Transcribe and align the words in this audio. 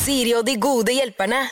Siri 0.00 0.32
og 0.32 0.46
de 0.48 0.54
gode 0.56 0.94
hjelperne. 0.96 1.42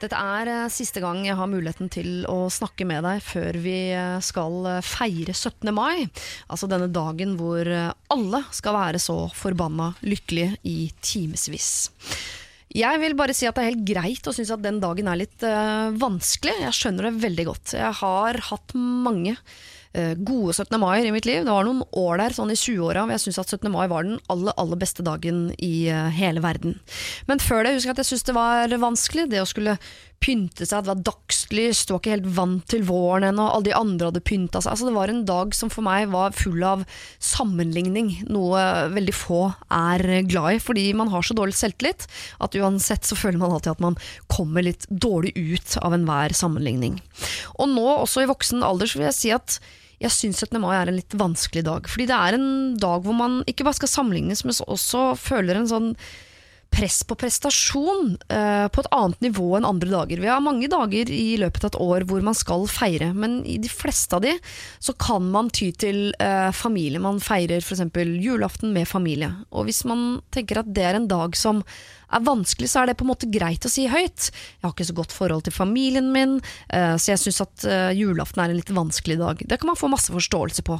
Dette 0.00 0.16
er 0.16 0.48
eh, 0.50 0.72
siste 0.72 0.98
gang 1.02 1.20
jeg 1.26 1.36
har 1.38 1.48
muligheten 1.50 1.90
til 1.92 2.24
å 2.26 2.48
snakke 2.50 2.86
med 2.88 3.04
deg 3.06 3.20
før 3.22 3.58
vi 3.62 3.76
eh, 3.94 4.16
skal 4.24 4.66
eh, 4.66 4.82
feire 4.82 5.34
17. 5.36 5.70
mai. 5.76 6.08
Altså 6.50 6.66
denne 6.70 6.88
dagen 6.90 7.36
hvor 7.38 7.68
alle 7.70 8.42
skal 8.56 8.74
være 8.74 9.02
så 9.02 9.20
forbanna 9.36 9.92
lykkelige 10.02 10.58
i 10.66 10.78
timevis. 11.04 11.70
Jeg 12.70 13.00
vil 13.02 13.16
bare 13.18 13.34
si 13.34 13.48
at 13.50 13.56
det 13.58 13.64
er 13.64 13.72
helt 13.72 13.86
greit 13.86 14.28
å 14.30 14.34
synes 14.34 14.52
at 14.54 14.62
den 14.62 14.78
dagen 14.82 15.10
er 15.10 15.18
litt 15.18 15.46
eh, 15.46 15.90
vanskelig. 15.98 16.58
Jeg 16.66 16.76
skjønner 16.78 17.08
det 17.08 17.22
veldig 17.22 17.46
godt. 17.48 17.76
Jeg 17.78 17.98
har 18.02 18.42
hatt 18.50 18.74
mange 18.78 19.36
gode 19.90 20.52
17. 20.54 20.76
mai 20.78 21.02
i 21.02 21.10
mitt 21.10 21.26
liv. 21.26 21.42
Det 21.42 21.50
var 21.50 21.66
noen 21.66 21.82
år 21.98 22.20
der 22.20 22.34
sånn 22.36 22.52
i 22.52 22.58
20-åra 22.58 23.02
hvor 23.04 23.14
jeg 23.16 23.24
syntes 23.24 23.40
at 23.42 23.54
17. 23.56 23.72
mai 23.74 23.88
var 23.90 24.06
den 24.06 24.20
aller, 24.30 24.54
aller 24.60 24.78
beste 24.78 25.02
dagen 25.06 25.48
i 25.58 25.88
eh, 25.90 26.12
hele 26.14 26.42
verden. 26.44 26.78
Men 27.26 27.42
før 27.42 27.66
det 27.66 27.74
husker 27.74 27.94
at 27.94 28.02
jeg 28.02 28.12
syntes 28.12 28.28
det 28.28 28.36
var 28.36 28.78
vanskelig. 28.84 29.26
Det 29.32 29.42
å 29.42 29.48
skulle 29.50 29.78
pynte 30.20 30.66
seg, 30.68 30.84
det 30.84 30.90
var 30.90 31.00
dagslys, 31.08 31.80
du 31.86 31.94
var 31.94 32.02
ikke 32.02 32.12
helt 32.12 32.28
vant 32.36 32.64
til 32.68 32.82
våren 32.84 33.30
ennå, 33.30 33.46
alle 33.48 33.70
de 33.70 33.76
andre 33.76 34.10
hadde 34.10 34.22
pynta 34.28 34.60
seg. 34.60 34.74
Altså, 34.74 34.88
det 34.90 34.96
var 34.98 35.12
en 35.12 35.22
dag 35.28 35.56
som 35.56 35.72
for 35.72 35.86
meg 35.86 36.10
var 36.12 36.36
full 36.36 36.60
av 36.66 36.84
sammenligning, 37.24 38.12
noe 38.28 38.60
veldig 38.92 39.16
få 39.16 39.40
er 39.72 40.04
glad 40.28 40.58
i, 40.58 40.62
fordi 40.62 40.86
man 40.98 41.12
har 41.14 41.24
så 41.24 41.36
dårlig 41.38 41.56
selvtillit 41.56 42.04
at 42.44 42.58
uansett 42.60 43.08
så 43.08 43.16
føler 43.16 43.40
man 43.40 43.56
alltid 43.56 43.72
at 43.72 43.84
man 43.86 43.96
kommer 44.28 44.66
litt 44.66 44.84
dårlig 44.92 45.32
ut 45.40 45.78
av 45.80 45.96
enhver 45.96 46.36
sammenligning. 46.36 47.00
Og 47.56 47.72
nå, 47.72 47.88
også 47.96 48.26
i 48.26 48.30
voksen 48.30 48.66
alder, 48.66 48.92
så 48.92 49.00
vil 49.00 49.08
jeg 49.08 49.20
si 49.22 49.32
at 49.32 49.56
jeg 50.00 50.14
syns 50.14 50.40
17. 50.40 50.56
mai 50.62 50.74
er 50.78 50.88
en 50.88 50.96
litt 50.96 51.14
vanskelig 51.20 51.64
dag. 51.66 51.88
Fordi 51.90 52.06
det 52.08 52.16
er 52.16 52.36
en 52.36 52.50
dag 52.80 53.04
hvor 53.04 53.16
man 53.16 53.40
ikke 53.50 53.66
bare 53.66 53.76
skal 53.76 53.92
sammenlignes, 53.92 54.44
men 54.46 54.56
også 54.64 55.10
føler 55.20 55.60
en 55.60 55.68
sånn 55.68 55.90
press 56.70 57.02
på 57.04 57.16
prestasjon 57.18 58.14
eh, 58.30 58.66
på 58.72 58.82
et 58.82 58.90
annet 58.94 59.24
nivå 59.24 59.48
enn 59.58 59.66
andre 59.68 59.90
dager. 59.90 60.22
Vi 60.22 60.30
har 60.30 60.42
mange 60.44 60.68
dager 60.70 61.10
i 61.12 61.36
løpet 61.40 61.66
av 61.66 61.72
et 61.72 61.78
år 61.82 62.06
hvor 62.08 62.24
man 62.24 62.36
skal 62.36 62.66
feire, 62.70 63.10
men 63.16 63.40
i 63.44 63.58
de 63.62 63.70
fleste 63.70 64.16
av 64.16 64.24
de 64.24 64.36
så 64.78 64.94
kan 64.94 65.26
man 65.32 65.50
ty 65.54 65.70
til 65.72 66.14
eh, 66.22 66.50
familie. 66.56 67.02
Man 67.02 67.20
feirer 67.22 67.62
f.eks. 67.64 67.84
julaften 68.22 68.74
med 68.76 68.88
familie. 68.88 69.32
Og 69.50 69.68
hvis 69.68 69.82
man 69.88 70.20
tenker 70.34 70.62
at 70.62 70.70
det 70.70 70.86
er 70.86 71.00
en 71.00 71.10
dag 71.10 71.36
som 71.38 71.64
er 72.10 72.24
vanskelig, 72.26 72.70
så 72.70 72.82
er 72.82 72.90
det 72.90 72.98
på 72.98 73.06
en 73.06 73.12
måte 73.12 73.30
greit 73.30 73.66
å 73.66 73.70
si 73.70 73.86
høyt. 73.90 74.30
Jeg 74.30 74.64
har 74.64 74.74
ikke 74.74 74.88
så 74.88 74.98
godt 74.98 75.14
forhold 75.14 75.46
til 75.46 75.54
familien 75.54 76.10
min, 76.14 76.38
eh, 76.70 76.94
så 76.96 77.14
jeg 77.14 77.24
syns 77.24 77.44
at 77.46 77.66
eh, 77.68 77.92
julaften 77.98 78.42
er 78.42 78.52
en 78.52 78.60
litt 78.60 78.74
vanskelig 78.74 79.20
dag. 79.20 79.42
Det 79.46 79.60
kan 79.60 79.70
man 79.72 79.78
få 79.78 79.90
masse 79.92 80.14
forståelse 80.14 80.66
på. 80.66 80.78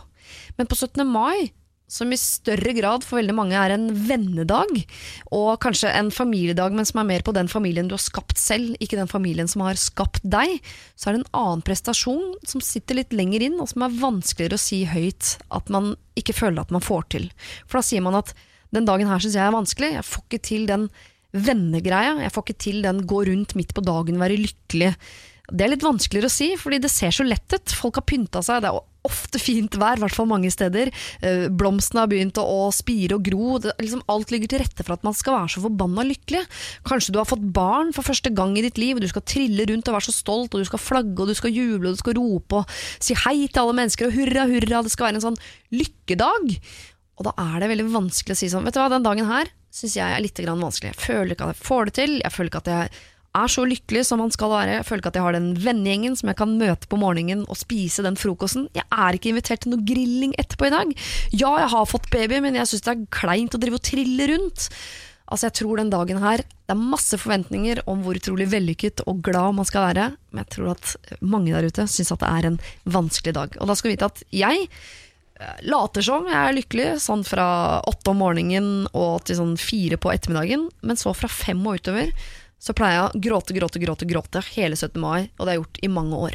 Men 0.58 0.70
på 0.70 0.78
17. 0.78 1.02
mai 1.06 1.50
som 1.91 2.12
i 2.14 2.19
større 2.20 2.72
grad 2.77 3.05
for 3.06 3.19
veldig 3.19 3.34
mange 3.34 3.58
er 3.58 3.74
en 3.74 3.88
vennedag, 4.06 4.70
og 5.34 5.50
kanskje 5.62 5.91
en 5.91 6.12
familiedag, 6.14 6.74
men 6.77 6.86
som 6.86 7.02
er 7.02 7.08
mer 7.08 7.24
på 7.27 7.34
den 7.34 7.50
familien 7.50 7.91
du 7.91 7.97
har 7.97 8.05
skapt 8.05 8.38
selv, 8.38 8.77
ikke 8.78 8.98
den 9.00 9.10
familien 9.10 9.50
som 9.50 9.64
har 9.66 9.80
skapt 9.80 10.22
deg, 10.22 10.60
så 10.94 11.10
er 11.10 11.16
det 11.16 11.24
en 11.24 11.41
annen 11.42 11.64
prestasjon 11.66 12.36
som 12.47 12.62
sitter 12.64 13.00
litt 13.00 13.16
lenger 13.16 13.42
inn, 13.48 13.58
og 13.58 13.72
som 13.72 13.86
er 13.86 13.98
vanskeligere 14.00 14.58
å 14.58 14.62
si 14.62 14.84
høyt 14.88 15.34
at 15.50 15.72
man 15.74 15.97
ikke 16.19 16.36
føler 16.36 16.62
at 16.62 16.74
man 16.74 16.84
får 16.84 17.08
til. 17.16 17.30
For 17.66 17.80
da 17.80 17.86
sier 17.86 18.04
man 18.06 18.19
at 18.20 18.34
den 18.75 18.86
dagen 18.86 19.10
her 19.10 19.22
syns 19.22 19.34
jeg 19.38 19.47
er 19.47 19.56
vanskelig, 19.56 19.94
jeg 19.98 20.06
får 20.06 20.27
ikke 20.28 20.44
til 20.47 20.69
den 20.70 20.86
vennegreia, 21.34 22.16
jeg 22.22 22.34
får 22.34 22.47
ikke 22.47 22.62
til 22.66 22.80
den 22.86 23.02
gå 23.10 23.25
rundt 23.27 23.56
midt 23.58 23.75
på 23.75 23.84
dagen, 23.86 24.22
være 24.22 24.38
lykkelig. 24.38 24.94
Det 25.50 25.66
er 25.66 25.72
litt 25.72 25.84
vanskeligere 25.86 26.30
å 26.30 26.32
si, 26.32 26.52
fordi 26.58 26.78
det 26.82 26.92
ser 26.92 27.14
så 27.14 27.27
lett 27.27 27.50
ut. 27.50 27.75
Folk 27.75 27.98
har 27.98 28.06
pynta 28.06 28.42
seg, 28.47 28.62
det 28.62 28.70
er 28.70 28.78
ofte 29.11 29.41
fint 29.42 29.77
vær, 29.80 29.98
i 29.98 30.05
hvert 30.05 30.16
fall 30.16 30.28
mange 30.30 30.50
steder. 30.53 30.92
Eh, 31.27 31.47
Blomstene 31.50 32.05
har 32.05 32.11
begynt 32.11 32.41
å, 32.41 32.47
å 32.47 32.70
spire 32.75 33.19
og 33.19 33.27
gro. 33.27 33.58
Det, 33.62 33.75
liksom 33.83 34.05
alt 34.11 34.33
ligger 34.33 34.53
til 34.53 34.62
rette 34.64 34.86
for 34.86 34.97
at 34.97 35.06
man 35.06 35.16
skal 35.16 35.36
være 35.36 35.55
så 35.56 35.64
forbanna 35.66 36.06
lykkelig. 36.08 36.44
Kanskje 36.89 37.14
du 37.14 37.20
har 37.20 37.28
fått 37.28 37.44
barn 37.55 37.94
for 37.97 38.06
første 38.06 38.33
gang 38.34 38.56
i 38.58 38.64
ditt 38.66 38.81
liv, 38.81 38.97
og 38.97 39.05
du 39.05 39.11
skal 39.11 39.27
trille 39.27 39.66
rundt 39.70 39.91
og 39.91 39.98
være 39.98 40.08
så 40.08 40.16
stolt, 40.16 40.55
og 40.55 40.62
du 40.62 40.70
skal 40.70 40.83
flagge 40.83 41.19
og 41.20 41.31
du 41.31 41.36
skal 41.36 41.55
juble 41.55 41.91
og 41.91 41.98
du 41.98 42.03
skal 42.03 42.16
rope 42.19 42.62
og 42.62 42.81
si 43.03 43.16
hei 43.27 43.44
til 43.47 43.65
alle 43.65 43.76
mennesker 43.82 44.09
og 44.09 44.16
hurra, 44.16 44.47
hurra. 44.50 44.82
Det 44.87 44.94
skal 44.94 45.10
være 45.10 45.21
en 45.21 45.28
sånn 45.31 45.41
lykkedag. 45.75 46.56
Og 47.21 47.27
da 47.28 47.37
er 47.37 47.60
det 47.60 47.72
veldig 47.75 47.91
vanskelig 47.92 48.37
å 48.37 48.41
si 48.41 48.48
sånn 48.48 48.65
Vet 48.65 48.77
du 48.77 48.81
hva, 48.81 48.88
den 48.92 49.04
dagen 49.04 49.28
her 49.28 49.50
syns 49.71 49.97
jeg 49.98 50.16
er 50.16 50.22
litt 50.22 50.41
vanskelig. 50.41 50.94
Jeg 50.94 51.03
føler 51.04 51.34
ikke 51.34 51.47
at 51.47 51.54
jeg 51.54 51.66
får 51.69 51.88
det 51.88 51.97
til. 52.00 52.15
Jeg 52.25 52.34
føler 52.34 52.50
ikke 52.50 52.62
at 52.65 52.71
jeg 52.72 53.03
er 53.36 53.50
så 53.50 53.64
lykkelig 53.68 54.02
som 54.08 54.20
man 54.22 54.32
skal 54.34 54.50
være. 54.52 54.78
Jeg 54.78 54.86
føler 54.88 55.02
ikke 55.02 55.12
at 55.12 55.18
jeg 55.20 55.26
har 55.26 55.36
den 55.36 55.50
vennegjengen 55.62 56.16
som 56.18 56.30
jeg 56.32 56.38
kan 56.41 56.56
møte 56.58 56.88
på 56.91 56.98
morgenen 56.98 57.44
og 57.46 57.58
spise 57.60 58.02
den 58.06 58.18
frokosten. 58.18 58.66
Jeg 58.74 58.86
er 58.91 59.16
ikke 59.16 59.30
invitert 59.30 59.62
til 59.64 59.74
noe 59.74 59.86
grilling 59.86 60.34
etterpå 60.41 60.66
i 60.66 60.74
dag. 60.74 60.91
Ja, 61.30 61.52
jeg 61.62 61.70
har 61.74 61.86
fått 61.91 62.10
baby, 62.10 62.41
men 62.42 62.58
jeg 62.58 62.70
syns 62.70 62.86
det 62.86 62.96
er 62.96 63.06
kleint 63.14 63.54
å 63.54 63.62
drive 63.62 63.78
og 63.78 63.86
trille 63.86 64.26
rundt. 64.32 64.70
Altså, 65.30 65.46
jeg 65.46 65.60
tror 65.60 65.78
den 65.78 65.92
dagen 65.92 66.18
her 66.18 66.42
Det 66.42 66.74
er 66.74 66.80
masse 66.80 67.18
forventninger 67.18 67.84
om 67.91 68.00
hvor 68.02 68.18
utrolig 68.18 68.48
vellykket 68.50 69.04
og 69.10 69.22
glad 69.26 69.54
man 69.58 69.68
skal 69.68 69.88
være, 69.88 70.08
men 70.30 70.42
jeg 70.42 70.50
tror 70.56 70.72
at 70.74 71.20
mange 71.22 71.54
der 71.54 71.66
ute 71.66 71.86
syns 71.91 72.10
at 72.14 72.22
det 72.22 72.30
er 72.30 72.48
en 72.50 72.58
vanskelig 72.98 73.34
dag. 73.38 73.54
Og 73.58 73.70
da 73.70 73.78
skal 73.78 73.91
du 73.91 73.94
vite 73.94 74.10
at 74.10 74.22
jeg 74.34 74.66
eh, 74.66 75.64
later 75.70 76.06
som 76.06 76.26
jeg 76.30 76.38
er 76.38 76.56
lykkelig, 76.58 76.88
sånn 77.02 77.24
fra 77.26 77.48
åtte 77.91 78.14
om 78.14 78.22
morgenen 78.22 78.70
og 78.91 79.26
til 79.26 79.38
sånn 79.38 79.56
fire 79.58 79.98
på 79.98 80.14
ettermiddagen, 80.14 80.68
men 80.86 80.98
så 80.98 81.14
fra 81.14 81.30
fem 81.30 81.62
og 81.66 81.82
utover 81.82 82.14
så 82.60 82.75
pleier 82.76 82.98
jeg 82.98 83.04
å 83.09 83.21
gråte, 83.25 83.54
gråte, 83.56 83.81
gråte 83.81 84.06
gråte 84.09 84.43
hele 84.53 84.76
17. 84.76 85.00
mai, 85.00 85.31
og 85.38 85.47
det 85.47 85.48
har 85.48 85.54
jeg 85.54 85.62
gjort 85.62 85.81
i 85.81 85.91
mange 85.93 86.19
år. 86.28 86.34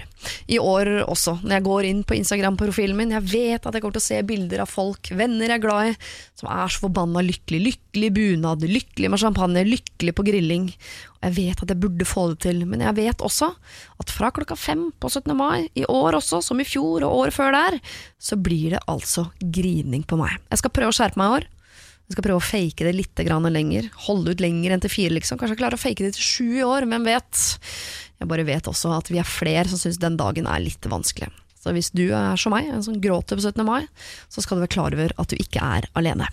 I 0.50 0.58
år 0.58 0.90
også, 1.06 1.36
når 1.44 1.54
jeg 1.54 1.66
går 1.68 1.88
inn 1.90 2.02
på 2.08 2.18
Instagram-profilen 2.18 2.98
min, 2.98 3.14
jeg 3.14 3.28
vet 3.30 3.68
at 3.68 3.78
jeg 3.78 3.84
kommer 3.84 3.98
til 4.00 4.02
å 4.02 4.08
se 4.08 4.22
bilder 4.26 4.64
av 4.64 4.72
folk, 4.72 5.12
venner 5.14 5.54
jeg 5.54 5.60
er 5.60 5.64
glad 5.64 5.92
i, 5.92 5.96
som 6.42 6.50
er 6.50 6.74
så 6.74 6.88
forbanna 6.88 7.22
lykkelig. 7.26 7.62
Lykkelig 7.68 8.12
bunad, 8.18 8.66
lykkelig 8.66 9.12
med 9.14 9.22
champagne, 9.22 9.66
lykkelig 9.70 10.16
på 10.18 10.26
grilling. 10.26 10.68
Og 11.20 11.28
jeg 11.30 11.36
vet 11.38 11.62
at 11.62 11.74
jeg 11.76 11.82
burde 11.86 12.10
få 12.10 12.28
det 12.34 12.42
til, 12.48 12.66
men 12.66 12.82
jeg 12.88 12.98
vet 12.98 13.26
også 13.26 13.52
at 14.02 14.14
fra 14.18 14.34
klokka 14.34 14.58
fem 14.58 14.88
på 14.98 15.12
17. 15.14 15.30
mai, 15.38 15.70
i 15.78 15.86
år 15.86 16.18
også, 16.18 16.42
som 16.42 16.62
i 16.62 16.68
fjor 16.68 17.06
og 17.06 17.22
året 17.22 17.38
før 17.38 17.54
der, 17.54 17.78
så 18.18 18.40
blir 18.40 18.74
det 18.74 18.86
altså 18.90 19.30
grining 19.40 20.08
på 20.10 20.18
meg. 20.18 20.40
Jeg 20.50 20.64
skal 20.64 20.74
prøve 20.74 20.96
å 20.96 20.98
skjerpe 20.98 21.22
meg 21.22 21.30
i 21.30 21.38
år. 21.40 21.52
Jeg 22.06 22.14
skal 22.14 22.26
prøve 22.28 22.42
å 22.42 22.46
fake 22.46 22.86
det 22.86 22.94
litt 22.94 23.22
lenger. 23.26 23.90
Holde 24.06 24.36
ut 24.36 24.44
lenger 24.44 24.76
enn 24.76 24.84
til 24.84 24.94
fire, 24.94 25.16
liksom. 25.18 25.40
Kanskje 25.40 25.56
jeg 25.56 25.62
klarer 25.64 25.80
å 25.80 25.82
fake 25.82 26.06
det 26.06 26.14
til 26.14 26.28
sju 26.28 26.60
i 26.60 26.66
år, 26.66 26.86
hvem 26.86 27.08
vet. 27.08 27.42
Jeg 28.22 28.30
bare 28.30 28.46
vet 28.46 28.70
også 28.70 28.94
at 28.94 29.10
vi 29.10 29.18
er 29.18 29.26
flere 29.28 29.68
som 29.68 29.82
syns 29.82 29.98
den 29.98 30.18
dagen 30.20 30.46
er 30.46 30.62
litt 30.62 30.86
vanskelig. 30.86 31.32
Så 31.58 31.74
hvis 31.74 31.90
du 31.98 32.12
er 32.14 32.38
som 32.38 32.54
meg, 32.54 32.70
en 32.70 32.86
som 32.86 33.00
gråter 33.02 33.40
på 33.40 33.42
17. 33.42 33.66
mai, 33.66 33.88
så 34.30 34.44
skal 34.44 34.60
du 34.60 34.68
være 34.68 34.76
klar 34.76 34.94
over 34.94 35.16
at 35.18 35.34
du 35.34 35.40
ikke 35.42 35.66
er 35.66 35.90
alene. 35.98 36.30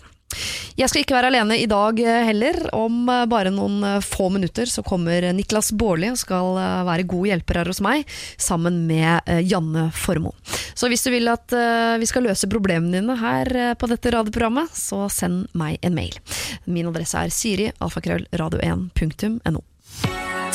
Jeg 0.79 0.89
skal 0.89 1.03
ikke 1.03 1.15
være 1.15 1.29
alene 1.31 1.57
i 1.61 1.67
dag 1.69 1.99
heller. 2.29 2.59
Om 2.75 3.09
eh, 3.11 3.25
bare 3.31 3.53
noen 3.53 3.83
eh, 3.87 3.99
få 4.03 4.29
minutter 4.33 4.69
så 4.69 4.83
kommer 4.85 5.29
Niklas 5.35 5.71
Baarli 5.77 6.11
og 6.13 6.19
skal 6.21 6.59
eh, 6.61 6.85
være 6.87 7.07
god 7.09 7.29
hjelper 7.31 7.61
her 7.61 7.71
hos 7.71 7.81
meg, 7.83 8.07
sammen 8.41 8.83
med 8.89 9.29
Janne 9.49 9.89
Formoe. 9.95 10.35
Så 10.73 10.89
hvis 10.91 11.05
du 11.05 11.11
vil 11.13 11.29
at 11.31 11.53
vi 12.01 12.07
skal 12.09 12.25
løse 12.25 12.49
problemene 12.49 12.97
dine 12.97 13.17
her 13.19 13.75
på 13.79 13.89
dette 13.91 14.11
radioprogrammet, 14.13 14.73
så 14.75 15.05
send 15.13 15.45
meg 15.57 15.77
en 15.85 15.95
mail. 15.97 16.17
Min 16.65 16.89
adresse 16.89 17.19
er 17.19 17.33
siri 17.33 17.69
alfakrøllradio1.no. 17.83 19.63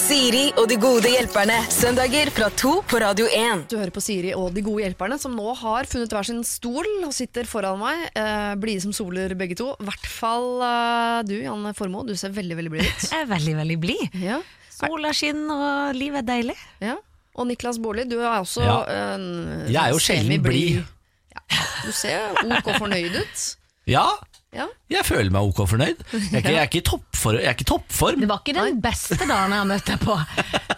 Siri 0.08 0.46
og 0.56 0.68
de 0.70 0.76
gode 0.80 1.10
hjelperne. 1.12 1.56
Søndager 1.72 2.30
fra 2.32 2.46
to 2.56 2.78
på 2.88 3.00
Radio 3.02 3.26
1. 3.28 3.66
Du 3.70 3.74
hører 3.76 3.92
på 3.92 4.00
Siri 4.02 4.30
og 4.36 4.54
de 4.56 4.62
gode 4.64 4.82
hjelperne, 4.84 5.18
som 5.20 5.34
nå 5.36 5.52
har 5.60 5.88
funnet 5.90 6.12
hver 6.14 6.24
sin 6.26 6.40
stol 6.48 6.86
og 7.04 7.12
sitter 7.16 7.48
foran 7.48 7.76
meg. 7.82 8.06
Eh, 8.16 8.54
Blide 8.60 8.82
som 8.86 8.94
soler, 8.96 9.34
begge 9.38 9.56
to. 9.58 9.70
I 9.82 9.88
hvert 9.88 10.08
fall 10.08 10.48
eh, 10.64 11.18
du, 11.28 11.34
Janne 11.44 11.74
Formoe. 11.76 12.06
Du 12.08 12.14
ser 12.18 12.32
veldig 12.36 12.56
veldig 12.60 12.72
blid 12.76 12.86
ut. 12.88 13.04
Jeg 13.12 13.24
er 13.26 13.28
veldig, 13.34 13.56
veldig 13.60 13.78
blid. 13.84 14.16
Ja. 14.22 14.38
Sola 14.78 15.12
skinner, 15.16 15.52
og 15.68 15.98
livet 15.98 16.22
er 16.24 16.28
deilig. 16.32 16.58
ja. 16.84 16.96
Og 17.38 17.46
Niklas 17.46 17.76
Baarli, 17.78 18.02
du 18.10 18.16
er 18.18 18.32
også 18.40 18.64
Ja. 18.66 18.78
en 18.90 19.26
Jeg 19.70 19.78
er 19.78 19.92
jo 19.94 20.00
sjelden 20.02 20.24
semi-blid. 20.26 20.80
blid. 20.80 21.36
Ja. 21.36 21.60
Du 21.84 21.92
ser 21.94 22.40
ok 22.42 22.72
fornøyd 22.80 23.14
ut. 23.20 23.44
Ja, 23.86 24.08
Ja. 24.56 24.64
jeg 24.88 25.04
føler 25.04 25.28
meg 25.28 25.44
ok 25.44 25.58
fornøyd. 25.68 25.98
Jeg 26.08 26.20
er 26.32 26.38
ikke, 26.40 26.52
jeg 26.54 26.60
er 26.62 26.68
ikke 26.70 26.80
i 26.80 26.84
toppform, 26.88 27.36
jeg 27.36 27.50
er 27.50 27.52
ikke 27.56 27.66
i 27.66 27.68
toppform. 27.68 28.20
Det 28.22 28.28
var 28.30 28.38
ikke 28.40 28.54
den 28.56 28.78
beste 28.80 29.18
dagen 29.20 29.52
jeg 29.52 29.60
har 29.60 29.66
møtt 29.68 29.90
deg 29.90 30.00
på. 30.00 30.14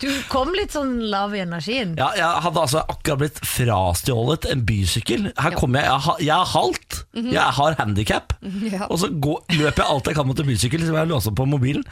Du 0.02 0.08
kom 0.32 0.50
litt 0.56 0.74
sånn 0.74 0.96
lav 1.12 1.36
i 1.38 1.42
energien. 1.44 1.92
Ja, 2.00 2.08
jeg 2.18 2.42
hadde 2.48 2.64
altså 2.64 2.82
akkurat 2.90 3.20
blitt 3.22 3.38
frastjålet 3.46 4.48
en 4.50 4.64
bysykkel. 4.66 5.28
Her 5.38 5.54
kommer 5.54 5.84
jeg, 5.84 5.90
jeg, 5.92 6.00
har- 6.08 6.24
jeg 6.26 6.34
er 6.34 6.50
halt, 6.56 6.98
jeg 7.30 7.56
har 7.60 7.78
handikap, 7.78 8.34
Ja. 8.42 8.88
og 8.90 8.98
så 9.04 9.12
går, 9.22 9.44
løper 9.54 9.84
jeg 9.84 9.90
alt 9.94 10.10
jeg 10.10 10.18
kan 10.18 10.26
mot 10.26 10.40
en 10.42 10.50
bysykkel 10.50 10.86
som 10.88 10.98
jeg 10.98 11.08
låser 11.14 11.36
på 11.38 11.46
mobilen. 11.46 11.86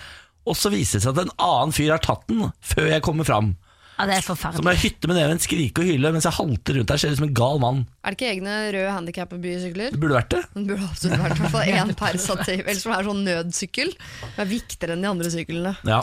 Og 0.48 0.56
så 0.58 0.70
viser 0.74 0.98
det 0.98 1.04
seg 1.06 1.14
at 1.14 1.24
en 1.28 1.34
annen 1.38 1.72
fyr 1.76 1.90
har 1.94 2.02
tatt 2.02 2.26
den 2.26 2.50
før 2.64 2.90
jeg 2.90 3.02
kommer 3.06 3.24
fram. 3.28 3.54
Ja, 3.98 4.06
det 4.06 4.14
er 4.20 4.22
Så 4.22 4.62
må 4.62 4.70
ei 4.70 4.78
hytte 4.78 5.08
med 5.10 5.16
neven, 5.18 5.40
skrike 5.42 5.82
og 5.82 5.88
hyle 5.90 6.12
mens 6.14 6.26
jeg 6.28 6.36
halter 6.36 6.76
rundt 6.78 6.92
her. 6.94 7.00
Ser 7.02 7.10
ut 7.10 7.18
som 7.18 7.26
en 7.26 7.34
gal 7.34 7.58
mann. 7.62 7.80
Er 8.06 8.14
det 8.14 8.18
ikke 8.20 8.30
egne 8.36 8.54
røde 8.76 8.92
handikap-bysykler? 8.94 9.90
Det 9.90 9.98
burde 10.00 10.14
vært 10.20 10.30
det. 10.36 10.42
Det 10.54 10.64
burde 10.68 10.86
absolutt 10.86 11.18
vært 11.24 11.34
i 11.34 11.42
hvert 11.42 11.54
fall 11.56 11.74
én 11.82 11.92
per 11.98 12.18
stativ, 12.22 12.62
eller 12.64 12.80
som 12.80 12.94
er 12.94 13.08
sånn 13.10 13.24
nødsykkel. 13.26 13.90
Det 14.36 14.44
er 14.44 14.50
viktigere 14.54 14.94
enn 14.94 15.02
de 15.02 15.10
andre 15.10 15.32
syklene. 15.34 15.74
Ja. 15.88 16.00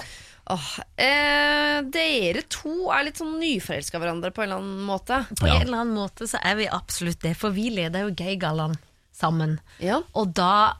Åh, 0.53 0.65
eh, 1.01 1.77
dere 1.89 2.43
to 2.53 2.91
er 2.93 3.07
litt 3.07 3.17
sånn 3.17 3.39
nyforelska 3.41 3.97
hverandre 3.97 4.29
på 4.35 4.43
en 4.43 4.49
eller 4.51 4.59
annen 4.61 4.83
måte. 4.85 5.21
På 5.39 5.47
Ja. 5.47 5.55
en 5.55 5.67
eller 5.69 5.79
annen 5.85 5.95
måte 5.97 6.27
så 6.29 6.37
er 6.43 6.59
vi 6.59 6.67
absolutt 6.67 7.23
det, 7.23 7.35
for 7.39 7.49
vi 7.55 7.71
leder 7.73 8.05
jo 8.05 8.11
Gaygallaen 8.13 8.75
sammen. 9.15 9.57
Ja. 9.79 10.01
Og 10.13 10.33
da 10.35 10.75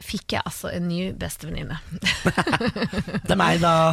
fikk 0.00 0.34
jeg 0.36 0.42
altså 0.48 0.70
en 0.74 0.86
ny 0.88 1.00
bestevenninne. 1.20 1.76
Det 3.26 3.34
er 3.34 3.38
meg, 3.38 3.60
da. 3.62 3.92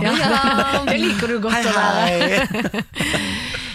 Det 0.87 0.97
liker 1.01 1.33
du 1.33 1.39
godt 1.43 1.57
Hei, 1.57 1.63
å 1.67 1.73
være. 1.75 2.83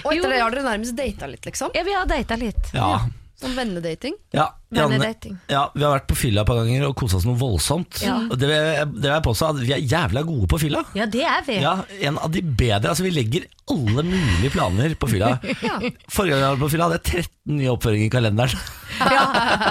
Og 0.02 0.14
etter 0.16 0.32
det 0.32 0.40
har 0.42 0.54
dere 0.56 0.64
nærmest 0.66 0.96
data 0.98 1.28
litt, 1.30 1.44
liksom? 1.46 1.70
Ja, 1.76 1.84
vi 1.86 1.94
har 1.94 2.08
data 2.10 2.38
litt. 2.40 2.72
Ja, 2.74 2.94
Sånn 3.42 3.54
vennedating? 3.58 4.14
ja, 4.36 4.48
Janne, 4.72 5.10
ja, 5.52 5.62
vi 5.74 5.82
har 5.84 5.92
vært 5.98 6.06
på 6.08 6.16
fylla 6.16 6.42
et 6.42 6.48
par 6.48 6.60
ganger 6.62 6.86
og 6.88 6.94
kosa 6.96 7.18
oss 7.20 7.26
noe 7.28 7.36
voldsomt. 7.40 8.00
Ja. 8.04 8.16
Og 8.30 8.38
det, 8.40 8.48
vil 8.48 8.56
jeg- 8.56 9.02
det 9.02 9.18
påstå 9.26 9.50
at 9.52 9.60
vi 9.62 9.72
er 9.76 9.82
jævla 9.84 10.22
gode 10.24 10.48
på 10.48 10.58
fylla. 10.62 10.84
Ja, 10.96 11.06
det 11.06 11.22
er 11.24 11.42
vi. 11.46 11.58
Ja, 11.60 11.74
En 12.00 12.18
av 12.18 12.30
de 12.32 12.40
bedre. 12.42 12.88
Altså 12.90 13.02
Vi 13.04 13.10
legger 13.10 13.44
alle 13.70 14.02
mulige 14.02 14.50
planer 14.50 14.94
på 14.98 15.08
fylla. 15.08 15.38
Forrige 16.12 16.34
gang 16.34 16.40
jeg 16.40 16.48
var 16.56 16.62
på 16.64 16.70
fylla, 16.72 16.88
hadde 16.88 17.00
jeg 17.02 17.24
13 17.28 17.58
nye 17.58 17.70
oppføringer 17.76 18.06
i 18.08 18.14
kalenderen. 18.16 18.58
Ja, 19.02 19.22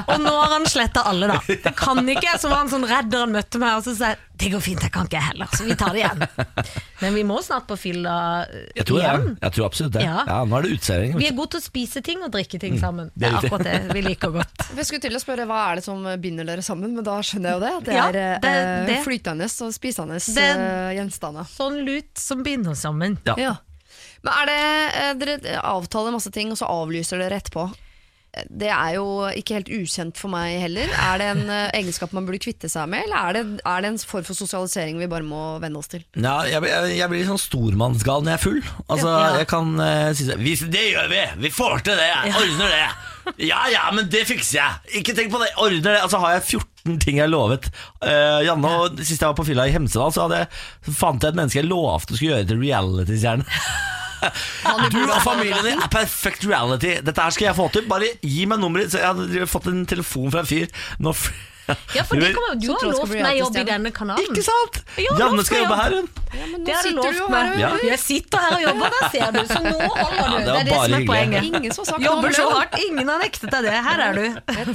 og 0.10 0.18
nå 0.20 0.32
har 0.34 0.50
han 0.58 0.64
sletta 0.68 1.04
alle, 1.08 1.28
da. 1.30 1.36
Det 1.64 1.72
kan 1.78 2.02
ikke, 2.10 2.34
Så 2.42 2.50
var 2.50 2.64
han 2.64 2.72
sånn 2.72 2.84
redd 2.90 3.12
da 3.14 3.20
han 3.22 3.32
møtte 3.32 3.60
meg, 3.62 3.78
og 3.78 3.84
så 3.86 3.94
sa 3.96 4.10
jeg 4.16 4.18
det 4.42 4.50
går 4.50 4.64
fint, 4.66 4.82
jeg 4.82 4.90
kan 4.92 5.06
ikke 5.06 5.20
heller, 5.22 5.46
så 5.54 5.64
vi 5.68 5.76
tar 5.78 5.94
det 5.94 6.02
igjen. 6.02 6.24
Men 7.04 7.14
vi 7.14 7.22
må 7.30 7.36
snart 7.46 7.68
på 7.70 7.76
fylla 7.78 8.16
eh, 8.50 8.64
Jeg 8.80 8.88
tror, 8.90 8.98
igjen. 9.04 9.26
det, 9.28 9.36
jeg 9.46 9.54
tror 9.54 9.66
absolutt 9.68 9.94
det. 9.94 10.02
Ja. 10.08 10.24
Ja, 10.26 10.40
Nå 10.50 10.58
er 10.58 10.66
det 10.66 10.72
uteservering. 10.80 11.14
Vi 11.22 11.28
er 11.30 11.36
gode 11.38 11.52
til 11.54 11.62
å 11.62 11.66
spise 11.68 12.02
ting 12.02 12.24
og 12.26 12.32
drikke 12.34 12.58
ting 12.60 12.80
sammen. 12.82 13.12
det 13.14 13.22
Det 13.22 13.30
er 13.30 13.38
er 13.38 13.46
akkurat 13.46 13.68
det 13.70 13.94
vi 13.94 14.02
liker 14.08 14.34
godt. 14.40 14.66
Skulle 14.92 15.06
til 15.08 15.16
å 15.16 15.22
spørre 15.24 15.46
Hva 15.48 15.60
er 15.72 15.80
det 15.80 15.84
som 15.86 16.04
binder 16.20 16.44
dere 16.50 16.64
sammen, 16.66 16.92
men 16.98 17.06
da 17.08 17.14
skjønner 17.24 17.54
jeg 17.54 17.56
jo 17.56 17.62
det. 17.64 17.72
At 17.78 17.84
det 17.88 17.94
Ja, 17.96 18.08
er 18.10 18.18
eh, 18.20 18.40
det- 18.44 18.88
det. 18.90 18.98
flytende 19.06 19.48
og 19.48 19.72
spisende 19.72 20.18
Det- 20.20 20.38
eh, 20.38 20.92
gjenstander. 21.00 21.48
Sånn 21.48 21.86
lut 21.86 22.18
som 22.18 22.44
binder 22.44 22.72
oss 22.72 22.82
sammen. 22.84 23.18
Ja. 23.26 23.36
Ja. 23.38 23.56
Men 24.22 24.34
er 24.34 24.46
det 24.46 24.60
eh, 24.94 25.14
Dere 25.40 25.62
avtaler 25.64 26.12
masse 26.12 26.30
ting, 26.32 26.52
og 26.52 26.58
så 26.58 26.68
avlyser 26.68 27.18
dere 27.20 27.40
etterpå. 27.40 27.74
Det 28.48 28.70
er 28.72 28.94
jo 28.96 29.06
ikke 29.36 29.58
helt 29.58 29.70
ukjent 29.76 30.20
for 30.20 30.32
meg 30.32 30.54
heller. 30.64 30.88
Er 30.96 31.20
det 31.20 31.26
en 31.34 31.42
eh, 31.52 31.72
egenskap 31.82 32.14
man 32.16 32.24
burde 32.28 32.40
kvitte 32.40 32.70
seg 32.72 32.88
med, 32.92 33.04
eller 33.04 33.18
er 33.28 33.36
det, 33.36 33.42
er 33.68 33.84
det 33.84 33.90
en 33.92 34.00
form 34.00 34.24
for 34.24 34.38
sosialisering 34.38 35.02
vi 35.02 35.10
bare 35.12 35.28
må 35.28 35.42
venne 35.60 35.82
oss 35.82 35.92
til? 35.92 36.06
Ja, 36.16 36.38
jeg, 36.48 36.64
jeg, 36.64 36.94
jeg 37.02 37.12
blir 37.12 37.28
sånn 37.28 37.42
stormannsgal 37.42 38.24
når 38.24 38.32
jeg 38.32 38.40
er 38.40 38.46
full. 38.46 38.62
Altså, 38.88 39.10
Ja. 39.12 39.34
jeg 39.42 39.50
kan 39.52 39.74
uh, 39.76 40.14
si 40.16 40.30
sånn 40.30 40.72
Det 40.72 40.86
gjør 40.94 41.12
vi! 41.12 41.24
Vi 41.44 41.52
får 41.52 41.84
til 41.90 42.00
det! 42.00 42.12
Ordner 42.32 42.72
det! 42.72 42.86
Ja 43.46 43.60
ja, 43.70 43.84
men 43.94 44.08
det 44.10 44.24
fikser 44.30 44.62
jeg! 44.62 45.02
Ikke 45.02 45.14
tenk 45.18 45.36
på 45.36 45.42
det! 45.44 45.52
Ordner 45.60 45.92
det! 45.92 46.00
Altså 46.00 46.24
har 46.24 46.38
jeg 46.40 46.48
14 46.56 47.02
ting 47.04 47.20
jeg 47.20 47.30
lovet. 47.30 47.68
Uh, 48.00 48.40
Janne, 48.48 48.72
og 48.86 49.02
Sist 49.04 49.20
jeg 49.20 49.28
var 49.28 49.38
på 49.38 49.46
fylla 49.52 49.68
i 49.68 49.76
Hemsedal, 49.76 50.16
så 50.16 50.30
jeg, 50.32 50.48
fant 50.88 51.20
jeg 51.22 51.36
et 51.36 51.42
menneske 51.44 51.60
jeg 51.60 51.68
lovte 51.68 52.16
å 52.16 52.18
skulle 52.18 52.38
gjøre 52.38 52.48
til 52.54 52.64
reality-stjerne. 52.64 53.44
Du 54.92 55.00
og 55.06 55.22
familien 55.26 55.64
din 55.66 55.82
er 55.82 55.92
perfect 55.92 56.46
reality. 56.50 56.98
Dette 57.06 57.22
her 57.22 57.32
skal 57.36 57.50
jeg 57.52 57.56
få 57.58 57.70
til. 57.74 57.88
Bare 57.90 58.12
gi 58.22 58.46
meg 58.50 58.60
nummeret. 58.62 58.92
Så 58.94 59.00
jeg 59.02 59.08
hadde 59.14 59.48
fått 59.50 59.68
en 59.72 59.86
telefon 59.90 60.32
fra 60.34 60.44
en 60.46 60.52
fyr. 60.52 60.68
Nå 61.00 61.16
f- 61.16 61.32
Ja, 61.96 62.02
for 62.04 62.20
det 62.20 62.34
kommer, 62.36 62.56
Du 62.60 62.66
har 62.74 62.82
jeg 62.84 62.90
lovt 62.92 63.12
meg 63.22 63.38
jobb 63.38 63.56
i 63.56 63.64
denne 63.64 63.92
kanalen. 63.96 64.26
Ikke 64.28 64.42
sant? 64.44 64.80
Janne 65.00 65.44
skal 65.46 65.62
jobbe 65.62 65.76
her, 65.80 65.94
hun. 65.96 66.08
Ja, 66.34 66.48
men 66.52 66.64
Det 66.66 66.74
har 66.76 66.84
du 66.84 67.28
her, 67.32 67.52
Ja. 67.62 67.70
Jeg 67.86 68.00
sitter 68.02 68.44
her 68.44 68.56
og 68.58 68.64
jobber, 68.66 68.96
der 68.98 69.10
ser 69.14 69.32
du. 69.32 69.40
Så 69.48 69.60
nå 69.64 69.78
holder 69.78 70.18
Ja, 70.18 70.26
du. 70.26 70.38
det 70.38 70.48
det, 70.48 70.58
er 70.58 70.66
det 70.66 70.80
som 70.82 70.96
er 70.98 71.06
poenget. 71.12 71.44
Ingen 71.48 71.72
som 71.78 71.86
har 71.86 71.92
sagt 71.94 72.04
Jobber 72.08 72.36
så 72.36 72.48
hardt, 72.52 72.76
ingen 72.90 73.08
har 73.14 73.20
nektet 73.24 73.52
deg 73.56 73.64
det. 73.70 73.78
Her 73.88 74.04
er 74.10 74.20
du. 74.20 74.26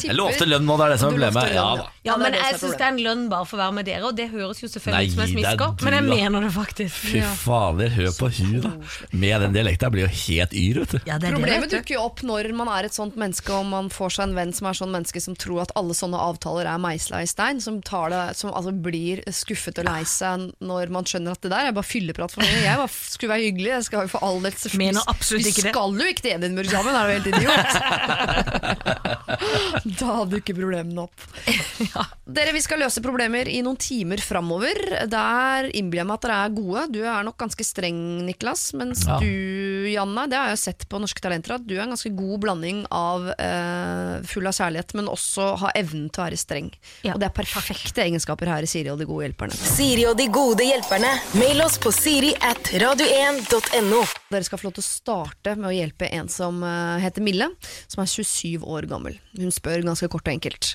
Jeg 0.07 0.17
lovte 0.17 0.49
lønn 0.49 0.65
nå, 0.71 0.79
det 0.81 0.87
er 0.87 0.95
det 0.95 1.01
som 1.03 1.09
er 1.11 1.19
problemet. 1.19 1.53
Ja 1.59 1.67
da. 1.83 1.87
Ja, 2.07 2.17
men 2.21 2.37
jeg 2.37 2.59
syns 2.61 2.77
det 2.79 2.85
er 2.87 2.93
en 2.93 3.01
lønn 3.03 3.25
bare 3.33 3.47
for 3.49 3.59
å 3.59 3.65
være 3.65 3.77
med 3.79 3.89
dere, 3.89 4.05
og 4.09 4.17
det 4.17 4.29
høres 4.33 4.63
jo 4.63 4.71
selvfølgelig 4.71 5.11
ut 5.11 5.15
som 5.17 5.23
er 5.25 5.33
smisker, 5.33 5.75
men 5.87 5.97
jeg 5.97 6.07
mener 6.07 6.47
det 6.47 6.53
faktisk. 6.55 6.95
Fy 6.97 7.23
fader, 7.43 7.93
hør 7.97 8.13
på 8.17 8.31
hun 8.39 8.55
da 8.65 8.73
Med 9.17 9.43
den 9.45 9.57
dialekten 9.57 9.93
blir 9.95 10.07
jo 10.07 10.11
helt 10.13 10.55
yr 10.57 10.81
vet 10.83 10.95
du 10.95 10.99
Ja, 11.09 11.17
det 11.19 11.29
er 11.29 11.35
det, 11.35 11.35
Problemet 11.37 11.67
vet 11.67 11.73
du. 11.73 11.77
dukker 11.79 11.97
jo 11.97 12.05
opp 12.07 12.23
når 12.27 12.51
man 12.57 12.71
er 12.73 12.89
et 12.89 12.97
sånt 12.97 13.17
menneske 13.21 13.53
og 13.55 13.67
man 13.71 13.91
får 13.93 14.17
seg 14.17 14.29
en 14.29 14.37
venn 14.39 14.53
som 14.57 14.69
er 14.71 14.79
sånn 14.79 14.93
menneske 14.95 15.23
som 15.23 15.37
tror 15.39 15.65
at 15.67 15.75
alle 15.79 15.97
sånne 15.97 16.21
avtaler 16.21 16.69
er 16.71 16.83
meisla 16.83 17.23
i 17.25 17.31
stein, 17.31 17.61
som, 17.63 17.81
tar 17.85 18.13
det, 18.15 18.23
som 18.39 18.53
altså 18.53 18.73
blir 18.73 19.23
skuffet 19.35 19.81
og 19.83 19.89
lei 19.89 20.03
seg 20.09 20.49
når 20.65 20.93
man 20.95 21.05
skjønner 21.09 21.37
at 21.37 21.43
det 21.45 21.53
der 21.53 21.71
er 21.71 21.77
bare 21.77 21.87
fylleprat 21.87 22.35
for 22.35 22.41
meg. 22.45 22.53
Jeg 22.65 22.81
bare 22.81 22.93
skulle 22.93 23.33
være 23.35 23.47
hyggelig, 23.49 23.71
jeg 23.75 23.85
skal 23.89 24.07
jo 24.07 24.13
for 24.15 24.27
all 24.27 24.41
del 24.45 24.55
Mener 24.77 25.03
absolutt 25.11 25.47
ikke 25.47 25.63
det. 25.63 25.71
Vi 25.71 25.75
skal 25.75 26.01
jo 26.01 26.07
ikke 26.13 26.25
til 26.25 26.35
Edinburgh 26.37 26.71
sammen, 26.73 26.95
er 26.97 27.05
du 27.07 27.13
helt 27.17 27.29
idiot? 27.33 27.71
da 30.01 30.15
dukker 30.31 30.55
problemene 30.57 31.07
opp. 31.07 31.19
Dere, 32.27 32.53
Vi 32.57 32.61
skal 32.65 32.81
løse 32.83 33.03
problemer 33.05 33.49
i 33.49 33.61
noen 33.65 33.77
timer 33.81 34.19
framover. 34.23 34.75
Der 35.11 35.69
innbiller 35.71 36.03
jeg 36.03 36.09
meg 36.11 36.17
at 36.19 36.27
dere 36.27 36.39
er 36.47 36.55
gode. 36.57 36.85
Du 36.95 37.01
er 37.05 37.23
nok 37.27 37.37
ganske 37.41 37.65
streng, 37.67 38.01
Niklas. 38.27 38.69
Mens 38.75 39.05
Ja. 39.07 39.19
du, 39.23 39.87
Janne, 39.93 40.27
det 40.29 40.37
har 40.39 40.49
jeg 40.55 40.59
sett 40.65 40.87
på 40.91 40.99
Norske 41.01 41.23
Talenter, 41.23 41.55
at 41.57 41.67
du 41.67 41.77
er 41.77 41.85
en 41.85 41.95
ganske 41.95 42.11
god 42.17 42.41
blanding 42.43 42.85
av 42.91 43.29
eh, 43.39 44.23
full 44.27 44.47
av 44.51 44.57
kjærlighet, 44.59 44.95
men 44.99 45.07
også 45.13 45.53
har 45.63 45.73
evnen 45.79 46.09
til 46.11 46.23
å 46.23 46.27
være 46.27 46.41
streng. 46.41 46.71
Ja. 47.07 47.15
Og 47.15 47.21
det 47.23 47.29
er 47.31 47.37
perfekte 47.37 48.03
egenskaper 48.05 48.51
her 48.51 48.67
i 48.67 48.71
Siri 48.71 48.91
og 48.91 48.99
de 48.99 49.07
gode 49.09 49.29
hjelperne. 49.29 49.55
Siri 49.57 50.07
og 50.11 50.17
de 50.19 50.27
gode 50.35 50.67
hjelperne. 50.67 51.13
Mail 51.39 51.63
oss 51.65 51.79
på 51.83 51.93
siri 51.95 52.35
at 52.43 52.73
radio1.no. 52.83 54.03
Dere 54.31 54.47
skal 54.47 54.59
få 54.61 54.69
lov 54.69 54.77
til 54.79 54.85
å 54.85 54.89
starte 54.89 55.55
med 55.57 55.71
å 55.71 55.75
hjelpe 55.77 56.09
en 56.13 56.29
som 56.33 56.59
eh, 56.67 56.99
heter 57.05 57.23
Mille, 57.25 57.49
som 57.87 58.03
er 58.03 58.11
27 58.11 58.65
år 58.67 58.89
gammel. 58.91 59.19
Hun 59.39 59.53
spør 59.55 59.85
ganske 59.87 60.09
kort 60.13 60.27
og 60.27 60.35
enkelt. 60.35 60.75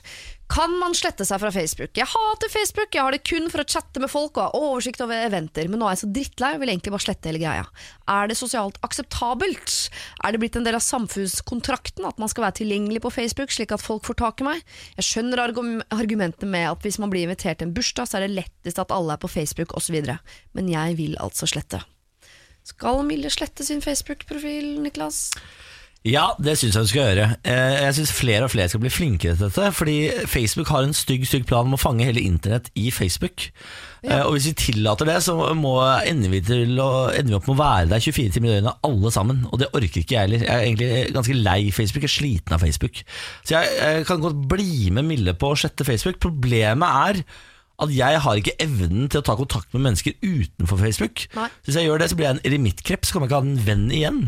Kan 0.51 0.73
man 0.81 0.91
slette 0.97 1.23
seg 1.23 1.39
fra 1.39 1.49
Facebook? 1.55 1.93
Jeg 1.95 2.09
hater 2.11 2.49
Facebook, 2.51 2.91
jeg 2.91 3.05
har 3.05 3.15
det 3.15 3.21
kun 3.23 3.45
for 3.53 3.63
å 3.63 3.67
chatte 3.71 4.01
med 4.03 4.11
folk 4.11 4.35
og 4.35 4.43
ha 4.43 4.59
oversikt 4.59 4.99
over 5.03 5.23
eventer, 5.23 5.69
men 5.71 5.79
nå 5.79 5.87
er 5.87 5.95
jeg 5.95 6.01
så 6.01 6.09
drittlei 6.17 6.49
og 6.57 6.63
vil 6.63 6.71
egentlig 6.73 6.91
bare 6.91 7.05
slette 7.05 7.29
hele 7.29 7.39
greia. 7.39 7.69
Er 8.11 8.27
det 8.27 8.35
sosialt 8.35 8.75
akseptabelt? 8.83 9.77
Er 10.19 10.35
det 10.35 10.41
blitt 10.43 10.57
en 10.59 10.67
del 10.67 10.75
av 10.75 10.83
samfunnskontrakten 10.83 12.09
at 12.09 12.19
man 12.19 12.31
skal 12.31 12.49
være 12.49 12.57
tilgjengelig 12.59 12.99
på 13.05 13.13
Facebook 13.15 13.55
slik 13.55 13.71
at 13.71 13.85
folk 13.85 14.03
får 14.09 14.19
tak 14.19 14.43
i 14.43 14.49
meg? 14.49 14.67
Jeg 14.99 15.07
skjønner 15.07 15.45
argum- 15.45 15.85
argumentet 15.87 16.51
med 16.51 16.67
at 16.73 16.83
hvis 16.83 16.99
man 16.99 17.13
blir 17.13 17.29
invitert 17.29 17.61
til 17.61 17.69
en 17.69 17.75
bursdag, 17.77 18.11
så 18.11 18.19
er 18.19 18.27
det 18.27 18.35
lettest 18.41 18.83
at 18.83 18.91
alle 18.91 19.15
er 19.15 19.23
på 19.23 19.31
Facebook 19.31 19.77
osv., 19.79 20.01
men 20.51 20.67
jeg 20.67 20.99
vil 20.99 21.15
altså 21.23 21.47
slette. 21.47 21.79
Skal 22.67 23.05
Mille 23.07 23.31
slette 23.31 23.63
sin 23.63 23.79
Facebook-profil, 23.81 24.81
Niklas? 24.83 25.29
Ja, 26.01 26.31
det 26.41 26.55
syns 26.57 26.73
jeg 26.73 26.87
du 26.87 26.89
skal 26.89 27.03
gjøre. 27.11 27.25
Eh, 27.45 27.75
Jeg 27.83 27.93
syns 27.93 28.11
flere 28.17 28.47
og 28.47 28.49
flere 28.49 28.71
skal 28.71 28.81
bli 28.81 28.89
flinkere 28.89 29.35
til 29.37 29.45
dette. 29.51 29.67
Fordi 29.77 29.97
Facebook 30.25 30.71
har 30.73 30.87
en 30.87 30.95
stygg 30.97 31.27
stygg 31.29 31.45
plan 31.45 31.67
om 31.69 31.75
å 31.77 31.81
fange 31.81 32.07
hele 32.07 32.23
internett 32.25 32.71
i 32.73 32.87
Facebook. 32.89 33.51
Ja. 34.01 34.23
Og 34.25 34.33
hvis 34.33 34.47
vi 34.49 34.55
tillater 34.57 35.05
det, 35.05 35.19
så 35.21 35.35
må 35.53 35.75
ender 36.09 36.33
vi, 36.33 36.41
å, 36.81 36.89
ender 37.13 37.29
vi 37.29 37.37
opp 37.37 37.45
med 37.51 37.53
å 37.53 37.59
være 37.61 37.91
der 37.93 38.01
24 38.01 38.33
timer 38.33 38.49
i 38.49 38.55
døgnet 38.55 38.89
alle 38.89 39.13
sammen. 39.13 39.43
Og 39.51 39.61
det 39.61 39.69
orker 39.77 40.01
ikke 40.01 40.17
jeg 40.17 40.25
heller. 40.25 40.47
Jeg 40.47 40.55
er 40.55 40.65
egentlig 40.65 41.13
ganske 41.19 41.37
lei 41.37 41.59
Facebook. 41.69 42.01
Jeg 42.01 42.09
er 42.09 42.17
sliten 42.17 42.57
av 42.57 42.65
Facebook. 42.65 43.03
Så 43.45 43.59
jeg, 43.59 43.77
jeg 43.77 44.09
kan 44.09 44.25
godt 44.25 44.41
bli 44.57 44.89
med 44.97 45.05
Mille 45.05 45.37
på 45.37 45.53
å 45.53 45.61
slette 45.61 45.85
Facebook. 45.85 46.17
Problemet 46.23 46.97
er 47.21 47.23
at 47.81 47.93
jeg 47.93 48.25
har 48.25 48.37
ikke 48.41 48.57
evnen 48.61 49.05
til 49.09 49.21
å 49.21 49.25
ta 49.25 49.37
kontakt 49.37 49.69
med 49.77 49.85
mennesker 49.85 50.17
utenfor 50.21 50.81
Facebook. 50.81 51.27
Nei. 51.37 51.47
Så 51.61 51.69
Hvis 51.69 51.77
jeg 51.77 51.91
gjør 51.91 52.01
det, 52.01 52.09
så 52.09 52.17
blir 52.17 52.27
jeg 52.31 52.39
en 52.39 52.45
eremittkreps, 52.49 53.09
så 53.09 53.15
kommer 53.19 53.29
jeg 53.29 53.35
ikke 53.35 53.41
ha 53.41 53.49
en 53.53 53.65
venn 53.69 53.87
igjen. 53.93 54.23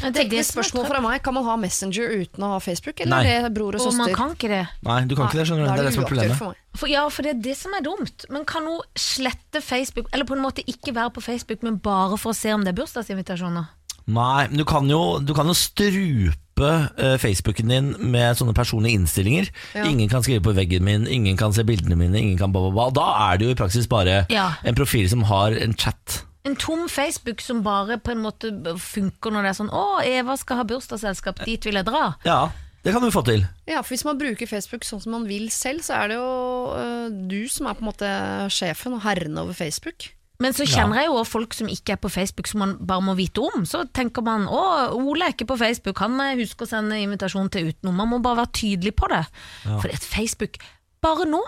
Ja, 0.00 0.08
det 0.08 0.22
er 0.22 0.28
det 0.30 0.30
Teknisk 0.30 0.54
spørsmål 0.56 0.86
fra 0.88 1.00
meg. 1.04 1.22
Kan 1.24 1.34
man 1.36 1.44
ha 1.44 1.56
Messenger 1.60 2.14
uten 2.22 2.44
å 2.46 2.54
ha 2.54 2.58
Facebook, 2.64 3.00
eller 3.04 3.20
Nei. 3.20 3.32
er 3.34 3.42
det 3.48 3.52
bror 3.56 3.76
og 3.76 3.82
søster? 3.82 3.92
Og 3.92 4.00
man 4.00 4.14
kan 4.16 4.30
ikke 4.36 4.48
det. 4.48 4.60
Nei, 4.86 4.98
du 5.10 5.14
kan 5.18 5.28
ikke 5.28 5.40
det, 5.42 5.46
skjønner 5.50 5.66
du. 5.66 5.70
Det 5.70 5.82
er 5.84 5.88
det 5.90 5.94
som 5.94 6.04
er 6.04 6.08
problemet. 6.08 6.38
for 6.38 6.54
meg. 6.54 6.56
For, 6.80 6.88
ja, 6.88 7.02
for 7.12 7.26
det 7.26 7.34
er 7.34 7.42
det 7.44 7.56
som 7.58 7.74
er 7.76 7.84
dumt. 7.84 8.24
Men 8.30 8.44
kan 8.48 8.64
hun 8.64 8.80
slette 8.96 9.60
Facebook, 9.60 10.08
eller 10.14 10.24
på 10.24 10.36
en 10.38 10.44
måte 10.44 10.64
ikke 10.70 10.94
være 10.96 11.10
på 11.18 11.20
Facebook, 11.26 11.62
men 11.66 11.76
bare 11.84 12.16
for 12.18 12.32
å 12.32 12.36
se 12.38 12.52
om 12.54 12.64
det 12.64 12.72
er 12.72 12.78
bursdagsinvitasjoner? 12.80 13.68
Nei, 14.10 14.46
men 14.48 14.56
du 14.58 14.64
kan 14.66 14.88
jo, 14.90 15.18
du 15.22 15.34
kan 15.36 15.46
jo 15.46 15.54
strupe 15.54 16.70
eh, 16.98 17.16
Facebooken 17.20 17.68
din 17.70 17.90
med 18.10 18.38
sånne 18.40 18.54
personlige 18.56 18.96
innstillinger. 18.98 19.50
Ja. 19.76 19.84
Ingen 19.86 20.08
kan 20.10 20.24
skrive 20.24 20.42
på 20.48 20.54
veggen 20.56 20.84
min, 20.86 21.06
ingen 21.06 21.36
kan 21.38 21.52
se 21.56 21.62
bildene 21.68 21.98
mine, 22.00 22.18
ingen 22.18 22.38
kan 22.40 22.52
ba, 22.54 22.64
ba, 22.66 22.72
ba. 22.74 22.88
Da 22.96 23.06
er 23.28 23.38
det 23.40 23.46
jo 23.50 23.54
i 23.54 23.60
praksis 23.60 23.86
bare 23.90 24.24
Ja. 24.32 24.48
en 24.64 24.74
profil 24.78 25.08
som 25.12 25.22
har 25.28 25.52
en 25.52 25.74
chat. 25.76 26.22
En 26.48 26.56
tom 26.56 26.88
Facebook 26.88 27.42
som 27.44 27.62
bare 27.62 27.98
på 28.00 28.14
en 28.14 28.22
måte 28.24 28.48
funker 28.80 29.32
når 29.32 29.44
det 29.44 29.50
er 29.50 29.58
sånn 29.58 29.72
'Å, 29.72 30.00
Eva 30.08 30.36
skal 30.40 30.56
ha 30.56 30.64
bursdagsselskap, 30.64 31.44
dit 31.44 31.64
vil 31.64 31.74
jeg 31.74 31.84
dra'. 31.84 32.14
Ja, 32.24 32.50
det 32.82 32.94
kan 32.94 33.02
du 33.02 33.10
få 33.12 33.22
til. 33.24 33.44
Ja, 33.68 33.82
for 33.82 33.92
Hvis 33.92 34.04
man 34.04 34.18
bruker 34.18 34.48
Facebook 34.48 34.84
sånn 34.84 35.02
som 35.02 35.12
man 35.12 35.28
vil 35.28 35.50
selv, 35.50 35.82
så 35.84 36.00
er 36.00 36.08
det 36.08 36.16
jo 36.16 36.72
øh, 36.72 37.28
du 37.28 37.48
som 37.48 37.66
er 37.66 37.76
på 37.76 37.84
en 37.84 37.90
måte 37.92 38.08
sjefen 38.48 38.96
og 38.96 39.02
herren 39.02 39.36
over 39.38 39.52
Facebook. 39.52 40.14
Men 40.40 40.54
så 40.56 40.64
kjenner 40.64 40.96
jeg 40.96 41.10
jo 41.10 41.18
også 41.20 41.30
folk 41.34 41.52
som 41.52 41.68
ikke 41.68 41.92
er 41.92 42.00
på 42.00 42.08
Facebook, 42.08 42.46
som 42.48 42.60
man 42.60 42.78
bare 42.80 43.04
må 43.04 43.12
vite 43.14 43.42
om. 43.44 43.66
Så 43.68 43.84
tenker 43.92 44.24
man 44.24 44.46
'Å, 44.48 44.94
Ole 44.96 45.26
er 45.26 45.34
ikke 45.34 45.52
på 45.52 45.58
Facebook, 45.60 45.98
han 45.98 46.16
må 46.16 46.30
jeg 46.30 46.48
huske 46.48 46.64
å 46.64 46.68
sende 46.68 46.96
invitasjon 46.96 47.50
til 47.50 47.68
utenom'. 47.68 47.92
Man 47.92 48.08
må 48.08 48.22
bare 48.22 48.36
være 48.36 48.56
tydelig 48.56 48.96
på 48.96 49.08
det. 49.12 49.26
For 49.64 49.88
det 49.88 50.00
er 50.00 50.08
Facebook 50.16 50.56
Bare 51.00 51.24
nå 51.24 51.40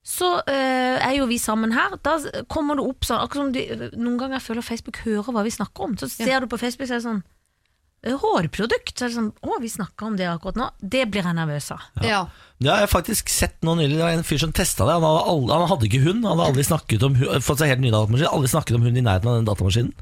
så 0.00 0.30
eh, 0.48 0.96
er 0.96 1.18
jo 1.18 1.26
vi 1.28 1.36
sammen 1.40 1.74
her. 1.76 1.98
Da 2.04 2.16
kommer 2.48 2.78
det 2.78 2.86
opp 2.88 3.04
sånn 3.04 3.20
Akkurat 3.20 3.50
som 3.50 3.52
de, 3.52 3.90
noen 3.98 4.16
ganger 4.20 4.38
jeg 4.38 4.46
føler 4.46 4.64
Facebook 4.64 5.02
hører 5.04 5.36
hva 5.36 5.44
vi 5.44 5.52
snakker 5.52 5.86
om. 5.86 5.96
Så 6.00 6.08
ser 6.12 6.40
du 6.40 6.48
på 6.48 6.58
Facebook, 6.60 6.88
så 6.88 6.96
er 6.96 7.02
det 7.02 7.06
sånn 7.06 7.20
eh, 8.06 8.16
Hårprodukt. 8.22 8.94
Så 8.94 9.04
er 9.06 9.12
det 9.12 9.18
sånn 9.18 9.32
Å, 9.44 9.58
vi 9.60 9.72
snakker 9.72 10.08
om 10.08 10.16
det 10.16 10.30
akkurat 10.30 10.56
nå. 10.56 10.70
Det 10.80 11.04
blir 11.12 11.28
jeg 11.28 11.36
nervøs 11.36 11.68
av. 11.76 11.84
Ja. 12.00 12.22
Det 12.60 12.72
har 12.72 12.86
jeg 12.86 12.92
faktisk 12.94 13.32
sett 13.32 13.60
nå 13.66 13.76
nylig. 13.76 13.98
Det 13.98 14.06
var 14.06 14.16
en 14.16 14.26
fyr 14.26 14.40
som 14.40 14.56
testa 14.56 14.88
det. 14.88 14.96
Han 14.96 15.04
hadde, 15.04 15.26
aldri, 15.34 15.52
han 15.52 15.70
hadde 15.74 15.88
ikke 15.90 16.02
hund. 16.06 16.24
Han 16.24 16.32
hadde 16.32 16.48
aldri 16.54 16.64
snakket 16.70 17.04
om 17.04 17.20
fått 17.44 17.60
seg 17.60 17.74
helt 17.74 17.84
ny 17.84 17.92
datamaskin. 17.92 18.32
Aldri 18.32 18.52
snakket 18.54 18.80
om 18.80 18.88
hund 18.88 19.02
i 19.02 19.04
nærheten 19.04 19.32
av 19.32 19.38
den 19.38 19.52
datamaskinen. 19.52 19.92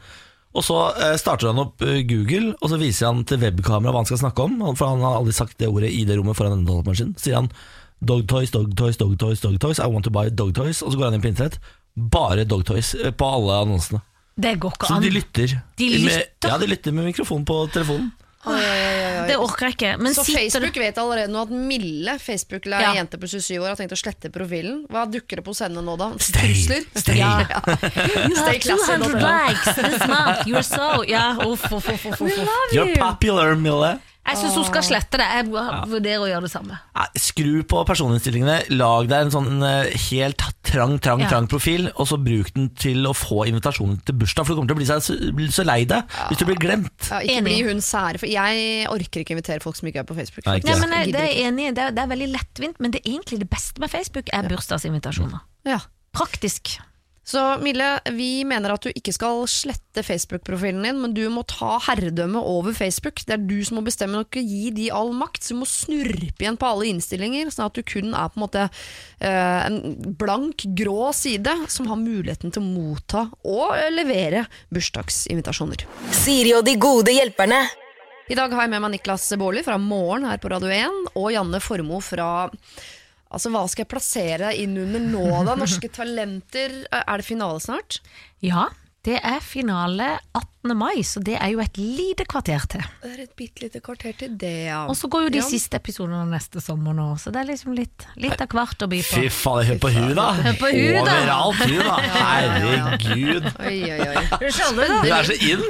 Og 0.57 0.65
så 0.65 0.79
eh, 0.95 1.17
starter 1.21 1.51
han 1.51 1.61
opp 1.61 1.83
Google, 2.09 2.55
og 2.57 2.71
så 2.71 2.79
viser 2.81 3.11
han 3.11 3.27
til 3.29 3.43
webkamera 3.43 3.93
hva 3.93 4.01
han 4.01 4.09
skal 4.09 4.23
snakke 4.23 4.47
om. 4.47 4.63
For 4.79 4.95
han 4.95 5.03
har 5.03 5.19
aldri 5.19 5.35
sagt 5.35 5.59
det 5.59 5.69
ordet 5.71 5.91
i 5.91 6.07
det 6.07 6.17
rommet 6.19 6.39
foran 6.39 6.55
denne 6.55 6.71
datamaskinen. 6.71 7.19
Så 7.19 7.29
sier 7.29 7.43
han 7.43 7.51
Dog 8.01 8.27
toys, 8.31 8.51
dog 8.55 8.77
toys, 8.79 8.97
dog 8.97 9.17
toys, 9.19 9.41
dog 9.43 9.59
toys. 9.59 9.79
I 9.83 9.87
want 9.91 10.05
to 10.05 10.11
buy 10.11 10.29
dog 10.31 10.55
toys. 10.55 10.83
Og 10.83 10.93
så 10.93 10.99
går 11.01 11.05
han 11.11 11.15
inn 11.19 11.25
på 11.25 11.33
internett. 11.33 11.59
Bare 11.99 12.45
dog 12.47 12.65
toys 12.69 12.95
eh, 12.95 13.11
på 13.11 13.27
alle 13.27 13.57
annonsene. 13.65 14.01
Det 14.39 14.55
går 14.63 14.71
ikke 14.77 14.87
Så 14.87 14.95
an. 14.95 15.03
de 15.03 15.11
lytter. 15.11 15.57
De 15.81 15.89
Med, 15.91 16.01
lytter? 16.07 16.49
ja, 16.53 16.59
de 16.63 16.67
lytter 16.71 16.93
med 16.95 17.09
mikrofon 17.11 17.45
på 17.45 17.57
telefonen. 17.75 18.13
Oi, 18.47 18.55
oi, 18.55 18.61
oi, 18.63 18.99
oi. 19.19 19.25
Det 19.27 19.35
orker 19.43 19.67
jeg 19.67 19.75
ikke. 19.75 19.91
Men 19.99 20.15
Så 20.15 20.23
sitter 20.25 20.45
Facebook 20.47 20.77
vet 20.79 20.99
allerede 21.03 21.33
nå 21.35 21.41
at 21.43 21.51
Mille, 21.51 22.15
Facebook-lær 22.23 22.81
Ja. 22.81 22.93
jente 22.95 23.19
på 23.19 23.27
27 23.27 23.59
år, 23.59 23.67
har 23.73 23.77
tenkt 23.81 23.93
å 23.93 23.99
slette 23.99 24.31
profilen. 24.33 24.85
Hva 24.89 25.03
dukker 25.11 25.41
det 25.41 25.45
på 25.45 25.51
hos 25.51 25.59
henne 25.67 25.83
nå, 25.83 25.97
da? 25.99 26.13
Stay, 26.23 26.55
Trusler? 26.55 26.87
stay. 26.95 27.19
Ja. 27.19 27.43
Stay 28.45 28.61
classy. 28.63 28.95
200 28.95 29.19
likes 29.27 29.75
this 29.75 30.07
month, 30.07 30.47
you're 30.47 30.63
so 30.63 31.03
Ja, 31.11 31.35
uff, 31.45 31.67
uff, 31.67 31.89
uff, 31.91 32.07
uff, 32.07 32.23
uff. 32.23 32.73
You're 32.73 32.95
popular, 32.97 33.57
Mille. 33.57 33.99
Jeg 34.29 34.37
syns 34.43 34.57
hun 34.61 34.67
skal 34.69 34.85
slette 34.85 35.19
det. 35.21 35.27
Jeg 35.39 35.47
vurderer 35.89 36.25
å 36.25 36.29
gjøre 36.29 36.45
det 36.47 36.51
samme. 36.53 36.77
Skru 37.19 37.63
på 37.69 37.81
personinnstillingene, 37.89 38.59
lag 38.77 39.09
deg 39.09 39.27
en 39.27 39.33
sånn 39.35 39.63
eh, 39.65 39.91
helt 40.11 40.43
trang, 40.69 40.99
trang, 41.01 41.23
Ja. 41.25 41.31
trang 41.33 41.49
profil, 41.49 41.89
og 41.97 42.07
så 42.11 42.19
bruk 42.21 42.53
den 42.55 42.69
til 42.77 43.07
å 43.09 43.15
få 43.17 43.47
invitasjonen 43.49 44.03
til 44.05 44.19
bursdag, 44.21 44.45
for 44.45 44.53
du 44.53 44.61
kommer 44.61 44.73
til 44.75 44.77
å 44.77 44.81
bli 44.83 44.89
så, 44.91 45.17
bli 45.35 45.49
så 45.55 45.65
lei 45.65 45.85
deg 45.89 46.05
hvis 46.29 46.39
du 46.43 46.45
blir 46.45 46.61
glemt. 46.61 47.09
Ja, 47.09 47.23
ikke 47.25 47.39
Enig. 47.41 47.45
bli 47.49 47.63
hun 47.71 47.81
sære, 47.85 48.21
for 48.21 48.29
jeg 48.29 48.87
orker 48.93 49.25
ikke 49.25 49.37
invitere 49.39 49.65
folk 49.65 49.77
som 49.81 49.89
ikke 49.89 50.05
er 50.05 50.09
på 50.09 50.17
Facebook. 50.19 50.45
Nei, 50.47 50.59
Nei, 50.65 50.77
men 50.83 50.93
jeg, 50.99 51.07
Jeg 51.09 51.15
det 51.17 51.23
er 51.25 51.49
enig. 51.49 51.71
Det 51.75 51.85
er, 51.87 51.95
det 51.97 52.05
er 52.05 52.13
veldig 52.13 52.29
lettvint, 52.35 52.79
men 52.85 52.93
det 52.93 53.01
er 53.05 53.11
egentlig 53.15 53.39
det 53.41 53.49
beste 53.51 53.81
med 53.81 53.91
Facebook 53.91 54.29
er 54.33 54.49
bursdagsinvitasjoner. 54.53 55.41
Ja. 55.69 55.81
Praktisk. 56.13 56.79
Så 57.29 57.41
Mille, 57.61 57.87
vi 58.17 58.41
mener 58.49 58.73
at 58.73 58.87
du 58.87 58.89
ikke 58.89 59.13
skal 59.13 59.43
slette 59.53 60.01
Facebook-profilen 60.07 60.87
din, 60.87 61.01
men 61.03 61.13
du 61.13 61.27
må 61.29 61.43
ta 61.45 61.75
herredømme 61.85 62.41
over 62.41 62.73
Facebook. 62.73 63.21
Det 63.29 63.35
er 63.37 63.43
du 63.45 63.59
som 63.67 63.77
må 63.77 63.83
bestemme, 63.85 64.17
og 64.23 64.31
ikke 64.31 64.47
gi 64.49 64.71
de 64.73 64.87
all 64.97 65.13
makt. 65.13 65.43
Så 65.45 65.53
du 65.53 65.61
må 65.61 65.69
snurpe 65.69 66.41
igjen 66.41 66.57
på 66.57 66.71
alle 66.71 66.89
innstillinger, 66.89 67.51
sånn 67.53 67.67
at 67.69 67.77
du 67.77 67.85
kun 67.85 68.17
er 68.17 68.33
på 68.33 68.41
en 68.41 68.45
måte 68.47 68.65
eh, 68.65 69.61
en 69.67 69.77
blank, 70.17 70.65
grå 70.79 71.11
side 71.13 71.53
som 71.69 71.91
har 71.93 72.01
muligheten 72.01 72.55
til 72.55 72.65
å 72.65 72.71
motta 72.71 73.27
og 73.45 73.77
levere 73.93 74.47
bursdagsinvitasjoner. 74.73 75.85
Siri 76.17 76.57
og 76.57 76.65
de 76.65 76.79
gode 76.81 77.13
hjelperne. 77.13 77.67
I 78.29 78.37
dag 78.37 78.53
har 78.57 78.65
jeg 78.65 78.73
med 78.73 78.87
meg 78.87 78.97
Niklas 78.97 79.29
Baarli 79.41 79.61
fra 79.65 79.77
Morgen 79.81 80.25
her 80.29 80.41
på 80.41 80.49
Radio 80.53 80.73
1, 80.73 81.13
og 81.13 81.29
Janne 81.33 81.61
Formoe 81.65 82.01
fra 82.05 82.31
Altså, 83.29 83.51
Hva 83.53 83.65
skal 83.69 83.85
jeg 83.85 83.93
plassere 83.93 84.53
inn 84.57 84.77
under 84.81 85.03
nå, 85.05 85.25
da? 85.45 85.57
Norske 85.59 85.91
Talenter. 85.93 86.79
Er 86.97 87.21
det 87.21 87.27
finale 87.29 87.61
snart? 87.61 88.01
Ja, 88.45 88.69
det 89.09 89.19
er 89.25 89.41
finale 89.41 90.19
18. 90.37 90.75
mai, 90.77 91.01
så 91.07 91.21
det 91.25 91.37
er 91.41 91.53
jo 91.55 91.61
et 91.63 91.79
lite 91.81 92.25
kvarter 92.29 92.65
til. 92.69 92.83
Det 93.01 93.09
er 93.15 93.21
et 93.23 93.31
bitte 93.39 93.63
lite 93.65 93.81
kvarter 93.85 94.13
til 94.21 94.35
det, 94.37 94.51
ja. 94.67 94.83
Og 94.91 94.97
så 94.99 95.09
går 95.09 95.23
jo 95.29 95.31
de 95.33 95.39
Ja. 95.41 95.45
siste 95.47 95.79
episodene 95.79 96.27
neste 96.29 96.61
sommer 96.61 96.93
nå, 96.99 97.07
så 97.23 97.31
det 97.33 97.41
er 97.41 97.47
liksom 97.53 97.73
litt, 97.79 98.05
litt 98.21 98.43
av 98.45 98.51
hvert 98.53 98.83
å 98.85 98.89
by 98.91 98.99
på. 99.07 99.23
Fy 99.23 99.31
faen, 99.33 99.65
hør 99.71 99.79
på 99.81 99.93
hun 99.95 100.11
da! 100.19 100.27
Hør 100.45 100.59
på 100.61 100.69
hun, 100.75 100.99
da. 101.07 101.15
Overalt 101.15 101.63
hun 101.63 101.79
da! 101.87 101.97
Herregud. 102.19 103.49
Oi, 103.65 103.79
oi, 103.95 104.09
oi. 104.11 104.25
Du 104.43 104.47
skjønner 104.59 104.93
er 105.09 105.31
så 105.31 105.39
inn! 105.39 105.65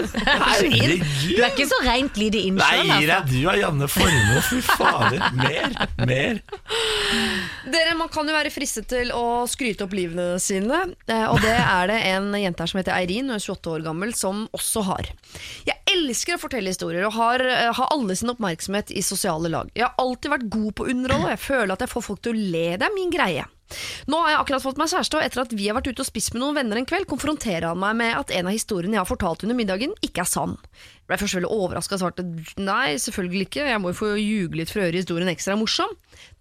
Du 1.29 1.45
er 1.45 1.53
ikke 1.53 1.69
så 1.71 1.79
rent 1.87 2.19
lite 2.19 2.43
inn 2.49 2.59
sjøl, 2.59 2.83
Nei, 2.91 3.07
altså. 3.07 3.21
du 3.31 3.39
er 3.53 3.61
Janne 3.63 3.89
Formoe, 3.93 4.43
fy 4.49 4.61
fader. 4.67 5.23
Mer, 5.39 5.79
mer. 6.09 6.43
Dere, 7.71 7.95
Man 7.99 8.11
kan 8.13 8.27
jo 8.29 8.35
være 8.35 8.51
fristet 8.55 8.89
til 8.91 9.13
å 9.15 9.45
skryte 9.51 9.85
opp 9.87 9.95
livene 9.97 10.27
sine, 10.43 10.83
eh, 11.07 11.25
og 11.31 11.39
det 11.45 11.55
er 11.55 11.91
det 11.93 12.01
en 12.15 12.33
jente 12.41 12.65
her 12.65 12.71
som 12.73 12.81
heter 12.81 12.97
Eirin, 12.99 13.28
hun 13.29 13.37
er 13.37 13.45
28 13.45 13.75
år 13.77 13.85
gammel, 13.85 14.15
som 14.17 14.47
også 14.57 14.85
har. 14.89 15.11
Jeg 15.69 15.77
elsker 15.93 16.37
å 16.37 16.43
fortelle 16.43 16.73
historier 16.73 17.07
og 17.09 17.15
har, 17.19 17.45
eh, 17.45 17.73
har 17.77 17.93
alle 17.93 18.17
sin 18.17 18.33
oppmerksomhet 18.33 18.91
i 18.91 19.05
sosiale 19.05 19.53
lag. 19.53 19.71
Jeg 19.75 19.87
har 19.87 19.95
alltid 20.01 20.33
vært 20.33 20.49
god 20.51 20.75
på 20.75 20.87
å 20.87 20.91
underholde, 20.91 21.29
og 21.29 21.37
jeg 21.37 21.45
føler 21.45 21.73
at 21.73 21.85
jeg 21.85 21.95
får 21.95 22.09
folk 22.09 22.23
til 22.23 22.35
å 22.35 22.51
le. 22.53 22.67
Det 22.77 22.89
er 22.89 22.95
min 22.97 23.13
greie. 23.13 23.45
Nå 24.09 24.19
har 24.23 24.33
jeg 24.33 24.41
akkurat 24.43 24.65
fått 24.65 24.79
meg 24.81 24.91
kjæreste, 24.91 25.19
og 25.19 25.25
etter 25.27 25.43
at 25.43 25.53
vi 25.53 25.67
har 25.69 25.77
vært 25.77 25.91
ute 25.91 26.05
og 26.05 26.09
spist 26.09 26.33
med 26.35 26.43
noen 26.43 26.57
venner 26.57 26.81
en 26.81 26.87
kveld, 26.89 27.09
konfronterer 27.11 27.69
han 27.69 27.81
meg 27.81 27.99
med 28.01 28.15
at 28.17 28.33
en 28.35 28.49
av 28.49 28.57
historiene 28.57 28.97
jeg 28.97 29.03
har 29.03 29.11
fortalt 29.11 29.45
under 29.45 29.59
middagen, 29.59 29.93
ikke 30.05 30.25
er 30.25 30.31
sann. 30.31 30.57
Jeg 30.73 31.11
ble 31.11 31.19
først 31.21 31.39
veldig 31.39 31.51
overraska 31.53 31.97
og 31.97 32.03
svarte 32.03 32.25
nei, 32.61 32.97
selvfølgelig 33.01 33.47
ikke, 33.49 33.69
jeg 33.69 33.83
må 33.83 33.93
jo 33.93 33.99
få 34.01 34.11
ljuge 34.17 34.61
litt 34.61 34.73
for 34.73 34.81
å 34.81 34.89
gjøre 34.89 35.03
historien 35.03 35.33
ekstra 35.33 35.57
morsom. 35.61 35.95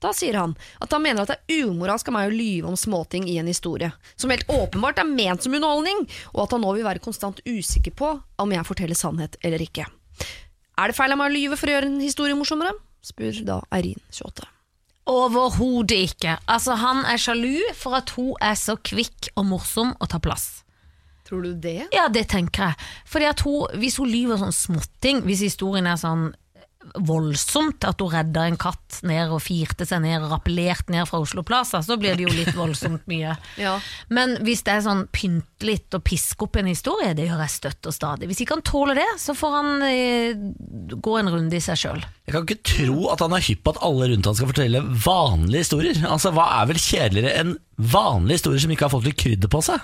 Da 0.03 0.13
sier 0.15 0.39
han 0.39 0.55
at 0.83 0.95
han 0.95 1.03
mener 1.03 1.23
at 1.23 1.33
det 1.33 1.59
er 1.59 1.69
umoralsk 1.69 2.09
av 2.09 2.17
meg 2.17 2.31
å 2.31 2.35
lyve 2.35 2.71
om 2.71 2.79
småting 2.79 3.27
i 3.29 3.37
en 3.41 3.51
historie, 3.51 3.91
som 4.15 4.31
helt 4.33 4.47
åpenbart 4.51 5.03
er 5.03 5.11
ment 5.11 5.43
som 5.43 5.55
underholdning, 5.55 6.03
og 6.33 6.43
at 6.47 6.55
han 6.55 6.63
nå 6.63 6.75
vil 6.79 6.87
være 6.87 7.03
konstant 7.03 7.43
usikker 7.47 7.95
på 7.95 8.15
om 8.39 8.55
jeg 8.55 8.67
forteller 8.67 8.97
sannhet 8.97 9.39
eller 9.43 9.63
ikke. 9.63 9.87
Er 10.77 10.91
det 10.91 10.97
feil 10.97 11.13
av 11.15 11.19
meg 11.19 11.31
å 11.31 11.35
lyve 11.35 11.57
for 11.57 11.69
å 11.69 11.77
gjøre 11.77 11.89
en 11.89 12.03
historie 12.03 12.37
morsommere? 12.37 12.75
spør 13.07 13.39
da 13.47 13.61
Eirin, 13.73 14.01
28. 14.11 14.56
Overhodet 15.07 16.11
ikke. 16.11 16.37
Altså, 16.51 16.75
han 16.75 17.05
er 17.07 17.19
sjalu 17.21 17.61
for 17.77 17.95
at 17.99 18.11
hun 18.17 18.33
er 18.43 18.57
så 18.59 18.75
kvikk 18.75 19.31
og 19.35 19.47
morsom 19.53 19.93
og 19.99 20.09
tar 20.11 20.23
plass. 20.23 20.47
Tror 21.27 21.43
du 21.43 21.53
det? 21.59 21.89
Ja, 21.95 22.07
det 22.11 22.27
tenker 22.31 22.69
jeg. 22.69 22.87
Fordi 23.07 23.25
at 23.27 23.41
hun, 23.43 23.67
Hvis 23.79 23.97
hun 23.99 24.11
lyver 24.11 24.39
sånn 24.39 24.55
småtting, 24.55 25.23
hvis 25.27 25.43
historien 25.43 25.87
er 25.87 25.99
sånn 25.99 26.29
voldsomt, 26.95 27.83
at 27.87 28.01
hun 28.01 28.11
redda 28.13 28.45
en 28.47 28.57
katt 28.59 28.99
ned 29.07 29.33
og 29.33 29.41
firte 29.43 29.85
seg 29.87 30.01
ned 30.03 30.23
og 30.23 30.31
rappellerte 30.35 30.93
ned 30.93 31.07
fra 31.09 31.19
Oslo 31.23 31.43
Plaza, 31.47 31.81
så 31.85 31.97
blir 31.99 32.17
det 32.17 32.27
jo 32.27 32.33
litt 32.33 32.55
voldsomt 32.57 33.07
mye. 33.09 33.35
Ja. 33.57 33.77
Men 34.13 34.35
hvis 34.45 34.61
det 34.65 34.75
er 34.75 34.83
sånn 34.85 35.05
pynte 35.13 35.65
litt 35.65 35.93
og 35.97 36.03
piske 36.05 36.45
opp 36.45 36.59
en 36.59 36.69
historie, 36.69 37.13
det 37.17 37.25
gjør 37.25 37.41
jeg 37.41 37.53
støtt 37.55 37.89
og 37.89 37.95
stadig. 37.95 38.27
Hvis 38.29 38.43
ikke 38.43 38.57
han 38.57 38.65
tåler 38.67 38.99
det, 38.99 39.07
så 39.19 39.33
får 39.37 39.55
han 39.55 39.69
eh, 39.87 40.37
gå 40.93 41.15
en 41.17 41.31
runde 41.33 41.57
i 41.57 41.63
seg 41.63 41.79
sjøl. 41.81 42.03
Jeg 42.27 42.35
kan 42.35 42.45
ikke 42.45 42.75
tro 42.75 43.07
at 43.13 43.23
han 43.23 43.33
er 43.33 43.45
hypp 43.47 43.63
på 43.65 43.73
at 43.73 43.81
alle 43.87 44.11
rundt 44.11 44.29
han 44.29 44.37
skal 44.37 44.51
fortelle 44.51 44.83
vanlige 45.05 45.65
historier. 45.65 46.01
Altså, 46.05 46.33
Hva 46.35 46.45
er 46.59 46.69
vel 46.69 46.81
kjedeligere 46.81 47.35
enn 47.41 47.55
vanlige 47.77 48.41
historier 48.41 48.63
som 48.65 48.73
ikke 48.75 48.87
har 48.87 48.93
fått 48.93 49.09
litt 49.09 49.19
krydder 49.21 49.51
på 49.51 49.63
seg? 49.65 49.81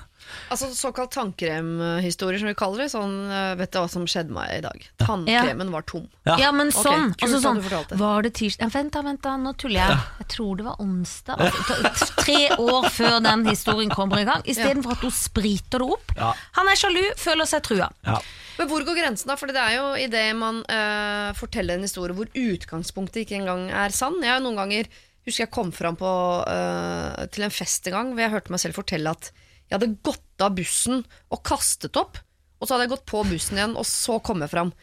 Altså 0.53 0.69
Såkalt 0.75 1.13
tannkremhistorier, 1.15 2.39
som 2.41 2.49
vi 2.49 2.55
kaller 2.57 2.83
det. 2.83 2.89
Sånn, 2.93 3.15
eh, 3.31 3.53
vet 3.59 3.73
du 3.73 3.79
hva 3.79 3.89
som 3.91 4.05
skjedde 4.09 4.33
meg 4.35 4.57
i 4.57 4.61
dag? 4.65 4.85
Tannkremen 5.01 5.71
var 5.73 5.85
tom. 5.89 6.07
Ja. 6.27 6.37
Ja, 6.41 6.51
men 6.55 6.71
sånn. 6.75 7.13
kult 7.13 7.25
altså 7.27 7.41
sånn 7.43 7.61
det. 7.63 7.97
var 7.99 8.23
det 8.25 8.33
tirsdag 8.39 8.71
Vent 8.73 8.93
da, 8.95 9.01
vent 9.05 9.21
da, 9.25 9.35
nå 9.37 9.53
tuller 9.59 9.81
jeg. 9.81 9.97
Jeg 10.23 10.29
tror 10.35 10.59
det 10.59 10.67
var 10.67 10.81
onsdag. 10.83 11.43
Altså, 11.43 12.09
tre 12.23 12.39
år 12.57 12.89
før 12.93 13.19
den 13.25 13.45
historien 13.49 13.91
kommer 13.93 14.21
i 14.21 14.27
gang. 14.27 14.43
Istedenfor 14.49 14.97
at 14.97 15.05
hun 15.05 15.13
spriter 15.13 15.83
det 15.83 15.91
opp. 15.97 16.15
Ja. 16.17 16.33
Han 16.59 16.71
er 16.71 16.79
sjalu, 16.79 17.03
føler 17.19 17.49
seg 17.49 17.65
trua. 17.67 17.91
Ja. 18.07 18.19
Men 18.57 18.69
hvor 18.69 18.83
går 18.85 18.99
grensen, 18.99 19.31
da? 19.31 19.37
For 19.39 19.49
det 19.49 19.57
er 19.61 19.79
jo 19.79 19.87
idet 19.97 20.27
man 20.37 20.61
eh, 20.69 21.31
forteller 21.37 21.79
en 21.79 21.87
historie 21.87 22.15
hvor 22.17 22.29
utgangspunktet 22.29 23.23
ikke 23.23 23.39
engang 23.41 23.65
er 23.73 23.93
sann. 23.95 24.19
Jeg 24.21 24.35
har 24.35 24.43
noen 24.43 24.59
ganger 24.61 24.89
husker 25.23 25.45
jeg 25.45 25.53
kom 25.55 25.71
fram 25.75 25.97
på, 25.99 26.11
eh, 26.51 27.25
til 27.31 27.47
en 27.47 27.53
fest 27.53 27.87
en 27.87 27.97
gang 27.97 28.11
hvor 28.13 28.25
jeg 28.25 28.33
hørte 28.33 28.53
meg 28.53 28.63
selv 28.63 28.77
fortelle 28.79 29.13
at 29.15 29.31
jeg 29.69 29.79
hadde 29.79 29.95
gått 30.03 30.41
av 30.41 30.55
bussen 30.55 31.03
og 31.31 31.43
kastet 31.43 31.95
opp, 31.97 32.17
og 32.61 32.67
så 32.67 32.75
hadde 32.75 32.87
jeg 32.87 32.93
gått 32.97 33.05
på 33.09 33.23
bussen 33.27 33.57
igjen, 33.57 33.77
og 33.79 33.85
så 33.85 34.19
kom 34.23 34.41
jeg 34.41 34.49
fram. 34.51 34.73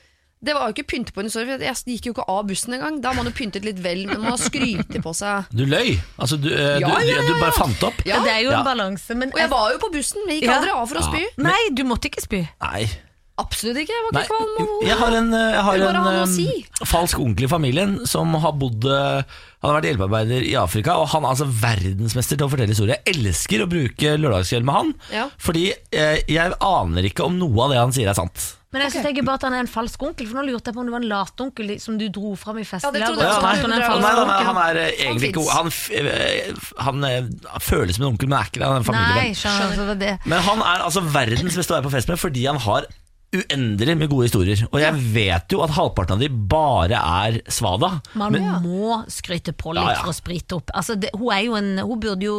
Det 0.41 0.55
var 0.57 0.71
jo 0.71 0.73
ikke 0.73 0.87
pynte 0.89 1.13
på 1.13 1.21
en 1.21 1.27
historie, 1.29 1.45
for 1.53 1.61
jeg 1.61 1.77
gikk 1.99 2.07
jo 2.09 2.13
ikke 2.15 2.25
av 2.33 2.47
bussen 2.49 2.73
engang. 2.73 2.95
Da 3.05 3.11
har 3.11 3.17
man 3.19 3.27
jo 3.29 3.33
pyntet 3.37 3.65
litt 3.67 3.77
vel, 3.85 4.07
men 4.09 4.23
man 4.23 4.31
har 4.33 4.41
skrytet 4.41 5.03
på 5.05 5.13
seg. 5.13 5.51
Du 5.53 5.67
løy? 5.69 5.99
Altså, 6.17 6.39
du, 6.41 6.49
eh, 6.49 6.79
Ja, 6.81 6.89
du, 6.89 7.05
ja, 7.05 7.19
ja, 7.21 7.27
du 7.29 7.35
bare 7.43 7.53
fant 7.53 7.83
opp? 7.85 8.01
Ja. 8.09 8.23
Det 8.25 8.33
er 8.33 8.41
jo 8.47 8.51
Ja. 8.51 8.59
en 8.61 8.65
balanse, 8.65 9.15
men 9.15 9.29
Og 9.35 9.39
jeg 9.39 9.51
var 9.51 9.71
jo 9.73 9.79
på 9.85 9.93
bussen, 9.93 10.23
men 10.25 10.33
jeg 10.37 10.43
gikk 10.43 10.49
Ja. 10.49 10.57
aldri 10.59 10.71
av 10.73 10.89
for 10.89 10.97
å 10.97 11.05
spy. 11.13 11.27
Nei, 11.37 11.61
du 11.77 11.85
måtte 11.85 12.09
ikke 12.09 12.23
spy. 12.25 12.49
Nei. 12.61 12.89
Absolutt 13.41 13.81
ikke. 13.83 13.95
Jeg 13.97 14.07
var 14.07 14.17
Nei, 14.17 14.23
ikke 14.25 14.37
kvalm. 14.37 14.57
og- 14.65 14.85
jeg 14.89 14.99
har 15.01 15.17
en, 15.21 15.31
eh, 15.35 15.53
jeg 15.57 15.63
har 15.69 15.85
en 15.85 16.09
eh, 16.15 16.27
si. 16.27 16.67
falsk 16.85 17.19
onkel 17.25 17.45
i 17.49 17.51
familien 17.51 17.97
som 18.07 18.35
har 18.35 18.53
bodd 18.61 18.85
eh, 18.85 19.23
Han 19.61 19.75
har 19.75 19.81
vært 19.83 19.89
hjelpearbeider 19.91 20.45
i 20.49 20.55
Afrika, 20.57 20.95
og 20.97 21.09
han 21.13 21.25
er 21.27 21.35
altså 21.35 21.45
verdensmester 21.45 22.39
til 22.39 22.47
å 22.47 22.51
fortelle 22.51 22.73
historier. 22.73 22.97
Jeg 23.05 23.17
elsker 23.19 23.61
å 23.61 23.69
bruke 23.69 24.15
lørdagskveld 24.17 24.65
med 24.65 24.75
han, 24.75 24.95
Ja. 25.13 25.27
fordi 25.37 25.67
eh, 25.93 26.23
jeg 26.27 26.55
aner 26.65 27.03
ikke 27.11 27.27
om 27.27 27.37
noe 27.39 27.67
av 27.67 27.71
det 27.75 27.77
han 27.83 27.93
sier 27.93 28.09
er 28.09 28.17
sant. 28.17 28.55
Men 28.73 28.83
jeg 28.87 28.93
synes 28.95 29.05
tenker 29.09 29.25
bare 29.27 29.35
at 29.35 29.43
han 29.43 29.53
er 29.59 29.61
en 29.65 29.69
falsk 29.69 30.01
onkel, 30.07 30.29
for 30.31 30.39
nå 30.39 30.45
lurte 30.47 30.71
jeg 30.71 30.75
på 30.77 30.81
om 30.81 30.87
det 30.87 30.93
var 30.95 31.03
en 31.03 31.09
latonkel 31.11 31.73
som 31.83 31.99
du 31.99 32.07
dro 32.09 32.37
fram 32.39 32.57
i 32.57 32.65
festen. 32.65 32.87
Ja, 32.87 32.93
det 32.95 33.03
trodde 33.03 33.25
jeg 33.27 33.33
også. 33.35 33.43
Ja, 33.43 33.49
han 33.51 33.65
en 33.65 33.71
nei, 33.71 33.79
Nei, 33.81 34.15
nei, 34.15 34.27
nei, 34.31 34.45
han 34.47 34.61
er 34.63 34.75
egentlig 34.95 35.31
ikke. 35.35 35.45
Han, 35.51 37.03
han 37.03 37.61
føles 37.61 37.97
som 37.99 38.07
en 38.07 38.13
onkel, 38.15 38.31
men 38.31 38.39
er 38.39 38.49
ikke 38.49 38.63
det. 38.63 38.69
Han 38.71 38.77
er 38.79 38.85
en 38.85 38.89
familievenn. 38.89 40.19
Men 40.25 40.41
han 40.47 40.63
er 40.63 40.85
altså 40.87 41.03
verdens 41.05 41.57
beste 41.59 41.75
å 41.75 41.81
være 41.81 41.89
på 41.89 41.95
fest 41.99 42.09
med 42.15 42.21
fordi 42.23 42.47
han 42.47 42.61
har 42.63 42.87
uendelig 43.31 43.95
med 43.99 44.11
gode 44.11 44.27
historier. 44.27 44.63
Og 44.71 44.81
jeg 44.83 45.03
vet 45.15 45.55
jo 45.55 45.61
at 45.63 45.75
halvparten 45.77 46.17
av 46.17 46.23
de 46.23 46.29
bare 46.31 46.99
er 46.99 47.39
svada. 47.53 47.93
Man 48.19 48.35
Men, 48.35 48.49
må 48.65 49.01
skryte 49.13 49.55
på 49.55 49.75
litt 49.77 49.85
Ja, 49.85 49.95
ja. 49.95 50.01
for 50.03 50.13
å 50.13 50.17
sprite 50.17 50.59
opp. 50.59 50.73
Altså, 50.75 50.97
det, 50.99 51.13
hun, 51.15 51.29
er 51.35 51.45
jo 51.47 51.59
en, 51.59 51.71
hun 51.79 52.01
burde 52.03 52.27
jo 52.27 52.39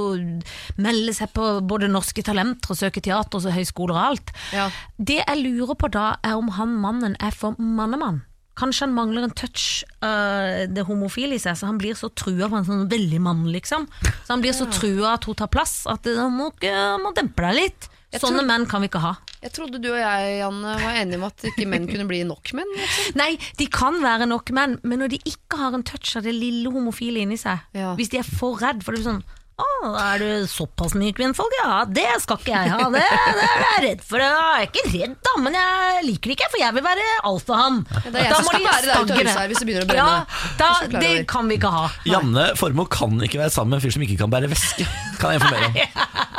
melde 0.81 1.13
seg 1.15 1.31
på 1.35 1.53
både 1.67 1.91
Norske 1.91 2.23
Talenter 2.27 2.73
og 2.73 2.79
søke 2.81 3.03
teater 3.03 3.39
og 3.39 3.55
høyskoler 3.55 3.95
og 3.95 4.09
alt. 4.09 4.33
Ja. 4.55 4.67
Det 4.97 5.21
jeg 5.21 5.45
lurer 5.45 5.79
på 5.79 5.91
da, 5.93 6.17
er 6.27 6.35
om 6.39 6.51
han 6.57 6.75
mannen 6.83 7.15
er 7.23 7.31
for 7.35 7.55
mannemann. 7.55 8.25
Kanskje 8.59 8.83
han 8.83 8.93
mangler 8.93 9.23
en 9.25 9.31
touch 9.33 9.85
uh, 10.03 10.67
det 10.67 10.83
homofile 10.85 11.37
i 11.37 11.41
seg, 11.41 11.55
så 11.55 11.69
han 11.69 11.79
blir 11.79 11.95
så 11.97 12.11
trua 12.11 12.49
av 12.49 12.57
en 12.59 12.67
sånn 12.67 12.83
veldig 12.91 13.21
mann, 13.23 13.45
liksom. 13.49 13.87
Så 14.03 14.27
han 14.27 14.43
blir 14.43 14.53
så 14.53 14.67
trua 14.69 15.15
at 15.15 15.25
hun 15.25 15.39
tar 15.39 15.49
plass, 15.53 15.85
at 15.89 16.05
han 16.19 16.35
må, 16.35 16.51
må 16.99 17.13
dempe 17.15 17.47
deg 17.47 17.57
litt. 17.57 17.87
Sånne 18.19 18.43
menn 18.43 18.65
kan 18.67 18.81
vi 18.83 18.89
ikke 18.91 18.99
ha. 18.99 19.13
Jeg 19.41 19.53
trodde 19.55 19.79
du 19.81 19.87
og 19.93 19.97
jeg, 20.01 20.33
Janne, 20.41 20.73
var 20.83 20.97
enige 20.99 21.17
om 21.17 21.23
at 21.29 21.45
ikke 21.47 21.65
menn 21.71 21.87
kunne 21.87 22.05
bli 22.09 22.19
nok 22.27 22.51
menn. 22.57 22.73
Liksom. 22.75 23.15
Nei, 23.21 23.29
de 23.57 23.67
kan 23.71 24.01
være 24.03 24.27
nok 24.27 24.51
menn, 24.53 24.75
men 24.83 24.99
når 24.99 25.13
de 25.15 25.19
ikke 25.31 25.57
har 25.61 25.73
en 25.77 25.85
touch 25.87 26.17
av 26.19 26.27
det 26.27 26.33
lille 26.35 26.69
homofile 26.73 27.23
inni 27.23 27.39
seg, 27.39 27.63
Ja. 27.77 27.93
hvis 27.95 28.11
de 28.11 28.19
er 28.19 28.27
for 28.27 28.59
redd 28.61 28.83
for 28.83 28.91
det 28.97 29.01
er 29.05 29.13
sånn 29.13 29.23
å, 29.61 29.65
er 29.99 30.21
du 30.21 30.47
såpass 30.49 30.93
mye 30.97 31.13
kvinnfolk? 31.13 31.53
Ja, 31.59 31.81
det 31.85 32.05
skal 32.23 32.39
ikke 32.39 32.53
jeg 32.53 32.71
ha. 32.71 32.85
Det, 32.93 33.01
det 33.01 33.43
er 33.45 33.61
jeg 33.65 33.81
redd 33.85 34.01
for. 34.07 34.23
Jeg 34.23 34.37
er 34.41 34.65
ikke 34.67 34.83
redd, 34.93 35.15
da, 35.27 35.33
men 35.43 35.57
jeg 35.59 36.05
liker 36.07 36.31
det 36.31 36.37
ikke, 36.37 36.49
for 36.53 36.61
jeg 36.63 36.75
vil 36.77 36.85
være 36.85 37.07
alfahann. 37.29 37.81
det 38.07 38.13
er 38.15 38.25
jeg 38.25 38.35
som 38.37 38.47
skal 38.49 38.65
være 38.65 38.87
der 38.87 39.03
ute 39.03 39.13
og 39.13 39.21
hause 39.21 39.37
her 39.41 39.51
hvis 39.51 39.61
det 39.61 39.67
begynner 39.69 39.85
å 39.85 39.91
brenne. 39.91 40.15
Ja, 40.15 40.55
da, 40.61 40.71
Det 40.95 41.11
kan 41.29 41.51
vi 41.51 41.59
ikke 41.59 41.71
ha. 41.75 41.83
Janne 42.09 42.47
Formoe 42.57 42.89
kan 42.91 43.17
ikke 43.27 43.41
være 43.43 43.53
sammen 43.53 43.75
med 43.75 43.81
en 43.81 43.85
fyr 43.85 43.95
som 43.97 44.05
ikke 44.07 44.17
kan 44.23 44.33
bære 44.33 44.49
veske, 44.51 44.87
Kan 45.21 45.35
jeg 45.35 45.41
informere 45.43 45.69
om. 45.69 45.77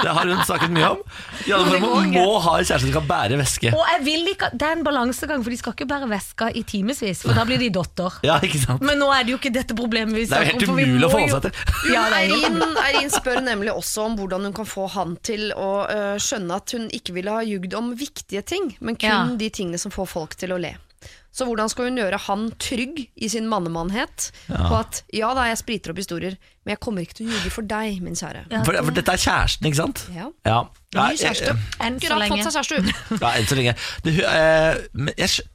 Det 0.02 0.11
har 0.11 0.26
hun 0.26 0.40
snakket 0.42 0.73
mye 0.75 0.87
om. 0.97 1.02
Janne 1.47 1.76
Formoe 1.78 2.07
må 2.11 2.25
ha 2.42 2.57
en 2.59 2.64
kjæreste 2.66 2.88
som 2.88 2.95
kan 2.97 3.04
bære 3.07 3.37
veske. 3.38 3.71
Og 3.76 3.85
jeg 3.92 4.00
vil 4.09 4.33
ikke, 4.33 4.49
Det 4.59 4.66
er 4.66 4.75
en 4.81 4.83
balansegang, 4.87 5.45
for 5.47 5.54
de 5.54 5.59
skal 5.61 5.76
ikke 5.76 5.87
bære 5.92 6.09
veska 6.11 6.49
i 6.59 6.64
timevis, 6.66 7.23
for 7.23 7.38
da 7.38 7.45
blir 7.47 7.61
de 7.62 7.69
dotter. 7.76 8.16
Ja, 8.26 8.40
ikke 8.42 8.59
sant? 8.64 8.83
Men 8.83 8.99
nå 8.99 9.12
er 9.14 9.23
det 9.28 9.37
jo 9.37 9.38
ikke 9.38 9.52
dette 9.54 9.76
problemet 9.78 10.16
vi 10.16 10.25
Det 10.26 10.35
er 10.40 10.49
jo 10.49 10.50
helt 10.57 10.64
om. 10.66 10.73
for 10.73 10.81
vi 10.81 10.88
umulig 10.90 11.07
å 11.07 11.12
må 11.12 11.14
forholde 11.14 11.38
seg 11.38 11.47
til. 11.47 11.95
Ja, 11.95 12.02
det 12.11 12.19
er 12.19 12.35
helt 12.35 12.81
Eirin, 12.83 13.01
Eirin 13.02 13.11
spør 13.12 13.40
nemlig 13.42 13.73
også 13.75 14.04
om 14.06 14.14
hvordan 14.21 14.44
hun 14.47 14.54
kan 14.54 14.68
få 14.68 14.87
han 14.94 15.16
til 15.26 15.49
å 15.59 15.71
uh, 15.90 16.14
skjønne 16.23 16.54
at 16.62 16.71
hun 16.76 16.85
ikke 16.94 17.16
ville 17.16 17.35
ha 17.35 17.42
jugd 17.42 17.75
om 17.75 17.92
viktige 17.99 18.42
ting, 18.47 18.73
men 18.80 18.94
kun 18.97 19.11
Ja. 19.11 19.25
de 19.37 19.49
tingene 19.50 19.78
som 19.82 19.90
får 19.90 20.06
folk 20.12 20.37
til 20.38 20.54
å 20.54 20.59
le. 20.62 20.76
Så 21.32 21.47
hvordan 21.49 21.66
skal 21.73 21.88
hun 21.88 21.97
gjøre 21.97 22.18
han 22.28 22.42
trygg 22.61 22.99
i 23.16 23.28
sin 23.32 23.47
mannemannhet 23.49 24.26
på 24.47 24.75
at 24.76 25.00
ja 25.16 25.30
da, 25.35 25.47
jeg 25.49 25.59
spriter 25.62 25.90
opp 25.94 25.99
historier, 25.99 26.37
men 26.62 26.75
jeg 26.76 26.80
kommer 26.85 27.02
ikke 27.02 27.16
til 27.18 27.26
å 27.26 27.32
ljuge 27.32 27.50
for 27.54 27.66
deg, 27.66 28.02
min 28.04 28.14
kjære. 28.14 28.44
Ja. 28.52 28.61
For, 28.68 28.76
for 28.85 28.92
dette 28.99 29.14
er 29.16 29.23
kjæresten, 29.25 29.66
ikke 29.71 29.80
sant? 29.80 30.02
Ja. 30.14 30.28
Ja. 30.47 30.59
Ja, 30.92 31.06
Ny 31.09 31.16
kjæreste. 31.23 31.54
Enn 31.80 31.97
så 32.04 32.18
lenge. 32.21 32.37
fått 32.37 32.52
seg 32.52 32.68
kjæreste. 32.68 33.16
Ja, 33.25 33.30
enn 33.40 33.49
så 33.49 33.56
lenge. 33.59 33.75
Du, 34.04 34.11
hun, 34.12 34.26
eh, 34.28 34.82
men 34.92 35.14
jeg, 35.16 35.49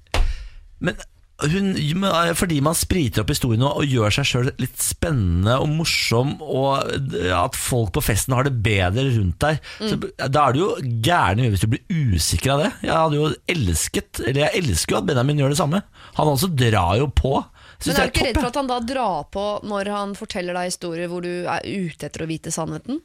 men 0.82 0.98
hun, 1.46 1.76
eh, 1.78 2.32
fordi 2.34 2.58
man 2.66 2.78
spriter 2.78 3.22
opp 3.22 3.30
historien 3.30 3.66
og, 3.68 3.84
gjør 3.86 4.14
seg 4.18 4.28
sjøl 4.30 4.48
litt 4.58 4.80
spennende 4.82 5.58
og 5.62 5.70
morsom, 5.70 6.36
og 6.42 6.88
eh, 7.14 7.34
at 7.36 7.58
folk 7.58 7.94
på 7.98 8.04
festen 8.06 8.34
har 8.34 8.48
det 8.48 8.56
bedre 8.66 9.06
rundt 9.12 9.38
deg, 9.44 9.60
så, 9.78 10.00
da 10.26 10.48
er 10.48 10.56
du 10.56 10.64
jo 10.64 10.72
gæren 11.06 11.44
i 11.44 11.52
hvis 11.54 11.66
du 11.66 11.70
blir 11.76 11.84
usikker 12.18 12.56
av 12.56 12.64
det. 12.66 12.72
Jeg 12.88 12.96
hadde 12.96 13.20
jo 13.20 13.30
elsket, 13.54 14.24
eller 14.24 14.48
jeg 14.48 14.64
elsker 14.64 14.96
jo 14.96 15.02
at 15.02 15.12
Benjamin 15.12 15.44
gjør 15.44 15.54
det 15.54 15.60
samme. 15.62 15.84
Han 16.18 16.34
også 16.34 16.50
drar 16.58 16.98
jo 17.02 17.12
på. 17.14 17.36
Synes 17.78 17.92
Men 17.94 18.02
er 18.02 18.10
du 18.10 18.16
ikke 18.16 18.26
redd 18.32 18.40
for 18.40 18.50
at 18.50 18.58
han 18.58 18.72
da 18.72 18.80
drar 18.82 19.28
på 19.34 19.46
når 19.70 19.92
han 19.94 20.18
forteller 20.18 20.58
deg 20.58 20.72
historier 20.72 21.12
hvor 21.12 21.22
du 21.22 21.46
er 21.46 21.62
ute 21.62 22.10
etter 22.10 22.26
å 22.26 22.30
vite 22.30 22.54
sannheten? 22.54 23.04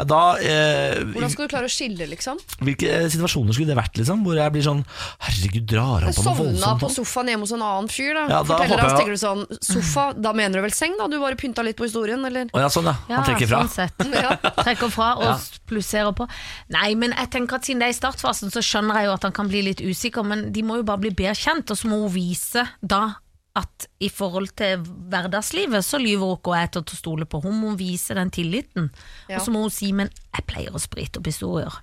Ja, 0.00 0.04
da, 0.08 0.20
eh, 0.40 0.96
Hvordan 1.12 1.28
skal 1.34 1.44
du 1.44 1.50
klare 1.52 1.68
å 1.68 1.72
skille, 1.72 2.06
liksom? 2.08 2.38
hvilke 2.64 2.88
situasjoner 3.12 3.52
skulle 3.52 3.68
det 3.68 3.76
vært, 3.76 3.98
liksom? 4.00 4.22
Hvor 4.24 4.38
jeg 4.40 4.52
blir 4.54 4.64
sånn 4.64 4.80
Herregud, 5.26 5.66
drar 5.68 6.06
han 6.06 6.14
på 6.16 6.24
noe 6.24 6.30
Sovna 6.30 6.40
voldsomt? 6.40 6.80
på 6.80 6.90
sofaen 6.94 7.28
hjemme 7.34 7.44
hos 7.44 7.52
en 7.52 7.64
annen 7.66 7.90
fyr, 7.92 8.14
da. 8.16 8.22
Ja, 8.32 8.38
da 8.40 8.56
Forteller 8.62 8.80
han, 8.80 8.88
jeg- 8.88 8.98
tenker 9.02 9.12
du 9.12 9.20
sånn 9.20 9.44
Sofa, 9.60 10.06
da 10.16 10.32
mener 10.32 10.56
du 10.56 10.62
vel 10.64 10.72
seng, 10.72 10.96
da? 10.96 11.06
Du 11.12 11.18
bare 11.20 11.36
pynta 11.36 11.62
litt 11.66 11.76
på 11.76 11.84
historien, 11.84 12.24
eller? 12.24 12.48
Oh, 12.54 12.60
ja, 12.64 12.68
sånn 12.72 12.88
ja. 12.88 12.96
Han 13.10 13.24
trekker 13.28 13.46
fra. 13.52 13.60
Sånn 13.66 13.76
sett. 13.76 14.06
Ja. 14.24 14.36
Trekker 14.64 14.90
fra 14.90 15.10
og 15.20 15.40
plusserer 15.68 16.14
på. 16.16 16.26
Nei, 16.72 16.94
men 16.94 17.12
jeg 17.12 17.30
tenker 17.30 17.60
at 17.60 17.68
siden 17.68 17.80
det 17.84 17.90
er 17.90 17.94
i 17.94 18.00
startfasen, 18.00 18.50
så 18.54 18.62
skjønner 18.64 19.02
jeg 19.02 19.10
jo 19.10 19.12
at 19.18 19.22
han 19.28 19.32
kan 19.36 19.48
bli 19.52 19.62
litt 19.68 19.80
usikker, 19.84 20.24
men 20.24 20.48
de 20.52 20.62
må 20.64 20.76
jo 20.80 20.82
bare 20.88 20.98
bli 21.04 21.10
bedre 21.10 21.36
kjent, 21.36 21.70
og 21.70 21.76
så 21.76 21.88
må 21.92 22.00
hun 22.06 22.14
vise 22.14 22.64
da 22.80 23.16
at 23.56 23.86
i 24.00 24.08
forhold 24.08 24.52
til 24.56 24.84
hverdagslivet 25.10 25.82
så 25.84 25.98
lyver 25.98 26.26
hun 26.36 26.38
og 26.38 26.54
jeg 26.56 26.70
til 26.72 26.82
å 26.82 26.98
stole 27.00 27.26
på. 27.26 27.42
Hun 27.42 27.56
må 27.60 27.72
vise 27.78 28.14
den 28.14 28.30
tilliten. 28.30 28.90
Ja. 29.28 29.38
Og 29.38 29.46
så 29.46 29.50
må 29.54 29.62
hun 29.64 29.70
si 29.74 29.92
'men 29.92 30.10
jeg 30.36 30.46
pleier 30.46 30.70
å 30.70 30.80
sprite 30.80 31.18
opp 31.18 31.26
historier'. 31.26 31.80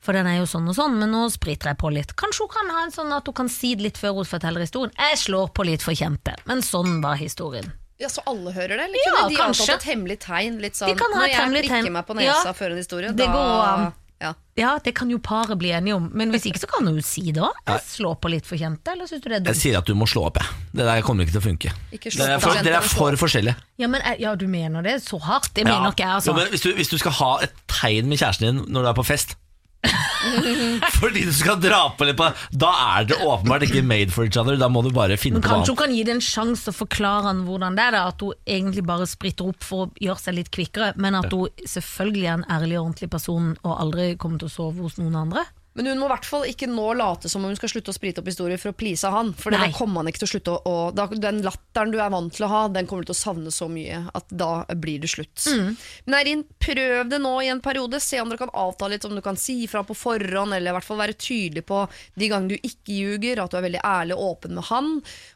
For 0.00 0.12
den 0.12 0.26
er 0.26 0.38
jo 0.38 0.44
sånn 0.48 0.68
og 0.68 0.74
sånn, 0.76 0.98
men 0.98 1.10
nå 1.12 1.28
spriter 1.30 1.68
jeg 1.70 1.78
på 1.78 1.92
litt. 1.92 2.16
Kanskje 2.16 2.40
hun 2.40 2.48
kan 2.48 2.70
ha 2.70 2.84
en 2.84 2.90
sånn 2.90 3.12
at 3.16 3.26
hun 3.26 3.34
kan 3.34 3.48
si 3.48 3.74
det 3.74 3.82
litt 3.82 3.98
før 3.98 4.14
hun 4.14 4.24
forteller 4.24 4.60
historien. 4.60 4.92
Jeg 4.96 5.18
slår 5.18 5.52
på 5.52 5.64
litt 5.64 5.82
for 5.82 5.92
kjempe, 5.92 6.34
men 6.46 6.62
sånn 6.62 7.02
var 7.02 7.16
historien. 7.16 7.72
Ja, 8.00 8.08
Så 8.08 8.22
alle 8.26 8.50
hører 8.52 8.78
det? 8.78 8.84
Eller 8.88 8.98
Ja, 9.04 9.28
de 9.28 9.36
kanskje. 9.36 9.74
et 9.74 9.82
hemmelig 9.82 10.18
tegn? 10.20 10.58
Litt 10.58 10.72
sånn, 10.72 10.88
De 10.88 10.94
kan 10.94 11.12
ha 11.12 11.20
Når 11.20 11.28
jeg 11.28 11.68
tegn. 11.68 11.92
meg 11.92 12.06
på 12.06 12.14
nesa 12.16 12.44
Ja, 12.46 12.52
før 12.52 12.70
en 12.72 12.78
historie, 12.78 13.08
det 13.12 13.16
da 13.16 13.26
går 13.26 13.66
an. 13.68 13.92
Ja. 14.20 14.34
Ja, 14.60 14.74
det 14.84 14.92
kan 14.98 15.08
jo 15.08 15.16
paret 15.24 15.56
bli 15.56 15.70
enige 15.72 15.94
om, 15.96 16.10
men 16.12 16.28
hvis 16.34 16.44
ikke 16.50 16.60
så 16.60 16.68
kan 16.68 16.84
hun 16.84 16.98
jo 16.98 17.04
si 17.06 17.22
det 17.32 17.40
òg. 17.40 17.56
Slå 17.86 18.10
på 18.20 18.28
litt 18.28 18.44
for 18.44 18.60
kjente, 18.60 18.92
eller 18.92 19.08
syns 19.08 19.22
du 19.24 19.30
det 19.30 19.38
er 19.38 19.44
dumt? 19.46 19.54
Jeg 19.54 19.60
sier 19.62 19.78
at 19.80 19.88
du 19.88 19.94
må 19.96 20.04
slå 20.10 20.26
opp, 20.28 20.36
jeg. 20.42 20.58
Det 20.76 20.84
der 20.90 21.00
kommer 21.06 21.24
ikke 21.24 21.32
til 21.38 21.40
å 21.40 21.46
funke. 21.46 21.72
Dere 21.94 22.34
er 22.36 22.42
for, 22.44 22.60
dere 22.60 22.82
er 22.82 22.88
for 22.92 23.16
forskjellige. 23.22 23.56
Ja, 23.80 23.88
men 23.88 24.04
eh, 24.04 24.18
ja, 24.20 24.34
du 24.36 24.44
mener 24.52 24.84
det 24.84 24.98
så 25.06 25.16
hardt? 25.24 25.54
Det 25.56 25.64
mener 25.64 25.88
Ja. 25.88 25.94
ikke 25.94 26.04
jeg, 26.04 26.14
altså. 26.18 26.34
Jo, 26.34 26.36
men 26.36 26.52
hvis, 26.52 26.66
du, 26.66 26.74
hvis 26.76 26.92
du 26.92 26.98
skal 27.00 27.16
ha 27.22 27.30
et 27.48 27.56
tegn 27.72 28.12
med 28.12 28.20
kjæresten 28.20 28.50
din 28.50 28.60
når 28.68 28.84
du 28.84 28.92
er 28.92 28.98
på 29.00 29.06
fest 29.08 29.36
Fordi 31.00 31.22
du 31.24 31.32
skal 31.32 31.56
dra 31.60 31.80
på 31.96 32.04
litt 32.04 32.18
på 32.18 32.26
Da 32.52 32.70
er 32.98 33.06
det 33.08 33.16
åpenbart 33.24 33.64
ikke 33.64 33.82
made 33.86 34.12
for 34.12 34.28
each 34.28 34.36
other. 34.40 34.58
Da 34.60 34.68
må 34.72 34.82
du 34.84 34.90
bare 34.94 35.16
finne 35.20 35.38
Men 35.38 35.46
på 35.46 35.52
kanskje 35.54 35.72
hun 35.72 35.80
kan 35.80 35.94
gi 35.94 36.02
det 36.06 36.16
en 36.18 36.24
sjanse 36.24 36.72
og 36.72 36.76
forklare 36.82 37.30
han 37.30 37.44
hvordan 37.46 37.78
det 37.78 37.86
er, 37.86 37.96
da, 37.96 38.02
at 38.12 38.24
hun 38.24 38.36
egentlig 38.44 38.84
bare 38.88 39.08
spritter 39.08 39.48
opp 39.52 39.64
for 39.64 39.86
å 39.86 40.04
gjøre 40.04 40.20
seg 40.20 40.36
litt 40.36 40.52
kvikkere, 40.54 40.92
men 41.00 41.16
at 41.18 41.32
hun 41.32 41.48
selvfølgelig 41.64 42.26
er 42.26 42.36
en 42.36 42.46
ærlig 42.52 42.76
og 42.76 42.84
ordentlig 42.90 43.10
person 43.14 43.54
og 43.62 43.72
aldri 43.76 44.12
kommer 44.20 44.42
til 44.42 44.50
å 44.50 44.56
sove 44.58 44.84
hos 44.84 45.00
noen 45.00 45.16
andre. 45.24 45.46
Men 45.80 45.94
hun 45.94 46.00
må 46.02 46.10
i 46.10 46.12
hvert 46.12 46.26
fall 46.28 46.42
ikke 46.44 46.66
nå 46.68 46.90
late 46.98 47.28
som 47.32 47.40
om 47.40 47.48
hun 47.48 47.56
skal 47.56 47.70
slutte 47.72 47.88
å 47.88 47.96
sprite 47.96 48.20
opp 48.20 48.26
historier 48.28 48.60
for 48.60 48.68
å 48.68 48.76
please 48.76 49.08
han. 49.08 49.30
For 49.32 49.54
da 49.54 49.70
kommer 49.72 50.02
han 50.02 50.10
ikke 50.10 50.20
til 50.20 50.28
å 50.28 50.32
slutte 50.34 50.56
å, 50.68 50.74
da, 50.92 51.06
Den 51.08 51.38
latteren 51.46 51.94
du 51.94 51.96
er 51.96 52.10
vant 52.12 52.34
til 52.36 52.44
å 52.44 52.50
ha, 52.52 52.58
den 52.68 52.84
kommer 52.90 53.06
du 53.06 53.08
til 53.08 53.16
å 53.16 53.20
savne 53.20 53.52
så 53.54 53.64
mye 53.72 54.02
at 54.12 54.26
da 54.28 54.50
blir 54.76 55.00
det 55.00 55.08
slutt. 55.08 55.40
Mm. 55.48 55.78
Men 56.04 56.16
Eirin, 56.18 56.42
prøv 56.60 57.08
det 57.08 57.20
nå 57.24 57.32
i 57.40 57.48
en 57.48 57.62
periode. 57.64 58.02
Se 58.04 58.20
om 58.20 58.28
dere 58.28 58.42
kan 58.42 58.52
avtale 58.52 58.98
litt, 58.98 59.06
om 59.08 59.16
du 59.16 59.22
kan 59.24 59.40
si 59.40 59.62
fra 59.72 59.80
på 59.88 59.96
forhånd, 59.96 60.52
eller 60.58 60.68
i 60.68 60.76
hvert 60.76 60.88
fall 60.88 61.00
være 61.00 61.16
tydelig 61.16 61.64
på 61.70 61.80
de 62.20 62.28
gangene 62.28 62.52
du 62.52 62.68
ikke 62.68 62.98
ljuger, 62.98 63.40
at 63.40 63.54
du 63.54 63.56
er 63.60 63.64
veldig 63.70 63.80
ærlig 63.80 64.18
og 64.18 64.26
åpen 64.34 64.58
med 64.58 64.68
han. 64.68 64.90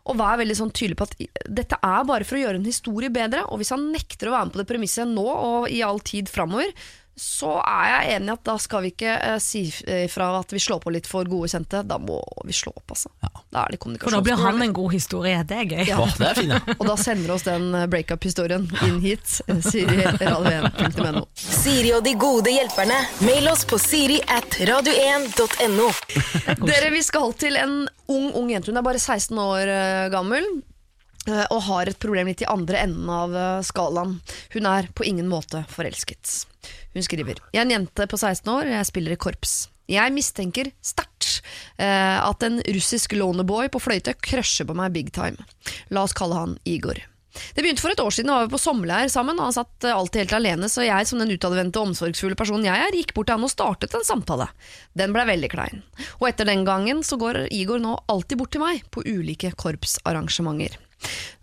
Og 0.04 0.18
vær 0.20 0.42
veldig 0.42 0.58
sånn 0.60 0.74
tydelig 0.76 1.00
på 1.00 1.08
at 1.08 1.16
dette 1.62 1.80
er 1.80 2.04
bare 2.10 2.28
for 2.28 2.36
å 2.36 2.44
gjøre 2.44 2.60
en 2.60 2.68
historie 2.68 3.12
bedre. 3.14 3.46
Og 3.48 3.62
hvis 3.62 3.72
han 3.72 3.88
nekter 3.94 4.28
å 4.28 4.36
være 4.36 4.50
med 4.50 4.58
på 4.58 4.60
det 4.60 4.68
premisset 4.74 5.08
nå 5.08 5.24
og 5.24 5.72
i 5.72 5.80
all 5.88 6.04
tid 6.04 6.28
framover, 6.28 6.68
så 7.16 7.60
er 7.62 7.84
jeg 7.90 8.16
enig 8.16 8.32
i 8.32 8.34
at 8.34 8.42
da 8.46 8.54
skal 8.58 8.82
vi 8.82 8.90
ikke 8.90 9.12
eh, 9.14 9.36
si 9.42 9.62
ifra 10.04 10.32
at 10.40 10.50
vi 10.54 10.58
slår 10.62 10.80
på 10.82 10.90
litt 10.94 11.06
for 11.06 11.28
gode 11.30 11.50
kjente. 11.52 11.84
Da 11.86 11.98
må 12.02 12.18
vi 12.46 12.54
slå 12.56 12.72
opp, 12.74 12.90
altså. 12.96 13.12
Da 13.54 13.62
er 13.62 13.76
det 13.76 14.00
For 14.02 14.10
da 14.10 14.20
blir 14.24 14.40
han 14.40 14.62
en 14.64 14.74
god 14.74 14.92
historie. 14.96 15.38
Det 15.46 15.60
er 15.60 15.68
gøy. 15.70 15.84
Ja. 15.86 16.00
Åh, 16.02 16.16
det 16.18 16.28
er 16.32 16.40
fin, 16.40 16.54
ja. 16.56 16.60
Og 16.80 16.84
da 16.90 16.96
sender 16.98 17.34
oss 17.36 17.46
den 17.46 17.68
eh, 17.78 17.86
breakup-historien 17.90 18.66
inn 18.88 18.98
hit. 19.04 19.38
eh, 19.46 19.62
Siri 19.62 20.00
radio1.no. 20.02 21.24
Siri 21.38 21.94
og 21.94 22.02
de 22.06 22.16
gode 22.18 22.50
hjelperne. 22.54 22.98
Mail 23.22 23.48
oss 23.52 23.62
på 23.68 23.78
siri 23.78 24.18
at 24.26 24.58
radio1.no. 24.66 25.90
Dere, 26.68 26.90
vi 26.94 27.02
skal 27.06 27.34
til 27.38 27.58
en 27.60 27.84
ung, 28.10 28.30
ung 28.34 28.50
jente. 28.50 28.72
Hun 28.74 28.82
er 28.82 28.86
bare 28.90 29.02
16 29.02 29.38
år 29.38 29.70
eh, 29.70 30.06
gammel. 30.14 30.50
Eh, 31.28 31.44
Og 31.50 31.62
har 31.68 31.90
et 31.90 32.00
problem 32.00 32.30
litt 32.30 32.44
i 32.44 32.50
andre 32.50 32.80
enden 32.86 33.10
av 33.10 33.36
eh, 33.36 33.60
skalaen. 33.66 34.18
Hun 34.54 34.68
er 34.70 34.90
på 34.94 35.06
ingen 35.08 35.28
måte 35.30 35.64
forelsket. 35.70 36.46
Hun 36.94 37.04
skriver 37.06 37.40
Jeg 37.52 37.62
er 37.62 37.66
en 37.66 37.76
jente 37.78 38.08
på 38.10 38.20
16 38.20 38.50
år, 38.54 38.74
jeg 38.76 38.90
spiller 38.90 39.16
i 39.16 39.20
korps. 39.20 39.56
Jeg 39.90 40.14
mistenker 40.16 40.70
sterkt 40.80 41.42
eh, 41.76 42.16
at 42.16 42.44
en 42.46 42.62
russisk 42.72 43.12
loneboy 43.18 43.68
på 43.72 43.82
fløyte 43.82 44.14
crusher 44.16 44.68
på 44.68 44.76
meg 44.78 44.94
big 44.94 45.12
time. 45.12 45.44
La 45.92 46.06
oss 46.06 46.16
kalle 46.16 46.38
han 46.38 46.56
Igor. 46.64 47.02
Det 47.34 47.64
begynte 47.64 47.82
for 47.82 47.90
et 47.90 48.00
år 48.00 48.14
siden, 48.14 48.30
da 48.30 48.38
var 48.38 48.46
vi 48.46 48.54
på 48.54 48.62
sommerleir 48.62 49.10
sammen, 49.10 49.38
og 49.40 49.48
han 49.48 49.56
satt 49.56 49.86
alltid 49.90 50.22
helt 50.22 50.36
alene, 50.38 50.70
så 50.70 50.84
jeg 50.86 51.08
som 51.08 51.18
den 51.18 51.32
utadvendte 51.34 51.80
og 51.80 51.90
omsorgsfulle 51.90 52.38
personen 52.38 52.68
jeg 52.68 52.78
er, 52.86 52.94
gikk 52.94 53.14
bort 53.16 53.26
til 53.30 53.38
han 53.38 53.46
og 53.46 53.52
startet 53.52 53.96
en 53.98 54.06
samtale. 54.06 54.46
Den 54.94 55.14
blei 55.14 55.26
veldig 55.32 55.50
klein. 55.50 55.82
Og 56.20 56.28
etter 56.30 56.48
den 56.48 56.62
gangen 56.68 57.02
så 57.06 57.18
går 57.20 57.48
Igor 57.50 57.82
nå 57.82 57.96
alltid 58.06 58.38
bort 58.40 58.54
til 58.54 58.62
meg 58.62 58.86
på 58.94 59.02
ulike 59.02 59.50
korpsarrangementer. 59.58 60.78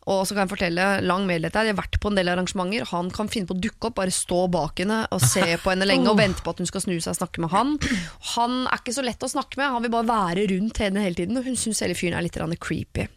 Og 0.09 0.23
så 0.25 0.33
kan 0.33 0.43
jeg 0.43 0.51
fortelle 0.55 0.85
lang 1.05 1.27
her. 1.29 1.43
Jeg 1.45 1.53
har 1.53 1.77
vært 1.77 1.99
på 2.01 2.09
en 2.09 2.17
del 2.17 2.31
arrangementer. 2.31 2.87
Han 2.89 3.11
kan 3.13 3.29
finne 3.29 3.49
på 3.49 3.53
å 3.53 3.61
dukke 3.61 3.89
opp, 3.89 3.99
bare 3.99 4.13
stå 4.13 4.47
bak 4.51 4.81
henne 4.81 5.03
og 5.13 5.21
se 5.21 5.43
på 5.61 5.69
henne 5.71 5.85
lenge 5.85 6.09
og 6.09 6.17
vente 6.23 6.41
på 6.41 6.53
at 6.53 6.63
hun 6.63 6.69
skal 6.69 6.83
snu 6.87 6.95
seg 6.97 7.13
og 7.13 7.19
snakke 7.19 7.43
med 7.43 7.53
han. 7.53 7.75
Han 8.33 8.63
er 8.65 8.81
ikke 8.81 8.95
så 8.97 9.05
lett 9.05 9.21
å 9.21 9.29
snakke 9.31 9.61
med, 9.61 9.69
han 9.75 9.85
vil 9.85 9.93
bare 9.93 10.09
være 10.09 10.47
rundt 10.55 10.81
henne 10.81 11.05
hele 11.05 11.19
tiden, 11.21 11.37
og 11.37 11.45
hun 11.45 11.59
syns 11.59 11.83
hele 11.85 11.97
fyren 11.97 12.17
er 12.17 12.25
litt 12.25 12.39
creepy. 12.61 13.07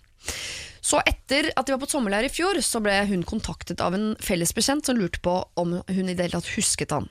Så 0.84 1.00
etter 1.08 1.48
at 1.56 1.64
de 1.64 1.72
var 1.72 1.80
på 1.80 1.88
sommerleir 1.88 2.28
i 2.28 2.32
fjor, 2.32 2.60
så 2.60 2.82
ble 2.84 2.98
hun 3.08 3.24
kontaktet 3.24 3.80
av 3.80 3.96
en 3.96 4.12
felles 4.20 4.52
bekjent 4.52 4.84
som 4.84 4.98
lurte 4.98 5.22
på 5.24 5.38
om 5.56 5.78
hun 5.80 6.08
i 6.10 6.12
det 6.12 6.26
hele 6.26 6.36
tatt 6.36 6.52
husket 6.58 6.92
han. 6.92 7.08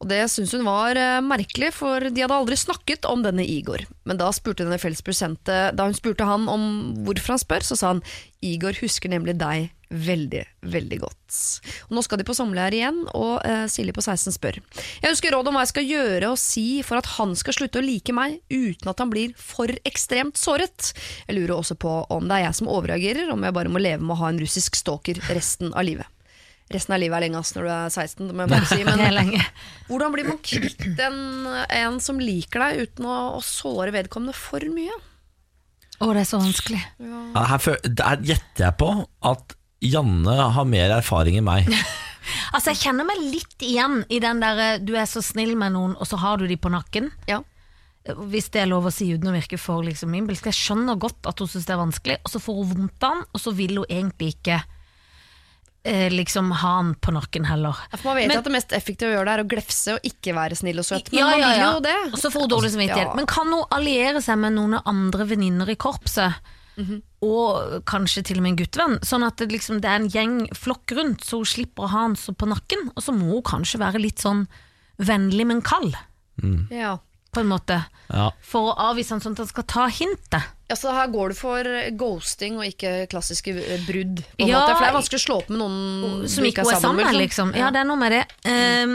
Og 0.00 0.08
Det 0.10 0.20
syntes 0.32 0.54
hun 0.56 0.66
var 0.68 0.98
eh, 0.98 1.18
merkelig, 1.24 1.72
for 1.76 2.08
de 2.08 2.24
hadde 2.24 2.36
aldri 2.36 2.58
snakket 2.58 3.08
om 3.08 3.24
denne 3.24 3.44
Igor. 3.44 3.84
Men 4.08 4.20
da, 4.20 4.30
denne 4.30 4.80
da 5.76 5.88
hun 5.88 5.98
spurte 5.98 6.28
han 6.28 6.48
om 6.50 6.64
hvorfor 7.04 7.36
han 7.36 7.44
spør, 7.44 7.66
så 7.66 7.76
sa 7.78 7.94
han 7.94 8.04
Igor 8.40 8.78
husker 8.80 9.12
nemlig 9.12 9.36
deg 9.40 9.68
veldig, 9.90 10.42
veldig 10.70 10.98
godt. 11.02 11.38
Og 11.88 11.96
Nå 11.96 12.02
skal 12.06 12.20
de 12.20 12.26
på 12.26 12.34
sommerleir 12.36 12.76
igjen, 12.78 13.02
og 13.16 13.42
eh, 13.46 13.66
Silje 13.70 13.94
på 13.96 14.04
16 14.04 14.36
spør. 14.36 14.60
Jeg 15.02 15.10
ønsker 15.10 15.34
råd 15.34 15.50
om 15.50 15.58
hva 15.58 15.64
jeg 15.66 15.72
skal 15.72 15.88
gjøre 15.88 16.30
og 16.30 16.40
si 16.40 16.66
for 16.86 17.00
at 17.00 17.10
han 17.16 17.34
skal 17.38 17.56
slutte 17.58 17.82
å 17.82 17.84
like 17.84 18.14
meg, 18.16 18.38
uten 18.52 18.92
at 18.92 19.02
han 19.02 19.12
blir 19.12 19.34
for 19.36 19.72
ekstremt 19.88 20.38
såret. 20.40 20.92
Jeg 21.26 21.36
lurer 21.36 21.56
også 21.58 21.76
på 21.80 21.96
om 22.08 22.30
det 22.30 22.38
er 22.38 22.46
jeg 22.48 22.60
som 22.62 22.70
overreagerer, 22.70 23.34
om 23.34 23.44
jeg 23.44 23.56
bare 23.58 23.72
må 23.72 23.82
leve 23.82 24.02
med 24.04 24.16
å 24.16 24.22
ha 24.22 24.32
en 24.32 24.40
russisk 24.42 24.78
stalker 24.78 25.20
resten 25.34 25.74
av 25.74 25.86
livet. 25.90 26.08
Resten 26.70 26.94
av 26.94 27.00
livet 27.02 27.18
er 27.18 27.24
lenge 27.26 27.40
ass 27.40 27.54
når 27.56 27.66
du 27.66 27.70
er 27.74 27.94
16, 27.94 28.26
det 28.28 28.34
må 28.36 28.44
jeg 28.44 28.52
bare 28.52 28.68
si. 28.70 28.82
Men 28.86 29.14
lenge. 29.20 29.44
hvordan 29.88 30.14
blir 30.14 30.28
man 30.30 30.42
kvitt 30.42 31.00
en, 31.06 31.22
en 31.66 32.02
som 32.02 32.20
liker 32.22 32.66
deg 32.66 32.84
uten 32.84 33.08
å, 33.10 33.16
å 33.38 33.40
såre 33.44 33.94
vedkommende 33.94 34.36
for 34.38 34.62
mye? 34.70 34.98
Å, 36.00 36.12
det 36.14 36.22
er 36.22 36.28
så 36.28 36.40
vanskelig. 36.40 36.82
Ja, 37.02 37.48
Her 37.50 37.82
der 37.84 38.22
gjetter 38.24 38.68
jeg 38.70 38.78
på 38.80 38.92
at 39.32 39.56
Janne 39.80 40.36
har 40.54 40.68
mer 40.68 40.94
erfaring 41.00 41.40
enn 41.40 41.48
meg. 41.48 41.68
Altså, 42.54 42.72
jeg 42.72 42.82
kjenner 42.84 43.06
meg 43.08 43.22
litt 43.22 43.64
igjen 43.64 44.02
i 44.12 44.20
den 44.22 44.42
der 44.42 44.60
eh, 44.64 44.82
du 44.82 44.94
er 44.98 45.08
så 45.10 45.22
snill 45.24 45.56
med 45.58 45.74
noen, 45.76 45.96
og 45.96 46.08
så 46.08 46.18
har 46.20 46.40
du 46.40 46.46
de 46.50 46.58
på 46.60 46.72
nakken. 46.72 47.10
Ja. 47.30 47.40
Hvis 48.30 48.48
det 48.54 48.62
er 48.62 48.70
lov 48.70 48.88
å 48.88 48.94
si 48.94 49.10
uten 49.12 49.30
å 49.30 49.36
virke 49.36 49.58
for 49.60 49.84
liksom, 49.86 50.14
innbilsk. 50.16 50.48
Jeg 50.50 50.58
skjønner 50.58 50.98
godt 51.00 51.28
at 51.28 51.40
hun 51.40 51.50
syns 51.50 51.68
det 51.68 51.74
er 51.76 51.82
vanskelig, 51.82 52.18
og 52.24 52.32
så 52.32 52.42
får 52.42 52.60
hun 52.60 52.70
vondt 52.74 53.06
av 53.06 53.18
den, 53.18 53.26
og 53.28 53.42
så 53.42 53.54
vil 53.56 53.82
hun 53.82 53.90
egentlig 53.90 54.34
ikke 54.36 54.60
eh, 55.84 56.10
liksom 56.12 56.50
ha 56.52 56.82
den 56.82 56.94
på 57.00 57.12
nakken 57.12 57.44
heller. 57.48 57.76
Ja, 57.90 57.96
For 57.96 58.08
man 58.10 58.16
vet 58.16 58.28
Men- 58.28 58.38
at 58.38 58.44
det 58.44 58.52
mest 58.52 58.72
effektive 58.72 59.10
å 59.12 59.16
gjøre 59.18 59.24
det 59.24 59.34
er 59.38 59.44
å 59.44 59.48
glefse 59.48 59.94
og 59.94 60.00
ikke 60.04 60.34
være 60.36 60.56
snill 60.56 60.78
og 60.78 60.84
søt. 60.84 61.10
Men 61.12 61.18
Ja, 61.18 61.26
man 61.30 61.40
ja, 61.40 61.48
vil 61.48 61.58
ja. 61.58 61.72
jo 61.72 61.80
det. 61.80 62.12
Og 62.12 62.18
så 62.20 62.30
får 62.30 62.40
hun 62.40 62.48
dårlig 62.50 62.70
samvittighet. 62.74 63.06
Ja. 63.10 63.14
Men 63.14 63.26
kan 63.26 63.46
hun 63.46 63.64
alliere 63.70 64.20
seg 64.22 64.38
med 64.38 64.52
noen 64.54 64.80
andre 64.84 65.24
venninner 65.26 65.68
i 65.68 65.76
korpset? 65.76 66.34
Mhm. 66.76 67.02
Og 67.22 67.84
kanskje 67.84 68.22
til 68.24 68.38
og 68.38 68.42
med 68.42 68.50
en 68.52 68.56
guttevenn, 68.64 69.00
sånn 69.00 69.26
at 69.26 69.36
det, 69.36 69.50
liksom, 69.52 69.80
det 69.82 69.88
er 69.90 69.96
en 70.00 70.08
gjeng 70.08 70.48
flokk 70.56 70.92
rundt, 70.96 71.20
så 71.24 71.36
hun 71.36 71.44
slipper 71.44 71.84
å 71.84 71.88
ha 71.90 71.98
han 72.06 72.14
så 72.16 72.32
på 72.34 72.46
nakken. 72.48 72.90
Og 72.96 73.02
så 73.02 73.12
må 73.12 73.32
hun 73.34 73.42
kanskje 73.42 73.78
være 73.80 74.00
litt 74.00 74.16
sånn 74.18 74.46
vennlig, 74.98 75.46
men 75.46 75.60
kald, 75.60 75.94
Ja. 76.70 76.98
på 77.32 77.40
en 77.40 77.48
måte. 77.48 77.84
Ja. 78.08 78.30
For 78.40 78.72
å 78.72 78.76
avvise 78.78 79.10
han 79.10 79.20
sånn 79.20 79.32
at 79.32 79.38
han 79.38 79.46
skal 79.46 79.64
ta 79.64 79.86
hintet. 79.88 80.42
Ja, 80.70 80.76
så 80.78 80.92
her 80.94 81.08
går 81.10 81.32
du 81.34 81.34
for 81.34 81.66
ghosting 81.98 82.60
og 82.60 82.66
ikke 82.70 83.08
klassiske 83.10 83.56
eh, 83.58 83.80
brudd. 83.88 84.20
På 84.38 84.44
en 84.46 84.52
Ja, 84.52 84.60
måte, 84.62 84.76
for 84.76 84.84
det 84.86 84.90
er 84.92 84.98
vanskelig 85.00 85.18
å 85.20 85.26
slå 85.26 85.38
opp 85.42 85.48
med 85.50 85.58
noen 85.64 86.28
Som 86.30 86.44
ikke 86.46 86.62
er 86.62 86.78
sammen 86.78 87.02
med, 87.04 87.16
liksom. 87.18 87.50
Ja, 87.58 87.72
det 87.74 87.82
er 87.82 87.88
noe 87.90 87.98
med 87.98 88.14
det. 88.14 88.26
Um, 88.46 88.94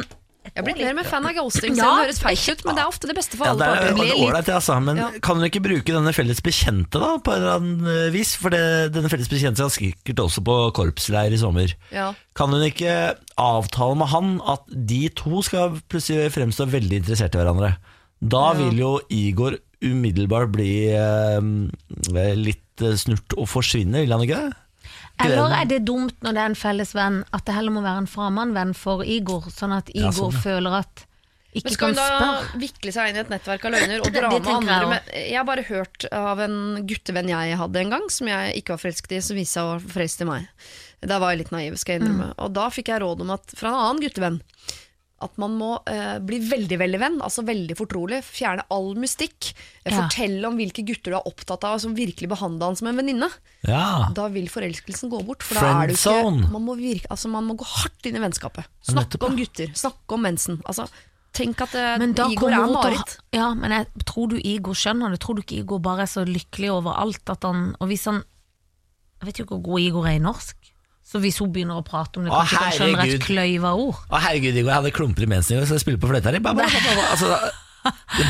Jeg 0.55 0.61
blir 0.63 0.77
mer 0.77 0.93
med 1.01 1.07
fan 1.09 1.25
av 1.25 1.33
ghosting, 1.33 1.73
Ja. 1.75 1.87
det 1.97 2.03
høres 2.05 2.19
feil 2.21 2.37
ut, 2.53 2.59
men 2.67 2.75
det 2.77 2.83
er 2.83 2.87
ofte 2.87 3.07
det 3.09 3.15
beste 3.17 3.35
for 3.35 3.47
Ja, 3.49 3.51
alle 3.55 3.59
det 3.59 3.65
er 3.65 3.75
parter. 3.75 3.95
det 3.97 4.03
er 4.05 4.15
litt- 4.15 4.27
ålreit, 4.29 4.49
altså. 4.55 4.75
Men 4.85 4.97
Ja. 5.01 5.09
kan 5.25 5.39
du 5.41 5.45
ikke 5.49 5.63
bruke 5.65 5.91
denne 5.91 6.13
felles 6.13 6.39
bekjente 6.45 6.99
da, 7.01 7.17
på 7.17 7.33
en 7.33 7.41
eller 7.41 7.55
annen 7.57 7.87
eh, 8.05 8.09
vis? 8.13 8.35
For 8.37 8.49
det, 8.53 8.93
denne 8.93 9.09
felles 9.09 9.27
bekjente 9.27 9.57
skal 9.57 9.73
sikkert 9.73 10.21
også 10.21 10.43
på 10.45 10.71
korpsleir 10.71 11.33
i 11.33 11.41
sommer. 11.41 11.73
Ja. 11.91 12.13
Kan 12.35 12.51
hun 12.53 12.61
ikke 12.61 13.17
avtale 13.37 13.97
med 13.97 14.07
han 14.13 14.39
at 14.47 14.61
de 14.69 15.09
to 15.09 15.41
skal 15.41 15.81
plutselig 15.89 16.31
fremstå 16.31 16.69
veldig 16.69 17.01
interessert 17.03 17.33
i 17.35 17.41
hverandre? 17.41 17.75
Da 18.23 18.53
Ja. 18.53 18.53
vil 18.53 18.77
jo 18.79 18.99
Igor 19.09 19.57
umiddelbart 19.83 20.51
bli 20.55 20.69
eh, 20.93 22.35
litt 22.37 22.81
eh, 22.83 22.95
snurt 22.99 23.35
og 23.37 23.47
forsvinne, 23.51 24.03
vil 24.05 24.11
han 24.15 24.23
ikke 24.27 24.43
det? 24.45 24.53
eller 25.23 25.53
er 25.61 25.67
det 25.69 25.77
dumt 25.87 26.15
når 26.25 26.33
det 26.35 26.41
er 26.43 26.49
en 26.51 26.57
felles 26.59 26.89
venn, 26.95 27.21
at 27.33 27.45
det 27.47 27.53
heller 27.55 27.71
må 27.71 27.81
være 27.85 28.01
en 28.03 28.09
framandvenn 28.11 28.73
for 28.75 29.03
Igor, 29.07 29.45
sånn 29.53 29.71
at 29.77 29.87
Ja, 29.95 30.09
Igor 30.09 30.27
sånn, 30.27 30.33
ja. 30.35 30.41
føler 30.43 30.79
at 30.81 31.05
Men 31.55 31.71
skal 31.71 31.93
hun 31.93 31.95
da 31.95 32.31
vikle 32.59 32.91
seg 32.91 33.09
inn 33.13 33.15
i 33.15 33.21
et 33.23 33.29
nettverk 33.31 33.63
av 33.63 33.71
løgner 33.71 34.01
og 34.03 34.09
Det- 34.11 34.19
dra 34.19 34.29
med 34.29 34.43
jeg 34.43 34.55
andre 34.57 34.89
med, 34.89 35.01
Jeg 35.15 35.37
har 35.37 35.45
bare 35.47 35.63
hørt 35.63 36.05
av 36.11 36.39
en 36.43 36.57
guttevenn 36.85 37.29
jeg 37.31 37.55
hadde 37.57 37.79
en 37.79 37.89
gang, 37.95 38.09
som 38.09 38.27
jeg 38.27 38.57
ikke 38.59 38.75
var 38.75 38.81
forelsket 38.83 39.15
i, 39.15 39.21
som 39.21 39.37
viste 39.39 39.53
seg 39.55 39.63
å 39.63 39.71
være 39.77 39.93
forelsket 39.95 40.21
i 40.21 40.29
meg. 40.33 40.49
Da 41.05 41.19
var 41.19 41.31
jeg 41.31 41.39
litt 41.45 41.51
naiv, 41.55 41.77
skal 41.79 41.93
jeg 41.95 42.01
innrømme. 42.01 42.33
Og 42.43 42.51
da 42.51 42.67
fikk 42.69 42.87
jeg 42.91 42.99
råd 43.01 43.21
om 43.21 43.31
at, 43.31 43.55
fra 43.55 43.69
en 43.69 43.75
annen 43.85 44.03
guttevenn 44.03 44.41
at 45.25 45.39
man 45.41 45.55
må 45.59 45.71
eh, 45.89 46.17
bli 46.23 46.37
veldig 46.45 46.77
veldig 46.81 46.99
venn, 47.01 47.17
altså 47.25 47.43
veldig 47.47 47.75
fortrolig. 47.79 48.21
Fjerne 48.25 48.63
all 48.73 48.93
mystikk. 49.01 49.51
Eh, 49.83 49.91
Ja. 49.91 50.03
Fortelle 50.05 50.47
om 50.47 50.55
hvilke 50.57 50.83
gutter 50.87 51.13
du 51.13 51.17
er 51.19 51.27
opptatt 51.29 51.63
av, 51.67 51.79
som 51.83 51.93
virkelig 51.97 52.29
behandla 52.31 52.69
han 52.71 52.77
som 52.79 52.87
en 52.89 52.97
venninne. 53.01 53.29
Ja. 53.67 54.09
Da 54.17 54.27
vil 54.33 54.47
forelskelsen 54.49 55.11
gå 55.13 55.19
bort. 55.27 55.43
For 55.45 55.59
da 55.59 55.83
er 55.83 55.91
du 55.91 55.95
ikke, 55.97 56.51
man, 56.53 56.63
må 56.65 56.77
virke, 56.79 57.09
altså 57.13 57.29
man 57.33 57.45
må 57.49 57.57
gå 57.59 57.67
hardt 57.69 58.07
inn 58.09 58.17
i 58.17 58.23
vennskapet. 58.23 58.65
Snakke 58.85 59.21
om 59.25 59.35
gutter, 59.37 59.69
snakke 59.77 60.17
om 60.17 60.25
mensen. 60.25 60.61
Altså, 60.65 60.87
tenk 61.35 61.61
at 61.65 61.75
eh, 61.75 61.97
Men 62.01 62.13
Igor 62.31 62.53
er 62.55 62.65
Marit. 62.71 63.17
Ja, 63.35 63.49
men 63.53 63.71
jeg 63.75 64.05
tror 64.07 64.29
du 64.31 64.37
Igor 64.39 64.73
skjønner 64.77 65.11
det? 65.11 65.19
Tror 65.25 65.35
du 65.35 65.43
ikke 65.43 65.59
Igor 65.61 65.81
bare 65.83 66.05
er 66.05 66.11
så 66.11 66.23
lykkelig 66.25 66.71
over 66.77 66.95
alt 67.01 67.27
at 67.33 67.43
han 67.43 67.73
Og 67.81 67.89
hvis 67.91 68.05
han 68.07 68.21
Jeg 69.21 69.27
vet 69.27 69.39
jo 69.39 69.45
ikke 69.45 69.57
hvor 69.57 69.65
god 69.73 69.83
Igor 69.83 70.07
er 70.07 70.15
i 70.17 70.23
norsk. 70.23 70.64
Så 71.05 71.19
hvis 71.21 71.37
hun 71.37 71.51
begynner 71.53 71.77
å 71.77 71.83
prate 71.85 72.17
om 72.17 72.25
det, 72.25 72.31
kanskje 72.33 72.57
han 72.57 72.71
kan 72.71 72.79
skjønne 72.79 73.03
et 73.13 73.21
kløyva 73.27 73.75
ord. 73.77 73.99
Å 74.09 74.21
herregud, 74.23 74.55
jeg 74.57 74.65
hadde 74.73 74.91
klumper 74.95 75.27
i 75.27 75.29
mensen 75.29 75.53
i 75.53 75.59
går, 75.59 75.67
så 75.69 75.77
jeg 75.77 75.83
spiller 75.85 76.01
på 76.01 76.09
fløyta 76.09 76.33
di. 76.33 76.41
Altså, 76.41 77.35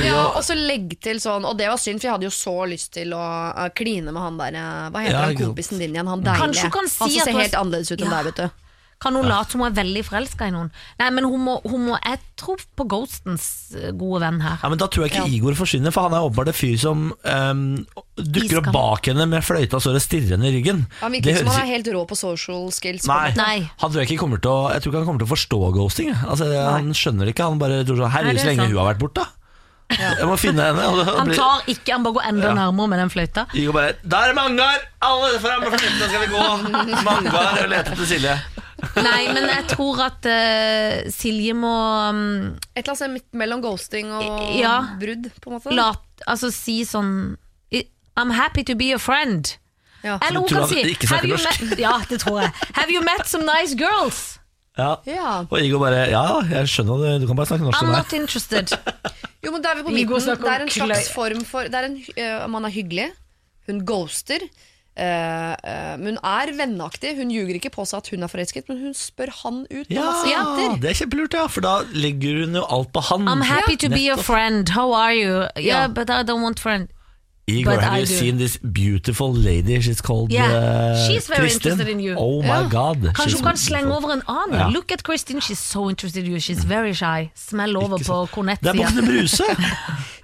Ja, 0.03 0.25
og 0.35 0.41
så 0.43 0.51
legg 0.59 0.97
til 0.99 1.21
sånn, 1.23 1.45
og 1.47 1.55
det 1.55 1.69
var 1.71 1.79
synd, 1.79 2.01
for 2.01 2.09
jeg 2.09 2.15
hadde 2.17 2.27
jo 2.27 2.33
så 2.35 2.55
lyst 2.67 2.89
til 2.97 3.13
å 3.15 3.21
eh, 3.55 3.69
kline 3.71 4.11
med 4.11 4.19
han 4.19 4.35
der 4.41 4.57
eh, 4.59 4.89
Hva 4.91 5.03
heter 5.05 5.15
Ja, 5.15 5.21
han 5.29 5.37
kompisen 5.39 5.79
din 5.79 5.95
igjen? 5.95 6.09
Han 6.11 6.25
deilige. 6.25 6.67
Han 6.75 6.89
ser 6.91 7.31
er- 7.31 7.39
helt 7.39 7.55
annerledes 7.55 7.91
ut 7.95 8.01
enn 8.03 8.11
Ja. 8.11 8.17
deg, 8.19 8.25
vet 8.33 8.41
du. 8.43 8.64
Kan 9.01 9.17
hun 9.17 9.27
late 9.27 9.51
som 9.51 9.61
hun 9.61 9.67
er 9.67 9.75
veldig 9.75 10.01
forelska 10.07 10.47
i 10.47 10.53
noen? 10.55 10.69
Nei, 11.01 11.09
men 11.13 11.27
hun 11.27 11.41
må, 11.43 11.57
hun 11.67 11.83
må 11.89 11.97
Jeg 11.99 12.21
tror 12.39 12.61
på 12.79 12.85
Ghostens 12.89 13.47
eh, 13.75 13.91
gode 13.95 14.21
venn 14.23 14.39
her. 14.43 14.55
Ja, 14.63 14.71
men 14.71 14.79
Da 14.81 14.87
tror 14.91 15.05
jeg 15.05 15.13
ikke 15.13 15.25
Ja. 15.25 15.33
Igor 15.35 15.57
forsvinner, 15.59 15.93
for 15.95 16.07
han 16.07 16.15
er 16.15 16.23
åpenbart 16.25 16.51
en 16.53 16.57
fyr 16.57 16.77
som 16.79 17.03
um, 17.11 17.63
dukker 18.15 18.61
opp 18.61 18.71
bak 18.75 19.11
henne 19.11 19.27
med 19.29 19.43
fløyta 19.45 19.77
og 19.77 19.87
det 19.89 19.99
og 19.99 20.05
stirrer 20.05 20.35
henne 20.37 20.49
i 20.49 20.55
ryggen. 20.55 20.85
Han 21.01 21.15
Det 21.15 21.21
virker 21.25 21.43
som 21.43 21.53
han 21.53 21.67
er 21.67 21.73
helt 21.75 21.91
rå 21.91 22.05
på 22.07 22.17
social 22.19 22.67
skills. 22.75 23.07
Nei. 23.11 23.33
Nei. 23.37 23.57
han 23.67 23.91
tror 23.91 24.01
jeg 24.01 24.11
ikke 24.11 24.23
kommer 24.23 24.41
til 24.41 24.53
å 24.55 24.71
Jeg 24.73 24.83
tror 24.83 24.93
ikke 24.93 25.03
han 25.03 25.09
kommer 25.11 25.25
til 25.25 25.29
å 25.29 25.33
forstå 25.35 25.61
ghosting. 25.75 26.13
Altså, 26.25 26.51
han 26.55 26.93
skjønner 26.95 27.27
det 27.27 27.35
ikke. 27.35 27.49
Han 27.51 27.61
bare 27.61 27.83
tror 27.83 27.99
sånn 27.99 28.15
Herregud, 28.15 28.39
det 28.39 28.45
så 28.45 28.53
lenge 28.53 28.69
hun 28.71 28.79
har 28.79 28.93
vært 28.93 29.03
borte. 29.03 29.27
Jeg 29.93 30.25
må 30.25 30.35
finne 30.41 30.65
henne. 30.65 30.85
Og 30.89 30.97
det 30.97 31.05
Han 31.13 31.31
tar 31.35 31.67
ikke, 31.69 31.93
han 31.93 32.05
bare 32.05 32.17
går 32.17 32.27
enda 32.31 32.47
Ja. 32.47 32.53
nærmere 32.57 32.87
med 32.89 32.99
den 32.99 33.09
fløyta. 33.13 33.45
Igor 33.53 33.73
bare 33.73 33.93
Der 34.03 34.29
er 34.31 34.33
Mangar! 34.33 34.79
Alle 35.01 35.39
fram 35.39 35.61
med 35.61 35.75
fløyta 35.75 36.09
skal 36.09 36.21
vi 36.23 36.27
gå! 36.33 36.45
Mangar 37.09 37.63
og 37.63 37.69
lete 37.69 37.91
etter 37.93 38.05
Silje. 38.09 38.39
Nei, 38.95 39.21
men 39.33 39.47
jeg 39.49 39.65
tror 39.71 40.01
at 40.05 40.27
uh, 40.29 41.09
Silje 41.13 41.55
må 41.57 41.73
um, 42.09 42.21
Et 42.75 42.83
eller 42.83 42.95
annet 42.95 43.15
midt 43.19 43.39
mellom 43.43 43.63
ghosting 43.63 44.11
og 44.13 44.55
Ja. 44.59 44.77
brudd, 45.01 45.31
på 45.41 45.51
en 45.51 45.57
måte. 45.57 45.75
lat, 45.75 46.05
altså, 46.27 46.51
si 46.53 46.81
sånn 46.87 47.35
I'm 48.15 48.31
happy 48.31 48.63
to 48.63 48.75
be 48.79 48.93
a 48.95 48.97
friend. 48.97 49.57
Ja. 50.03 50.17
Eller 50.23 50.39
hun 50.39 50.47
kan 50.47 50.67
si 50.69 50.83
"Have 51.09 51.27
you 51.27 51.35
norsk?" 51.35 51.61
met, 51.61 51.79
Ja, 51.79 51.97
det 52.09 52.21
tror 52.21 52.41
jeg. 52.41 52.51
Have 52.73 52.93
you 52.93 53.03
met 53.03 53.27
some 53.27 53.43
nice 53.43 53.75
girls? 53.75 54.39
Ja. 54.77 54.95
Ja. 55.07 55.45
Og 55.49 55.59
Igo 55.59 55.79
bare 55.79 56.05
Ja, 56.11 56.41
jeg 56.51 56.67
skjønner 56.67 57.01
det, 57.01 57.21
du 57.23 57.27
kan 57.27 57.35
bare 57.35 57.47
snakke 57.47 57.63
norsk 57.67 57.81
I'm 57.81 57.91
not 57.91 58.13
interested. 58.13 58.71
Jo, 59.45 59.51
men 59.51 59.61
da 59.61 59.71
er 59.75 59.75
vi 59.75 59.83
på 59.85 59.93
midten. 59.93 60.39
Det 60.41 60.49
er 60.49 60.63
en 60.63 60.71
slags 60.73 61.11
form 61.13 61.43
for 61.45 61.67
det 61.69 61.75
er 61.77 61.85
en, 61.85 61.97
uh, 62.17 62.47
Man 62.49 62.65
er 62.65 62.73
hyggelig. 62.73 63.11
Hun 63.67 63.83
ghoster. 63.85 64.41
Eh, 64.95 65.51
eh, 65.53 65.93
men 65.99 66.15
hun 66.15 66.19
er 66.23 66.51
vennaktig. 66.57 67.15
Hun 67.19 67.31
ljuger 67.33 67.59
ikke 67.59 67.71
på 67.75 67.85
seg 67.87 67.99
at 68.03 68.09
hun 68.13 68.23
er 68.23 68.31
forelsket, 68.31 68.67
men 68.71 68.81
hun 68.85 68.95
spør 68.97 69.31
han 69.43 69.61
ut 69.69 69.91
ja, 69.91 70.01
masse 70.07 70.31
Ja, 70.31 70.43
jenter. 70.43 70.79
det 70.81 70.89
er 70.93 70.99
kjempelurt, 71.01 71.37
ja. 71.37 71.45
For 71.51 71.65
da 71.65 71.75
legger 71.93 72.41
hun 72.45 72.55
jo 72.61 72.65
alt 72.77 72.91
på 72.95 73.03
han. 73.11 73.27
I'm 73.31 73.43
happy 73.45 73.75
to 73.83 73.89
be 73.91 74.05
your 74.07 74.17
friend. 74.23 74.69
How 74.75 74.93
are 74.93 75.13
you? 75.15 75.47
Yeah, 75.57 75.87
but 75.87 76.09
I 76.09 76.23
don't 76.23 76.41
want 76.41 76.59
friend. 76.63 76.87
Igor, 77.47 77.75
But 77.75 77.83
have 77.83 77.93
I 77.93 77.99
you 78.01 78.05
do. 78.07 78.13
seen 78.13 78.37
this 78.39 78.57
beautiful 78.57 79.31
lady? 79.31 79.79
She's 79.79 80.01
called 80.01 80.31
Yeah, 80.31 80.49
uh, 80.49 81.07
she's 81.07 81.27
very 81.27 81.41
Kristen? 81.41 81.71
interested 81.73 81.87
in 81.93 81.99
you. 81.99 82.15
Oh 82.17 82.41
my 82.41 82.47
yeah. 82.65 82.69
god. 82.71 83.03
Kanskje 83.13 83.35
hun 83.37 83.43
kan 83.45 83.57
slenge 83.57 83.93
over 83.95 84.09
en 84.15 84.23
annen. 84.25 84.59
Ja. 84.59 84.69
Look 84.73 84.91
at 84.91 85.03
Kristin, 85.03 85.41
she's 85.41 85.59
so 85.59 85.87
interested 85.89 86.25
in 86.25 86.31
you. 86.31 86.39
She's 86.39 86.63
very 86.65 86.93
shy. 86.93 87.29
Smell 87.35 87.77
over 87.77 87.97
Ikke 87.99 88.05
på 88.09 88.25
kornettsida. 88.33 88.71
Det 88.73 88.81
er. 88.81 88.85
Bukkene 88.89 89.05
Bruse! 89.07 89.43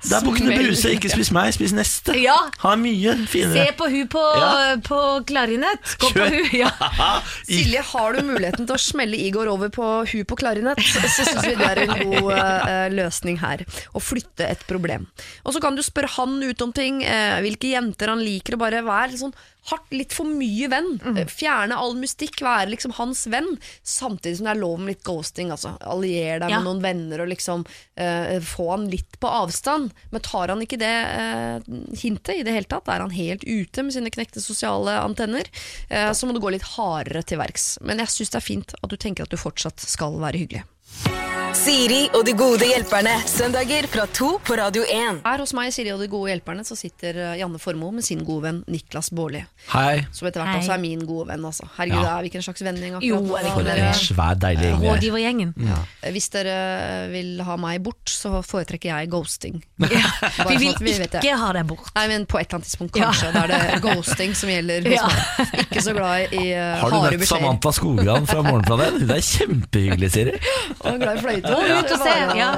Det 0.02 0.16
er 0.18 0.24
Bukkene 0.26 0.56
Bruse, 0.58 0.90
ikke 0.96 1.10
spis 1.14 1.30
meg, 1.30 1.52
spis 1.54 1.76
neste. 1.78 2.16
Ja. 2.18 2.34
Ha 2.64 2.72
mye 2.76 3.12
mye 3.14 3.14
Se 3.22 3.28
finere. 3.30 3.68
på 3.78 3.86
hun 3.94 4.08
på, 4.10 4.22
Ja. 4.42 4.72
på 4.82 4.98
klarinett. 5.30 5.92
Gå 6.02 6.10
på 6.16 6.26
hun. 6.26 6.48
Ja. 6.58 6.72
Silje, 7.46 7.84
har 7.92 8.18
du 8.18 8.24
muligheten 8.26 8.66
til 8.66 8.74
å 8.74 8.80
smelle 8.82 9.14
Igor 9.22 9.46
over 9.54 9.70
på 9.70 9.86
hu 10.10 10.24
på 10.26 10.36
klarinett, 10.42 10.82
så 10.82 11.06
syns 11.06 11.46
vi 11.46 11.54
det 11.60 11.68
er 11.70 11.84
en 11.84 11.94
god 12.02 12.32
uh, 12.34 12.88
løsning 12.98 13.38
her. 13.44 13.62
Å 13.94 14.02
flytte 14.02 14.48
et 14.50 14.66
problem. 14.66 15.06
Og 15.46 15.54
så 15.54 15.62
kan 15.62 15.78
du 15.78 15.84
spørre 15.86 16.10
han 16.18 16.40
ut 16.50 16.66
om 16.66 16.74
ting, 16.74 17.04
eh, 17.12 17.40
hvilke 17.44 17.74
jenter 17.76 18.14
han 18.14 18.24
liker, 18.24 18.56
og 18.56 18.64
bare 18.64 18.86
være 18.88 19.20
sånn 19.20 19.36
hardt, 19.70 19.92
litt 19.94 20.14
for 20.16 20.26
mye 20.26 20.66
venn. 20.72 20.88
Mm. 21.04 21.20
Fjerne 21.30 21.76
all 21.78 21.94
mystikk, 22.00 22.40
være 22.42 22.72
liksom 22.72 22.96
hans 22.98 23.28
venn, 23.30 23.50
samtidig 23.86 24.40
som 24.40 24.48
det 24.48 24.54
er 24.56 24.62
lov 24.62 24.80
med 24.82 24.96
litt 24.96 25.04
ghosting. 25.06 25.52
Altså. 25.54 25.76
Allier 25.86 26.42
deg 26.42 26.50
Ja. 26.50 26.58
med 26.60 26.66
noen 26.66 26.82
venner 26.82 27.22
og 27.22 27.30
liksom 27.30 27.66
eh, 27.96 28.40
få 28.42 28.72
han 28.72 28.88
litt 28.90 29.20
på 29.22 29.30
avstand. 29.30 29.92
Men 30.10 30.26
tar 30.26 30.50
han 30.50 30.64
ikke 30.66 30.80
det 30.82 30.90
eh, 30.90 31.70
hintet 32.02 32.40
i 32.40 32.48
det 32.48 32.56
hele 32.58 32.70
tatt, 32.72 32.90
er 32.90 33.06
han 33.06 33.14
helt 33.14 33.46
ute 33.46 33.86
med 33.86 33.94
sine 33.94 34.10
knekte 34.10 34.42
sosiale 34.42 34.98
antenner, 35.04 35.46
eh, 35.90 36.10
så 36.12 36.26
må 36.26 36.34
du 36.34 36.42
gå 36.42 36.56
litt 36.58 36.66
hardere 36.74 37.22
til 37.22 37.38
verks. 37.38 37.76
Men 37.86 38.02
jeg 38.02 38.08
syns 38.16 38.34
det 38.34 38.42
er 38.42 38.50
fint 38.50 38.74
at 38.82 38.90
du 38.90 38.98
tenker 38.98 39.30
at 39.30 39.34
du 39.34 39.38
fortsatt 39.38 39.78
skal 39.86 40.18
være 40.18 40.42
hyggelig. 40.42 40.66
Siri 41.52 42.06
og 42.16 42.24
de 42.26 42.32
gode 42.38 42.64
hjelperne. 42.66 43.12
Søndager 43.28 43.86
fra 43.92 44.06
to 44.16 44.30
på 44.48 44.56
Radio 44.58 44.82
1. 44.88 45.18
Her 45.26 45.42
hos 45.44 45.52
meg 45.56 45.74
Siri 45.76 45.92
og 45.94 46.00
de 46.02 46.08
gode 46.10 46.32
hjelperne 46.32 46.64
så 46.66 46.78
sitter 46.80 47.18
eh, 47.20 47.34
Janne 47.42 47.60
Formoe 47.62 47.92
med 47.98 48.06
sin 48.08 48.22
gode 48.26 48.46
venn 48.48 48.60
Niklas 48.72 49.10
Baarli. 49.14 49.42
Hei. 49.74 50.06
Som 50.16 50.30
etter 50.30 50.42
hvert 50.42 50.56
Hei. 50.56 50.62
også 50.64 50.74
er 50.78 50.82
min 50.82 51.04
gode 51.08 51.28
venn. 51.30 51.44
Altså. 51.46 51.68
Herregud, 51.76 52.00
Ja. 52.08 52.14
er 52.18 52.24
vi 52.26 52.32
ikke 52.32 52.40
en 52.40 52.46
slags 52.48 52.64
vennegjeng? 52.66 52.96
Jo, 53.06 53.20
akkurat 53.20 53.44
nå, 53.44 53.66
er 53.68 53.68
vi 53.68 53.84
ikke 53.84 53.90
En 53.92 54.00
svær, 54.00 54.40
deilig 54.46 54.64
gjeng. 54.70 54.80
vi 54.80 54.88
er. 54.88 54.96
Rådgivergjengen. 54.96 55.52
Ja. 55.68 55.80
Hvis 56.16 56.30
dere 56.34 56.56
vil 57.12 57.44
ha 57.46 57.58
meg 57.62 57.84
bort, 57.86 58.06
så 58.16 58.32
foretrekker 58.48 58.90
jeg 58.96 59.12
ghosting. 59.12 59.60
Ja, 59.92 60.48
vi 60.48 60.56
sånn 60.56 60.58
vil 60.58 60.74
sånn 60.74 60.86
vi 60.86 60.96
ikke 61.20 61.36
ha 61.44 61.52
deg 61.60 61.68
bort. 61.70 61.92
Nei, 62.00 62.08
men 62.14 62.26
på 62.32 62.40
et 62.40 62.48
eller 62.48 62.62
annet 62.62 62.70
tidspunkt 62.72 62.96
kanskje. 62.96 63.34
Da 63.36 63.44
er 63.44 63.52
det 63.52 63.82
ghosting 63.86 64.34
som 64.40 64.50
gjelder 64.50 64.88
hos 64.88 64.98
Ja. 64.98 65.12
meg. 65.12 65.68
Ikke 65.68 65.84
så 65.86 65.94
glad 65.98 66.34
i 66.34 66.46
uh, 66.56 66.80
Har 66.82 66.90
du 66.96 66.98
harde 67.02 67.20
møtt. 67.22 67.28
Samantha 67.30 67.72
Skogran 67.76 68.26
fra 68.30 68.42
Morgenplanet? 68.48 69.02
Hun 69.04 69.14
er 69.18 69.24
kjempehyggelig, 69.28 70.12
Siri. 70.16 70.36
Og 70.88 71.00
glad 71.02 71.20
i 71.20 71.22
fløyte. 71.42 71.68
Gå 71.68 71.82
ut 71.82 71.92
og 71.92 72.06
se, 72.06 72.16
ja. 72.40 72.52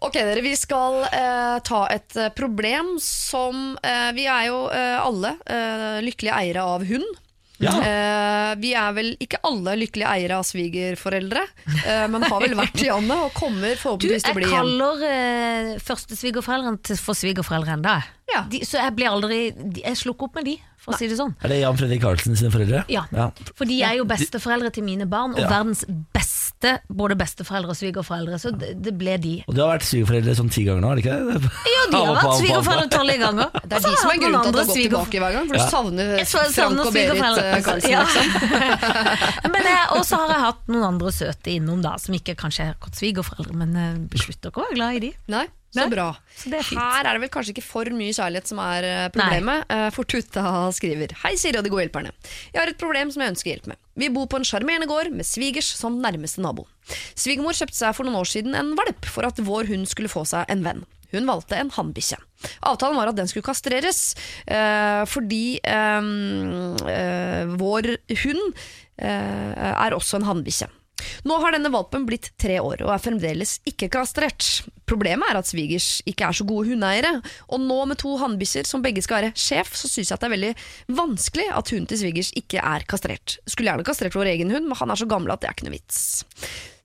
Ok, 0.00 0.14
dere, 0.16 0.40
vi 0.40 0.54
skal 0.56 1.02
eh, 1.12 1.56
ta 1.66 1.82
et 1.92 2.14
eh, 2.16 2.30
problem 2.32 2.94
som 3.04 3.74
eh, 3.84 4.12
Vi 4.16 4.24
er 4.32 4.46
jo 4.48 4.62
eh, 4.72 4.96
alle 4.96 5.34
eh, 5.44 5.98
lykkelige 6.06 6.38
eiere 6.40 6.62
av 6.64 6.86
hund. 6.88 7.18
Ja. 7.60 7.74
Eh, 7.84 8.54
vi 8.62 8.70
er 8.72 8.94
vel 8.96 9.10
ikke 9.20 9.36
alle 9.44 9.74
lykkelige 9.76 10.08
eiere 10.08 10.38
av 10.40 10.46
svigerforeldre, 10.48 11.42
eh, 11.84 12.06
men 12.08 12.24
har 12.24 12.40
vel 12.40 12.56
vært 12.56 12.80
Janne, 12.86 13.18
og 13.26 13.34
kommer 13.36 13.76
forhåpentligvis 13.76 14.24
til 14.24 14.32
jeg 14.32 14.32
å 14.32 14.38
bli 14.38 14.48
igjen. 14.48 14.56
kaller 14.56 15.04
uh, 15.04 15.84
førstesvigerforeldrene 15.84 16.96
for 17.04 17.20
svigerforeldre 17.20 17.76
ennå. 17.76 17.98
Ja. 18.32 18.40
De, 18.48 18.62
så 18.64 18.80
jeg 18.80 18.96
blir 18.96 19.10
aldri 19.12 19.42
de- 19.52 19.84
Jeg 19.84 20.00
slukker 20.00 20.30
opp 20.30 20.40
med 20.40 20.48
de, 20.48 20.56
for 20.80 20.94
å 20.94 21.02
si 21.02 21.10
det 21.12 21.20
sånn. 21.20 21.36
Er 21.44 21.52
det 21.52 21.60
Jan 21.60 21.76
Fredrik 21.76 22.00
Karlsen 22.06 22.40
sine 22.40 22.48
foreldre? 22.54 22.86
Ja. 22.88 23.04
For 23.52 23.68
de 23.68 23.82
er 23.84 23.98
jo 24.00 24.08
besteforeldre 24.08 24.72
til 24.72 24.88
mine 24.88 25.04
barn, 25.12 25.36
og 25.36 25.44
Ja. 25.44 25.50
verdens 25.52 25.84
beste 26.16 26.39
både 26.92 27.16
besteforeldre 27.20 27.72
og 27.72 27.78
svigerforeldre, 27.78 28.38
så 28.42 28.50
det, 28.52 28.74
det 28.84 28.92
ble 29.00 29.14
de. 29.22 29.32
Og 29.48 29.54
du 29.56 29.60
har 29.62 29.70
vært 29.78 29.86
svigerforeldre 29.88 30.34
sånn 30.36 30.50
ti 30.52 30.64
ganger 30.66 30.82
nå, 30.84 30.90
har 30.90 30.98
du 30.98 31.02
ikke 31.04 31.14
det? 31.16 31.52
Ja, 31.72 31.84
de 31.92 32.00
har 32.04 32.18
vært 32.18 32.40
svigerforeldre 32.42 32.88
tolv 32.92 33.14
ganger. 33.24 33.54
Det 33.70 33.78
er 33.78 33.84
de 33.86 33.92
som 34.00 34.10
er 34.12 34.18
grunnen 34.20 34.40
til 34.42 34.50
at 34.50 34.54
du 34.54 34.58
har 34.60 34.66
gått 34.68 34.76
tilbake 34.80 35.22
hver 35.22 35.36
gang, 35.38 35.46
for 35.48 35.54
du 35.56 35.64
savner 35.70 36.12
Frank 36.26 36.82
og 36.84 36.92
Berit 36.96 37.22
eh, 37.22 37.60
Karlsen. 37.64 37.94
Ja. 37.94 38.02
Liksom. 38.04 39.50
Men 39.54 39.70
jeg- 39.70 39.88
Og 39.96 40.04
så 40.06 40.18
har 40.20 40.34
jeg 40.34 40.42
hatt 40.44 40.68
noen 40.70 40.86
andre 40.94 41.12
søte 41.14 41.54
innom, 41.54 41.80
da, 41.84 41.94
som 42.02 42.14
ikke 42.16 42.36
kanskje 42.38 42.68
er 42.70 42.76
godt 42.82 42.98
svigerforeldre, 43.00 43.56
men 43.56 43.72
jeg 43.78 43.96
beslutter 44.12 44.52
ikke 44.52 44.62
å 44.62 44.68
være 44.68 44.76
glad 44.78 44.98
i 44.98 45.02
de. 45.06 45.10
Nei, 45.32 45.44
så 45.74 45.84
bra. 45.90 46.08
så 46.34 46.50
er. 46.50 46.66
Her 46.74 47.06
er 47.06 47.14
det 47.18 47.22
vel 47.24 47.30
kanskje 47.34 47.52
ikke 47.54 47.62
for 47.66 47.90
mye 47.94 48.14
kjærlighet 48.16 48.50
som 48.50 48.58
er 48.64 48.86
eh, 48.88 49.04
problemet. 49.14 49.66
Nei. 49.70 49.84
For 49.94 50.08
Tutta 50.10 50.42
skriver 50.74 51.14
Hei 51.24 51.36
Siri 51.38 51.60
og 51.60 51.66
de 51.66 51.70
gode 51.72 51.84
hjelperne. 51.86 52.10
Jeg 52.54 52.58
har 52.62 52.72
et 52.72 52.80
problem 52.80 53.12
som 53.14 53.22
jeg 53.24 53.34
ønsker 53.36 53.52
hjelp 53.54 53.68
med. 53.70 53.78
Vi 54.00 54.08
bor 54.12 54.28
på 54.30 54.40
en 54.40 54.46
sjarmerende 54.48 54.88
gård 54.88 55.10
med 55.12 55.28
svigers 55.28 55.68
som 55.76 55.98
nærmeste 56.00 56.40
nabo. 56.40 56.64
Svigermor 57.18 57.56
kjøpte 57.56 57.76
seg 57.76 57.92
for 57.96 58.08
noen 58.08 58.20
år 58.22 58.30
siden 58.30 58.56
en 58.56 58.72
valp 58.78 59.08
for 59.12 59.28
at 59.28 59.40
vår 59.44 59.68
hund 59.68 59.88
skulle 59.90 60.10
få 60.12 60.24
seg 60.28 60.48
en 60.52 60.64
venn. 60.64 60.82
Hun 61.10 61.26
valgte 61.26 61.58
en 61.58 61.72
hannbikkje. 61.74 62.16
Avtalen 62.70 62.96
var 62.96 63.10
at 63.10 63.18
den 63.18 63.28
skulle 63.28 63.44
kastreres, 63.44 64.14
eh, 64.46 65.02
fordi 65.10 65.58
eh, 65.58 66.10
eh, 66.94 67.56
vår 67.60 67.90
hund 68.22 68.44
eh, 69.02 69.72
er 69.74 69.96
også 69.96 70.20
en 70.20 70.28
hannbikkje. 70.30 70.70
Nå 71.28 71.38
har 71.42 71.56
denne 71.56 71.72
valpen 71.72 72.06
blitt 72.08 72.32
tre 72.40 72.58
år 72.62 72.84
og 72.86 72.92
er 72.94 73.02
fremdeles 73.02 73.58
ikke 73.68 73.90
kastrert. 73.92 74.46
Problemet 74.90 75.30
er 75.30 75.38
at 75.38 75.48
svigers 75.48 76.00
ikke 76.08 76.26
er 76.26 76.36
så 76.36 76.46
gode 76.48 76.72
hundeeiere, 76.72 77.20
og 77.52 77.62
nå 77.62 77.78
med 77.90 78.00
to 78.02 78.16
hannbikkjer 78.18 78.66
som 78.66 78.82
begge 78.82 79.04
skal 79.06 79.20
være 79.20 79.34
sjef, 79.38 79.72
så 79.78 79.90
syns 79.90 80.10
jeg 80.10 80.16
at 80.16 80.24
det 80.24 80.30
er 80.30 80.34
veldig 80.34 80.52
vanskelig 80.98 81.46
at 81.54 81.70
hunden 81.70 81.88
til 81.90 82.02
svigers 82.02 82.32
ikke 82.38 82.64
er 82.64 82.86
kastrert. 82.90 83.38
Skulle 83.46 83.70
gjerne 83.70 83.86
kastrert 83.86 84.18
vår 84.18 84.32
egen 84.34 84.50
hund, 84.54 84.66
men 84.66 84.80
han 84.80 84.90
er 84.90 84.98
så 84.98 85.08
gammel 85.10 85.34
at 85.34 85.42
det 85.42 85.50
er 85.50 85.56
ikke 85.56 85.68
noe 85.68 85.78
vits. 85.78 86.02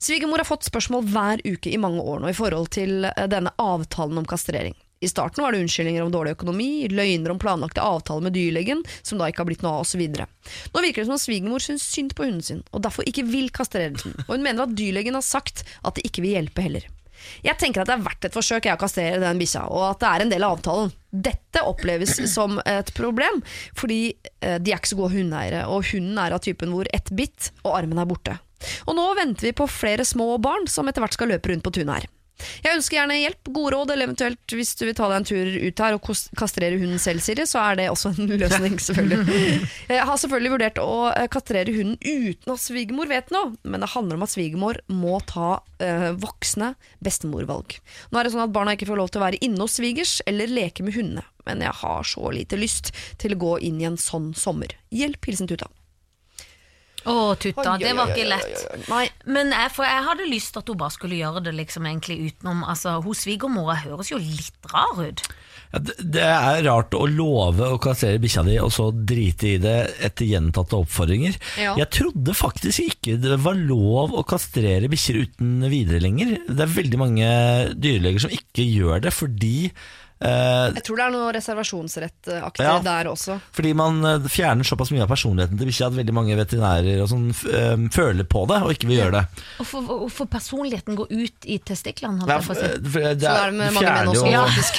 Svigermor 0.06 0.44
har 0.44 0.48
fått 0.48 0.68
spørsmål 0.68 1.08
hver 1.10 1.42
uke 1.48 1.72
i 1.72 1.82
mange 1.82 2.04
år 2.04 2.22
nå 2.22 2.30
i 2.30 2.38
forhold 2.38 2.70
til 2.76 3.08
eh, 3.10 3.30
denne 3.32 3.54
avtalen 3.62 4.22
om 4.22 4.28
kastrering. 4.30 4.76
I 5.06 5.12
starten 5.12 5.44
var 5.44 5.54
det 5.54 5.62
unnskyldninger 5.62 6.02
om 6.02 6.12
dårlig 6.14 6.34
økonomi, 6.34 6.88
løgner 6.90 7.36
om 7.36 7.42
planlagte 7.42 7.84
avtaler 7.86 8.26
med 8.26 8.34
dyrlegen, 8.34 8.82
som 9.06 9.22
da 9.22 9.30
ikke 9.30 9.44
har 9.44 9.50
blitt 9.52 9.66
noe 9.66 9.78
av, 9.78 9.86
osv. 9.86 10.02
Nå 10.74 10.82
virker 10.82 11.04
det 11.04 11.08
som 11.12 11.18
om 11.18 11.22
svigermor 11.22 11.62
syns 11.62 11.86
synd 11.86 12.16
på 12.18 12.26
hunden 12.26 12.46
sin, 12.46 12.66
og 12.74 12.82
derfor 12.88 13.06
ikke 13.06 13.28
vil 13.30 13.52
kastrere 13.54 13.94
den. 13.94 14.18
Og 14.26 14.36
hun 14.38 14.46
mener 14.46 14.66
at 14.66 14.74
dyrlegen 14.78 15.18
har 15.18 15.26
sagt 15.26 15.66
at 15.86 15.98
det 15.98 16.08
ikke 16.10 16.26
vil 16.26 16.40
hjelpe 16.40 16.66
heller. 16.66 16.90
Jeg 17.46 17.58
tenker 17.62 17.82
at 17.82 17.90
det 17.90 17.96
er 17.96 18.06
verdt 18.06 18.28
et 18.28 18.36
forsøk 18.36 18.68
jeg 18.68 18.78
å 18.78 18.82
kastrere 18.82 19.22
den 19.22 19.40
bikkja, 19.42 19.66
og 19.72 19.86
at 19.92 20.02
det 20.02 20.10
er 20.10 20.24
en 20.24 20.34
del 20.34 20.46
av 20.46 20.58
avtalen. 20.58 20.92
Dette 21.10 21.64
oppleves 21.70 22.18
som 22.36 22.60
et 22.66 22.92
problem, 22.98 23.42
fordi 23.78 24.00
eh, 24.42 24.58
de 24.58 24.74
er 24.74 24.82
ikke 24.82 24.94
så 24.96 25.00
gode 25.00 25.16
hundeeiere, 25.16 25.66
og 25.70 25.86
hunden 25.92 26.20
er 26.22 26.36
av 26.36 26.44
typen 26.46 26.74
hvor 26.76 26.90
ett 26.96 27.14
bitt 27.16 27.52
og 27.64 27.78
armen 27.78 28.02
er 28.02 28.10
borte. 28.10 28.40
Og 28.90 28.98
nå 28.98 29.06
venter 29.18 29.50
vi 29.50 29.56
på 29.58 29.68
flere 29.70 30.06
små 30.08 30.36
barn 30.42 30.66
som 30.72 30.88
etter 30.90 31.04
hvert 31.04 31.18
skal 31.18 31.30
løpe 31.34 31.52
rundt 31.52 31.66
på 31.66 31.74
tunet 31.76 32.00
her. 32.00 32.12
Jeg 32.66 32.76
ønsker 32.76 32.98
gjerne 32.98 33.18
hjelp, 33.18 33.50
gode 33.56 33.72
råd, 33.76 33.92
eller 33.94 34.10
eventuelt 34.10 34.56
hvis 34.58 34.74
du 34.80 34.84
vil 34.88 34.96
ta 34.98 35.08
deg 35.12 35.22
en 35.22 35.28
tur 35.30 35.52
ut 35.66 35.84
her 35.86 35.96
og 35.96 36.10
kastrere 36.40 36.80
hunden 36.82 37.02
selv, 37.02 37.24
Siri, 37.24 37.46
så 37.48 37.62
er 37.64 37.80
det 37.80 37.88
også 37.92 38.12
en 38.12 38.34
løsning, 38.44 38.76
selvfølgelig. 38.82 39.62
Jeg 39.96 40.08
har 40.10 40.20
selvfølgelig 40.22 40.54
vurdert 40.56 40.82
å 40.84 40.98
eh, 41.14 41.30
kastrere 41.32 41.76
hunden 41.76 41.96
uten 42.02 42.56
at 42.56 42.64
svigermor 42.64 43.12
vet 43.12 43.32
noe, 43.36 43.54
men 43.64 43.86
det 43.86 43.92
handler 43.94 44.20
om 44.20 44.26
at 44.28 44.34
svigermor 44.34 44.82
må 44.92 45.22
ta 45.30 45.62
eh, 45.80 46.12
voksne 46.20 46.74
bestemorvalg. 47.06 47.78
Nå 48.12 48.20
er 48.20 48.28
det 48.28 48.36
sånn 48.36 48.46
at 48.48 48.56
barna 48.56 48.76
ikke 48.76 48.90
får 48.92 49.02
lov 49.02 49.14
til 49.14 49.24
å 49.24 49.28
være 49.28 49.42
inne 49.46 49.64
hos 49.64 49.80
svigers 49.80 50.18
eller 50.28 50.52
leke 50.52 50.86
med 50.86 50.98
hundene, 50.98 51.26
men 51.48 51.64
jeg 51.64 51.80
har 51.86 52.06
så 52.10 52.36
lite 52.36 52.60
lyst 52.60 52.92
til 53.22 53.36
å 53.36 53.42
gå 53.46 53.58
inn 53.70 53.80
i 53.82 53.88
en 53.88 54.00
sånn 54.02 54.34
sommer. 54.38 54.76
Hjelp, 54.94 55.24
hilsen 55.30 55.50
Tuta. 55.50 55.72
Å, 57.06 57.36
Tutta, 57.38 57.76
det 57.78 57.92
var 57.98 58.12
ikke 58.12 58.28
lett. 58.28 58.62
Nei, 58.90 59.06
Men 59.30 59.52
jeg, 59.54 59.72
for 59.76 59.86
jeg 59.86 60.06
hadde 60.08 60.30
lyst 60.30 60.56
til 60.56 60.64
at 60.64 60.72
hun 60.72 60.80
bare 60.80 60.96
skulle 60.96 61.20
gjøre 61.20 61.44
det 61.46 61.54
liksom 61.54 61.86
egentlig 61.86 62.32
utenom 62.32 62.64
Altså, 62.66 62.96
Hun 63.06 63.18
svigermora 63.18 63.78
høres 63.84 64.10
jo 64.10 64.18
litt 64.22 64.72
rar 64.72 64.98
ut. 64.98 65.22
Ja, 65.74 65.82
det, 65.86 65.96
det 66.16 66.24
er 66.26 66.64
rart 66.66 66.96
å 66.98 67.06
love 67.10 67.70
å 67.76 67.80
kastrere 67.82 68.22
bikkja 68.24 68.46
di 68.48 68.56
og 68.62 68.72
så 68.74 68.88
drite 68.96 69.52
i 69.54 69.60
det 69.62 69.76
etter 70.08 70.30
gjentatte 70.30 70.80
oppfordringer. 70.82 71.38
Ja. 71.62 71.76
Jeg 71.82 71.92
trodde 71.94 72.38
faktisk 72.38 72.86
ikke 72.86 73.20
det 73.22 73.38
var 73.44 73.60
lov 73.60 74.16
å 74.16 74.26
kastrere 74.28 74.90
bikkjer 74.92 75.22
uten 75.26 75.68
videre 75.72 76.02
lenger. 76.04 76.38
Det 76.48 76.66
er 76.66 76.74
veldig 76.80 77.02
mange 77.02 77.30
dyreleger 77.78 78.26
som 78.26 78.34
ikke 78.34 78.66
gjør 78.66 79.06
det 79.06 79.14
fordi 79.16 79.56
jeg 80.26 80.84
tror 80.88 80.98
det 81.00 81.06
er 81.06 81.12
noe 81.16 81.32
reservasjonsrettaktig 81.36 82.66
Ja. 82.66 82.80
der 82.84 83.06
også. 83.12 83.40
fordi 83.56 83.74
man 83.78 84.00
eh, 84.06 84.20
fjerner 84.32 84.64
såpass 84.68 84.92
mye 84.92 85.04
av 85.06 85.10
personligheten 85.12 85.58
til 85.60 85.68
bikkja 85.70 85.88
at 85.92 85.98
veldig 85.98 86.14
mange 86.16 86.36
veterinærer 86.40 87.02
og 87.04 87.10
sånn, 87.12 87.28
eh, 87.54 87.76
føler 87.94 88.24
på 88.30 88.46
det 88.50 88.62
og 88.64 88.72
ikke 88.76 88.88
vil 88.90 89.00
gjøre 89.04 89.12
det. 89.20 89.26
Og 89.60 89.66
for, 89.70 89.82
og 90.06 90.12
for 90.12 90.26
personligheten 90.32 90.96
går 90.98 91.08
ut 91.12 91.46
i 91.46 91.60
testiklene, 91.60 92.20
holdt 92.24 92.32
jeg 92.34 92.48
på 92.48 92.54
å 92.54 92.60
si. 92.60 92.68
det 92.82 93.22
Så 93.22 93.36
er 93.36 93.52
det 93.52 93.58
med 93.60 93.70
du 93.70 93.76
mange 93.76 93.86
menn 93.86 93.86
fjerner 93.86 94.12
også, 94.14 94.28
jo- 94.32 94.46
faktisk. 94.46 94.74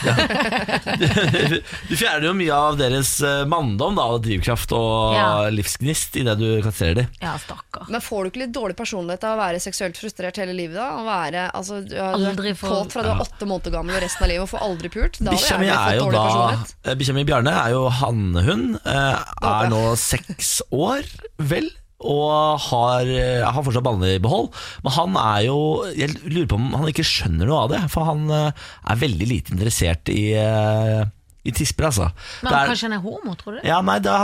du 1.91 1.95
fjerner 1.97 2.27
jo 2.31 2.35
mye 2.37 2.55
av 2.57 2.77
deres 2.81 3.13
eh, 3.25 3.45
manndom 3.49 3.97
da, 3.99 4.07
og 4.17 4.23
drivkraft 4.27 4.73
og 4.77 5.15
Ja. 5.17 5.29
livsgnist 5.53 6.17
i 6.21 6.25
det 6.27 6.37
du 6.41 6.47
kastrerer 6.65 7.01
dem. 7.03 7.13
Ja, 7.23 7.37
stakkar. 7.39 7.87
Men 7.93 8.01
får 8.05 8.25
du 8.27 8.31
ikke 8.31 8.43
litt 8.47 8.55
dårlig 8.57 8.77
personlighet 8.79 9.25
av 9.29 9.37
å 9.37 9.41
være 9.43 9.61
seksuelt 9.63 9.97
frustrert 10.01 10.37
hele 10.41 10.55
livet? 10.57 10.77
da? 10.77 10.89
Å 11.01 11.05
være, 11.07 11.47
altså, 11.57 11.81
du 11.87 11.95
har, 11.97 12.17
du 12.19 12.27
Aldri 12.33 12.51
er 12.53 12.59
kåt 12.61 12.93
fra 12.93 13.03
du 13.07 13.11
er 13.13 13.21
åtte 13.23 13.47
måneder 13.49 13.73
gammel 13.77 13.97
og 13.99 14.03
resten 14.05 14.25
av 14.27 14.31
livet 14.33 14.45
og 14.47 14.51
får 14.53 14.65
aldri 14.67 14.91
pult? 14.93 15.21
Da 15.23 15.36
Bikkja 15.37 15.59
mi 15.61 15.69
er 15.71 15.97
jo 16.01 16.11
da 16.13 16.95
Bikkja 16.97 17.15
mi 17.17 17.25
Bjarne 17.29 17.53
er 17.63 17.71
jo 17.77 17.87
hannhund. 18.03 18.79
eh, 18.85 19.25
Er 19.43 19.69
nå 19.73 19.83
seks 20.01 20.61
år, 20.73 21.05
vel. 21.39 21.69
Og 22.07 22.59
har, 22.61 23.09
eh, 23.09 23.41
har 23.43 23.63
fortsatt 23.65 23.83
ballene 23.87 24.17
i 24.17 24.21
behold. 24.23 24.51
Men 24.85 24.93
han 24.93 25.17
er 25.17 25.47
jo 25.47 25.59
Jeg 25.97 26.11
lurer 26.29 26.47
på 26.51 26.59
om 26.61 26.73
han 26.77 26.91
ikke 26.93 27.07
skjønner 27.09 27.47
noe 27.49 27.63
av 27.65 27.71
det. 27.73 27.81
For 27.91 28.05
han 28.05 28.29
eh, 28.31 28.51
er 28.91 28.97
veldig 29.01 29.27
lite 29.31 29.55
interessert 29.57 30.09
i, 30.13 30.35
i 31.47 31.53
tisper, 31.55 31.87
altså. 31.89 32.09
Men 32.43 32.53
han 32.53 32.59
er- 32.61 32.69
kanskje 32.73 32.89
han 32.91 32.97
er 32.99 33.03
homo, 33.05 33.35
tror 33.39 33.57
du? 33.57 33.61
ja, 33.69 33.81
nei, 33.81 33.99
da, 34.03 34.17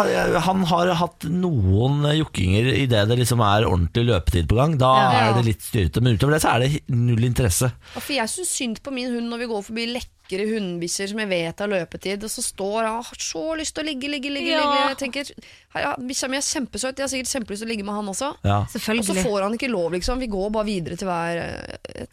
Han 0.43 0.65
har 0.67 0.93
hatt 0.99 1.25
noen 1.31 2.03
jokkinger 2.19 2.67
idet 2.75 3.07
det 3.09 3.19
liksom 3.21 3.41
er 3.47 3.65
ordentlig 3.69 4.05
løpetid 4.11 4.49
på 4.51 4.57
gang. 4.59 4.77
Da 4.77 4.93
Ja. 4.99 5.31
er 5.31 5.35
det 5.39 5.45
litt 5.47 5.63
styrete. 5.63 6.03
Men 6.03 6.19
utover 6.19 6.33
det 6.35 6.43
så 6.43 6.55
er 6.57 6.59
det 6.67 6.83
null 6.91 7.23
interesse. 7.25 7.73
For 7.95 8.13
jeg 8.13 8.27
syns 8.29 8.51
synd 8.53 8.83
på 8.83 8.93
min 8.93 9.09
hund 9.15 9.31
når 9.31 9.39
vi 9.39 9.47
går 9.55 9.63
forbi 9.65 9.87
lekre 10.33 10.47
hundebikkjer 10.49 11.11
som 11.13 11.21
jeg 11.23 11.29
vet 11.31 11.63
har 11.63 11.71
løpetid, 11.71 12.25
og 12.25 12.31
så 12.33 12.43
står 12.45 12.87
han 12.87 12.99
har 12.99 13.19
så 13.21 13.43
lyst 13.59 13.75
til 13.77 13.85
å 13.85 13.87
ligge, 13.87 14.09
ligge, 14.11 14.31
ligge. 14.33 14.53
Ja. 14.53 14.63
ligge. 14.63 14.89
Jeg 14.93 14.99
tenker, 15.03 15.33
ja, 15.75 15.95
Bikkja 15.99 16.29
mi 16.33 16.39
er 16.39 16.47
kjempesøt, 16.47 16.97
jeg 16.97 17.05
har 17.05 17.13
sikkert 17.13 17.33
kjempelyst 17.33 17.63
til 17.65 17.69
å 17.69 17.73
ligge 17.73 17.87
med 17.87 17.99
han 17.99 18.11
også. 18.13 18.31
Ja. 18.47 18.59
Og 18.67 19.05
så 19.07 19.17
får 19.21 19.47
han 19.47 19.59
ikke 19.59 19.71
lov, 19.73 19.93
liksom. 19.97 20.23
Vi 20.23 20.31
går 20.33 20.51
bare 20.55 20.69
videre 20.69 20.97
til 21.01 21.11
hver 21.11 21.43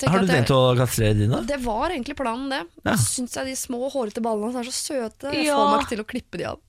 Har 0.10 0.26
du 0.26 0.32
tenkt 0.32 0.54
å 0.56 0.62
kastrere 0.80 1.18
dine? 1.22 1.44
Det 1.48 1.62
var 1.64 1.96
egentlig 1.96 2.18
planen, 2.20 2.50
det. 2.52 2.64
Ja. 2.84 2.98
Så 2.98 3.20
syns 3.20 3.40
jeg 3.40 3.52
de 3.54 3.56
små, 3.60 3.86
hårete 3.94 4.24
ballene 4.26 4.52
hans 4.52 4.68
er 4.68 4.72
så 4.72 4.76
søte. 4.94 5.34
Jeg 5.34 5.48
Ja. 5.48 5.58
får 5.58 5.72
meg 5.72 5.86
ikke 5.86 5.96
til 5.96 6.04
å 6.04 6.10
klippe 6.16 6.38
de 6.38 6.52
av. 6.52 6.60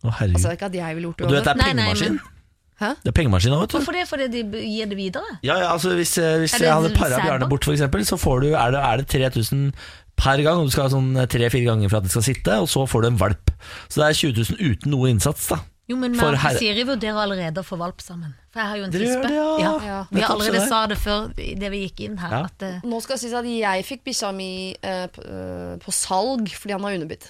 Å, 0.00 0.12
herregud. 0.16 0.36
Altså, 0.38 0.52
ikke 0.56 0.70
at 0.70 0.76
jeg 0.80 0.96
ville 0.96 1.10
gjort 1.10 1.18
det 1.18 1.24
Og 1.26 1.30
du 1.30 1.36
vet 1.36 1.44
det 1.44 1.56
er 1.56 1.60
pengemaskin? 1.60 2.20
Hæ? 2.80 2.94
Det 3.04 3.10
er 3.10 3.12
pengemaskin 3.12 3.52
òg, 3.52 3.60
vet 3.66 3.72
du. 3.74 3.76
Hvorfor 3.76 3.92
det? 3.92 4.06
Fordi 4.08 4.26
de 4.32 4.60
gir 4.64 4.88
det 4.88 4.96
videre? 4.96 5.34
Ja, 5.44 5.58
ja, 5.60 5.68
altså 5.74 5.92
Hvis, 5.98 6.14
eh, 6.16 6.38
hvis 6.40 6.54
jeg 6.56 6.72
hadde 6.72 6.94
para? 6.96 7.18
Bjarne 7.20 7.48
bort, 7.50 7.66
for 7.68 7.76
eksempel, 7.76 8.00
så 8.08 8.16
får 8.16 8.40
du, 8.40 8.46
er, 8.54 8.70
det, 8.72 8.80
er 8.80 9.02
det 9.02 9.06
3000 9.12 9.66
per 10.20 10.44
gang. 10.44 10.60
Og 10.60 10.68
du 10.68 10.74
skal 10.74 10.86
ha 10.86 10.92
sånn 10.92 11.10
tre-fire 11.30 11.68
ganger 11.72 11.90
for 11.90 12.00
at 12.00 12.08
det 12.08 12.14
skal 12.14 12.26
sitte, 12.26 12.60
og 12.62 12.70
så 12.70 12.86
får 12.88 13.04
du 13.04 13.10
en 13.10 13.20
valp. 13.20 13.52
Så 13.88 14.02
det 14.02 14.08
er 14.08 14.20
20 14.22 14.54
000 14.54 14.72
uten 14.72 14.94
noe 14.94 15.10
innsats. 15.12 15.48
da 15.52 15.60
Jo, 15.90 15.98
men 16.00 16.14
For 16.18 16.36
meg 16.36 16.54
og 16.54 16.62
Siri 16.62 16.86
vurderer 16.86 17.24
allerede 17.24 17.64
å 17.64 17.66
få 17.66 17.80
valp 17.80 18.04
sammen. 18.04 18.36
For 18.50 18.62
jeg 18.62 18.72
har 18.72 18.80
jo 18.80 18.86
en 18.86 18.94
tispe. 18.94 19.26
det, 19.26 19.34
ja. 19.34 19.50
Ja. 19.62 19.74
Ja. 19.86 19.98
Vi 20.10 20.22
har 20.22 20.34
allerede 20.34 20.62
sa 20.70 20.84
det 20.90 20.98
før 20.98 21.28
det 21.36 21.70
vi 21.70 21.84
gikk 21.86 22.04
inn 22.06 22.16
her. 22.18 22.34
Ja. 22.34 22.40
At, 22.50 22.64
uh... 22.66 22.86
Nå 22.86 23.02
skal 23.04 23.16
det 23.16 23.24
sies 23.24 23.36
at 23.38 23.46
jeg 23.50 23.86
fikk 23.86 24.02
bikkja 24.08 24.32
mi 24.34 24.50
uh, 24.74 25.06
på, 25.14 25.26
eh, 25.26 25.76
på 25.82 25.94
salg 25.94 26.50
fordi 26.50 26.74
han 26.74 26.86
har 26.86 26.98
underbitt. 26.98 27.28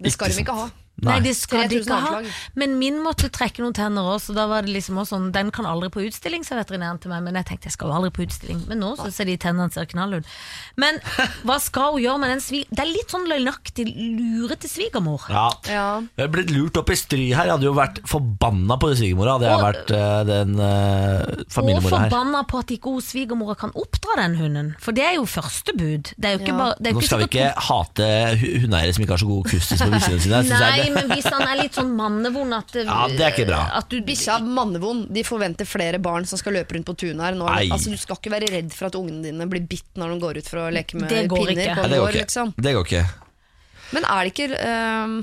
Det 0.00 0.14
skal 0.14 0.32
de 0.32 0.44
ikke 0.44 0.56
ha. 0.56 0.68
Nei, 1.00 1.14
Nei. 1.16 1.20
det 1.24 1.34
skal 1.36 1.68
de 1.70 1.78
ikke 1.80 1.96
ha. 2.04 2.20
Men 2.60 2.78
min 2.78 2.98
måtte 3.02 3.30
trekke 3.32 3.62
noen 3.64 3.72
tenner 3.76 4.02
òg, 4.04 4.18
så 4.20 4.34
da 4.36 4.46
var 4.50 4.62
det 4.66 4.74
liksom 4.74 4.98
også 5.00 5.16
sånn 5.16 5.30
Den 5.32 5.50
kan 5.50 5.64
aldri 5.66 5.88
på 5.90 6.02
utstilling, 6.06 6.44
sa 6.44 6.58
veterinæren 6.58 7.00
til 7.00 7.10
meg. 7.10 7.22
Men 7.24 7.34
jeg 7.40 7.46
tenkte 7.48 7.70
jeg 7.70 7.72
skal 7.78 7.88
jo 7.90 7.94
aldri 7.96 8.10
på 8.18 8.24
utstilling. 8.26 8.60
Men 8.68 8.78
nå 8.84 8.90
syns 9.00 9.16
jeg 9.18 9.26
de 9.30 9.36
tennene 9.40 9.72
ser 9.72 9.86
knall 9.90 10.18
ut. 10.20 10.28
Men 10.76 11.00
hva 11.48 11.56
skal 11.62 11.94
hun 11.96 12.02
gjøre 12.04 12.18
med 12.20 12.30
den 12.34 12.40
svig... 12.44 12.66
Det 12.70 12.84
er 12.84 12.90
litt 12.92 13.10
sånn 13.10 13.24
løgnaktig 13.30 13.86
lurete 13.88 14.68
svigermor. 14.70 15.24
Ja. 15.32 15.46
Ja. 15.70 15.86
Jeg 16.20 16.30
ble 16.30 16.44
blitt 16.44 16.52
lurt 16.54 16.76
opp 16.80 16.90
i 16.92 16.98
stry 17.00 17.30
her. 17.32 17.48
Jeg 17.48 17.54
hadde 17.56 17.68
jo 17.70 17.74
vært 17.76 18.02
forbanna 18.08 18.76
på 18.80 18.92
svigermora 18.98 19.38
hadde 19.38 19.48
jeg 19.48 19.56
Og- 19.56 19.64
vært 19.66 19.94
uh, 19.96 20.20
den 20.28 20.54
uh, 20.60 21.40
Og 21.40 21.54
familiemora 21.56 22.02
her. 22.04 22.10
forbanna 22.10 22.44
på 22.50 22.60
at 22.60 22.74
ikke 22.76 22.92
hun 22.94 23.00
svigermora 23.04 23.56
kan 23.58 23.72
oppdra 23.74 24.18
den 24.20 24.36
hunden. 24.40 24.70
For 24.82 24.92
det 24.96 25.04
er 25.08 25.14
jo 25.16 25.24
første 25.30 25.72
bud. 25.76 26.12
Det 26.16 26.24
er 26.28 26.36
jo 26.36 26.42
ikke 26.44 26.52
Ja. 26.54 26.58
bare 26.60 26.74
det 26.80 26.86
er 26.90 26.94
jo 26.94 27.00
Nå 27.00 27.06
skal 27.08 27.18
vi 27.24 27.28
ikke 27.30 27.48
hate 27.70 28.06
hu- 28.40 28.58
hundeeiere 28.66 28.94
som 28.94 29.04
ikke 29.04 29.14
har 29.16 29.22
så 29.24 29.28
god 29.30 29.44
kustis 29.50 29.80
på 29.80 29.90
bikkjene 29.94 30.20
sine. 30.26 30.42
Nei. 30.50 30.89
Men 30.94 31.10
hvis 31.14 31.26
han 31.30 31.42
er 31.46 31.58
litt 31.62 31.76
sånn 31.78 31.90
mannevond 31.96 32.54
at 32.56 32.74
Ja, 32.80 32.98
det 33.10 33.24
er 33.26 33.34
ikke 33.34 33.46
bra. 33.48 33.60
At 33.80 33.88
du, 33.92 33.98
Bikkja 34.06 34.38
er 34.40 34.46
mannevond. 34.46 35.06
De 35.14 35.24
forventer 35.26 35.68
flere 35.68 36.00
barn 36.02 36.26
som 36.28 36.40
skal 36.40 36.56
løpe 36.58 36.76
rundt 36.76 36.88
på 36.90 36.96
tunet 37.04 37.22
her. 37.24 37.38
Nå, 37.38 37.48
Nei. 37.50 37.68
altså, 37.72 37.92
du 37.92 38.00
skal 38.00 38.18
ikke 38.20 38.32
være 38.34 38.50
redd 38.54 38.72
for 38.76 38.90
at 38.90 38.98
ungene 38.98 39.22
dine 39.28 39.46
blir 39.50 39.64
bitt 39.70 39.88
når 40.00 40.14
de 40.14 40.20
går 40.26 40.40
ut 40.42 40.50
for 40.52 40.64
å 40.64 40.70
leke 40.74 40.98
med 41.00 41.10
Det 41.12 41.24
går 41.30 41.44
pinner 41.46 41.64
ikke. 41.64 41.76
på 41.78 41.84
Nei, 41.86 41.92
det 41.94 42.00
går 42.04 42.10
ikke. 42.18 42.24
Liksom. 42.26 42.54
Det 42.56 42.74
går 42.78 42.90
ikke. 42.90 43.04
Men 43.90 44.06
er 44.06 44.20
det 44.26 44.34
ikke 44.34 44.48
ehm, 44.70 45.14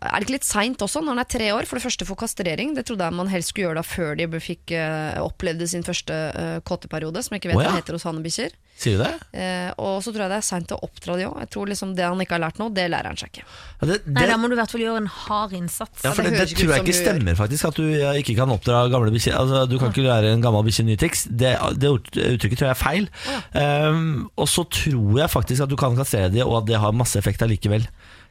er 0.00 0.16
det 0.16 0.26
ikke 0.26 0.36
litt 0.38 0.48
seint 0.48 0.80
også, 0.80 1.02
når 1.04 1.12
han 1.12 1.22
er 1.22 1.28
tre 1.28 1.50
år, 1.52 1.68
for 1.68 1.76
det 1.76 1.84
første 1.84 2.06
for 2.08 2.16
kastrering? 2.20 2.72
Det 2.76 2.86
trodde 2.88 3.04
jeg 3.04 3.16
man 3.18 3.28
helst 3.28 3.52
skulle 3.52 3.68
gjøre 3.68 3.82
da 3.82 3.84
før 3.84 4.16
de 4.16 4.40
fikk 4.40 4.72
uh, 4.72 5.20
opplevde 5.20 5.68
sin 5.68 5.84
første 5.84 6.16
uh, 6.32 6.58
kåteperiode, 6.64 7.20
som 7.24 7.36
jeg 7.36 7.42
ikke 7.42 7.52
vet 7.52 7.60
oh, 7.60 7.64
ja. 7.66 7.74
hva 7.74 7.82
heter 7.82 7.98
hos 7.98 8.08
hannebikkjer. 8.08 8.56
Sier 8.80 8.96
du 8.96 9.02
det? 9.02 9.12
Eh, 9.36 9.68
og 9.76 9.98
så 10.00 10.08
tror 10.08 10.24
jeg 10.24 10.32
det 10.32 10.36
er 10.38 10.44
seint 10.46 10.70
å 10.72 10.78
oppdra 10.86 11.18
de 11.18 11.26
òg. 11.28 11.34
Jeg 11.42 11.50
tror 11.52 11.68
liksom 11.68 11.90
det 11.98 12.06
han 12.06 12.22
ikke 12.22 12.38
har 12.38 12.42
lært 12.46 12.60
nå, 12.62 12.70
det 12.72 12.86
lærer 12.88 13.10
han 13.10 13.18
seg 13.20 13.34
ikke. 13.34 13.42
Ja, 13.82 13.88
det, 13.90 13.98
Nei, 14.08 14.22
da 14.30 14.38
må 14.40 14.48
du 14.48 14.54
i 14.54 14.58
hvert 14.60 14.72
fall 14.72 14.84
gjøre 14.86 15.02
en 15.02 15.10
hard 15.12 15.52
innsats. 15.58 16.00
ja, 16.00 16.14
for 16.16 16.24
det 16.24 16.32
det, 16.32 16.46
det, 16.48 16.56
tror 16.56 16.72
jeg 16.72 16.86
ikke 16.86 16.96
stemmer, 16.96 17.36
faktisk. 17.36 17.68
At 17.68 17.76
du 17.76 17.84
ikke 18.22 18.38
kan 18.38 18.54
oppdra 18.54 18.86
gamle 18.92 19.12
bikkjer. 19.12 19.36
Altså, 19.36 19.66
du 19.68 19.76
kan 19.82 19.92
ikke 19.92 20.06
lære 20.06 20.32
en 20.32 20.44
gammel 20.46 20.64
bikkje 20.70 20.86
ny 20.88 20.96
triks. 21.02 21.26
Det, 21.28 21.52
det 21.76 21.92
uttrykket 21.92 22.56
tror 22.62 22.70
jeg 22.70 22.72
er 22.72 22.80
feil. 22.80 23.10
Um, 23.52 24.30
og 24.40 24.48
så 24.48 24.64
tror 24.72 25.20
jeg 25.26 25.34
faktisk 25.34 25.66
at 25.66 25.74
du 25.74 25.76
kan 25.80 26.00
kastrere 26.00 26.32
de, 26.32 26.40
og 26.46 26.62
at 26.62 26.72
det 26.72 26.80
har 26.80 26.96
masse 26.96 27.20
effekt 27.20 27.44
allikevel. 27.44 27.84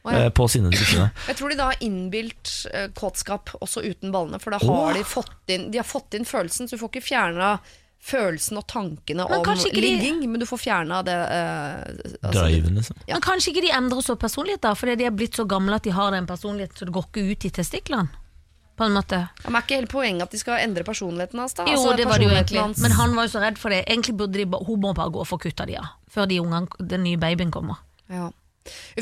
Å, 0.04 0.12
ja. 0.12 0.18
eh, 0.26 0.30
På 0.32 0.46
sine 0.48 0.70
bikkjene. 0.72 1.10
Jeg 1.28 1.36
tror 1.36 1.50
de 1.52 1.56
da 1.60 1.66
har 1.72 1.76
innbilt 1.84 2.52
eh, 2.72 2.88
kåtskap 2.96 3.50
også 3.60 3.82
uten 3.84 4.10
ballene, 4.14 4.40
for 4.40 4.50
da 4.54 4.58
har 4.62 4.86
har 4.86 4.94
de 4.94 5.04
fått 5.04 5.52
inn 5.52 5.70
De 5.70 5.78
har 5.78 5.84
fått 5.84 6.14
inn 6.16 6.24
følelsen, 6.24 6.68
så 6.68 6.76
du 6.76 6.80
får 6.82 6.94
ikke 6.94 7.06
fjerna 7.10 7.58
følelsen 8.00 8.56
og 8.56 8.64
tankene 8.66 9.26
Men 9.28 9.40
om 9.42 9.44
de- 9.44 9.80
ligging, 9.82 10.22
men 10.30 10.40
du 10.40 10.46
får 10.48 10.58
fjerna 10.62 11.02
det 11.04 11.12
eh, 11.12 11.82
altså, 12.24 12.32
Driven, 12.46 12.74
liksom. 12.80 12.96
Ja. 13.06 13.18
Men 13.18 13.20
kanskje 13.26 13.52
ikke 13.52 13.64
de 13.66 13.72
endrer 13.76 14.00
så 14.06 14.16
personlighet, 14.16 14.62
da, 14.64 14.72
fordi 14.74 14.94
de 14.96 15.04
er 15.04 15.12
blitt 15.12 15.36
så 15.36 15.44
gamle 15.44 15.76
at 15.76 15.84
de 15.84 15.92
har 15.92 16.10
den 16.16 16.26
personligheten, 16.26 16.78
så 16.80 16.88
det 16.88 16.94
går 16.96 17.04
ikke 17.10 17.26
ut 17.34 17.44
i 17.44 17.50
testiklene? 17.60 18.08
På 18.80 18.86
en 18.88 18.94
måte. 18.96 19.18
Ja, 19.44 19.50
men 19.50 19.58
er 19.60 19.64
ikke 19.66 19.76
hele 19.76 19.90
poenget 19.92 20.22
at 20.24 20.32
de 20.32 20.38
skal 20.40 20.62
endre 20.64 20.82
personligheten 20.88 21.36
hans? 21.42 21.52
da? 21.52 21.66
Jo, 21.68 21.76
Altså, 21.76 21.96
det 21.98 22.06
var 22.08 22.16
det 22.18 22.24
jo 22.24 22.30
egentlig. 22.32 22.60
hans- 22.62 22.80
Men 22.80 22.92
han 22.96 23.12
var 23.14 23.26
jo 23.28 23.32
så 23.36 23.42
redd 23.44 23.58
for 23.60 23.68
det. 23.68 23.82
Egentlig 23.86 24.16
burde 24.16 24.32
de, 24.40 24.46
hun 24.48 24.80
må 24.80 24.94
bare 24.96 25.10
gå 25.12 25.20
og 25.20 25.28
få 25.28 25.36
kutta 25.38 25.66
de 25.68 25.76
av, 25.76 25.90
før 26.08 26.26
de 26.26 26.38
ungene, 26.40 26.66
den 26.80 27.02
nye 27.04 27.18
babyen 27.20 27.50
kommer. 27.52 27.76
Ja. 28.08 28.30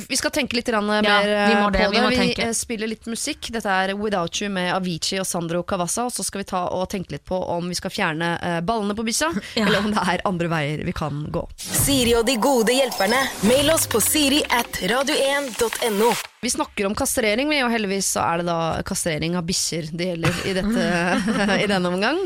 Vi 0.08 0.16
skal 0.16 0.30
tenke 0.30 0.54
litt 0.56 0.68
grann 0.70 0.86
mer 0.86 1.02
Ja, 1.04 1.16
vi 1.24 1.32
eh, 1.34 1.70
det, 1.72 1.78
på 1.84 1.90
vi 1.90 1.96
det. 1.96 2.02
må 2.02 2.10
Vi 2.12 2.34
eh, 2.44 2.52
spiller 2.56 2.86
litt 2.88 3.06
musikk. 3.10 3.48
Dette 3.52 3.68
er 3.68 3.92
Without 3.98 4.38
You 4.40 4.48
med 4.54 4.70
Avicii 4.76 5.18
og 5.20 5.26
Sandro 5.26 5.62
Cavazza. 5.66 6.04
Og 6.08 6.12
så 6.14 6.24
skal 6.24 6.42
vi 6.44 6.48
ta 6.52 6.60
og 6.72 6.86
tenke 6.92 7.16
litt 7.16 7.24
på 7.28 7.36
om 7.56 7.66
vi 7.68 7.74
skal 7.76 7.90
fjerne 7.92 8.30
eh, 8.38 8.60
ballene 8.64 8.94
på 8.98 9.04
bikkja, 9.08 9.32
Ja. 9.58 9.66
eller 9.66 9.82
om 9.82 9.90
det 9.92 10.04
er 10.14 10.22
andre 10.28 10.48
veier 10.52 10.84
vi 10.86 10.94
kan 10.96 11.24
gå. 11.34 11.42
Siri 11.58 12.14
og 12.18 12.24
de 12.28 12.36
gode 12.40 12.72
hjelperne. 12.76 13.20
Mail 13.50 13.70
oss 13.74 13.88
på 13.90 14.00
siri 14.04 14.40
at 14.54 14.78
radio1.no. 14.88 16.12
Vi 16.40 16.50
snakker 16.54 16.86
om 16.86 16.94
kastrering, 16.94 17.48
vi, 17.50 17.58
og 17.66 17.72
heldigvis 17.74 18.12
så 18.14 18.22
er 18.22 18.40
det 18.42 18.46
da 18.46 18.58
kastrering 18.86 19.34
av 19.36 19.46
bikkjer 19.48 19.88
det 19.90 20.12
gjelder 20.12 20.42
i, 20.46 20.52
dette, 20.54 21.58
i 21.64 21.66
denne 21.70 21.90
omgang. 21.90 22.20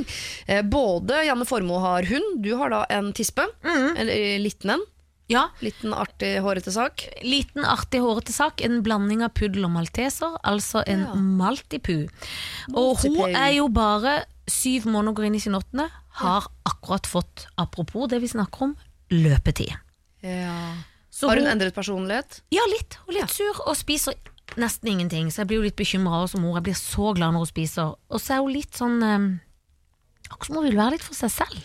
Eh, 0.46 0.60
Både 0.68 1.22
Janne 1.26 1.48
Formoe 1.48 1.80
har 1.80 2.08
hund, 2.12 2.42
du 2.44 2.52
har 2.60 2.70
da 2.74 2.82
en 2.92 3.12
tispe. 3.16 3.46
Mm. 3.64 3.88
Eller 3.96 4.38
liten 4.44 4.76
en. 4.76 4.84
Ja, 5.30 5.46
Liten, 5.62 5.92
artig, 5.94 6.40
hårete 6.42 6.72
sak. 6.74 7.04
liten, 7.22 7.64
artig, 7.64 8.00
hårete 8.02 8.32
sak. 8.34 8.60
En 8.60 8.82
blanding 8.82 9.22
av 9.22 9.30
puddel 9.34 9.64
og 9.64 9.70
malteser, 9.70 10.34
altså 10.44 10.82
en 10.86 11.00
Ja. 11.06 11.14
maltipu. 11.14 12.08
Og 12.74 12.98
hun 12.98 13.34
er 13.34 13.52
jo 13.54 13.68
bare 13.68 14.24
syv 14.48 14.84
måneder 14.86 15.14
går 15.14 15.26
inn 15.26 15.34
i 15.36 15.38
sin 15.40 15.54
åttende, 15.54 15.88
har 16.20 16.46
akkurat 16.66 17.06
fått, 17.06 17.46
apropos 17.56 18.08
det 18.08 18.20
vi 18.20 18.26
snakker 18.28 18.62
om, 18.62 18.76
løpetid. 19.10 19.72
Så 21.12 21.28
Har 21.28 21.36
hun 21.36 21.46
endret 21.46 21.74
personlighet? 21.74 22.40
Ja, 22.50 22.62
litt. 22.72 22.98
Hun 23.06 23.14
er 23.16 23.20
litt 23.22 23.30
sur 23.30 23.58
og 23.66 23.76
spiser 23.76 24.14
nesten 24.56 24.88
ingenting. 24.88 25.28
Så 25.30 25.42
jeg 25.42 25.48
blir 25.48 25.60
jo 25.60 25.66
litt 25.68 25.76
bekymra 25.76 26.28
som 26.28 26.40
mor. 26.42 26.56
Jeg 26.56 26.64
blir 26.64 26.74
så 26.78 27.14
glad 27.14 27.32
når 27.34 27.44
hun 27.44 27.50
spiser. 27.50 27.94
Og 28.10 28.20
så 28.20 28.34
er 28.36 28.42
hun 28.42 28.52
litt 28.52 28.72
sånn 28.72 29.02
um, 29.02 29.40
Akkurat 30.30 30.46
som 30.46 30.56
hun 30.56 30.64
vil 30.70 30.76
være 30.78 30.90
litt 30.96 31.02
for 31.04 31.14
seg 31.14 31.30
selv. 31.30 31.64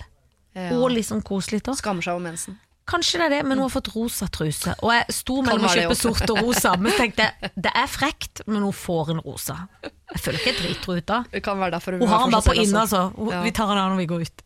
Ja. 0.57 0.71
Og 0.75 0.89
litt 0.91 1.05
sånn 1.07 1.21
koselig. 1.23 1.61
Skammer 1.63 2.03
seg 2.03 2.17
over 2.17 2.25
mensen. 2.25 2.57
Kanskje 2.87 3.19
det 3.19 3.25
er 3.27 3.33
det, 3.35 3.41
men 3.45 3.57
hun 3.59 3.65
har 3.67 3.73
fått 3.73 3.89
rosa 3.95 4.29
truse. 4.31 4.71
Og 4.79 4.93
jeg 4.95 5.05
sto 5.11 5.41
mellom 5.43 5.65
å 5.67 5.71
kjøpe 5.75 5.95
sort 5.99 6.29
og 6.31 6.37
rosa, 6.45 6.77
men 6.79 6.93
tenkte 6.95 7.25
det 7.59 7.73
er 7.75 7.87
frekt, 7.91 8.45
men 8.47 8.63
hun 8.63 8.71
får 8.71 9.11
en 9.11 9.19
rosa. 9.25 9.57
Jeg 9.83 10.21
føler 10.23 10.39
ikke 10.39 10.51
jeg 10.53 10.59
driter 10.61 10.99
ut 11.01 11.05
da. 11.09 11.17
Det 11.33 11.41
kan 11.43 11.59
være 11.59 11.73
derfor 11.75 11.97
Hun 11.99 12.07
har 12.07 12.21
den 12.23 12.31
bare 12.31 12.45
på 12.47 12.53
innen 12.55 12.69
inne, 12.69 12.83
altså. 12.85 13.01
Hun- 13.17 13.31
Ja. 13.33 13.41
Vi 13.43 13.51
tar 13.51 13.67
den 13.67 13.77
av 13.81 13.91
når 13.91 13.97
vi 13.99 14.05
går 14.07 14.21
ut. 14.23 14.41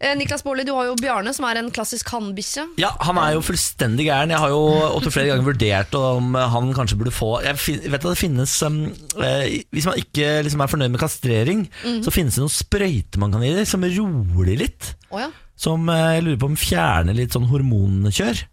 Eh, 0.00 0.14
Niklas 0.20 0.42
Baarli, 0.44 0.66
du 0.68 0.74
har 0.74 0.84
jo 0.84 0.94
Bjarne, 1.00 1.32
som 1.34 1.46
er 1.48 1.56
en 1.56 1.70
klassisk 1.70 2.10
hannbikkje. 2.12 2.66
Ja, 2.76 2.90
han 3.00 3.16
er 3.16 3.32
jo 3.32 3.40
fullstendig 3.40 4.04
gæren. 4.04 4.28
Jeg 4.28 4.38
har 4.38 4.48
jo 4.52 4.60
opptil 4.98 5.10
flere 5.16 5.32
ganger 5.32 5.48
vurdert 5.48 5.94
om 5.98 6.34
han 6.34 6.74
kanskje 6.76 6.98
burde 7.00 7.10
få 7.10 7.42
Jeg 7.42 7.56
vet 7.88 7.94
at 8.04 8.10
det 8.12 8.18
finnes 8.20 8.52
um, 8.62 8.84
eh, 9.16 9.64
Hvis 9.72 9.86
man 9.88 9.96
ikke 9.96 10.44
liksom 10.44 10.60
er 10.60 10.66
fornøyd 10.76 10.90
med 10.92 11.00
kastrering, 11.00 11.68
så 12.04 12.12
finnes 12.12 12.36
det 12.36 12.44
noen 12.44 12.52
sprøyter 12.52 13.16
man 13.18 13.32
kan 13.32 13.40
gi 13.40 13.54
dem, 13.56 13.64
som 13.64 13.80
roer 13.82 14.44
de 14.44 14.56
litt. 14.56 14.94
Oh, 15.10 15.18
ja. 15.24 15.30
Som 15.58 15.88
eh, 15.90 16.14
jeg 16.16 16.26
lurer 16.26 16.40
på 16.40 16.52
om 16.52 16.58
fjerner 16.58 17.18
litt 17.18 17.34
sånn 17.34 17.48
hormonkjør. 17.50 18.44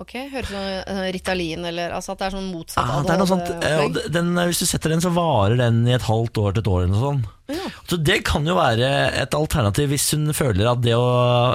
Ok, 0.00 0.14
Høres 0.32 0.48
ut 0.48 0.54
som 0.54 0.64
eh, 0.96 1.02
Ritalin, 1.12 1.66
eller 1.68 1.92
altså 1.92 2.14
at 2.14 2.22
det 2.22 2.28
er 2.30 2.34
sånn 2.34 2.48
motsatt 2.48 2.88
ja, 2.88 3.02
det 3.04 3.12
er 3.12 3.20
noe 3.20 3.28
sånt, 3.28 3.50
eh, 3.52 3.82
den, 4.14 4.30
eh, 4.40 4.48
hvis 4.48 4.62
du 4.62 4.66
setter 4.66 4.94
den, 4.94 5.02
så 5.04 5.12
varer 5.12 5.58
den 5.60 5.82
i 5.86 5.92
et 5.94 6.06
halvt 6.06 6.40
år 6.40 6.56
til 6.56 6.64
et 6.64 6.70
år. 6.72 6.86
Eller 6.86 6.94
noe 6.94 7.02
sånt. 7.02 7.28
Ja. 7.52 7.66
Så 7.90 7.98
Det 8.00 8.16
kan 8.24 8.48
jo 8.48 8.56
være 8.56 8.88
et 9.20 9.36
alternativ 9.36 9.92
hvis 9.92 10.08
hun 10.16 10.32
føler 10.34 10.70
at 10.70 10.80
det 10.84 10.96
å 10.96 11.10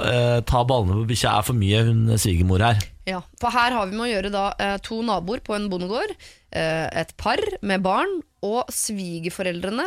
eh, 0.06 0.38
ta 0.46 0.62
ballene 0.68 1.00
på 1.00 1.08
bikkja 1.10 1.34
er 1.34 1.48
for 1.48 1.58
mye, 1.58 1.82
hun 1.90 2.14
svigermor 2.14 2.62
her. 2.62 2.80
Ja, 3.08 3.22
for 3.40 3.52
her 3.56 3.74
har 3.74 3.90
vi 3.90 3.98
med 3.98 4.06
å 4.06 4.10
gjøre 4.12 4.30
da 4.30 4.46
to 4.84 5.00
naboer 5.02 5.40
på 5.40 5.54
en 5.56 5.70
bondegård, 5.72 6.10
et 6.52 7.14
par 7.16 7.40
med 7.64 7.80
barn 7.80 8.18
og 8.44 8.68
svigerforeldrene, 8.68 9.86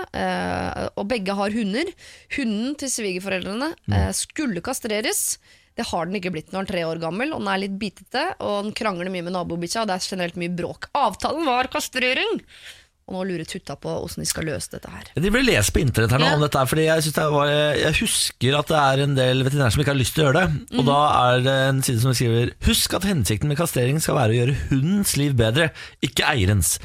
og 0.98 1.06
begge 1.10 1.36
har 1.38 1.54
hunder. 1.54 1.92
Hunden 2.34 2.74
til 2.82 2.90
svigerforeldrene 2.90 3.72
eh, 3.94 4.10
skulle 4.18 4.66
kastreres. 4.66 5.38
Det 5.78 5.88
har 5.88 6.08
den 6.08 6.18
ikke 6.20 6.34
blitt 6.36 6.52
når 6.52 6.66
den 6.66 6.68
er 6.68 6.72
tre 6.74 6.84
år 6.90 7.02
gammel, 7.02 7.32
og 7.32 7.42
den 7.44 7.50
er 7.54 7.62
litt 7.64 7.78
bitete, 7.80 8.26
og 8.44 8.68
den 8.68 8.76
krangler 8.78 9.12
mye 9.14 9.26
med 9.26 9.36
nabobikkja, 9.38 9.86
og 9.86 9.92
det 9.92 9.98
er 9.98 10.10
generelt 10.10 10.40
mye 10.42 10.54
bråk. 10.54 10.90
Avtalen 10.98 11.48
var 11.48 11.72
kastrering! 11.72 12.42
Og 13.10 13.16
nå 13.18 13.22
lurer 13.28 13.48
Tutta 13.50 13.76
på 13.82 13.92
hvordan 13.92 14.22
de 14.24 14.28
skal 14.30 14.46
løse 14.48 14.70
dette 14.72 14.88
her. 14.94 15.08
De 15.20 15.32
ble 15.34 15.42
lest 15.44 15.74
på 15.76 15.82
internett 15.82 16.14
her 16.14 16.22
nå 16.22 16.28
Ja. 16.30 16.36
om 16.38 16.44
dette, 16.46 16.58
her, 16.62 16.70
fordi 16.70 16.86
jeg, 16.86 17.04
det 17.18 17.26
var, 17.34 17.50
jeg 17.76 17.96
husker 17.98 18.58
at 18.60 18.68
det 18.72 18.78
er 18.80 19.02
en 19.04 19.16
del 19.18 19.44
veterinærer 19.44 19.74
som 19.76 19.82
ikke 19.84 19.92
har 19.92 20.00
lyst 20.00 20.16
til 20.16 20.24
å 20.24 20.28
gjøre 20.30 20.44
det. 20.46 20.78
Og 20.80 20.86
da 20.88 21.00
er 21.34 21.42
det 21.44 21.56
en 21.70 21.82
side 21.84 22.00
som 22.06 22.14
skriver 22.16 22.54
Husk 22.70 22.94
at 22.96 23.08
hensikten 23.10 23.52
med 23.52 23.60
kastrering 23.60 24.00
skal 24.00 24.16
være 24.16 24.32
å 24.32 24.38
gjøre 24.40 24.58
hundens 24.70 25.16
liv 25.20 25.36
bedre, 25.36 25.72
ikke 26.06 26.24
eierens. 26.30 26.78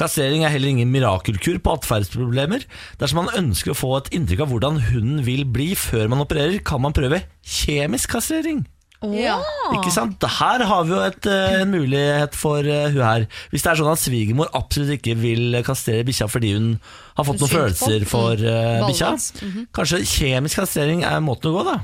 Kastrering 0.00 0.42
er 0.46 0.50
heller 0.54 0.72
ingen 0.72 0.90
mirakelkur 0.94 1.58
på 1.62 1.76
atferdsproblemer. 1.76 2.64
Dersom 2.98 3.20
man 3.24 3.34
ønsker 3.36 3.74
å 3.74 3.78
få 3.78 3.92
et 3.98 4.08
inntrykk 4.16 4.46
av 4.46 4.54
hvordan 4.54 4.80
hunden 4.88 5.20
vil 5.26 5.44
bli 5.44 5.74
før 5.78 6.08
man 6.10 6.24
opererer, 6.24 6.62
kan 6.64 6.80
man 6.82 6.96
prøve 6.96 7.20
kjemisk 7.44 8.14
kastrering. 8.16 8.64
Ja. 9.12 9.36
Ikke 9.76 9.92
sant? 9.92 10.22
Her 10.38 10.64
har 10.68 10.84
vi 10.88 10.94
jo 10.94 11.00
et, 11.04 11.26
eh, 11.26 11.60
en 11.62 11.70
mulighet 11.74 12.34
for 12.34 12.64
uh, 12.64 12.88
hun 12.90 13.02
her. 13.04 13.26
Hvis 13.52 13.62
det 13.64 13.72
er 13.72 13.80
sånn 13.80 13.92
at 13.92 14.00
svigermor 14.02 14.48
absolutt 14.56 14.94
ikke 14.98 15.16
vil 15.20 15.58
kastrere 15.66 16.04
bikkja 16.08 16.28
fordi 16.32 16.54
hun 16.56 16.70
har 17.18 17.26
fått 17.28 17.40
noen 17.42 17.52
følelser 17.52 18.06
for 18.08 18.34
uh, 18.40 18.86
bikkja. 18.88 19.10
Mhm. 19.44 19.66
kanskje 19.76 20.00
kjemisk 20.08 20.62
kastrering 20.62 21.04
er 21.04 21.20
måten 21.24 21.50
å 21.52 21.58
gå, 21.58 21.64
da. 21.72 21.80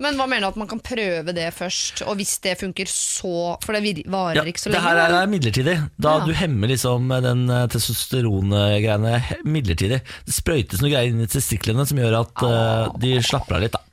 Men 0.00 0.16
hva 0.16 0.24
mener 0.24 0.46
du 0.46 0.52
at 0.54 0.56
man 0.56 0.68
kan 0.70 0.80
prøve 0.80 1.34
det 1.36 1.50
først, 1.52 2.00
og 2.08 2.16
hvis 2.16 2.38
det 2.40 2.54
funker 2.56 2.88
så 2.88 3.58
For 3.60 3.76
det 3.76 4.06
varer 4.08 4.38
Ja, 4.40 4.44
ikke 4.48 4.62
så 4.62 4.70
det 4.70 4.78
lenge? 4.78 4.86
her 4.88 4.96
er, 5.02 5.16
er 5.18 5.28
midlertidig. 5.28 5.74
Da 6.00 6.14
Ja. 6.16 6.24
du 6.24 6.32
hemmer 6.32 6.68
liksom 6.72 7.12
den 7.20 7.42
testosterongreiene 7.68 9.18
midlertidig. 9.44 10.00
Det 10.24 10.34
sprøytes 10.34 10.80
noe 10.80 10.88
greier 10.94 11.12
inn 11.12 11.20
i 11.20 11.28
testiklene 11.28 11.84
som 11.86 12.00
gjør 12.00 12.16
at 12.22 12.42
uh, 12.48 12.98
de 12.98 13.18
slapper 13.20 13.58
av 13.58 13.66
litt. 13.66 13.76
da 13.76 13.84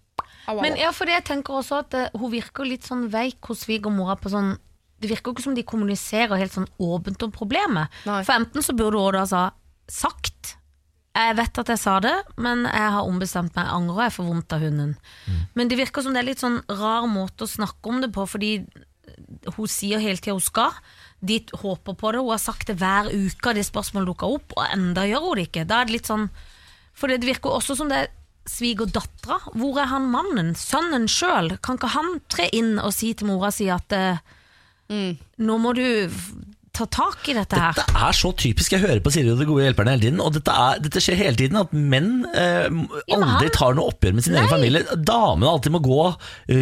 Men 0.55 0.77
ja, 0.79 0.93
for 0.95 1.09
jeg 1.11 1.25
tenker 1.27 1.59
også 1.59 1.81
at 1.83 1.97
eh, 1.97 2.13
hun 2.15 2.31
virker 2.31 2.67
litt 2.67 2.87
sånn 2.87 3.07
veik 3.11 3.49
hos 3.49 3.65
svigermora 3.65 4.15
på 4.19 4.31
sånn 4.31 4.55
Det 4.97 5.11
virker 5.11 5.35
ikke 5.35 5.43
som 5.43 5.57
de 5.57 5.65
kommuniserer 5.67 6.39
helt 6.39 6.55
sånn 6.55 6.69
åpent 6.81 7.21
om 7.27 7.33
problemet. 7.35 7.91
Nei. 8.07 8.21
For 8.25 8.39
enten 8.39 8.65
så 8.65 8.73
burde 8.73 9.01
hun 9.03 9.17
da 9.19 9.25
sa 9.29 9.41
sagt 9.91 10.55
Jeg 11.13 11.35
vet 11.37 11.59
at 11.61 11.69
jeg 11.73 11.81
sa 11.81 11.97
det, 12.03 12.15
men 12.37 12.65
jeg 12.65 12.93
har 12.95 13.05
ombestemt 13.05 13.55
meg. 13.55 13.65
Jeg 13.65 13.75
angrer, 13.75 14.03
jeg 14.07 14.15
får 14.17 14.27
vondt 14.29 14.53
av 14.53 14.65
hunden. 14.65 14.91
Men 15.57 15.69
det 15.69 15.79
virker 15.79 16.05
som 16.05 16.13
det 16.13 16.21
er 16.21 16.29
litt 16.29 16.43
sånn 16.43 16.59
rar 16.69 17.07
måte 17.09 17.45
å 17.45 17.49
snakke 17.49 17.89
om 17.89 18.03
det 18.03 18.11
på, 18.13 18.25
fordi 18.29 18.51
hun 19.55 19.69
sier 19.71 20.01
hele 20.03 20.21
tida 20.21 20.35
hun 20.35 20.43
skal. 20.43 20.75
De 21.19 21.39
håper 21.57 21.97
på 21.97 22.11
det. 22.13 22.21
Hun 22.21 22.33
har 22.35 22.43
sagt 22.43 22.69
det 22.69 22.77
hver 22.77 23.09
uke, 23.09 23.55
det 23.57 23.65
spørsmålet 23.65 24.11
dukker 24.11 24.37
opp, 24.37 24.53
og 24.57 24.69
enda 24.69 25.07
gjør 25.09 25.25
hun 25.25 25.39
det 25.39 25.47
ikke. 25.49 25.65
Da 25.69 25.81
er 25.81 25.89
det 25.89 25.97
litt 25.97 26.11
sånn 26.11 26.29
For 26.97 27.09
det 27.09 27.25
virker 27.25 27.53
også 27.53 27.75
som 27.77 27.89
det 27.91 27.97
er 27.97 28.13
svigerdattera. 28.49 29.39
Hvor 29.53 29.79
er 29.81 29.91
han 29.91 30.09
mannen? 30.11 30.53
Sønnen 30.57 31.07
sjøl? 31.11 31.55
Kan 31.63 31.79
ikke 31.79 31.93
han 31.95 32.17
tre 32.31 32.49
inn 32.55 32.77
og 32.81 32.93
si 32.95 33.13
til 33.17 33.29
mora 33.31 33.51
si 33.53 33.69
at 33.73 33.93
mm. 34.91 35.17
nå 35.43 35.57
må 35.61 35.73
du 35.77 35.85
ta 36.77 36.87
tak 36.89 37.27
i 37.31 37.35
dette 37.37 37.57
her? 37.59 37.75
Dette 37.77 38.03
er 38.07 38.17
så 38.17 38.31
typisk. 38.37 38.75
Jeg 38.75 38.83
hører 38.83 39.01
på 39.03 39.11
Siri 39.13 39.31
og 39.33 39.41
de 39.41 39.47
gode 39.49 39.65
hjelperne 39.65 39.93
hele 39.95 40.05
tiden. 40.05 40.21
Og 40.23 40.33
dette, 40.35 40.53
er, 40.53 40.81
dette 40.83 41.01
skjer 41.03 41.19
hele 41.19 41.39
tiden. 41.39 41.59
At 41.59 41.73
menn 41.73 42.11
eh, 42.31 42.67
aldri 43.17 43.51
tar 43.55 43.77
noe 43.77 43.91
oppgjør 43.93 44.17
med 44.17 44.27
sin 44.27 44.37
egen 44.37 44.51
familie. 44.51 44.83
Damene 44.95 45.49
alltid 45.51 45.75
må 45.75 45.81
gå 45.85 45.99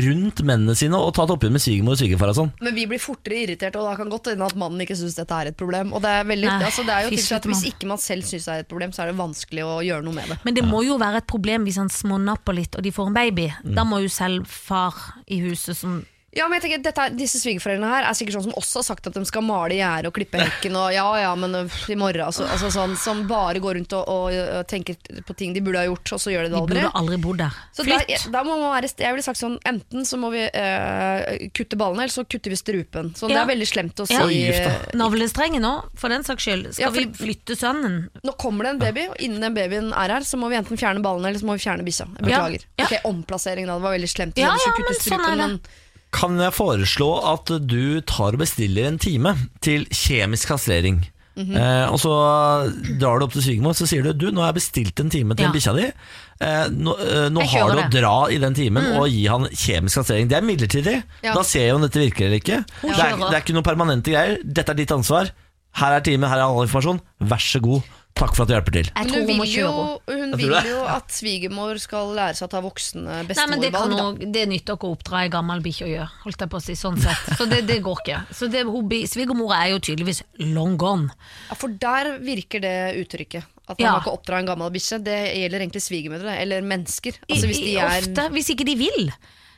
rundt 0.07 0.43
mennene 0.47 0.77
sine 0.77 0.99
og 0.99 1.13
ta 1.17 1.25
et 1.25 1.35
oppgjør 1.35 1.53
med 1.55 1.63
svigermor 1.63 1.97
og 1.97 2.01
svigerfar 2.01 2.33
og 2.33 2.39
sånn. 2.39 2.53
Men 2.65 2.77
vi 2.77 2.87
blir 2.89 3.01
fortere 3.03 3.41
irritert, 3.43 3.77
og 3.79 3.89
da 3.89 3.95
kan 3.99 4.11
godt 4.13 4.31
hende 4.31 4.47
at 4.47 4.57
mannen 4.59 4.85
ikke 4.85 4.97
syns 4.99 5.17
dette 5.19 5.41
er 5.41 5.51
et 5.51 5.59
problem. 5.59 5.93
Og 5.95 6.03
det 6.05 6.15
er, 6.21 6.27
veldig, 6.31 6.49
Nei, 6.51 6.71
altså, 6.71 6.87
det 6.87 6.95
er 6.95 7.07
jo 7.07 7.13
typisk 7.13 7.37
at 7.39 7.49
Hvis 7.51 7.65
ikke 7.71 7.91
man 7.91 8.01
selv 8.01 8.27
syns 8.27 8.47
det 8.47 8.57
er 8.57 8.65
et 8.65 8.71
problem, 8.71 8.95
så 8.95 9.03
er 9.05 9.11
det 9.11 9.19
vanskelig 9.19 9.67
å 9.67 9.77
gjøre 9.85 10.07
noe 10.07 10.17
med 10.17 10.31
det. 10.31 10.41
Men 10.47 10.57
det 10.57 10.65
må 10.67 10.83
jo 10.87 10.99
være 11.01 11.23
et 11.23 11.29
problem 11.29 11.67
hvis 11.67 11.79
han 11.81 11.91
smånapper 11.91 12.55
litt 12.57 12.79
og 12.79 12.85
de 12.85 12.93
får 12.95 13.11
en 13.11 13.15
baby. 13.15 13.47
Mm. 13.63 13.75
Da 13.77 13.87
må 13.87 14.01
jo 14.03 14.11
selv 14.11 14.49
far 14.49 14.97
i 15.31 15.41
huset 15.43 15.77
som 15.77 16.01
Ja, 16.35 16.49
men 16.49 16.59
jeg 16.59 16.65
tenker, 16.65 16.81
dette, 16.83 17.03
Disse 17.15 17.39
svigerforeldrene 17.39 17.87
her 17.87 18.07
er 18.09 18.15
sikkert 18.17 18.35
sånn 18.37 18.47
som 18.49 18.55
også 18.59 18.81
har 18.81 18.85
sagt 18.89 19.07
at 19.07 19.15
de 19.15 19.23
skal 19.27 19.43
male 19.45 19.77
gjerdet 19.77 20.09
og 20.09 20.15
klippe 20.17 20.41
hekken 20.41 20.75
og 20.75 20.89
ja 20.91 21.05
ja, 21.21 21.29
men 21.39 21.55
i 21.55 21.95
morgen 21.99 22.25
altså, 22.25 22.43
altså 22.51 22.71
sånn 22.73 22.95
Som 22.99 23.23
bare 23.29 23.61
går 23.63 23.77
rundt 23.79 23.95
og, 23.95 24.09
og, 24.11 24.35
og, 24.35 24.65
tenker 24.67 24.97
på 25.25 25.35
ting 25.39 25.53
de 25.55 25.63
burde 25.63 25.79
ha 25.79 25.87
gjort, 25.87 26.11
og 26.17 26.21
så 26.21 26.33
gjør 26.33 26.47
de 26.47 26.51
det 26.51 26.59
aldri. 26.59 26.75
De 26.75 26.83
burde 26.83 26.99
aldri 26.99 27.19
bodd 27.23 27.39
der. 27.39 27.59
Så 27.71 27.85
der, 27.87 28.03
Flytt! 28.03 28.27
da 28.33 28.43
må 28.47 28.57
man 28.59 28.73
være, 28.73 28.91
jeg 28.99 29.15
ville 29.15 29.25
sagt 29.25 29.39
sånn 29.39 29.55
Enten 29.65 30.05
så 30.07 30.19
må 30.19 30.29
vi 30.33 30.43
øh, 30.45 31.21
kutte 31.55 31.79
ballene, 31.79 32.05
eller 32.05 32.13
så 32.13 32.25
kutter 32.27 32.51
vi 32.53 32.59
strupen. 32.59 33.13
Sånn, 33.17 33.31
Det 33.31 33.39
er 33.39 33.49
veldig 33.49 33.69
slemt 33.69 34.03
å 34.03 34.07
si. 34.09 34.17
Ja. 34.19 34.73
Navlestrengen 34.97 35.63
nå, 35.63 35.73
for 35.99 36.13
den 36.13 36.25
saks 36.27 36.45
skyld. 36.45 36.67
Skal 36.75 36.85
Ja, 36.87 36.91
for- 36.91 36.99
vi 37.01 37.23
flytte 37.23 37.57
sønnen? 37.59 37.97
Nå 38.25 38.35
kommer 38.41 38.67
det 38.67 38.75
en 38.75 38.83
baby, 38.83 39.07
og 39.13 39.23
innen 39.23 39.47
den 39.47 39.55
babyen 39.55 39.89
er 39.95 40.17
her, 40.17 40.27
så 40.27 40.39
må 40.41 40.51
vi 40.51 40.59
enten 40.59 40.79
fjerne 40.79 41.03
ballene 41.05 41.31
eller 41.31 41.41
så 41.41 41.49
må 41.49 41.57
vi 41.57 41.65
fjerne 41.65 41.87
bikkja. 41.87 42.09
Beklager. 42.19 42.67
Ja. 42.81 42.89
Ok, 42.89 42.99
Omplasseringen 43.09 43.71
da. 43.71 43.79
Det 43.79 43.87
var 43.87 43.97
veldig 43.97 44.11
slemt. 44.11 44.39
Ja, 44.41 44.53
ja, 44.53 44.77
kutte 44.77 44.91
men 44.91 45.03
sånn 45.07 45.27
er 45.31 45.43
det. 45.45 45.81
Kan 46.15 46.37
jeg 46.39 46.53
foreslå 46.55 47.09
at 47.33 47.51
du 47.67 47.99
tar 48.07 48.37
og 48.37 48.41
bestiller 48.41 48.87
en 48.87 48.97
time 49.01 49.35
til 49.65 49.83
kjemisk 49.91 50.53
kastrering? 50.53 51.03
Mhm. 51.35 51.51
eh, 51.59 51.89
og 51.91 51.97
så 51.99 52.11
drar 52.95 53.19
du 53.19 53.25
opp 53.25 53.33
til 53.35 53.43
svigermor 53.43 53.73
så 53.75 53.83
sier 53.89 54.05
du 54.05 54.13
Du, 54.15 54.29
nå 54.31 54.39
har 54.39 54.53
jeg 54.53 54.61
bestilt 54.61 55.01
en 55.03 55.09
time 55.11 55.35
til 55.35 55.43
Ja. 55.43 55.51
bikkja 55.51 55.73
di. 55.75 55.89
Eh, 56.39 56.67
nå 56.71 56.93
eh, 56.95 57.25
nå 57.27 57.43
har 57.51 57.73
du 57.73 57.81
å. 57.81 57.89
Dra 57.91 58.13
i 58.31 58.37
den 58.39 58.55
timen 58.55 58.87
og 58.95 59.09
gi 59.11 59.25
han 59.27 59.43
kjemisk 59.51 59.99
kastrering. 59.99 60.29
Det 60.31 60.37
er 60.37 60.47
midlertidig. 60.47 61.03
Ja. 61.27 61.33
Da 61.35 61.43
ser 61.43 61.67
jeg 61.67 61.75
om 61.75 61.81
dette 61.83 61.99
virker 61.99 62.29
eller 62.29 62.39
ikke. 62.39 62.61
Det 62.85 62.95
er, 62.95 63.17
det 63.19 63.33
er 63.35 63.41
ikke 63.43 63.57
noe 63.57 63.67
permanente 63.67 64.15
greier. 64.15 64.39
Dette 64.47 64.71
er 64.71 64.79
ditt 64.79 64.95
ansvar. 64.95 65.33
Her 65.75 65.91
er 65.97 65.99
time, 66.07 66.23
her 66.31 66.39
er 66.39 66.47
all 66.47 66.63
informasjon. 66.63 67.01
Vær 67.19 67.43
så 67.43 67.59
god. 67.59 67.83
Takk 68.15 68.31
for 68.31 68.45
at 68.45 68.47
du 68.47 68.53
hjelper 68.55 68.71
til. 68.77 68.87
Jeg 68.87 68.95
Men 68.95 69.09
tror 69.11 69.23
hun 69.27 69.41
vil 69.43 69.49
jo, 69.51 69.71
hun 70.07 70.35
vil 70.39 70.53
jo 70.69 70.83
at 70.87 71.09
svigermor 71.11 71.75
skal 71.83 72.13
lære 72.15 72.37
seg 72.37 72.45
å 72.47 72.51
ta 72.53 72.61
voksne 72.63 73.17
bestemorvalg. 73.27 73.73
men 73.75 73.89
det, 73.91 74.03
hun, 74.05 74.31
det 74.37 74.43
nytter 74.47 74.77
ikke 74.77 74.87
å 74.87 74.93
oppdra 74.95 75.23
ei 75.25 75.31
gammel 75.33 75.63
bikkje 75.65 75.83
å 75.83 75.89
gjøre, 75.89 76.07
holdt 76.23 76.45
jeg 76.45 76.51
på 76.53 76.61
å 76.61 76.63
si. 76.63 76.75
Sånn 76.79 76.95
sett. 77.03 77.25
Så 77.35 77.47
det, 77.51 77.65
det 77.67 77.81
går 77.83 77.99
ikke. 78.05 78.21
Så 78.31 78.47
det, 78.53 78.61
Svigermora 79.11 79.57
er 79.65 79.73
jo 79.73 79.81
tydeligvis 79.83 80.21
long 80.55 80.77
gone. 80.79 81.11
Ja, 81.49 81.57
for 81.59 81.75
der 81.81 82.13
virker 82.23 82.63
det 82.63 82.75
uttrykket. 83.01 83.49
At 83.67 83.79
man 83.79 83.83
Ja. 83.83 83.91
kan 83.97 84.05
ikke 84.05 84.13
oppdra 84.15 84.39
en 84.39 84.47
gammel 84.47 84.71
bikkje. 84.71 85.01
Det 85.03 85.17
gjelder 85.35 85.65
egentlig 85.65 85.81
svigermødre, 85.83 86.37
eller 86.39 86.61
mennesker. 86.61 87.17
Altså 87.27 87.49
hvis 87.49 87.59
de 87.65 87.73
er 87.81 87.97
Ofte, 87.99 88.29
hvis 88.31 88.51
ikke 88.53 88.67
de 88.69 88.75
vil. 88.79 89.11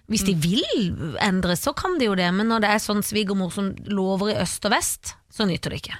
Hvis 0.07 0.23
de 0.23 0.33
vil 0.33 1.13
endre, 1.21 1.53
så 1.59 1.75
kan 1.75 1.99
de 1.99 2.07
jo 2.07 2.15
det, 2.15 2.31
men 2.33 2.47
når 2.49 2.63
det 2.63 2.69
er 2.73 2.81
sånn 2.81 3.03
svigermor 3.05 3.51
som 3.53 3.69
lover 3.91 4.31
i 4.33 4.37
øst 4.41 4.65
og 4.65 4.71
vest, 4.73 5.13
så 5.29 5.45
nytter 5.45 5.75
det 5.75 5.81
ikke. 5.83 5.97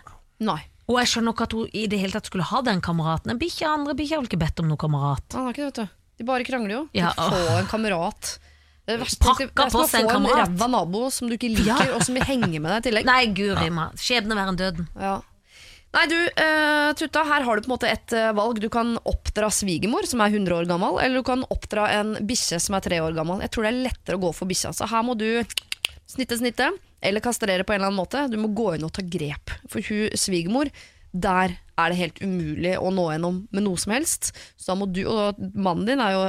Nei. 0.48 0.62
Og 0.88 0.98
jeg 1.02 1.12
skjønner 1.12 1.36
ikke 1.36 1.48
at 1.50 1.54
hun 1.58 1.72
i 1.76 1.86
det 1.92 2.00
hele 2.00 2.16
tatt 2.16 2.30
skulle 2.30 2.48
ha 2.48 2.62
den 2.64 2.80
kameraten. 2.84 3.34
En 3.34 3.40
bikkje, 3.42 3.68
andre 3.68 3.96
bikkje 3.98 4.16
har 4.16 4.22
vel 4.24 4.30
ikke 4.30 4.40
bedt 4.40 4.62
om 4.64 4.70
noen 4.70 4.80
kamerat. 4.80 5.36
Han 5.36 5.48
har 5.50 5.56
ikke 5.56 5.66
det, 5.66 5.72
vet 5.74 5.80
du. 5.82 5.96
De 6.18 6.26
bare 6.28 6.46
krangler 6.48 6.74
jo. 6.74 6.84
Ja, 6.98 7.12
Få 7.18 7.42
en 7.60 7.68
kamerat. 7.70 8.38
Det 8.88 8.96
er, 8.96 9.02
verste, 9.02 9.20
Pakka 9.20 9.50
det 9.52 9.66
er 9.66 9.74
som 9.74 9.84
å 9.84 9.88
få 9.92 10.00
en 10.00 10.26
en 10.26 10.30
ræva 10.32 10.68
nabo 10.72 11.10
som 11.12 11.28
du 11.28 11.36
ikke 11.36 11.50
liker, 11.52 11.90
Ja. 11.90 11.98
og 11.98 12.06
som 12.08 12.16
vil 12.16 12.24
henge 12.24 12.56
med 12.56 12.72
deg 12.72 12.78
i 12.80 12.86
tillegg. 12.88 13.10
Nei, 13.10 13.26
guri 13.36 13.68
meg. 13.76 13.98
Skjebne 14.00 14.38
verre 14.38 14.54
enn 14.54 14.62
døden. 14.62 14.88
Ja. 14.96 15.18
Nei, 15.98 16.06
du, 16.08 16.16
uh, 16.16 16.94
Tutta, 16.96 17.26
her 17.28 17.44
har 17.44 17.60
du 17.60 17.66
på 17.66 17.70
en 17.70 17.76
måte 17.76 17.92
et 17.92 18.16
uh, 18.16 18.32
valg. 18.38 18.62
Du 18.64 18.70
kan 18.72 18.96
oppdra 19.04 19.52
svigermor, 19.52 20.08
som 20.08 20.24
er 20.24 20.32
100 20.32 20.56
år 20.56 20.72
gammel, 20.72 21.02
eller 21.04 21.20
du 21.20 21.28
kan 21.28 21.44
oppdra 21.52 21.90
en 22.00 22.16
bikkje 22.28 22.62
som 22.64 22.80
er 22.80 22.88
3 22.88 23.04
år 23.04 23.18
gammel. 23.18 23.44
Jeg 23.44 23.52
tror 23.52 23.68
det 23.68 23.74
er 23.74 23.84
lettere 23.90 24.20
å 24.20 24.24
gå 24.24 24.32
for 24.40 24.48
bikkja. 24.48 24.72
Så 24.78 24.88
her 24.88 25.04
må 25.04 25.18
du 25.20 25.28
snitte, 26.08 26.40
snitte, 26.40 26.72
eller 27.02 27.24
kastrere 27.24 27.66
på 27.66 27.74
en 27.74 27.82
eller 27.82 27.92
annen 27.92 28.02
måte. 28.02 28.26
Du 28.32 28.38
må 28.42 28.52
gå 28.56 28.76
inn 28.76 28.86
og 28.88 28.94
ta 28.96 29.04
grep. 29.06 29.54
For 29.72 29.84
hun 29.86 30.14
svigermor, 30.18 30.72
der 31.18 31.56
er 31.78 31.94
det 31.94 31.98
helt 32.00 32.20
umulig 32.24 32.74
å 32.82 32.90
nå 32.94 33.06
gjennom 33.14 33.38
med 33.54 33.66
noe 33.66 33.80
som 33.80 33.94
helst. 33.94 34.32
Så 34.58 34.72
da 34.72 34.76
må 34.80 34.88
du, 34.90 35.04
og 35.10 35.38
mannen 35.54 35.86
din 35.88 36.02
er 36.04 36.16
jo 36.16 36.24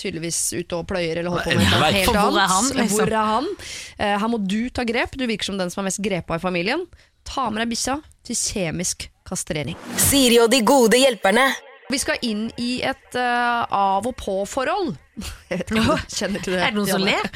tydeligvis 0.00 0.38
ute 0.54 0.78
og 0.78 0.86
pløyer 0.90 1.20
eller 1.20 1.34
holder 1.34 1.50
på 1.50 1.58
med 1.58 1.72
noe 1.74 1.90
helt 1.90 2.12
annet. 2.12 2.20
hvor 2.22 2.38
er 2.38 2.52
han, 2.54 2.70
liksom? 2.78 2.98
Hvor 3.00 3.16
er 3.18 3.32
han? 3.32 3.50
Eh, 3.98 4.14
her 4.22 4.30
må 4.30 4.40
du 4.46 4.60
ta 4.74 4.86
grep. 4.88 5.18
Du 5.18 5.26
virker 5.26 5.50
som 5.50 5.58
den 5.58 5.74
som 5.74 5.82
er 5.82 5.90
mest 5.90 6.02
grepa 6.04 6.38
i 6.38 6.42
familien. 6.42 6.86
Ta 7.28 7.48
med 7.50 7.64
deg 7.64 7.74
bikkja 7.74 7.98
til 8.26 8.38
kjemisk 8.38 9.08
kastrering. 9.26 9.78
Siri 10.00 10.38
og 10.42 10.50
de 10.54 10.62
gode 10.66 11.02
hjelperne. 11.02 11.50
Vi 11.92 12.00
skal 12.00 12.22
inn 12.24 12.46
i 12.60 12.70
et 12.86 13.16
uh, 13.18 13.64
av 13.68 14.06
og 14.08 14.14
på-forhold. 14.18 14.94
Jeg 15.50 15.58
vet 15.60 15.72
ikke 15.72 15.82
om 15.82 15.90
du 15.90 16.14
kjenner 16.16 16.44
til 16.44 16.54
det. 16.54 16.60
Er 16.62 16.72
det 16.72 16.78
noen 16.78 16.88
som 16.88 17.04
ler? 17.04 17.26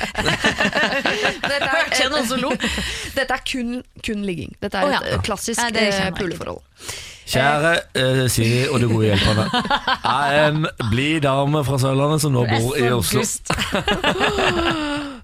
Dette 1.51 1.69
er, 1.69 1.91
Kjenner 1.93 2.15
noen 2.15 2.31
som 2.31 2.41
lo? 2.41 2.55
Dette 3.19 3.37
er 3.37 3.45
kun, 3.53 3.77
kun 4.01 4.25
ligging. 4.27 4.57
Dette 4.63 4.81
er 4.81 4.89
oh, 4.89 4.95
ja. 4.97 5.03
et 5.05 5.19
eh, 5.19 5.27
klassisk 5.27 5.61
Nei, 5.61 5.71
eh, 5.83 5.93
ikke 5.93 6.23
puleforhold. 6.23 6.65
Kjære 7.27 7.73
uh, 7.99 8.25
Siri 8.31 8.65
og 8.71 8.79
de 8.81 8.89
gode 8.89 9.09
hjelperne. 9.11 9.47
Jeg 9.51 10.37
er 10.39 10.53
en 10.53 10.69
blid 10.93 11.25
dame 11.27 11.65
fra 11.67 11.81
Sørlandet 11.83 12.23
som 12.23 12.33
nå 12.37 12.47
bor 12.49 12.79
i 12.79 12.87
Oslo. 12.95 13.25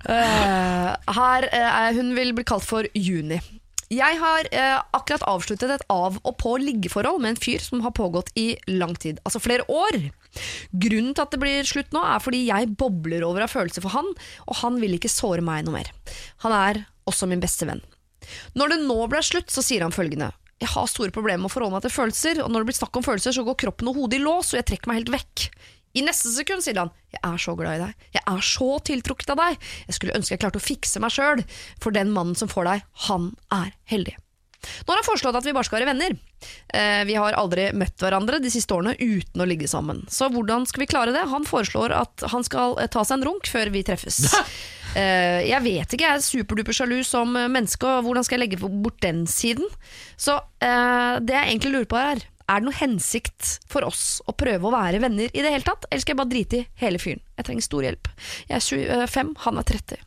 Eh, 0.02 1.14
her 1.14 1.44
eh, 1.46 1.68
er- 1.86 1.94
Hun 1.94 2.16
vil 2.16 2.34
bli 2.34 2.44
kalt 2.44 2.64
for 2.66 2.82
Juni. 2.94 3.38
Jeg 3.92 4.16
har 4.22 4.46
eh, 4.56 4.78
akkurat 4.96 5.24
avsluttet 5.28 5.70
et 5.74 5.82
av- 5.92 6.16
og 6.22 6.36
på-liggeforhold 6.40 7.20
med 7.20 7.34
en 7.34 7.40
fyr 7.40 7.60
som 7.60 7.82
har 7.84 7.92
pågått 7.92 8.30
i 8.40 8.54
lang 8.70 8.94
tid. 8.96 9.20
Altså 9.26 9.42
flere 9.42 9.66
år. 9.68 9.98
Grunnen 10.72 11.12
til 11.12 11.24
at 11.26 11.34
det 11.34 11.40
blir 11.42 11.68
slutt 11.68 11.92
nå, 11.92 12.00
er 12.00 12.22
fordi 12.24 12.46
jeg 12.46 12.72
bobler 12.80 13.26
over 13.26 13.44
av 13.44 13.52
følelser 13.52 13.84
for 13.84 13.92
han, 13.92 14.08
og 14.46 14.60
han 14.62 14.78
vil 14.80 14.96
ikke 14.96 15.12
såre 15.12 15.44
meg 15.44 15.66
noe 15.66 15.76
mer. 15.76 15.92
Han 16.46 16.56
er 16.56 16.86
også 17.10 17.28
min 17.28 17.42
beste 17.42 17.68
venn. 17.68 17.82
Når 18.56 18.72
det 18.72 18.80
nå 18.86 18.96
ble 19.12 19.20
slutt, 19.26 19.52
så 19.52 19.64
sier 19.66 19.84
han 19.84 19.92
følgende. 19.92 20.30
Jeg 20.62 20.70
har 20.72 20.86
store 20.88 21.12
problemer 21.12 21.42
med 21.42 21.50
å 21.50 21.52
forholde 21.52 21.74
meg 21.74 21.84
til 21.84 21.96
følelser, 21.96 22.40
og 22.44 22.52
når 22.52 22.62
det 22.62 22.70
blir 22.70 22.78
snakk 22.78 22.96
om 22.96 23.04
følelser, 23.04 23.34
så 23.34 23.44
går 23.44 23.58
kroppen 23.64 23.90
og 23.90 23.98
hodet 23.98 24.20
i 24.20 24.22
lås, 24.22 24.54
og 24.54 24.60
jeg 24.60 24.68
trekker 24.70 24.88
meg 24.88 25.02
helt 25.02 25.16
vekk. 25.18 25.48
I 25.92 26.04
neste 26.06 26.32
sekund 26.32 26.64
sier 26.64 26.80
han 26.80 26.92
jeg 27.12 27.20
er 27.28 27.40
så 27.44 27.54
glad 27.58 27.76
i 27.76 27.84
deg, 27.84 28.10
jeg 28.16 28.24
er 28.32 28.44
så 28.48 28.68
tiltrukket 28.88 29.34
av 29.34 29.40
deg, 29.42 29.70
jeg 29.88 29.98
skulle 29.98 30.16
ønske 30.16 30.32
jeg 30.32 30.40
klarte 30.40 30.60
å 30.62 30.64
fikse 30.64 31.02
meg 31.04 31.12
sjøl, 31.12 31.44
for 31.82 31.92
den 31.92 32.12
mannen 32.14 32.38
som 32.38 32.48
får 32.48 32.70
deg, 32.70 32.86
han 33.08 33.32
er 33.52 33.74
heldig. 33.92 34.16
Nå 34.62 34.92
har 34.92 35.00
han 35.00 35.06
foreslått 35.06 35.36
at 35.38 35.46
vi 35.46 35.54
bare 35.54 35.66
skal 35.66 35.80
være 35.80 35.90
venner. 35.90 36.14
Eh, 36.74 37.02
vi 37.08 37.16
har 37.18 37.34
aldri 37.38 37.68
møtt 37.74 38.02
hverandre 38.02 38.38
de 38.42 38.50
siste 38.52 38.74
årene 38.74 38.94
uten 38.98 39.42
å 39.42 39.46
ligge 39.48 39.68
sammen. 39.70 40.04
Så 40.10 40.28
hvordan 40.32 40.66
skal 40.70 40.84
vi 40.84 40.90
klare 40.92 41.14
det? 41.14 41.24
Han 41.32 41.46
foreslår 41.48 41.94
at 41.96 42.24
han 42.32 42.46
skal 42.46 42.78
eh, 42.78 42.90
ta 42.92 43.02
seg 43.06 43.18
en 43.18 43.26
runk 43.30 43.50
før 43.50 43.72
vi 43.74 43.84
treffes. 43.86 44.24
Eh, 44.92 45.46
jeg 45.48 45.64
vet 45.64 45.94
ikke, 45.94 46.04
jeg 46.04 46.18
er 46.18 46.20
superduper 46.20 46.76
sjalu 46.76 46.98
som 47.08 47.30
menneske, 47.32 47.88
og 47.88 48.04
hvordan 48.04 48.26
skal 48.26 48.36
jeg 48.36 48.42
legge 48.42 48.58
bort 48.60 48.98
den 49.00 49.22
siden? 49.24 49.64
Så 50.20 50.34
eh, 50.60 51.14
det 51.24 51.32
jeg 51.32 51.46
egentlig 51.46 51.72
lurer 51.72 51.88
på 51.88 51.96
her, 51.96 52.20
er 52.52 52.60
det 52.62 52.68
noe 52.68 52.78
hensikt 52.78 53.56
for 53.72 53.86
oss 53.88 54.20
å 54.28 54.34
prøve 54.36 54.68
å 54.68 54.74
være 54.74 55.00
venner 55.02 55.32
i 55.32 55.42
det 55.44 55.52
hele 55.54 55.66
tatt, 55.66 55.86
eller 55.90 56.04
skal 56.04 56.14
jeg 56.14 56.20
bare 56.22 56.32
drite 56.34 56.60
i 56.60 56.66
hele 56.84 57.00
fyren? 57.02 57.22
Jeg 57.38 57.48
trenger 57.48 57.66
stor 57.66 57.86
hjelp. 57.88 58.10
Jeg 58.48 58.58
er 58.58 59.06
25, 59.08 59.34
han 59.46 59.62
er 59.62 59.70
30. 59.72 60.02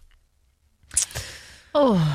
Åh, 1.75 2.11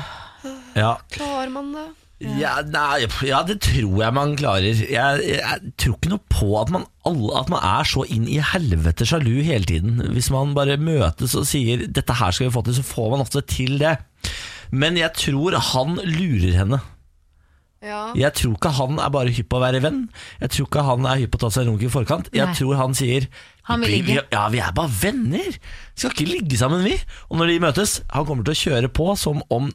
Ja. 0.73 0.95
Klarer 1.13 1.51
man 1.53 1.73
det? 1.75 1.89
Ja, 2.21 2.59
nei, 2.61 3.07
ja, 3.25 3.39
det 3.45 3.57
tror 3.65 3.95
jeg 3.97 4.13
man 4.13 4.35
klarer. 4.37 4.77
Jeg, 4.77 5.21
jeg 5.25 5.71
tror 5.81 5.95
ikke 5.95 6.11
noe 6.11 6.21
på 6.29 6.49
at 6.59 6.69
man, 6.73 6.83
alle, 7.09 7.31
at 7.39 7.49
man 7.49 7.63
er 7.65 7.87
så 7.89 8.03
inn 8.13 8.27
i 8.29 8.37
helvete 8.45 9.07
sjalu 9.09 9.39
hele 9.45 9.65
tiden. 9.65 9.97
Hvis 10.13 10.29
man 10.33 10.53
bare 10.57 10.77
møtes 10.77 11.33
og 11.37 11.47
sier 11.49 11.87
'dette 11.87 12.17
her 12.19 12.33
skal 12.33 12.47
vi 12.49 12.53
få 12.53 12.61
til', 12.67 12.77
så 12.77 12.85
får 12.85 13.09
man 13.13 13.25
ofte 13.25 13.41
til 13.41 13.79
det. 13.81 13.95
Men 14.69 14.97
jeg 15.01 15.13
tror 15.17 15.57
han 15.73 15.97
lurer 16.05 16.53
henne. 16.61 16.81
Ja. 17.81 18.01
Jeg 18.13 18.35
tror 18.37 18.53
ikke 18.59 18.71
han 18.77 18.99
er 19.01 19.09
bare 19.13 19.33
hypp 19.33 19.47
på 19.49 19.57
å 19.57 19.63
være 19.63 19.81
venn. 19.81 20.03
Jeg 20.43 20.53
tror 20.53 20.67
ikke 20.67 20.83
han 20.85 21.07
er 21.09 21.23
hypp 21.23 21.33
på 21.33 21.39
å 21.39 21.43
ta 21.45 21.49
seg 21.53 21.65
en 21.65 21.71
runk 21.71 21.85
i 21.87 21.89
forkant. 21.89 22.29
Jeg 22.35 22.45
Nei. 22.51 22.57
tror 22.59 22.77
han 22.77 22.93
sier 22.97 23.25
Han 23.69 23.81
vil 23.81 23.89
vi, 23.89 24.01
vi, 24.05 24.13
ligge. 24.13 24.27
Ja, 24.33 24.45
vi 24.53 24.61
er 24.61 24.75
bare 24.77 24.93
venner. 25.01 25.57
Vi 25.57 26.03
skal 26.03 26.13
ikke 26.13 26.29
ligge 26.29 26.59
sammen, 26.61 26.85
vi. 26.85 26.93
Og 27.29 27.41
når 27.41 27.53
de 27.53 27.59
møtes, 27.65 27.97
han 28.13 28.27
kommer 28.29 28.45
til 28.45 28.53
å 28.53 28.61
kjøre 28.61 28.91
på 28.93 29.09
som 29.17 29.41
om 29.49 29.71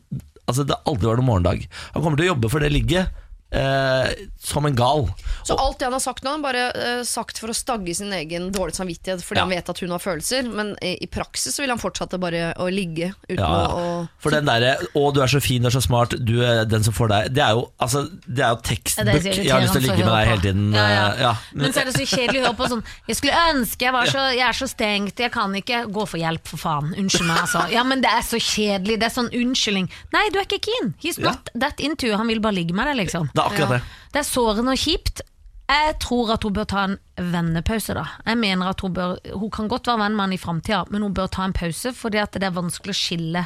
altså, 0.46 0.66
det 0.66 0.78
aldri 0.86 1.10
var 1.10 1.18
noen 1.18 1.30
morgendag. 1.32 1.66
Han 1.94 2.04
kommer 2.04 2.20
til 2.20 2.28
å 2.28 2.32
jobbe 2.34 2.52
for 2.52 2.62
det 2.62 2.70
ligget 2.74 3.10
eh, 3.50 4.08
som 4.42 4.66
en 4.66 4.74
gal. 4.76 5.06
Så 5.46 5.54
alt 5.58 5.78
det 5.78 5.86
han 5.86 5.92
har 5.96 6.02
sagt 6.02 6.24
nå, 6.24 6.30
han 6.36 6.42
bare 6.44 6.64
eh, 6.74 7.02
sagt 7.06 7.38
for 7.38 7.52
å 7.52 7.54
stagge 7.56 7.94
sin 7.94 8.12
egen 8.12 8.50
dårlige 8.54 8.80
samvittighet 8.80 9.22
fordi 9.24 9.38
Ja. 9.40 9.44
han 9.46 9.50
vet 9.54 9.68
at 9.70 9.78
hun 9.80 9.90
har 9.94 10.02
følelser, 10.02 10.48
men 10.50 10.74
i, 10.82 10.96
i 11.04 11.06
praksis 11.06 11.54
så 11.56 11.62
vil 11.62 11.70
han 11.70 11.78
fortsette 11.82 12.18
bare 12.18 12.52
å 12.58 12.66
ligge 12.72 13.12
uten 13.28 13.38
Ja, 13.38 13.46
å, 13.46 13.60
ja. 13.60 13.68
å 14.02 14.08
For 14.22 14.30
den 14.34 14.44
derre 14.48 14.76
'Å, 14.94 15.12
du 15.14 15.20
er 15.22 15.26
så 15.30 15.40
fin, 15.40 15.62
du 15.62 15.68
er 15.68 15.74
så 15.76 15.82
smart, 15.84 16.14
du 16.18 16.42
er 16.44 16.64
den 16.64 16.82
som 16.84 16.94
får 16.96 17.08
deg' 17.12 17.32
Det 17.36 17.42
er 17.44 17.52
jo, 17.58 17.66
altså, 17.78 18.04
det 18.26 18.42
er 18.44 18.50
jo 18.50 18.56
Ja, 18.56 18.60
det 18.62 18.66
er 18.66 18.68
tekstbook. 18.72 19.22
så 19.22 19.42
Jeg 19.44 19.52
har 19.52 19.60
lyst 19.60 19.72
til 19.76 19.82
å 19.82 19.86
ligge 19.86 20.04
med 20.04 20.14
deg 20.14 20.28
hele 20.32 20.42
tiden. 20.42 20.66
Ja, 20.74 20.86
ja. 20.88 21.06
eh, 21.12 21.20
ja. 21.22 21.32
Men 21.52 21.72
så 21.72 21.80
er 21.80 21.84
det 21.90 21.94
så 21.96 22.06
kjedelig 22.06 22.40
å 22.42 22.44
høre 22.46 22.56
på 22.60 22.68
sånn 22.72 22.84
Jeg 23.08 23.16
skulle 23.20 23.44
ønske 23.54 23.84
jeg 23.86 23.92
var 23.92 24.06
så, 24.10 24.22
jeg 24.34 24.46
er 24.48 24.52
så 24.56 24.66
stengt, 24.68 25.18
jeg 25.20 25.32
kan 25.32 25.54
ikke 25.54 25.84
gå 25.92 26.06
for 26.08 26.18
hjelp, 26.18 26.46
for 26.48 26.56
faen. 26.58 26.92
Unnskyld 26.98 27.26
meg, 27.28 27.38
altså. 27.44 27.62
Ja, 27.70 27.82
men 27.86 28.00
det 28.02 28.10
er 28.10 28.22
så 28.26 28.38
kjedelig. 28.42 28.98
Det 29.00 29.06
er 29.06 29.14
sånn 29.14 29.30
unnskyldning. 29.30 29.88
Nei, 30.12 30.24
du 30.32 30.38
er 30.40 30.46
ikke 30.48 30.58
keen. 30.66 30.94
He's 31.02 31.18
not 31.22 31.50
that 31.54 31.78
into. 31.80 32.10
Han 32.16 32.26
vil 32.26 32.40
bare 32.40 32.54
ligge 32.58 32.74
med 32.74 32.86
deg, 32.90 32.96
liksom. 33.06 33.28
Det 33.36 33.42
er 33.44 33.52
akkurat 33.52 33.74
det. 33.76 33.80
Det 34.12 34.22
er 34.22 34.28
sårende 34.28 34.72
og 34.72 34.80
kjipt. 34.80 35.22
Jeg 35.66 35.96
tror 35.98 36.30
at 36.36 36.44
hun 36.46 36.54
bør 36.54 36.66
ta 36.70 36.82
en 36.86 36.98
vennepause, 37.32 37.94
da. 37.98 38.04
Jeg 38.26 38.38
mener 38.38 38.70
at 38.70 38.80
Hun 38.84 38.92
bør 38.94 39.16
Hun 39.34 39.50
kan 39.50 39.68
godt 39.68 39.88
være 39.90 40.04
venn 40.04 40.14
med 40.14 40.28
han 40.28 40.36
i 40.36 40.38
framtida, 40.38 40.84
men 40.90 41.02
hun 41.02 41.14
bør 41.14 41.26
ta 41.26 41.44
en 41.44 41.56
pause, 41.56 41.90
fordi 41.92 42.20
at 42.22 42.38
det 42.38 42.46
er 42.46 42.54
vanskelig 42.54 42.94
å 42.94 43.00
skille. 43.00 43.42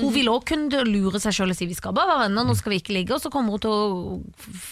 Hun 0.00 0.12
vil 0.14 0.30
òg 0.32 0.46
kunne 0.48 0.82
lure 0.88 1.20
seg 1.20 1.36
sjøl 1.36 1.52
og 1.52 1.56
si 1.58 1.68
vi 1.68 1.76
skal 1.76 1.92
bare 1.92 2.08
være 2.08 2.24
venner, 2.26 2.46
nå 2.48 2.56
skal 2.56 2.72
vi 2.72 2.80
ikke 2.80 2.96
ligge. 2.96 3.14
Og 3.14 3.22
så 3.22 3.30
kommer 3.30 3.54
hun 3.54 3.62
til 3.62 3.70
å 3.70 4.20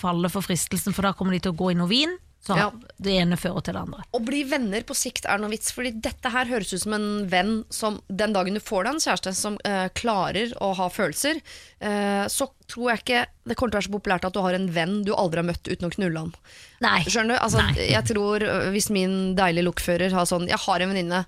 falle 0.01 0.31
for 0.33 0.43
fristelsen, 0.43 0.97
for 0.97 1.07
da 1.07 1.13
kommer 1.13 1.37
de 1.37 1.43
til 1.45 1.53
å 1.53 1.59
gå 1.61 1.71
i 1.71 1.79
noe 1.79 1.91
vin. 1.91 2.17
Så 2.41 2.57
Ja. 2.57 2.71
det 2.97 3.13
ene 3.21 3.37
fører 3.37 3.61
til 3.63 3.75
det 3.77 3.81
andre. 3.83 4.03
Å 4.17 4.21
bli 4.25 4.45
venner 4.49 4.81
på 4.89 4.95
sikt 4.97 5.27
er 5.29 5.39
noe 5.39 5.51
vits, 5.53 5.75
fordi 5.77 5.93
dette 6.01 6.31
her 6.33 6.49
høres 6.49 6.73
ut 6.73 6.81
som 6.81 6.95
en 6.97 7.27
venn 7.29 7.65
som 7.69 7.99
den 8.09 8.33
dagen 8.33 8.55
du 8.57 8.61
får 8.65 8.85
deg 8.87 8.95
en 8.95 9.03
kjæreste 9.05 9.35
som 9.37 9.59
uh, 9.67 9.89
klarer 9.93 10.55
å 10.59 10.71
ha 10.79 10.89
følelser, 10.89 11.43
uh, 11.85 12.25
så 12.33 12.49
tror 12.67 12.91
jeg 12.95 13.03
ikke 13.03 13.27
det 13.45 13.57
kommer 13.61 13.75
til 13.75 13.77
å 13.77 13.81
være 13.83 13.89
så 13.91 13.97
populært 13.99 14.25
at 14.25 14.33
du 14.33 14.41
har 14.41 14.57
en 14.57 14.71
venn 14.73 15.03
du 15.05 15.13
aldri 15.13 15.43
har 15.43 15.49
møtt 15.51 15.69
uten 15.69 15.91
å 15.91 15.93
knulle 15.93 16.25
han. 16.25 16.33
Nei. 16.81 17.03
Skjønner 17.05 17.37
du? 17.37 17.43
Altså, 17.45 17.61
Nei. 17.61 17.91
jeg 17.91 18.05
tror 18.09 18.41
øh, 18.47 18.71
Hvis 18.73 18.89
min 18.95 19.35
deilige 19.37 19.67
lokfører 19.67 20.15
har 20.17 20.25
sånn 20.25 20.47
Jeg 20.49 20.57
har 20.65 20.81
en 20.81 20.89
venninne. 20.95 21.27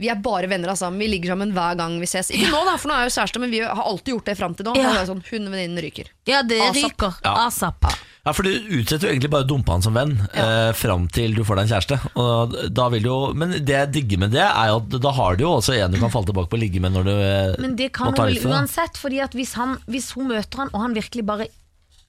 Vi 0.00 0.08
er 0.10 0.18
bare 0.22 0.48
venner, 0.50 0.72
altså. 0.72 0.88
Vi 0.96 1.06
ligger 1.10 1.34
sammen 1.34 1.52
hver 1.54 1.76
gang 1.78 1.98
vi 2.00 2.08
ses. 2.10 2.32
Ikke 2.34 2.48
nå, 2.50 2.62
da, 2.66 2.78
for 2.80 2.90
nå 2.90 2.96
er 2.96 3.04
jeg 3.04 3.12
jo 3.12 3.18
kjæreste, 3.18 3.42
men 3.42 3.52
vi 3.52 3.60
har 3.62 3.82
alltid 3.84 4.16
gjort 4.16 4.30
det 4.30 4.38
fram 4.38 4.56
til 4.58 4.66
nå. 4.66 4.72
Ja. 4.80 4.94
Er 5.02 5.10
sånn, 5.10 5.20
Hun 5.28 5.50
venninnen 5.52 5.82
ryker. 5.84 6.10
Ja, 6.26 6.40
det 6.46 6.58
Asap. 6.64 6.96
ryker. 6.96 7.20
Ja. 7.22 7.34
Asap. 7.46 7.86
Ja, 8.22 8.30
for 8.30 8.46
du 8.46 8.50
utsetter 8.78 9.08
jo 9.08 9.12
egentlig 9.12 9.32
bare 9.32 9.42
å 9.42 9.48
dumpe 9.50 9.74
han 9.74 9.82
som 9.82 9.96
venn 9.98 10.12
eh, 10.30 10.70
fram 10.78 11.08
til 11.10 11.32
du 11.34 11.40
får 11.46 11.58
deg 11.58 11.64
en 11.64 11.70
kjæreste. 11.72 11.96
Og 12.22 12.52
da 12.70 12.84
vil 12.94 13.08
jo, 13.08 13.16
men 13.34 13.56
det 13.58 13.74
jeg 13.74 13.90
digger 13.96 14.20
med 14.22 14.34
det, 14.36 14.44
er 14.46 14.70
jo 14.70 14.76
at 14.78 14.94
da 15.02 15.14
har 15.16 15.38
du 15.38 15.42
jo 15.42 15.56
også 15.56 15.74
en 15.74 15.94
du 15.94 15.98
kan 15.98 16.12
falle 16.12 16.30
tilbake 16.30 16.52
på 16.52 16.58
å 16.58 16.62
ligge 16.62 16.82
med 16.82 16.94
når 16.94 17.08
du 17.08 17.14
eh, 17.16 17.56
Men 17.64 17.74
det 17.80 17.90
kan 17.96 18.12
hun 18.12 18.20
vel 18.20 18.38
uansett, 18.46 19.00
fordi 19.00 19.18
at 19.24 19.34
hvis, 19.34 19.56
han, 19.58 19.74
hvis 19.90 20.12
hun 20.14 20.30
møter 20.30 20.62
han, 20.62 20.70
og 20.70 20.84
han 20.84 20.94
virkelig 20.94 21.26
bare 21.26 21.48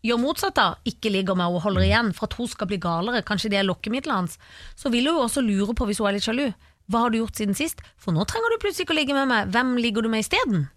gjør 0.05 0.19
motsatt, 0.21 0.53
da, 0.59 0.67
ikke 0.85 1.09
ligger 1.15 1.37
med 1.39 1.49
og 1.49 1.63
holder 1.65 1.87
igjen 1.87 2.13
for 2.13 2.29
at 2.29 2.37
hun 2.37 2.51
skal 2.51 2.69
bli 2.69 2.77
galere, 2.83 3.23
kanskje 3.25 3.49
det 3.53 3.61
er 3.63 3.65
lokkemiddelet 3.65 4.19
hans, 4.19 4.37
så 4.77 4.91
vil 4.93 5.09
hun 5.09 5.17
jo 5.17 5.25
også 5.25 5.41
lure 5.45 5.73
på, 5.73 5.87
hvis 5.89 6.01
hun 6.03 6.11
er 6.11 6.17
litt 6.19 6.27
sjalu, 6.27 6.45
hva 6.91 6.99
har 7.05 7.09
du 7.13 7.17
gjort 7.21 7.35
siden 7.39 7.55
sist? 7.55 7.79
For 7.97 8.11
nå 8.15 8.25
trenger 8.27 8.49
du 8.53 8.57
plutselig 8.63 8.85
ikke 8.87 8.95
å 8.95 8.99
ligge 8.99 9.13
med 9.17 9.27
meg, 9.27 9.51
hvem 9.53 9.75
ligger 9.79 10.01
du 10.03 10.09
med 10.09 10.23
isteden? 10.25 10.69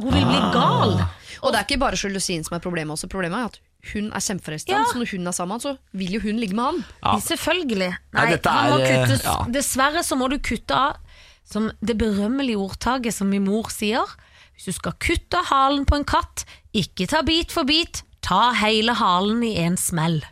Hun 0.00 0.12
vil 0.14 0.24
bli 0.24 0.38
Ah. 0.40 0.52
gal. 0.52 0.94
Og 1.42 1.52
det 1.52 1.58
er 1.60 1.64
ikke 1.66 1.78
bare 1.80 1.96
sjalusien 1.96 2.44
som 2.44 2.56
er 2.56 2.60
problemet. 2.60 2.92
Også. 2.96 3.08
Problemet 3.08 3.38
er 3.38 3.44
at 3.50 3.58
hun 3.92 4.10
er 4.12 4.20
kjempeforelska, 4.20 4.68
Ja. 4.72 4.84
så 4.84 4.98
når 4.98 5.10
hun 5.10 5.26
er 5.26 5.32
sammen 5.32 5.60
så 5.60 5.78
vil 5.92 6.12
jo 6.12 6.20
hun 6.20 6.36
ligge 6.40 6.54
med 6.54 6.64
han. 6.64 6.84
Ja. 7.02 7.16
Selvfølgelig. 7.18 7.90
Nei, 8.12 8.24
Nei, 8.24 8.30
dette 8.30 8.46
er, 8.48 8.80
eh, 8.80 9.18
ja. 9.24 9.36
Dessverre 9.48 10.02
så 10.04 10.16
må 10.16 10.28
du 10.30 10.38
kutte 10.38 10.70
av, 10.76 10.96
som 11.44 11.70
det 11.82 11.96
berømmelige 11.98 12.56
ordtaket 12.60 13.12
som 13.14 13.28
min 13.30 13.44
mor 13.44 13.64
sier, 13.70 14.04
hvis 14.56 14.64
du 14.66 14.72
skal 14.72 14.92
kutte 15.00 15.44
halen 15.48 15.84
på 15.86 15.96
en 15.96 16.04
katt, 16.04 16.44
ikke 16.74 17.08
ta 17.08 17.22
bit 17.22 17.50
for 17.50 17.64
bit, 17.64 18.02
ta 18.22 18.52
hele 18.52 18.92
halen 18.94 19.42
i 19.42 19.56
en 19.64 19.76
smell. 19.76 20.22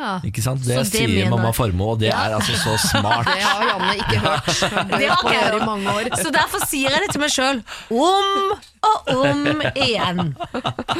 Ja. 0.00 0.12
Ikke 0.24 0.42
sant? 0.44 0.62
Det, 0.64 0.76
det 0.78 0.86
sier 0.88 1.10
mener- 1.10 1.30
mamma 1.34 1.50
Formoe, 1.52 1.94
og 1.94 2.00
det 2.00 2.08
er 2.08 2.34
altså 2.38 2.56
så 2.56 2.76
smart. 2.90 3.28
Det 3.28 3.42
har 3.44 3.66
Janne 3.68 3.90
ikke 4.00 4.20
hørt. 4.24 4.46
Det 4.48 5.00
Det 5.00 5.08
har 5.10 5.18
ikke 5.20 5.34
jeg 5.36 5.58
i 5.60 5.66
mange 5.66 5.94
år. 5.98 6.08
Så 6.22 6.32
derfor 6.34 6.64
sier 6.66 6.94
jeg 6.94 7.04
det 7.04 7.10
til 7.12 7.20
meg 7.24 7.34
sjøl 7.34 7.60
om 7.92 8.54
og 8.90 9.10
om 9.12 9.60
igjen. 9.74 10.22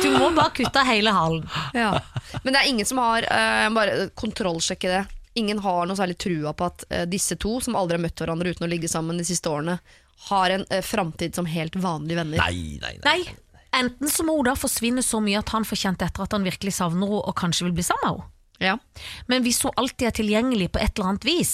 Du 0.02 0.08
må 0.18 0.28
bare 0.36 0.52
kutte 0.60 0.82
hele 0.84 1.14
halen. 1.16 1.46
Ja. 1.74 1.94
Men 2.44 2.52
det 2.52 2.60
er 2.60 2.68
ingen 2.68 2.86
som 2.86 3.00
har 3.00 3.24
uh, 3.26 3.66
Bare 3.74 4.10
kontrollsjekke 4.20 4.90
det. 4.92 5.00
Ingen 5.40 5.62
har 5.64 5.86
noe 5.88 5.96
særlig 5.96 6.18
trua 6.20 6.52
på 6.58 6.66
at 6.68 6.84
uh, 6.90 7.04
disse 7.08 7.36
to, 7.40 7.56
som 7.64 7.78
aldri 7.78 7.96
har 7.96 8.02
møtt 8.04 8.20
hverandre 8.20 8.52
uten 8.52 8.66
å 8.66 8.70
ligge 8.70 8.90
sammen 8.90 9.16
de 9.20 9.24
siste 9.24 9.48
årene, 9.48 9.78
har 10.28 10.56
en 10.58 10.66
uh, 10.68 10.80
framtid 10.84 11.38
som 11.38 11.48
helt 11.48 11.78
vanlige 11.80 12.20
venner. 12.20 12.42
Nei, 12.42 12.76
nei, 12.82 12.96
nei. 13.00 13.06
Nei, 13.06 13.38
enten 13.80 14.10
så 14.12 14.26
må 14.26 14.36
hun 14.40 14.50
da 14.50 14.56
forsvinne 14.58 15.04
så 15.06 15.22
mye 15.24 15.40
at 15.40 15.54
han 15.54 15.64
får 15.64 15.80
kjent 15.86 16.04
etter 16.04 16.26
at 16.26 16.36
han 16.36 16.44
virkelig 16.44 16.74
savner 16.76 17.06
henne 17.08 17.22
og 17.24 17.36
kanskje 17.40 17.68
vil 17.70 17.76
bli 17.78 17.86
sammen 17.86 18.04
med 18.04 18.18
henne. 18.20 18.36
Ja. 18.60 18.76
Men 19.28 19.42
hvis 19.46 19.62
hun 19.64 19.72
alltid 19.80 20.06
er 20.10 20.16
tilgjengelig 20.20 20.70
på 20.74 20.80
et 20.84 20.92
eller 20.98 21.08
annet 21.14 21.24
vis, 21.24 21.52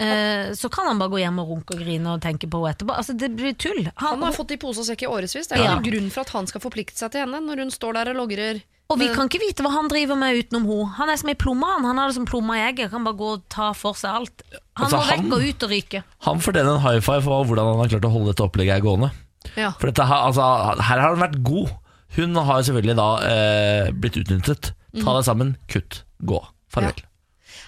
eh, 0.00 0.52
så 0.56 0.70
kan 0.72 0.86
han 0.88 0.98
bare 0.98 1.12
gå 1.12 1.20
hjem 1.22 1.38
og 1.42 1.48
runke 1.52 1.76
og 1.76 1.82
grine 1.84 2.14
og 2.16 2.22
tenke 2.24 2.48
på 2.50 2.62
henne 2.62 2.74
etterpå. 2.74 2.96
Altså, 2.96 3.16
det 3.18 3.30
blir 3.36 3.52
tull. 3.60 3.84
Han 4.02 4.22
har 4.24 4.32
fått 4.36 4.54
i 4.56 4.60
pose 4.60 4.80
og 4.82 4.88
sekk 4.88 5.04
i 5.04 5.10
årevis. 5.12 5.48
Det 5.48 5.58
er 5.58 5.64
Ja. 5.64 5.72
ingen 5.76 5.84
grunn 5.92 6.10
for 6.10 6.20
at 6.22 6.30
han 6.30 6.46
skal 6.46 6.60
forplikte 6.64 6.96
seg 6.96 7.12
til 7.12 7.20
henne 7.26 7.40
når 7.44 7.58
hun 7.66 7.70
står 7.70 7.92
der 7.94 8.10
og 8.10 8.16
logrer. 8.24 8.62
og 8.92 8.98
vi 8.98 9.06
kan 9.08 9.24
ikke 9.28 9.40
vite 9.40 9.62
hva 9.64 9.70
han 9.72 9.88
driver 9.88 10.16
med 10.16 10.36
utenom 10.36 10.66
henne. 10.68 10.94
Han 10.98 11.08
er 11.08 11.16
som 11.16 11.28
ei 11.30 11.34
plomme, 11.34 11.64
han. 11.64 11.84
Han 11.84 11.96
har 11.96 12.08
det 12.08 12.14
som 12.16 12.26
plomma 12.26 12.56
i 12.58 12.72
egget. 12.72 12.90
Kan 12.90 13.04
bare 13.04 13.16
gå 13.16 13.32
og 13.38 13.42
ta 13.48 13.72
for 13.72 13.94
seg 13.94 14.10
alt. 14.10 14.42
Han 14.76 14.84
Altså, 14.86 14.96
må 14.98 15.02
vekk 15.08 15.16
han- 15.22 15.32
og 15.32 15.40
ut 15.48 15.62
og 15.62 15.70
ryke. 15.70 16.02
Han 16.26 16.38
fortjener 16.40 16.74
en 16.74 16.80
high 16.82 17.00
five 17.00 17.22
for 17.22 17.44
hvordan 17.44 17.64
han 17.72 17.78
har 17.78 17.88
klart 17.88 18.04
å 18.04 18.12
holde 18.12 18.26
dette 18.34 18.44
opplegget 18.44 18.74
her 18.74 18.80
gående. 18.80 19.10
Ja. 19.56 19.70
For 19.72 19.86
dette, 19.90 20.02
altså, 20.04 20.42
her 20.82 21.00
har 21.00 21.14
han 21.16 21.18
vært 21.30 21.42
god. 21.42 21.70
Hun 22.16 22.34
har 22.34 22.60
selvfølgelig 22.62 22.96
da 22.96 23.16
eh, 23.22 23.90
blitt 23.92 24.16
utnyttet. 24.20 24.72
Ta 25.00 25.16
deg 25.16 25.24
sammen, 25.24 25.56
kutt, 25.72 26.02
gå. 26.20 26.42
Farvel. 26.72 27.06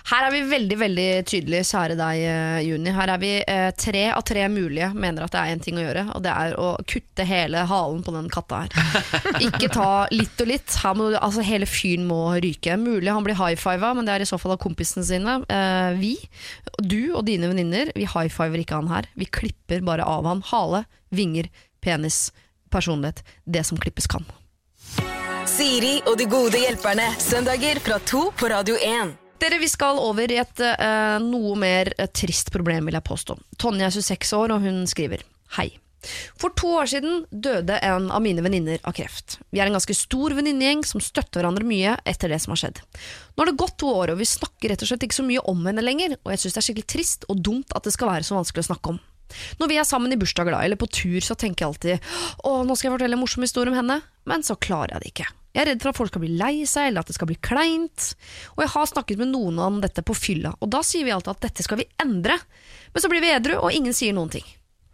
Her 0.05 0.27
er 0.27 0.33
vi 0.35 0.41
veldig 0.49 0.77
veldig 0.81 1.07
tydelige, 1.29 1.65
kjære 1.65 1.95
deg, 1.97 2.23
eh, 2.29 2.59
Juni. 2.67 2.93
Her 2.93 3.13
er 3.15 3.21
vi 3.23 3.31
eh, 3.41 3.71
tre 3.81 4.03
av 4.13 4.21
tre 4.27 4.43
mulige 4.53 4.91
mener 4.93 5.25
at 5.25 5.33
det 5.33 5.41
er 5.41 5.53
én 5.55 5.63
ting 5.65 5.79
å 5.81 5.85
gjøre, 5.85 6.05
og 6.17 6.25
det 6.25 6.35
er 6.35 6.57
å 6.61 6.69
kutte 6.89 7.25
hele 7.29 7.65
halen 7.71 8.03
på 8.05 8.13
den 8.13 8.29
katta 8.33 8.65
her. 8.65 9.01
Ikke 9.49 9.71
ta 9.73 9.89
litt 10.13 10.41
og 10.45 10.51
litt. 10.51 10.77
Må, 10.95 11.09
altså, 11.17 11.45
hele 11.47 11.69
fyren 11.69 12.05
må 12.09 12.21
ryke. 12.45 12.77
Mulig 12.81 13.13
han 13.13 13.25
blir 13.25 13.39
high 13.41 13.57
fiva, 13.61 13.95
men 13.97 14.05
det 14.05 14.19
er 14.19 14.27
i 14.27 14.29
så 14.29 14.41
fall 14.41 14.57
av 14.59 14.61
kompisene 14.65 15.07
sine. 15.09 15.39
Eh, 15.49 15.97
vi, 16.01 16.15
du 16.85 17.15
og 17.15 17.25
dine 17.29 17.49
venninner, 17.49 17.93
vi 17.97 18.05
high 18.05 18.29
fiver 18.33 18.61
ikke 18.61 18.83
han 18.83 18.93
her. 18.93 19.09
Vi 19.17 19.29
klipper 19.33 19.85
bare 19.89 20.05
av 20.05 20.29
han. 20.29 20.45
Hale, 20.53 20.85
vinger, 21.17 21.49
penis, 21.85 22.27
personlighet. 22.73 23.25
Det 23.49 23.65
som 23.65 23.81
klippes 23.81 24.11
kan. 24.11 24.29
Siri 25.55 26.01
og 26.11 26.17
de 26.19 26.25
gode 26.27 26.59
hjelperne. 26.59 27.05
Søndager 27.23 27.79
fra 27.85 28.01
to 28.03 28.25
på 28.35 28.49
Radio 28.51 28.75
1. 28.75 29.13
Dere, 29.39 29.61
Vi 29.63 29.69
skal 29.71 30.01
over 30.03 30.33
i 30.33 30.39
et 30.43 30.63
eh, 30.67 31.19
noe 31.23 31.53
mer 31.61 31.93
eh, 31.95 32.09
trist 32.11 32.51
problem, 32.51 32.89
vil 32.89 32.97
jeg 32.99 33.07
påstå. 33.07 33.37
Tonje 33.63 33.87
er 33.87 33.95
26 33.95 34.33
år, 34.35 34.55
og 34.57 34.65
hun 34.65 34.81
skriver 34.91 35.23
Hei. 35.55 35.69
For 36.41 36.51
to 36.59 36.73
år 36.81 36.91
siden 36.91 37.23
døde 37.31 37.79
en 37.87 38.11
av 38.11 38.25
mine 38.25 38.43
venninner 38.43 38.83
av 38.83 38.97
kreft. 38.99 39.39
Vi 39.55 39.63
er 39.63 39.71
en 39.71 39.79
ganske 39.79 39.95
stor 39.95 40.35
venninnegjeng 40.35 40.83
som 40.91 41.01
støtter 41.01 41.39
hverandre 41.39 41.69
mye 41.69 41.95
etter 42.03 42.35
det 42.35 42.41
som 42.43 42.57
har 42.57 42.65
skjedd. 42.65 42.83
Nå 42.83 43.45
har 43.45 43.53
det 43.53 43.59
gått 43.63 43.79
to 43.79 43.93
år, 43.95 44.11
og 44.11 44.19
vi 44.25 44.27
snakker 44.27 44.75
rett 44.75 44.83
og 44.83 44.91
slett 44.91 45.07
ikke 45.07 45.21
så 45.21 45.29
mye 45.29 45.47
om 45.55 45.63
henne 45.71 45.87
lenger, 45.87 46.19
og 46.25 46.35
jeg 46.35 46.43
syns 46.43 46.59
det 46.59 46.63
er 46.65 46.69
skikkelig 46.71 46.91
trist 46.97 47.29
og 47.31 47.39
dumt 47.47 47.79
at 47.79 47.87
det 47.87 47.95
skal 47.95 48.11
være 48.11 48.27
så 48.27 48.41
vanskelig 48.41 48.67
å 48.67 48.71
snakke 48.73 48.97
om. 48.97 49.01
Når 49.63 49.71
vi 49.71 49.79
er 49.79 49.87
sammen 49.87 50.11
i 50.11 50.19
bursdager 50.19 50.59
da, 50.59 50.67
eller 50.67 50.83
på 50.83 50.91
tur, 50.91 51.23
så 51.23 51.39
tenker 51.39 51.63
jeg 51.65 51.71
alltid 51.71 52.13
å, 52.43 52.59
nå 52.67 52.75
skal 52.75 52.91
jeg 52.91 52.99
fortelle 52.99 53.17
en 53.17 53.23
morsom 53.23 53.47
historie 53.47 53.71
om 53.71 53.79
henne, 53.79 54.03
men 54.27 54.43
så 54.43 54.59
klarer 54.59 54.99
jeg 54.99 55.07
det 55.07 55.15
ikke. 55.15 55.31
Jeg 55.55 55.63
er 55.63 55.71
redd 55.71 55.85
for 55.85 55.93
at 55.93 55.99
folk 56.01 56.11
skal 56.11 56.25
bli 56.25 56.33
lei 56.35 56.67
seg, 56.67 56.91
eller 56.91 57.05
at 57.05 57.11
det 57.11 57.15
skal 57.15 57.31
bli 57.31 57.39
kleint. 57.39 58.11
Og 58.57 58.65
jeg 58.65 58.73
har 58.75 58.91
snakket 58.91 59.21
med 59.23 59.31
noen 59.31 59.61
om 59.63 59.81
dette 59.85 60.03
på 60.03 60.17
fylla, 60.19 60.51
og 60.59 60.73
da 60.75 60.83
sier 60.87 61.07
vi 61.07 61.15
alltid 61.15 61.37
at 61.37 61.47
dette 61.47 61.67
skal 61.67 61.79
vi 61.79 61.89
endre. 62.03 62.37
Men 62.91 63.05
så 63.05 63.11
blir 63.13 63.23
vi 63.23 63.33
edru, 63.35 63.57
og 63.61 63.75
ingen 63.75 63.95
sier 63.95 64.17
noen 64.17 64.33
ting. 64.35 64.47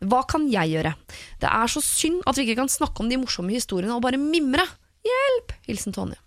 Hva 0.04 0.22
kan 0.28 0.46
jeg 0.52 0.74
gjøre? 0.74 0.94
Det 1.40 1.48
er 1.48 1.72
så 1.72 1.82
synd 1.84 2.20
at 2.28 2.36
vi 2.36 2.46
ikke 2.46 2.60
kan 2.62 2.72
snakke 2.72 3.02
om 3.02 3.08
de 3.10 3.18
morsomme 3.20 3.52
historiene 3.56 3.96
og 3.96 4.04
bare 4.04 4.20
mimre. 4.20 4.64
Hjelp! 5.04 5.56
Hilsen 5.68 5.96
Tonje. 5.96 6.20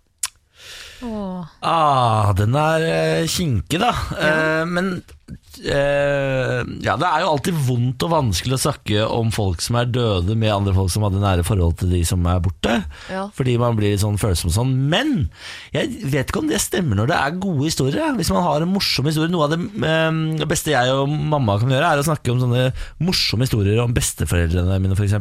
Ah, 1.04 2.32
den 2.38 2.56
er 2.56 2.86
eh, 2.88 3.28
kinkig, 3.30 3.82
da. 3.82 3.92
Eh, 4.18 4.64
men 4.70 4.96
eh, 5.32 6.60
ja, 6.84 6.96
det 7.00 7.08
er 7.08 7.24
jo 7.24 7.30
alltid 7.32 7.60
vondt 7.68 8.04
og 8.06 8.12
vanskelig 8.12 8.58
å 8.58 8.62
snakke 8.66 9.06
om 9.08 9.32
folk 9.34 9.64
som 9.64 9.78
er 9.80 9.90
døde, 9.94 10.36
med 10.40 10.52
andre 10.54 10.74
folk 10.76 10.92
som 10.94 11.06
hadde 11.08 11.22
nære 11.22 11.46
forhold 11.48 11.78
til 11.80 11.94
de 11.94 12.02
som 12.08 12.26
er 12.30 12.42
borte. 12.44 12.80
Ja. 13.12 13.26
Fordi 13.38 13.56
man 13.62 13.78
blir 13.78 13.94
litt 13.94 14.04
sånn 14.04 14.20
følsom 14.22 14.52
sånn. 14.54 14.74
Men 14.92 15.30
jeg 15.76 16.10
vet 16.12 16.30
ikke 16.32 16.44
om 16.44 16.52
det 16.52 16.62
stemmer 16.64 17.00
når 17.00 17.12
det 17.12 17.20
er 17.20 17.40
gode 17.46 17.68
historier. 17.70 18.14
Hvis 18.18 18.32
man 18.34 18.46
har 18.46 18.66
en 18.66 18.74
morsom 18.74 19.10
historie 19.10 19.32
Noe 19.34 19.48
av 19.48 19.54
det 19.56 19.60
uh, 19.64 20.46
beste 20.50 20.74
jeg 20.74 20.92
og 20.94 21.08
mamma 21.10 21.56
kan 21.62 21.72
gjøre, 21.72 21.94
er 21.94 22.02
å 22.02 22.06
snakke 22.06 22.34
om 22.34 22.42
sånne 22.44 22.68
morsomme 23.02 23.48
historier 23.48 23.80
om 23.82 23.96
besteforeldrene 23.96 24.78
mine, 24.84 24.98
f.eks. 24.98 25.16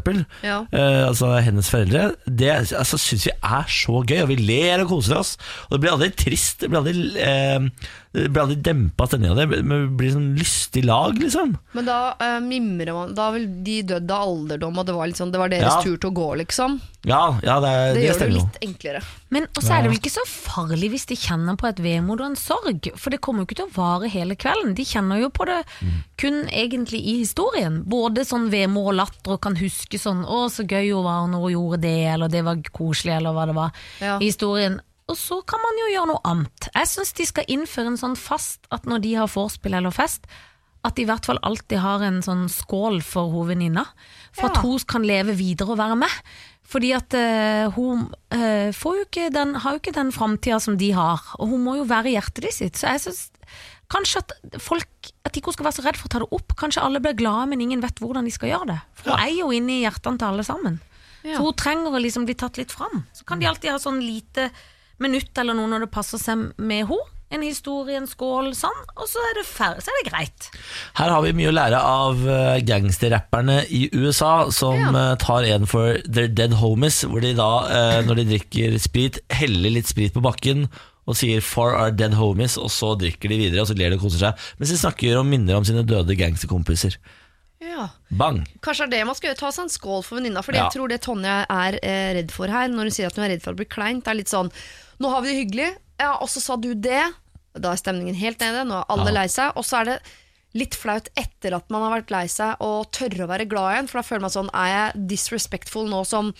Ja. 0.44 0.62
Uh, 0.74 1.08
altså 1.08 1.32
hennes 1.38 1.70
foreldre. 1.72 2.10
Det 2.26 2.50
altså, 2.52 3.00
syns 3.00 3.28
vi 3.30 3.34
er 3.36 3.70
så 3.72 4.02
gøy, 4.02 4.20
og 4.24 4.32
vi 4.32 4.40
ler 4.42 4.84
og 4.84 4.92
koser 4.96 5.20
oss. 5.22 5.36
Og 5.68 5.76
det 5.76 5.84
blir 5.84 5.94
aldri 5.94 6.12
trist. 6.24 6.60
Det 6.62 6.72
blir 6.72 6.82
aldri 6.82 7.62
Det 8.12 8.26
ble 8.28 8.42
aldri 8.42 8.56
dempa 8.60 9.06
stemninga. 9.08 9.34
Det 9.38 9.46
ble- 9.48 9.88
blir 9.96 10.10
sånn 10.12 10.34
lystig 10.36 10.84
lag, 10.84 11.16
liksom. 11.16 11.54
Men 11.72 11.86
da 11.88 12.12
uh, 12.20 12.40
mimrer 12.44 12.92
man 12.92 13.14
Da 13.16 13.30
vil 13.32 13.46
de 13.64 13.78
dødd 13.88 14.10
av 14.12 14.26
alderdom, 14.28 14.76
og 14.78 14.84
det 14.86 14.94
var, 14.94 15.08
sånn, 15.16 15.32
det 15.32 15.40
var 15.40 15.48
deres 15.48 15.62
Ja. 15.72 15.80
tur 15.82 15.96
til 15.96 16.10
å 16.10 16.14
gå, 16.18 16.26
liksom. 16.42 16.74
Ja, 17.08 17.38
ja 17.42 17.56
det, 17.64 17.70
Det, 17.72 17.94
det 17.96 18.04
gjør 18.10 18.18
det 18.20 18.28
litt 18.36 18.58
enklere. 18.68 19.00
Men 19.32 19.46
også 19.56 19.72
er 19.72 19.82
det 19.82 19.90
vel 19.90 19.98
ikke 19.98 20.12
så 20.12 20.26
farlig 20.28 20.90
hvis 20.92 21.06
de 21.08 21.16
kjenner 21.16 21.56
på 21.56 21.66
et 21.72 21.80
vemod 21.80 22.20
og 22.20 22.26
en 22.26 22.36
sorg, 22.36 22.90
for 23.00 23.10
det 23.10 23.20
kommer 23.24 23.42
jo 23.42 23.46
ikke 23.48 23.58
til 23.62 23.70
å 23.70 23.74
vare 23.80 24.12
hele 24.12 24.36
kvelden. 24.36 24.74
De 24.76 24.84
kjenner 24.84 25.18
jo 25.24 25.30
på 25.32 25.48
det 25.48 25.62
kun 26.20 26.44
egentlig 26.52 27.00
i 27.00 27.16
historien. 27.24 27.80
Både 27.88 28.26
sånn 28.28 28.50
vemod 28.52 28.92
og 28.92 28.98
latter 29.00 29.32
og 29.38 29.40
kan 29.40 29.56
huske 29.56 29.96
sånn 29.98 30.20
'Å, 30.28 30.46
så 30.52 30.68
gøy 30.68 30.92
hun 30.92 31.04
var 31.08 31.26
når 31.32 31.40
hun 31.48 31.52
gjorde 31.56 31.80
det', 31.80 32.12
eller 32.14 32.28
'det 32.28 32.44
var 32.44 32.56
koselig', 32.76 33.16
eller 33.16 33.32
hva 33.32 33.46
det 33.46 33.54
var. 33.56 33.72
Ja. 34.00 34.18
I 34.20 34.24
historien. 34.28 34.80
Og 35.12 35.18
så 35.20 35.42
kan 35.44 35.60
man 35.60 35.80
jo 35.82 35.90
gjøre 35.92 36.10
noe 36.14 36.24
annet. 36.28 36.70
Jeg 36.72 36.88
syns 36.88 37.12
de 37.18 37.26
skal 37.28 37.52
innføre 37.52 37.92
en 37.92 38.00
sånn 38.00 38.16
fast 38.16 38.64
at 38.72 38.88
når 38.88 39.04
de 39.04 39.12
har 39.20 39.30
vorspiel 39.30 39.76
eller 39.76 39.92
fest, 39.94 40.24
at 40.82 40.96
de 40.96 41.04
i 41.04 41.06
hvert 41.06 41.26
fall 41.28 41.38
alltid 41.46 41.78
har 41.78 42.02
en 42.02 42.22
sånn 42.24 42.48
skål 42.50 43.02
for 43.06 43.30
hovedvenninna. 43.30 43.84
For 44.34 44.48
at 44.48 44.62
hun 44.64 44.80
kan 44.88 45.04
leve 45.06 45.36
videre 45.38 45.74
og 45.74 45.78
være 45.78 45.98
med. 46.00 46.16
Fordi 46.72 46.90
at 46.96 47.14
uh, 47.14 47.68
hun 47.76 48.06
uh, 48.32 48.70
får 48.74 48.96
jo 48.96 49.04
ikke 49.06 49.28
den, 49.34 49.54
har 49.62 49.76
jo 49.76 49.82
ikke 49.82 49.94
den 49.94 50.12
framtida 50.14 50.58
som 50.62 50.78
de 50.80 50.88
har, 50.96 51.20
og 51.36 51.52
hun 51.52 51.62
må 51.66 51.76
jo 51.80 51.86
være 51.90 52.12
i 52.12 52.16
hjertet 52.16 52.46
de 52.46 52.52
sitt. 52.54 52.80
Så 52.80 52.88
jeg 52.94 53.04
syns 53.04 53.22
kanskje 53.92 54.22
at 54.22 54.32
folk 54.62 55.10
At 55.26 55.36
ikke 55.36 55.50
hun 55.50 55.54
skal 55.54 55.66
være 55.66 55.76
så 55.76 55.82
redd 55.84 55.98
for 56.00 56.08
å 56.08 56.12
ta 56.12 56.20
det 56.22 56.30
opp. 56.34 56.54
Kanskje 56.58 56.82
alle 56.82 57.00
blir 57.02 57.14
glade, 57.18 57.44
men 57.50 57.60
ingen 57.62 57.82
vet 57.82 58.00
hvordan 58.02 58.26
de 58.26 58.32
skal 58.34 58.50
gjøre 58.50 58.72
det. 58.72 58.78
For 58.98 59.12
hun 59.12 59.20
er 59.22 59.34
jo 59.36 59.52
inne 59.54 59.76
i 59.76 59.82
hjertene 59.84 60.18
til 60.18 60.32
alle 60.32 60.44
sammen. 60.46 60.80
Ja. 61.22 61.36
Så 61.36 61.44
hun 61.46 61.58
trenger 61.58 61.94
å 61.94 62.00
liksom 62.02 62.24
bli 62.26 62.34
tatt 62.38 62.58
litt 62.58 62.74
fram. 62.74 63.04
Så 63.14 63.26
kan 63.28 63.38
de 63.38 63.46
alltid 63.46 63.70
ha 63.70 63.78
sånn 63.78 64.00
lite 64.02 64.48
minutt 65.00 65.36
eller 65.38 65.54
noe 65.54 65.70
når 65.70 65.86
det 65.86 65.90
passer 65.94 66.18
seg 66.18 66.52
med 66.58 66.86
henne. 66.86 67.08
En 67.32 67.40
historie, 67.40 67.96
en 67.96 68.04
skål, 68.04 68.50
sånn, 68.52 68.80
og 68.92 69.06
så 69.08 69.16
er 69.30 69.38
så 69.48 69.64
er 69.88 70.02
det 70.02 70.10
greit. 70.10 70.48
Her 70.98 71.08
har 71.08 71.22
vi 71.24 71.32
mye 71.32 71.48
å 71.48 71.54
lære 71.56 71.78
av 71.80 72.20
eh, 72.28 72.58
gangsterrapperne 72.60 73.62
i 73.72 73.88
USA, 73.94 74.50
som 74.52 74.76
Ja. 74.76 74.90
eh, 75.12 75.16
tar 75.16 75.42
en 75.48 75.64
for 75.64 75.96
their 76.04 76.28
dead 76.28 76.52
homies, 76.52 77.00
hvor 77.08 77.22
de 77.24 77.32
da, 77.32 77.64
eh, 77.72 78.02
når 78.04 78.16
de 78.16 78.24
drikker 78.34 78.76
sprit, 78.78 79.18
heller 79.30 79.70
litt 79.70 79.88
sprit 79.88 80.12
på 80.12 80.20
bakken 80.20 80.68
og 81.08 81.16
sier 81.16 81.40
'for 81.40 81.72
our 81.74 81.90
dead 81.90 82.12
homies', 82.12 82.58
og 82.58 82.68
så 82.68 82.92
drikker 82.98 83.30
de 83.30 83.38
videre, 83.38 83.62
og 83.62 83.66
så 83.68 83.78
ler 83.78 83.88
de 83.88 83.96
og 83.96 84.02
koser 84.02 84.18
seg, 84.18 84.34
mens 84.58 84.70
de 84.70 84.76
snakker 84.76 85.18
og 85.18 85.24
minner 85.26 85.56
om 85.56 85.64
sine 85.64 85.82
døde 85.86 86.14
gangsterkompiser. 86.14 86.96
Ja. 87.62 87.88
Bang! 88.10 88.42
Kanskje 88.64 88.88
det 88.90 88.96
er 88.98 89.02
det 89.02 89.06
man 89.06 89.16
skal 89.18 89.30
gjøre, 89.30 89.38
ta 89.38 89.50
seg 89.54 89.66
en 89.68 89.72
skål 89.72 90.02
for 90.04 90.18
venninna. 90.18 90.42
For 90.42 90.52
Ja. 90.56 90.64
jeg 90.66 90.74
tror 90.74 90.88
det 90.90 91.00
Tonje 91.04 91.34
er 91.48 91.78
eh, 91.82 92.14
redd 92.18 92.32
for 92.34 92.50
her, 92.50 92.68
når 92.72 92.88
hun 92.90 92.94
sier 92.96 93.06
at 93.06 93.16
hun 93.16 93.24
er 93.24 93.34
redd 93.36 93.42
for 93.44 93.54
å 93.54 93.60
bli 93.60 93.68
kleint, 93.70 94.02
det 94.04 94.10
er 94.10 94.18
litt 94.18 94.32
sånn 94.32 94.50
Nå 95.02 95.08
har 95.10 95.22
vi 95.24 95.32
det 95.32 95.38
hyggelig, 95.40 95.70
ja, 95.98 96.12
og 96.22 96.28
så 96.30 96.38
sa 96.42 96.54
du 96.56 96.74
det. 96.74 97.00
Da 97.58 97.72
er 97.72 97.80
stemningen 97.80 98.14
helt 98.14 98.38
nede, 98.38 98.62
nå 98.68 98.76
er 98.80 98.84
alle 98.92 99.10
Ja. 99.10 99.16
lei 99.20 99.26
seg. 99.26 99.52
Og 99.56 99.64
så 99.66 99.80
er 99.80 99.84
det 99.84 99.96
litt 100.54 100.74
flaut 100.76 101.08
etter 101.16 101.54
at 101.56 101.70
man 101.70 101.82
har 101.82 101.96
vært 102.02 102.10
lei 102.12 102.26
seg, 102.28 102.56
og 102.60 102.90
tørre 102.92 103.24
å 103.26 103.30
være 103.30 103.48
glad 103.48 103.72
igjen. 103.74 103.88
For 103.88 103.98
da 103.98 104.06
føler 104.06 104.20
man 104.20 104.30
sånn 104.30 104.50
Er 104.54 104.68
jeg 104.94 105.06
disrespectful 105.08 105.88
nå 105.88 106.04
som 106.06 106.34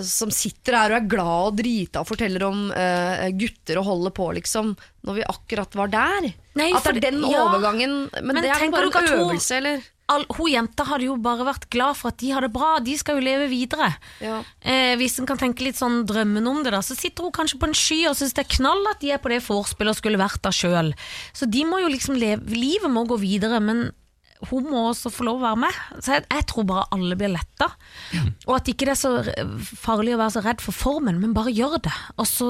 som 0.00 0.30
sitter 0.32 0.76
her 0.78 0.94
og 0.94 0.98
er 1.02 1.08
glad 1.10 1.48
og 1.50 1.56
drita 1.58 2.00
og 2.00 2.08
forteller 2.08 2.46
om 2.46 2.68
uh, 2.72 3.26
gutter 3.36 3.80
og 3.80 3.88
holder 3.90 4.14
på, 4.16 4.28
liksom, 4.38 4.72
når 5.04 5.18
vi 5.18 5.26
akkurat 5.28 5.76
var 5.76 5.92
der. 5.92 6.30
Nei, 6.56 6.70
at 6.72 6.86
det 6.88 7.02
er 7.02 7.10
den 7.10 7.24
ja. 7.24 7.46
overgangen 7.46 7.94
Men, 8.12 8.28
Men 8.28 8.44
det 8.44 8.52
er 8.52 8.70
bare 8.72 8.88
en 8.88 9.12
øvelse, 9.20 9.58
eller? 9.60 9.84
All, 10.10 10.24
hun 10.36 10.50
jenta 10.50 10.84
hadde 10.84 11.06
jo 11.06 11.14
bare 11.22 11.46
vært 11.46 11.68
glad 11.72 11.96
for 11.96 12.10
at 12.10 12.18
de 12.20 12.32
har 12.34 12.44
det 12.44 12.50
bra, 12.52 12.74
de 12.84 12.96
skal 12.98 13.16
jo 13.16 13.24
leve 13.24 13.46
videre. 13.48 13.92
Ja. 14.20 14.40
Eh, 14.60 14.92
hvis 15.00 15.14
en 15.20 15.28
kan 15.28 15.40
tenke 15.40 15.64
litt 15.64 15.78
sånn 15.78 16.02
drømmen 16.08 16.48
om 16.50 16.60
det, 16.64 16.74
da, 16.74 16.82
så 16.84 16.96
sitter 16.98 17.28
hun 17.28 17.34
kanskje 17.36 17.60
på 17.62 17.70
en 17.70 17.78
sky 17.78 18.00
og 18.10 18.18
syns 18.18 18.34
det 18.36 18.44
er 18.44 18.52
knall 18.58 18.82
at 18.90 19.00
de 19.00 19.12
er 19.14 19.22
på 19.22 19.32
det 19.32 19.40
vorspielet 19.46 19.94
og 19.94 20.00
skulle 20.00 20.20
vært 20.20 20.42
der 20.44 20.56
sjøl. 20.56 20.92
Så 21.36 21.48
de 21.48 21.64
må 21.68 21.80
jo 21.84 21.92
liksom 21.92 22.18
leve, 22.18 22.44
livet 22.52 22.92
må 22.92 23.06
gå 23.08 23.20
videre, 23.22 23.62
men 23.62 23.90
hun 24.50 24.66
må 24.70 24.80
også 24.90 25.10
få 25.12 25.26
lov 25.28 25.40
å 25.40 25.44
være 25.44 25.60
med. 25.64 25.80
Så 26.02 26.16
jeg, 26.16 26.24
jeg 26.32 26.46
tror 26.50 26.66
bare 26.68 26.86
alle 26.94 27.18
blir 27.18 27.32
letta. 27.34 27.68
Og 28.48 28.54
at 28.56 28.70
ikke 28.72 28.88
det 28.88 28.94
er 28.96 29.00
så 29.00 29.12
farlig 29.78 30.16
å 30.16 30.20
være 30.22 30.34
så 30.36 30.42
redd 30.46 30.64
for 30.64 30.76
formen, 30.76 31.20
men 31.22 31.34
bare 31.36 31.54
gjør 31.54 31.78
det. 31.84 31.94
Og 32.18 32.26
så 32.28 32.48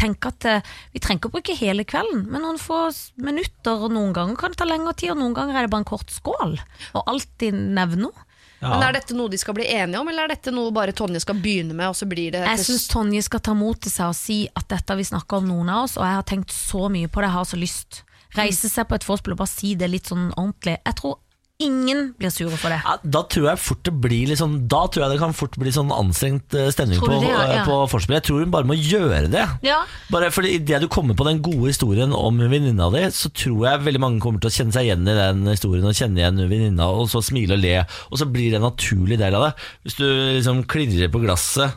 tenk 0.00 0.28
at 0.30 0.46
eh, 0.48 0.70
vi 0.94 1.02
trenger 1.02 1.20
ikke 1.22 1.32
å 1.32 1.36
bruke 1.36 1.58
hele 1.58 1.84
kvelden, 1.88 2.24
men 2.30 2.44
noen 2.44 2.60
få 2.62 2.86
minutter, 3.20 3.84
og 3.84 3.92
noen 3.94 4.14
ganger 4.16 4.38
kan 4.40 4.54
det 4.54 4.60
ta 4.62 4.68
lengre 4.68 4.94
tid, 4.96 5.12
og 5.14 5.20
noen 5.20 5.36
ganger 5.36 5.58
er 5.58 5.66
det 5.68 5.74
bare 5.74 5.84
en 5.84 5.92
kort 5.92 6.14
skål. 6.14 6.56
Og 6.94 7.12
alltid 7.14 7.56
nevne 7.76 8.08
noe. 8.08 8.24
Ja. 8.58 8.72
Men 8.72 8.88
Er 8.88 8.96
dette 8.96 9.14
noe 9.14 9.30
de 9.30 9.38
skal 9.38 9.54
bli 9.54 9.68
enige 9.70 10.00
om, 10.00 10.08
eller 10.10 10.26
er 10.26 10.32
dette 10.32 10.50
noe 10.50 10.72
bare 10.74 10.90
Tonje 10.96 11.20
skal 11.22 11.38
begynne 11.38 11.76
med? 11.78 11.92
Og 11.92 11.94
så 11.94 12.08
blir 12.10 12.32
det 12.34 12.40
Jeg 12.42 12.64
syns 12.64 12.88
Tonje 12.90 13.22
skal 13.22 13.42
ta 13.46 13.54
mot 13.54 13.78
til 13.78 13.92
seg 13.92 14.10
og 14.10 14.18
si 14.18 14.38
at 14.50 14.66
dette 14.72 14.90
har 14.90 14.98
vi 14.98 15.06
snakka 15.06 15.38
om 15.38 15.46
noen 15.46 15.70
av 15.70 15.84
oss, 15.86 15.94
og 16.00 16.02
jeg 16.02 16.18
har 16.18 16.26
tenkt 16.26 16.54
så 16.54 16.88
mye 16.90 17.06
på 17.06 17.22
det, 17.22 17.28
jeg 17.30 17.36
har 17.38 17.46
så 17.52 17.60
lyst. 17.60 18.00
Reise 18.38 18.70
seg 18.72 18.88
på 18.88 18.98
et 18.98 19.06
vorspiel 19.08 19.34
og 19.36 19.42
bare 19.44 19.50
si 19.52 19.74
det 19.78 19.90
litt 19.90 20.10
sånn 20.10 20.30
ordentlig. 20.36 20.78
Jeg 20.84 21.00
tror 21.00 21.18
ingen 21.58 22.12
blir 22.18 22.30
sure 22.30 22.54
for 22.54 22.70
det. 22.70 22.78
Ja, 22.84 22.94
da 23.02 23.24
tror 23.26 23.48
jeg 23.50 23.60
fort 23.60 23.80
det 23.86 23.92
blir 23.98 24.30
sånn 24.38 24.52
Da 24.70 24.84
tror 24.86 25.04
jeg 25.04 25.16
det 25.16 25.22
kan 25.24 25.34
fort 25.34 25.56
bli 25.58 25.72
sånn 25.74 25.90
anstrengt 25.94 26.54
eh, 26.54 26.68
stemning 26.74 27.00
på, 27.02 27.10
det, 27.10 27.32
ja? 27.32 27.40
eh, 27.64 27.64
på. 27.66 28.00
Jeg 28.14 28.24
tror 28.28 28.44
hun 28.44 28.52
bare 28.54 28.68
må 28.68 28.76
gjøre 28.78 29.24
det. 29.32 29.42
Ja, 29.66 29.80
Bare 30.12 30.30
fordi 30.34 30.54
Idet 30.58 30.84
du 30.84 30.88
kommer 30.92 31.18
på 31.18 31.26
den 31.26 31.42
gode 31.42 31.72
historien 31.72 32.14
om 32.14 32.38
venninna 32.38 32.88
di, 32.94 33.02
så 33.14 33.30
tror 33.34 33.66
jeg 33.66 33.84
veldig 33.88 34.04
mange 34.04 34.22
kommer 34.22 34.42
til 34.42 34.52
å 34.52 34.54
kjenne 34.54 34.76
seg 34.76 34.86
igjen 34.86 35.10
i 35.10 35.18
den 35.18 35.42
historien 35.50 35.90
og 35.90 35.98
kjenne 35.98 36.22
igjen 36.22 36.40
venninna, 36.46 36.88
og 36.94 37.10
så 37.10 37.22
smile 37.26 37.58
og 37.58 37.62
le. 37.64 37.74
Og 38.12 38.22
så 38.22 38.30
blir 38.30 38.54
det 38.54 38.60
en 38.60 38.68
naturlig 38.68 39.18
del 39.20 39.34
av 39.38 39.48
det. 39.48 39.52
Hvis 39.82 39.98
du 39.98 40.06
liksom 40.38 40.62
klirrer 40.70 41.10
på 41.10 41.22
glasset 41.26 41.74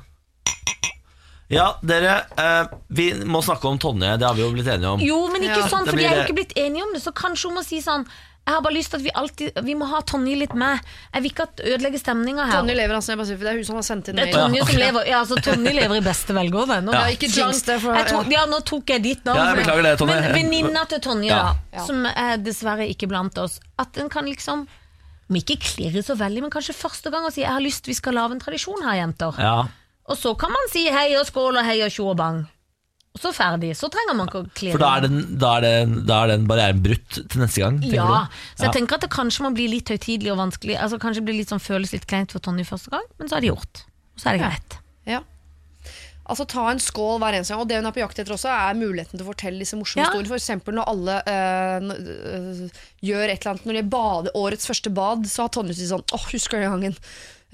Ja, 1.52 1.68
dere, 1.84 2.16
eh, 2.40 2.68
vi 2.90 3.12
må 3.28 3.42
snakke 3.44 3.68
om 3.68 3.78
Tonje, 3.78 4.18
det 4.18 4.26
har 4.28 4.34
vi 4.38 4.42
jo 4.46 4.52
blitt 4.56 4.68
enige 4.72 4.88
om. 4.96 5.00
Jo, 5.04 5.28
men 5.32 5.42
ikke 5.44 5.62
Ja, 5.62 5.68
sånn, 5.68 5.86
for 5.86 5.92
de 5.92 5.98
blir 6.00 6.08
er 6.08 6.16
jo 6.16 6.22
det. 6.22 6.28
ikke 6.30 6.40
blitt 6.40 6.54
enige 6.58 6.84
om 6.88 6.94
det. 6.96 7.02
Så 7.04 7.12
kanskje 7.14 7.50
hun 7.52 7.58
må 7.60 7.64
si 7.68 7.82
sånn 7.82 8.06
Jeg 8.48 8.56
har 8.56 8.62
bare 8.66 8.74
lyst 8.74 8.90
til 8.90 8.98
at 8.98 9.04
vi 9.06 9.12
alltid 9.14 9.60
Vi 9.64 9.76
må 9.78 9.86
ha 9.88 10.00
Tonje 10.02 10.36
litt 10.36 10.56
med. 10.58 10.80
Jeg 11.14 11.22
vil 11.22 11.30
ikke 11.32 11.44
at 11.46 11.60
ødelegge 11.62 12.00
stemninga 12.02 12.46
her. 12.50 12.56
Tonje 12.64 12.74
lever, 12.76 12.96
altså, 12.98 13.12
jeg 13.14 13.18
bare 13.20 13.28
sier, 13.30 13.38
for 13.38 13.44
det 13.46 13.52
er 13.52 13.58
hun 13.60 13.64
som 13.68 13.76
har 13.76 13.84
sendt 13.86 14.08
inn 14.10 14.16
Det 14.16 14.24
er 14.24 14.26
mail. 14.26 14.36
Tonje 14.42 14.66
som 14.66 14.80
lever 14.82 15.06
Ja, 15.12 15.20
altså 15.22 15.36
Tonje 15.46 15.74
lever 15.78 15.96
i 15.96 16.02
beste 16.08 16.34
velgående. 16.34 16.78
Nå, 16.88 16.92
Ja, 16.92 17.04
ikke 17.14 17.30
jinx 17.30 17.62
det, 17.68 17.80
for- 17.82 17.94
jeg 17.94 18.08
tok, 18.08 18.32
ja, 18.32 18.46
nå 18.50 18.60
tok 18.66 18.86
jeg 18.96 19.04
ditt 19.04 19.24
navn. 19.26 19.38
Ja, 19.38 19.54
jeg 19.54 19.62
beklager 19.66 19.84
det, 19.84 20.00
Tonje. 20.00 20.22
Men 20.22 20.34
venninna 20.34 20.86
til 20.90 21.00
Tonje, 21.00 21.28
Ja. 21.30 21.44
da, 21.44 21.56
Ja. 21.78 21.86
som 21.86 22.06
er 22.06 22.38
dessverre 22.38 22.90
ikke 22.90 23.08
blant 23.08 23.38
oss, 23.38 23.60
at 23.78 23.96
en 23.98 24.10
kan 24.10 24.26
liksom 24.26 24.66
om 25.30 25.36
ikke 25.38 25.60
klirre 25.62 26.02
så 26.04 26.18
veldig, 26.18 26.42
men 26.42 26.50
kanskje 26.50 26.74
første 26.76 27.12
gang 27.12 27.24
å 27.24 27.32
si 27.32 27.42
'jeg 27.42 27.48
har 27.52 27.62
lyst, 27.62 27.86
vi 27.86 27.94
skal 27.94 28.14
lage 28.14 28.32
en 28.32 28.40
tradisjon 28.40 28.82
her, 28.82 29.06
jenter'. 29.06 29.38
Ja, 29.38 29.68
Og 30.12 30.18
så 30.20 30.34
kan 30.40 30.52
man 30.52 30.72
si 30.72 30.88
hei 30.92 31.14
og 31.20 31.28
skål 31.30 31.62
og 31.62 31.68
hei 31.68 31.80
og 31.86 31.94
tjo 31.94 32.10
og 32.12 32.18
bang. 32.20 32.42
Og 33.12 33.20
så 33.20 33.32
ferdig. 33.36 33.74
Så 33.76 33.90
trenger 33.92 34.16
man 34.16 34.30
ikke 34.30 34.44
å 34.44 34.50
klirre. 34.56 34.78
For 34.78 34.84
da 34.84 34.92
er 34.98 35.06
den, 35.08 35.18
da 35.40 35.56
er 35.58 35.66
den, 35.66 35.96
da 36.08 36.20
er 36.24 36.32
den 36.32 36.46
barrieren 36.48 36.80
brutt 36.84 37.18
til 37.20 37.42
neste 37.44 37.64
gang? 37.64 37.82
Ja, 37.92 38.06
du? 38.08 38.38
så 38.56 38.70
jeg 38.70 38.78
tenker 38.78 39.00
at 39.00 39.04
det 39.04 39.12
kanskje 39.12 39.44
må 39.44 39.52
bli 39.56 39.68
litt 39.74 39.92
høytidelig 39.92 40.32
og 40.32 40.40
vanskelig. 40.40 40.78
Altså 40.80 41.00
Kanskje 41.02 41.26
det 41.28 41.48
sånn 41.50 41.64
føles 41.64 41.92
litt 41.96 42.08
kleint 42.08 42.32
for 42.32 42.44
Tonje 42.44 42.68
første 42.70 42.94
gang, 42.94 43.04
men 43.20 43.28
så 43.32 43.38
er 43.38 43.44
det 43.44 43.52
gjort. 43.52 43.84
Og 44.16 44.24
så 44.24 44.32
er 44.32 44.38
det 44.38 44.46
greit. 44.46 44.78
Ja. 45.10 45.20
Altså 46.32 46.46
Ta 46.48 46.64
en 46.72 46.80
skål 46.80 47.20
hver 47.20 47.36
eneste 47.36 47.52
gang. 47.52 47.66
Og 47.66 47.68
det 47.68 47.82
hun 47.82 47.90
er 47.90 47.98
på 47.98 48.04
jakt 48.04 48.24
etter 48.24 48.38
også, 48.38 48.54
er 48.54 48.80
muligheten 48.80 49.18
til 49.18 49.26
å 49.26 49.32
fortelle 49.34 49.60
disse 49.60 49.76
morsomme 49.76 50.06
Ja. 50.06 50.08
historiene. 50.08 50.32
For 50.32 50.40
eksempel 50.40 50.80
når 50.80 50.92
alle 50.94 51.20
øh, 51.36 51.92
øh, 51.98 52.64
gjør 53.12 53.26
et 53.28 53.36
eller 53.42 53.52
annet 53.52 53.68
Når 53.68 53.80
de 53.82 53.86
bader 53.98 54.40
årets 54.40 54.72
første 54.72 54.94
bad, 55.02 55.28
så 55.28 55.50
har 55.50 55.54
Tonje 55.58 55.76
sagt 55.76 55.92
sånn 55.92 56.08
Åh, 56.16 56.28
husker 56.32 56.58
du 56.58 56.64
den 56.64 56.76
gangen 56.78 56.98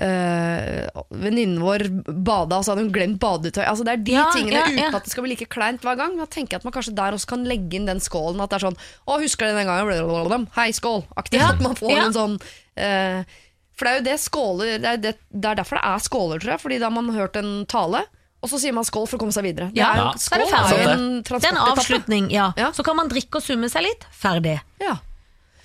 uh, 0.02 1.04
venninnen 1.10 1.60
vår 1.64 1.86
bada, 2.06 2.60
og 2.60 2.66
så 2.66 2.74
hadde 2.74 2.86
hun 2.86 2.94
glemt 2.96 3.20
badetøy. 3.22 3.64
Altså 3.66 3.86
Det 3.88 3.94
er 3.96 4.04
de 4.06 4.16
Ja, 4.18 4.26
tingene 4.34 4.60
ja, 4.60 4.66
uten 4.68 4.84
ja. 4.84 4.92
at 4.94 5.08
det 5.08 5.14
skal 5.14 5.26
bli 5.26 5.34
like 5.34 5.50
kleint 5.52 5.82
hver 5.86 5.98
gang. 6.00 6.16
Men 6.16 6.24
da 6.26 6.30
tenker 6.30 6.56
jeg 6.58 6.62
at 6.62 6.68
man 6.68 6.76
kanskje 6.76 6.96
der 6.98 7.18
også 7.18 7.32
kan 7.34 7.46
legge 7.50 7.80
inn 7.80 7.90
den 7.90 8.02
skålen. 8.04 8.42
At 8.44 8.54
det 8.54 8.60
er 8.60 8.68
sånn 8.70 8.78
Å, 8.78 9.18
husker 9.24 9.50
du 9.50 9.58
den 9.58 9.70
gangen? 9.70 9.90
Blablabla. 9.90 10.40
Hei, 10.58 10.70
skål! 10.76 11.04
Aktivt. 11.18 11.42
Ja, 11.42 11.54
At 11.56 11.64
man 11.66 11.78
får 11.80 11.94
ja. 11.94 12.06
en 12.06 12.16
sånn 12.16 12.38
øh, 12.38 13.40
For 13.78 13.88
det 13.88 13.92
er 13.92 13.98
jo 14.00 14.06
det 14.10 14.20
skåler 14.22 14.78
det 14.84 14.92
er, 14.94 15.02
det, 15.02 15.16
det 15.30 15.50
er 15.52 15.60
derfor 15.62 15.82
det 15.82 15.86
er 15.90 16.06
skåler, 16.06 16.44
tror 16.44 16.56
jeg. 16.56 16.64
Fordi 16.66 16.80
da 16.82 16.90
har 16.92 16.96
man 16.98 17.12
hørt 17.16 17.38
en 17.42 17.52
tale, 17.70 18.06
og 18.42 18.52
så 18.52 18.60
sier 18.62 18.76
man 18.78 18.86
skål 18.86 19.08
for 19.10 19.18
å 19.18 19.22
komme 19.26 19.34
seg 19.36 19.48
videre. 19.50 19.72
Det 19.74 19.82
er 19.82 19.98
jo, 20.02 20.10
skål, 20.22 20.38
er 20.38 20.46
det 20.46 20.50
skål 20.54 20.82
er 20.82 20.92
en 20.94 21.06
Det 21.26 21.38
er 21.42 21.54
en 21.56 21.64
avslutning, 21.66 22.28
ja. 22.34 22.52
Ja. 22.60 22.70
Så 22.74 22.86
kan 22.86 22.98
man 23.00 23.10
drikke 23.10 23.42
og 23.42 23.46
summe 23.46 23.70
seg 23.74 23.88
litt. 23.88 24.06
Ferdig. 24.14 24.60
Ja. 24.84 25.00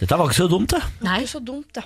Dette 0.01 0.17
var 0.19 0.31
ikke 0.31 0.41
så 0.41 0.49
dumt, 0.51 0.73
det. 0.73 0.81
Det 0.99 1.07
var 1.07 1.21
ikke 1.23 1.35
så 1.37 1.43
dumt, 1.45 1.69
det. 1.77 1.85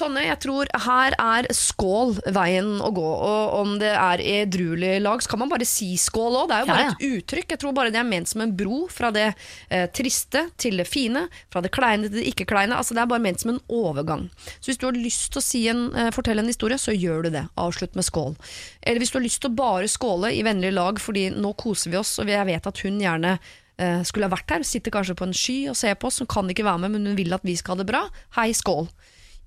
Tonje, 0.00 0.22
jeg 0.24 0.38
tror 0.40 0.70
her 0.86 1.14
er 1.20 1.46
skål 1.52 2.14
veien 2.32 2.70
å 2.80 2.88
gå. 2.96 3.04
Og 3.04 3.54
om 3.60 3.74
det 3.80 3.90
er 3.92 4.22
edruelig 4.24 4.94
lag, 5.04 5.20
så 5.20 5.32
kan 5.34 5.42
man 5.42 5.50
bare 5.52 5.66
si 5.68 5.90
skål 6.00 6.38
òg. 6.42 6.46
Det 6.50 6.56
er 6.56 6.64
jo 6.64 6.70
bare 6.70 6.86
Ja, 6.86 6.88
ja. 6.88 6.96
et 6.96 7.20
uttrykk. 7.20 7.52
Jeg 7.54 7.60
tror 7.62 7.74
bare 7.76 7.92
det 7.92 8.00
er 8.00 8.08
ment 8.08 8.30
som 8.30 8.40
en 8.44 8.54
bro 8.56 8.86
fra 8.92 9.10
det 9.14 9.26
eh, 9.68 9.86
triste 9.92 10.46
til 10.60 10.80
det 10.80 10.88
fine. 10.88 11.26
Fra 11.52 11.60
det 11.64 11.72
kleine 11.76 12.08
til 12.08 12.18
det 12.22 12.26
ikke-kleine. 12.32 12.78
Altså, 12.80 12.96
det 12.96 13.04
er 13.04 13.12
bare 13.12 13.24
ment 13.28 13.44
som 13.44 13.52
en 13.54 13.60
overgang. 13.68 14.26
Så 14.58 14.72
hvis 14.72 14.80
du 14.80 14.88
har 14.88 14.96
lyst 14.96 15.30
til 15.34 15.42
å 15.42 15.44
si 15.44 15.62
en, 15.68 15.86
eh, 15.94 16.10
fortelle 16.16 16.40
en 16.40 16.50
historie, 16.50 16.80
så 16.80 16.96
gjør 16.96 17.28
du 17.28 17.30
det. 17.36 17.44
Avslutt 17.60 17.94
med 17.98 18.08
skål. 18.08 18.36
Eller 18.82 19.04
hvis 19.04 19.12
du 19.12 19.18
har 19.20 19.26
lyst 19.28 19.44
til 19.44 19.52
å 19.52 19.58
bare 19.60 19.90
skåle 19.90 20.32
i 20.32 20.42
vennlig 20.46 20.72
lag 20.76 20.98
fordi 21.02 21.28
nå 21.36 21.52
koser 21.60 21.92
vi 21.92 22.00
oss, 22.00 22.16
og 22.22 22.32
jeg 22.32 22.48
vet 22.48 22.66
at 22.72 22.82
hun 22.86 22.98
gjerne 23.04 23.36
eh, 23.78 24.00
skulle 24.08 24.28
ha 24.30 24.34
vært 24.34 24.56
her, 24.56 24.64
sitter 24.64 24.94
kanskje 24.96 25.16
på 25.18 25.28
en 25.28 25.36
sky 25.36 25.58
og 25.70 25.76
ser 25.76 25.94
på 26.00 26.08
oss, 26.08 26.20
hun 26.24 26.28
kan 26.30 26.48
ikke 26.48 26.64
være 26.66 26.86
med, 26.86 26.96
men 26.96 27.12
hun 27.12 27.18
vil 27.20 27.36
at 27.36 27.44
vi 27.44 27.56
skal 27.60 27.76
ha 27.76 27.82
det 27.84 27.90
bra. 27.92 28.06
Hei, 28.38 28.50
skål. 28.56 28.88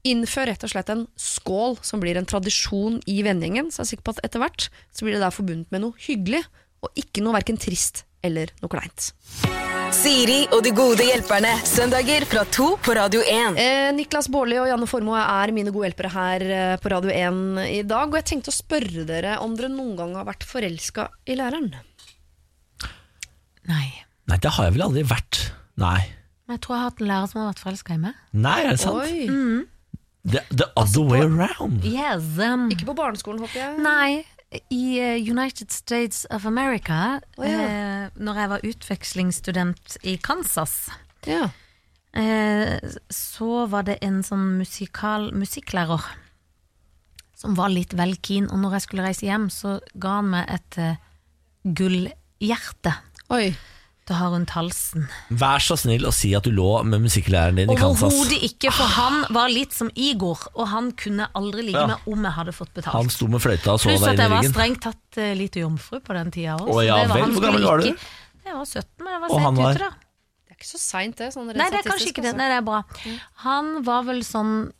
Innfør 0.03 0.49
rett 0.51 0.63
og 0.65 0.71
slett 0.73 0.89
en 0.91 1.05
skål 1.15 1.77
som 1.85 2.01
blir 2.03 2.17
en 2.19 2.27
tradisjon 2.27 2.97
i 3.07 3.21
vennegjengen. 3.23 3.69
Så 3.71 3.81
jeg 3.81 3.85
er 3.85 3.91
sikker 3.93 4.07
på 4.09 4.15
at 4.17 4.23
etter 4.27 4.43
hvert 4.43 4.67
så 4.91 5.05
blir 5.07 5.15
det 5.15 5.23
der 5.23 5.35
forbundet 5.35 5.71
med 5.71 5.85
noe 5.85 5.95
hyggelig, 6.07 6.43
og 6.83 6.91
ikke 6.99 7.23
noe 7.23 7.37
verken 7.37 7.59
trist 7.61 8.03
eller 8.23 8.51
noe 8.59 8.71
kleint. 8.71 9.13
Siri 9.93 10.41
og 10.55 10.63
de 10.65 10.71
gode 10.75 11.05
hjelperne. 11.05 11.51
Søndager 11.67 12.25
fra 12.27 12.43
to 12.51 12.73
på 12.83 12.95
Radio 12.97 13.21
1. 13.23 13.59
Eh, 13.61 13.89
Niklas 13.95 14.27
Baarli 14.31 14.57
og 14.59 14.67
Janne 14.71 14.87
Formoe 14.89 15.21
er 15.21 15.53
mine 15.55 15.71
gode 15.75 15.89
hjelpere 15.89 16.11
her 16.11 16.45
eh, 16.47 16.75
på 16.81 16.91
Radio 16.91 17.11
1 17.13 17.59
i 17.67 17.81
dag. 17.87 18.07
Og 18.09 18.17
jeg 18.19 18.27
tenkte 18.31 18.51
å 18.51 18.55
spørre 18.55 19.05
dere 19.07 19.37
om 19.43 19.55
dere 19.59 19.69
noen 19.71 19.93
gang 19.99 20.15
har 20.17 20.27
vært 20.27 20.47
forelska 20.49 21.07
i 21.29 21.37
læreren. 21.39 21.69
Nei. 23.69 23.85
Nei, 24.27 24.39
det 24.39 24.51
har 24.55 24.67
jeg 24.67 24.75
vel 24.79 24.87
aldri 24.87 25.05
vært. 25.07 25.43
Nei. 25.79 25.99
Men 26.47 26.57
jeg 26.57 26.63
tror 26.65 26.75
jeg 26.75 26.81
har 26.81 26.89
hatt 26.89 27.03
en 27.03 27.11
lærer 27.11 27.29
som 27.31 27.41
har 27.43 27.51
vært 27.53 27.63
forelska 27.63 27.95
i 27.95 28.01
meg. 28.07 28.23
Nei, 28.33 28.57
er 28.63 28.73
det 28.73 28.81
sant? 28.83 29.03
Oi. 29.03 29.27
The, 30.26 30.39
the 30.51 30.69
other 30.80 31.01
way 31.03 31.19
around. 31.21 31.84
Yes, 31.84 32.24
um, 32.39 32.69
Ikke 32.71 32.86
på 32.88 32.95
barneskolen, 32.95 33.41
håper 33.43 33.59
jeg. 33.59 33.80
Nei, 33.84 34.24
i 34.71 34.99
eh, 35.01 35.17
United 35.19 35.71
States 35.74 36.24
of 36.32 36.45
America, 36.45 37.19
oh, 37.38 37.43
ja. 37.47 37.63
eh, 37.65 38.09
når 38.15 38.39
jeg 38.39 38.51
var 38.53 38.65
utvekslingsstudent 38.69 39.97
i 40.07 40.15
Kansas, 40.24 40.89
Ja. 41.28 41.49
eh, 42.15 42.78
så 43.11 43.65
var 43.67 43.84
det 43.89 43.97
en 44.05 44.21
sånn 44.24 44.45
musikal, 44.61 45.32
musikklærer 45.36 46.05
som 47.36 47.57
var 47.59 47.74
litt 47.74 47.91
vel 47.99 48.15
keen, 48.24 48.47
og 48.51 48.61
når 48.63 48.78
jeg 48.78 48.86
skulle 48.88 49.03
reise 49.09 49.26
hjem, 49.28 49.49
så 49.51 49.80
ga 49.99 50.19
han 50.21 50.30
meg 50.32 50.47
et 50.53 50.78
gullhjerte 51.67 52.93
Oi. 53.34 53.49
Til 54.07 54.17
har 54.19 54.33
rundt 54.33 54.51
halsen. 54.55 55.05
Vær 55.29 55.63
så 55.63 55.77
snill 55.79 56.03
å 56.07 56.11
si 56.15 56.33
at 56.35 56.43
du 56.43 56.51
lå 56.51 56.69
med 56.87 57.05
musikklæreren 57.05 57.61
din 57.61 57.71
i 57.71 57.77
Kansas. 57.79 58.11
Overhodet 58.11 58.41
ikke, 58.49 58.71
for 58.75 58.91
han 58.97 59.21
var 59.35 59.51
litt 59.53 59.75
som 59.75 59.91
Igor, 59.95 60.41
og 60.53 60.67
han 60.73 60.91
kunne 60.99 61.29
aldri 61.39 61.67
ligge 61.69 61.79
Ja. 61.79 61.87
med 61.93 62.07
om 62.11 62.23
jeg 62.27 62.35
hadde 62.39 62.55
fått 62.55 62.73
betalt. 62.73 62.95
Han 62.97 63.09
sto 63.09 63.27
med 63.31 63.41
fløyta 63.43 63.73
og 63.73 63.79
så 63.79 63.89
Pluss 63.93 64.03
deg 64.03 64.13
inn 64.13 64.19
i 64.19 64.23
jeg 64.23 64.33
var 64.35 64.49
strengt 64.51 64.81
tatt 64.83 65.19
uh, 65.23 65.33
lite 65.39 65.63
jomfru 65.63 65.99
på 66.03 66.13
den 66.19 66.31
tida 66.35 66.57
òg. 66.59 66.83
Ja 66.85 67.03
vel, 67.07 67.31
hvor 67.31 67.47
gammel 67.47 67.63
var 67.63 67.83
du? 67.83 67.91
Jeg 68.43 68.55
var 68.59 68.65
17, 68.65 68.85
men 68.99 69.13
jeg 69.13 69.21
var 69.23 69.29
sent 69.37 69.57
var? 69.57 69.71
ute, 69.71 69.79
da. 69.79 69.89
Det 70.43 70.51
er 70.51 70.59
ikke 70.59 70.71
så 70.73 70.81
seint, 70.83 71.17
det. 71.17 71.31
Sånn 71.33 71.47
Nei, 71.47 71.69
det 71.71 71.79
er 71.79 71.87
kanskje 71.87 72.11
ikke 72.11 72.25
det. 72.25 72.35
Nei, 72.35 72.47
det 72.51 72.59
er 72.59 72.65
bra. 72.67 72.83
Han 73.47 73.75
var 73.87 74.03
vel 74.09 74.23
sånn 74.27 74.71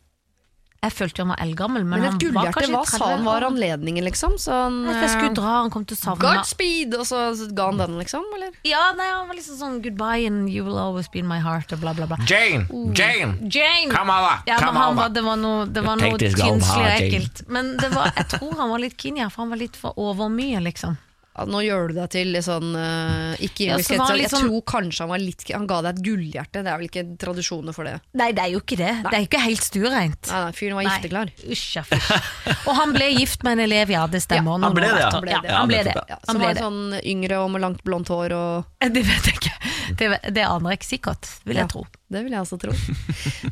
Jeg 0.84 0.92
følte 0.92 1.20
jo 1.20 1.24
han 1.24 1.32
var 1.32 1.42
eldgammel, 1.44 1.84
men, 1.84 1.94
Men 1.94 2.04
han 2.04 2.08
et 2.08 2.14
var 2.14 2.22
gullhjerte, 2.24 2.54
kanskje 2.58 2.74
hva 2.74 2.84
sa 2.90 3.10
han 3.14 3.24
var 3.24 3.46
anledningen, 3.46 4.04
liksom? 4.04 4.34
Så 4.40 4.52
han 4.52 4.80
jeg 4.90 5.10
skulle 5.14 5.30
eh, 5.32 5.36
dra, 5.38 5.54
han 5.62 5.72
kom 5.72 5.86
til 5.88 5.96
å 5.96 6.00
savne. 6.00 6.24
Godspeed, 6.24 6.96
og 6.98 7.06
så 7.08 7.22
ga 7.56 7.68
han 7.70 7.80
den, 7.80 7.96
liksom? 8.02 8.26
Eller? 8.36 8.52
Ja, 8.68 8.82
nei, 8.98 9.08
han 9.08 9.24
var 9.30 9.38
liksom 9.38 9.58
sånn 9.60 9.78
goodbye 9.84 10.28
and 10.28 10.50
you 10.52 10.66
will 10.66 10.78
always 10.80 11.08
be 11.08 11.22
in 11.22 11.30
my 11.30 11.40
heart 11.44 11.72
og 11.72 11.80
bla, 11.84 11.94
bla, 11.96 12.08
bla. 12.10 12.20
Jane! 12.28 12.68
Jane! 12.92 13.48
Jane! 13.48 13.90
Come 13.94 14.12
over! 14.12 14.44
Ja, 14.46 14.58
men 14.60 14.68
Come 14.68 14.84
han 14.84 14.92
over! 14.92 15.00
var, 15.02 15.16
det 15.16 15.24
var 15.24 15.40
noe, 15.40 15.64
det 15.66 15.86
var 15.88 16.00
noe 16.00 16.92
ekkelt. 16.94 17.44
Men 17.48 17.74
det 17.80 17.90
var, 17.94 18.12
jeg 18.18 18.30
tror 18.36 18.54
han 18.60 18.72
var 18.74 18.84
litt 18.84 18.98
keen, 19.00 19.22
ja, 19.22 19.30
for 19.32 19.46
han 19.46 19.54
var 19.56 19.62
litt 19.64 19.80
for 19.80 19.96
overmye, 20.00 20.60
liksom. 20.68 21.00
Ja, 21.34 21.44
nå 21.50 21.60
gjør 21.66 21.88
du 21.90 21.94
deg 21.96 22.10
til 22.14 22.28
litt 22.30 22.44
sånn 22.46 22.68
uh, 22.78 23.34
Ikke 23.42 23.64
Ja, 23.66 23.76
så 23.82 23.96
litt 24.14 24.22
Jeg 24.22 24.30
sånn- 24.30 24.44
tror 24.46 24.60
kanskje 24.70 25.00
han 25.02 25.08
var 25.10 25.18
litt 25.18 25.42
Han 25.50 25.66
ga 25.66 25.80
deg 25.82 25.96
et 25.96 26.02
gullhjerte. 26.06 26.62
Det 26.62 26.70
er 26.70 26.78
vel 26.78 26.86
ikke 26.86 27.02
tradisjoner 27.18 27.74
for 27.74 27.88
det? 27.90 27.96
Nei, 28.14 28.28
det 28.36 28.44
er 28.44 28.52
jo 28.54 28.60
ikke 28.62 28.78
det. 28.78 28.92
Det 29.08 29.16
er 29.18 29.26
ikke 29.26 29.40
helt 29.42 29.64
stuereint. 29.66 30.30
Nei, 30.30 30.42
nei, 30.44 30.52
fyren 30.54 30.78
var 30.78 30.86
Nei. 30.86 30.92
gifteklar. 30.94 31.32
Usja, 31.50 31.82
ja. 31.90 32.20
Og 32.68 32.72
han 32.78 32.94
ble 32.94 33.08
gift 33.16 33.42
med 33.42 33.58
en 33.58 33.64
elev, 33.66 33.90
ja, 33.90 34.04
det 34.06 34.22
stemmer. 34.22 34.60
Ja, 34.60 34.68
han 34.68 34.78
ble 34.78 34.86
det, 34.86 35.00
ja. 35.02 35.10
Han 35.10 35.24
ble 35.26 35.34
det. 35.34 35.50
Ja, 35.50 35.58
han 35.58 35.68
ble 35.72 35.80
Ja, 35.80 35.84
det. 35.90 35.96
Ja, 36.14 36.18
Han 36.28 36.36
som 36.36 36.40
var 36.44 36.54
det. 36.54 36.62
sånn 36.62 37.00
yngre 37.02 37.42
og 37.42 37.50
med 37.50 37.64
langt 37.66 37.82
blondt 37.82 38.08
hår 38.14 38.36
og 38.38 38.64
Det 38.94 39.02
vet 39.10 39.26
jeg 39.32 39.40
ikke. 39.40 39.54
Det, 39.98 40.08
det 40.38 40.46
aner 40.46 40.70
jeg 40.76 40.78
ikke 40.84 40.90
sikkert, 40.94 41.28
vil 41.44 41.56
jeg 41.58 41.66
Ja. 41.66 41.72
tro. 41.74 41.84
Det 42.14 42.22
vil 42.24 42.34
jeg 42.36 42.44
også 42.44 42.58
tro. 42.62 42.74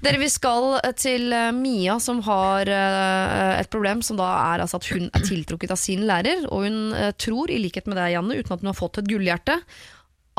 Dere, 0.04 0.20
vi 0.22 0.28
skal 0.32 0.78
til 0.98 1.32
eh, 1.34 1.50
Mia, 1.56 1.98
som 2.02 2.22
har 2.26 2.70
eh, 2.70 3.54
et 3.60 3.72
problem, 3.72 4.04
som 4.06 4.20
da 4.20 4.28
er 4.54 4.64
altså 4.64 4.80
at 4.80 4.90
hun 4.92 5.08
er 5.10 5.26
tiltrukket 5.26 5.74
av 5.74 5.80
sin 5.80 6.06
lærer. 6.08 6.46
Og 6.50 6.68
hun 6.68 6.78
eh, 6.98 7.10
tror, 7.18 7.50
i 7.50 7.60
likhet 7.62 7.90
med 7.90 7.98
deg, 8.00 8.14
Janne, 8.16 8.38
uten 8.38 8.56
at 8.56 8.62
hun 8.64 8.70
har 8.72 8.78
fått 8.78 9.02
et 9.02 9.10
gullhjerte, 9.10 9.58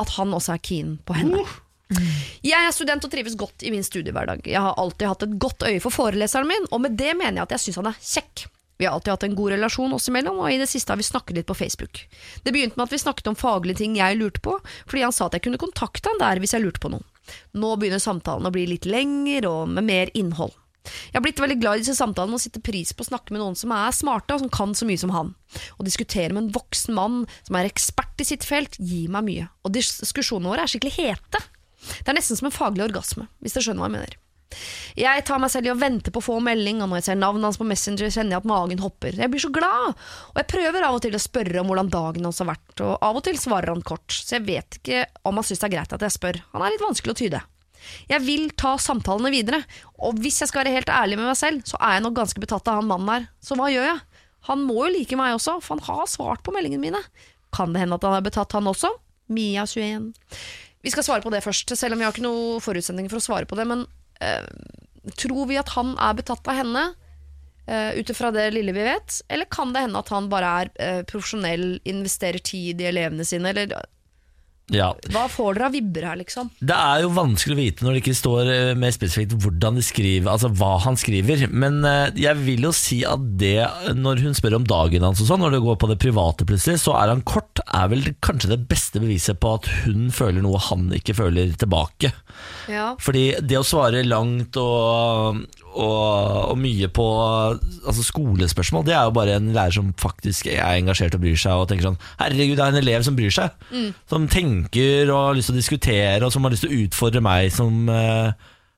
at 0.02 0.16
han 0.16 0.34
også 0.34 0.56
er 0.56 0.64
keen 0.64 0.96
på 1.06 1.16
henne. 1.18 1.44
Jeg 2.44 2.58
er 2.58 2.72
student 2.74 3.04
og 3.06 3.12
trives 3.12 3.36
godt 3.38 3.62
i 3.66 3.70
min 3.70 3.84
studiehverdag. 3.84 4.48
Jeg 4.48 4.62
har 4.64 4.74
alltid 4.80 5.06
hatt 5.08 5.26
et 5.26 5.38
godt 5.40 5.66
øye 5.68 5.80
for 5.84 5.94
foreleseren 5.94 6.48
min, 6.48 6.66
og 6.72 6.82
med 6.82 6.96
det 6.98 7.12
mener 7.16 7.42
jeg 7.42 7.48
at 7.48 7.56
jeg 7.56 7.66
syns 7.66 7.80
han 7.82 7.92
er 7.92 8.00
kjekk. 8.00 8.46
Vi 8.76 8.86
har 8.88 8.96
alltid 8.96 9.12
hatt 9.12 9.22
en 9.28 9.36
god 9.38 9.52
relasjon 9.54 9.92
oss 9.94 10.08
imellom, 10.10 10.40
og 10.42 10.50
i 10.50 10.58
det 10.58 10.66
siste 10.70 10.90
har 10.90 10.98
vi 10.98 11.06
snakket 11.06 11.38
litt 11.38 11.46
på 11.46 11.54
Facebook. 11.54 12.00
Det 12.42 12.52
begynte 12.54 12.80
med 12.80 12.88
at 12.88 12.94
vi 12.96 13.02
snakket 13.04 13.30
om 13.30 13.38
faglige 13.38 13.84
ting 13.84 13.94
jeg 14.00 14.18
lurte 14.18 14.42
på, 14.42 14.56
fordi 14.88 15.04
han 15.06 15.14
sa 15.14 15.28
at 15.28 15.36
jeg 15.38 15.46
kunne 15.46 15.60
kontakte 15.62 16.10
han 16.10 16.22
der 16.22 16.42
hvis 16.42 16.56
jeg 16.56 16.64
lurte 16.64 16.82
på 16.82 16.90
noe. 16.96 17.06
Nå 17.56 17.74
begynner 17.80 18.02
samtalen 18.02 18.48
å 18.48 18.52
bli 18.54 18.66
litt 18.70 18.88
lengre 18.88 19.50
og 19.50 19.72
med 19.72 19.88
mer 19.88 20.12
innhold. 20.18 20.54
Jeg 20.84 21.16
har 21.16 21.24
blitt 21.24 21.40
veldig 21.40 21.56
glad 21.62 21.78
i 21.78 21.84
disse 21.84 21.96
samtalene 21.96 22.36
og 22.36 22.42
setter 22.42 22.60
pris 22.64 22.92
på 22.92 23.04
å 23.04 23.08
snakke 23.08 23.32
med 23.32 23.40
noen 23.40 23.56
som 23.56 23.72
er 23.72 23.94
smarte 23.96 24.36
og 24.36 24.42
som 24.42 24.52
kan 24.52 24.74
så 24.76 24.88
mye 24.88 25.00
som 25.00 25.14
han. 25.14 25.32
Å 25.80 25.86
diskutere 25.86 26.34
med 26.34 26.42
en 26.42 26.52
voksen 26.56 26.96
mann 26.96 27.22
som 27.46 27.56
er 27.56 27.70
ekspert 27.70 28.20
i 28.20 28.28
sitt 28.28 28.44
felt, 28.44 28.76
gir 28.76 29.08
meg 29.12 29.24
mye. 29.28 29.48
Og 29.64 29.72
diskusjonene 29.78 30.52
våre 30.52 30.66
er 30.66 30.72
skikkelig 30.74 30.98
hete. 30.98 31.40
Det 32.04 32.12
er 32.12 32.18
nesten 32.18 32.36
som 32.36 32.50
en 32.50 32.54
faglig 32.54 32.84
orgasme, 32.86 33.28
hvis 33.40 33.56
dere 33.56 33.68
skjønner 33.68 33.84
hva 33.84 33.90
jeg 33.90 33.96
mener. 33.96 34.20
Jeg 34.98 35.24
tar 35.28 35.40
meg 35.42 35.52
selv 35.52 35.68
i 35.68 35.72
å 35.72 35.78
vente 35.78 36.12
på 36.14 36.22
å 36.22 36.26
få 36.28 36.38
melding, 36.44 36.82
og 36.82 36.90
når 36.90 37.00
jeg 37.00 37.08
ser 37.08 37.20
navnet 37.20 37.48
hans 37.48 37.60
på 37.60 37.66
Messenger, 37.68 38.12
kjenner 38.12 38.36
jeg 38.36 38.42
at 38.42 38.50
magen 38.50 38.82
hopper. 38.84 39.16
Jeg 39.18 39.32
blir 39.32 39.42
så 39.42 39.50
glad, 39.54 39.96
og 40.32 40.40
jeg 40.40 40.50
prøver 40.54 40.86
av 40.86 40.98
og 40.98 41.02
til 41.04 41.16
å 41.16 41.22
spørre 41.22 41.62
om 41.62 41.72
hvordan 41.72 41.90
dagen 41.94 42.28
hans 42.28 42.42
har 42.42 42.50
vært, 42.52 42.76
og 42.84 42.94
av 42.98 43.18
og 43.20 43.26
til 43.26 43.40
svarer 43.40 43.74
han 43.74 43.84
kort, 43.86 44.14
så 44.14 44.38
jeg 44.38 44.46
vet 44.48 44.78
ikke 44.80 45.04
om 45.26 45.40
han 45.40 45.48
syns 45.48 45.64
det 45.64 45.70
er 45.70 45.76
greit 45.78 45.96
at 45.96 46.06
jeg 46.06 46.16
spør. 46.18 46.40
Han 46.54 46.64
er 46.64 46.74
litt 46.74 46.86
vanskelig 46.86 47.14
å 47.16 47.20
tyde. 47.24 47.42
Jeg 48.08 48.24
vil 48.24 48.48
ta 48.56 48.74
samtalene 48.80 49.32
videre, 49.32 49.60
og 50.00 50.18
hvis 50.24 50.40
jeg 50.42 50.50
skal 50.50 50.64
være 50.64 50.78
helt 50.78 50.92
ærlig 50.92 51.18
med 51.20 51.28
meg 51.28 51.38
selv, 51.38 51.64
så 51.68 51.80
er 51.80 51.98
jeg 51.98 52.04
nok 52.06 52.18
ganske 52.20 52.42
betatt 52.42 52.70
av 52.70 52.80
han 52.80 52.90
mannen 52.90 53.12
her, 53.12 53.30
Så 53.44 53.58
hva 53.58 53.70
gjør 53.72 53.90
jeg? 53.90 54.02
Han 54.48 54.64
må 54.64 54.82
jo 54.84 54.92
like 54.92 55.16
meg 55.16 55.36
også, 55.36 55.58
for 55.64 55.76
han 55.76 55.86
har 55.88 56.08
svart 56.10 56.44
på 56.44 56.52
meldingene 56.52 56.82
mine. 56.82 57.00
Kan 57.54 57.72
det 57.72 57.84
hende 57.84 57.96
at 57.96 58.04
han 58.04 58.16
er 58.18 58.24
betatt, 58.24 58.52
han 58.56 58.68
også? 58.68 58.90
Mia 59.32 59.64
21. 59.64 60.10
Vi 60.84 60.92
skal 60.92 61.06
svare 61.06 61.24
på 61.24 61.32
det 61.32 61.40
først, 61.44 61.72
selv 61.78 61.96
om 61.96 62.02
vi 62.02 62.04
har 62.04 62.12
ikke 62.12 62.26
noe 62.26 62.58
forutsetninger 62.60 63.12
for 63.12 63.22
å 63.22 63.24
svare 63.24 63.48
på 63.48 63.56
det. 63.56 63.64
Men 63.70 63.86
tror 65.20 65.48
vi 65.50 65.58
at 65.60 65.74
han 65.76 65.94
er 66.00 66.16
betatt 66.18 66.46
av 66.48 66.60
henne, 66.60 66.84
uh, 67.68 67.90
ut 67.96 68.10
ifra 68.10 68.32
det 68.34 68.50
lille 68.54 68.74
vi 68.76 68.86
vet? 68.86 69.20
Eller 69.28 69.48
kan 69.50 69.74
det 69.74 69.84
hende 69.86 70.00
at 70.00 70.12
han 70.14 70.30
bare 70.32 70.52
er 70.62 70.72
eh, 70.80 71.02
profesjonell, 71.08 71.78
investerer 71.88 72.42
tid 72.44 72.82
i 72.82 72.88
elevene 72.90 73.26
sine? 73.28 73.52
Eller 73.52 73.74
Ja. 74.72 74.94
hva 75.12 75.26
får 75.28 75.58
dere 75.58 75.66
av 75.68 75.74
vibber 75.76 76.06
her, 76.08 76.16
liksom? 76.16 76.48
Det 76.64 76.72
er 76.72 77.02
jo 77.04 77.10
vanskelig 77.12 77.52
å 77.52 77.58
vite 77.58 77.84
når 77.84 77.96
det 77.96 78.00
ikke 78.00 78.14
står 78.16 78.48
eh, 78.48 78.70
mer 78.80 78.94
spesifikt 78.96 79.34
hvordan 79.44 79.76
de 79.76 79.84
skriver, 79.84 80.30
altså 80.32 80.48
hva 80.56 80.70
han 80.86 80.96
skriver. 80.96 81.44
Men 81.52 81.82
eh, 81.84 82.14
jeg 82.16 82.40
vil 82.40 82.64
jo 82.64 82.72
si 82.76 83.02
at 83.04 83.26
det, 83.40 83.58
når 83.98 84.22
hun 84.24 84.38
spør 84.38 84.56
om 84.60 84.68
dagen 84.68 85.04
hans 85.04 85.20
og 85.20 85.28
sånn, 85.28 85.44
når 85.44 85.58
det 85.58 85.62
går 85.66 85.78
på 85.82 85.90
det 85.92 85.98
private 86.00 86.48
plutselig, 86.48 86.80
så 86.80 86.96
er 86.96 87.12
han 87.12 87.24
kort, 87.28 87.60
er 87.66 87.92
vel 87.92 88.08
kanskje 88.24 88.54
det 88.54 88.62
beste 88.70 89.02
beviset 89.04 89.40
på 89.42 89.52
at 89.58 89.68
hun 89.84 90.08
føler 90.14 90.44
noe 90.44 90.62
han 90.70 90.88
ikke 90.96 91.18
føler 91.20 91.52
tilbake. 91.60 92.14
Ja. 92.72 92.94
Fordi 93.04 93.34
det 93.44 93.60
å 93.60 93.66
svare 93.68 94.00
langt 94.06 94.56
og, 94.60 95.44
og, 95.74 96.52
og 96.52 96.58
mye 96.60 96.88
på 96.94 97.04
altså 97.84 98.04
skolespørsmål, 98.06 98.84
det 98.86 98.94
er 98.94 99.04
jo 99.08 99.14
bare 99.16 99.36
en 99.40 99.52
lærer 99.56 99.74
som 99.74 99.92
faktisk 100.00 100.46
er 100.52 100.62
engasjert 100.78 101.14
og 101.18 101.22
bryr 101.24 101.36
seg, 101.40 101.52
og 101.58 101.68
tenker 101.70 101.88
sånn 101.90 101.98
Herregud, 102.20 102.56
det 102.58 102.64
er 102.64 102.72
en 102.74 102.80
elev 102.82 103.04
som 103.06 103.16
bryr 103.18 103.34
seg. 103.34 103.50
Som 104.10 104.28
tenker 104.32 105.10
og 105.12 105.20
har 105.30 105.38
lyst 105.38 105.50
til 105.50 105.56
å 105.56 105.60
diskutere, 105.62 106.22
og 106.24 106.32
som 106.34 106.46
har 106.46 106.54
lyst 106.54 106.66
til 106.66 106.72
å 106.74 106.82
utfordre 106.86 107.22
meg 107.24 107.50
som 107.54 107.88
eh, 107.90 108.30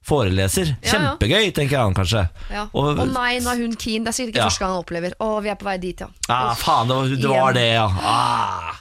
foreleser. 0.07 0.73
Ja, 0.73 0.87
ja. 0.87 0.91
Kjempegøy, 0.95 1.51
tenker 1.57 1.83
han 1.83 1.95
kanskje. 1.97 2.27
Ja. 2.53 2.67
Og- 2.73 3.01
Å 3.03 3.07
nei, 3.11 3.39
nå 3.43 3.51
er 3.53 3.63
hun 3.65 3.75
keen. 3.77 4.05
Det 4.07 4.13
er 4.15 4.19
sikkert 4.21 4.37
ikke 4.37 4.49
første 4.51 4.65
gang 4.65 4.75
han 4.77 4.83
opplever. 4.85 5.17
Å, 5.21 5.31
vi 5.43 5.51
er 5.53 5.59
på 5.61 5.67
vei 5.69 5.77
dit, 5.83 6.01
ja. 6.05 6.09
Ah, 6.31 6.55
faen, 6.59 6.89
det 6.89 6.97
var 6.97 7.09
det, 7.13 7.31
var 7.37 7.57
det 7.59 7.69
ja. 7.75 7.87
Ah. 8.01 8.75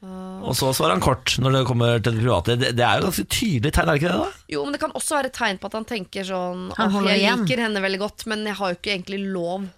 Og 0.00 0.54
så 0.56 0.70
svarer 0.72 0.94
han 0.96 1.02
kort 1.04 1.34
når 1.42 1.58
det 1.58 1.64
kommer 1.68 1.98
til 2.00 2.14
det 2.16 2.22
private. 2.22 2.54
Det, 2.56 2.70
det 2.78 2.84
er 2.86 3.00
jo 3.00 3.08
ganske 3.10 3.26
tydelig 3.28 3.72
tegn, 3.76 3.90
er 3.90 3.98
det 3.98 4.00
ikke 4.00 4.12
det? 4.14 4.22
da? 4.22 4.44
Jo, 4.54 4.62
men 4.64 4.76
det 4.76 4.80
kan 4.80 4.94
også 4.96 5.18
være 5.18 5.28
et 5.28 5.36
tegn 5.36 5.60
på 5.60 5.68
at 5.68 5.76
han 5.76 5.88
tenker 5.90 6.24
sånn 6.24 6.70
Han 6.78 6.96
Jeg 7.10 7.20
igjen.» 7.20 7.44
liker 7.44 7.64
henne 7.66 7.82
veldig 7.84 8.00
godt, 8.00 8.24
men 8.32 8.46
jeg 8.48 8.56
har 8.56 8.72
jo 8.72 8.78
ikke 8.80 8.94
egentlig 8.94 9.20
lov. 9.34 9.68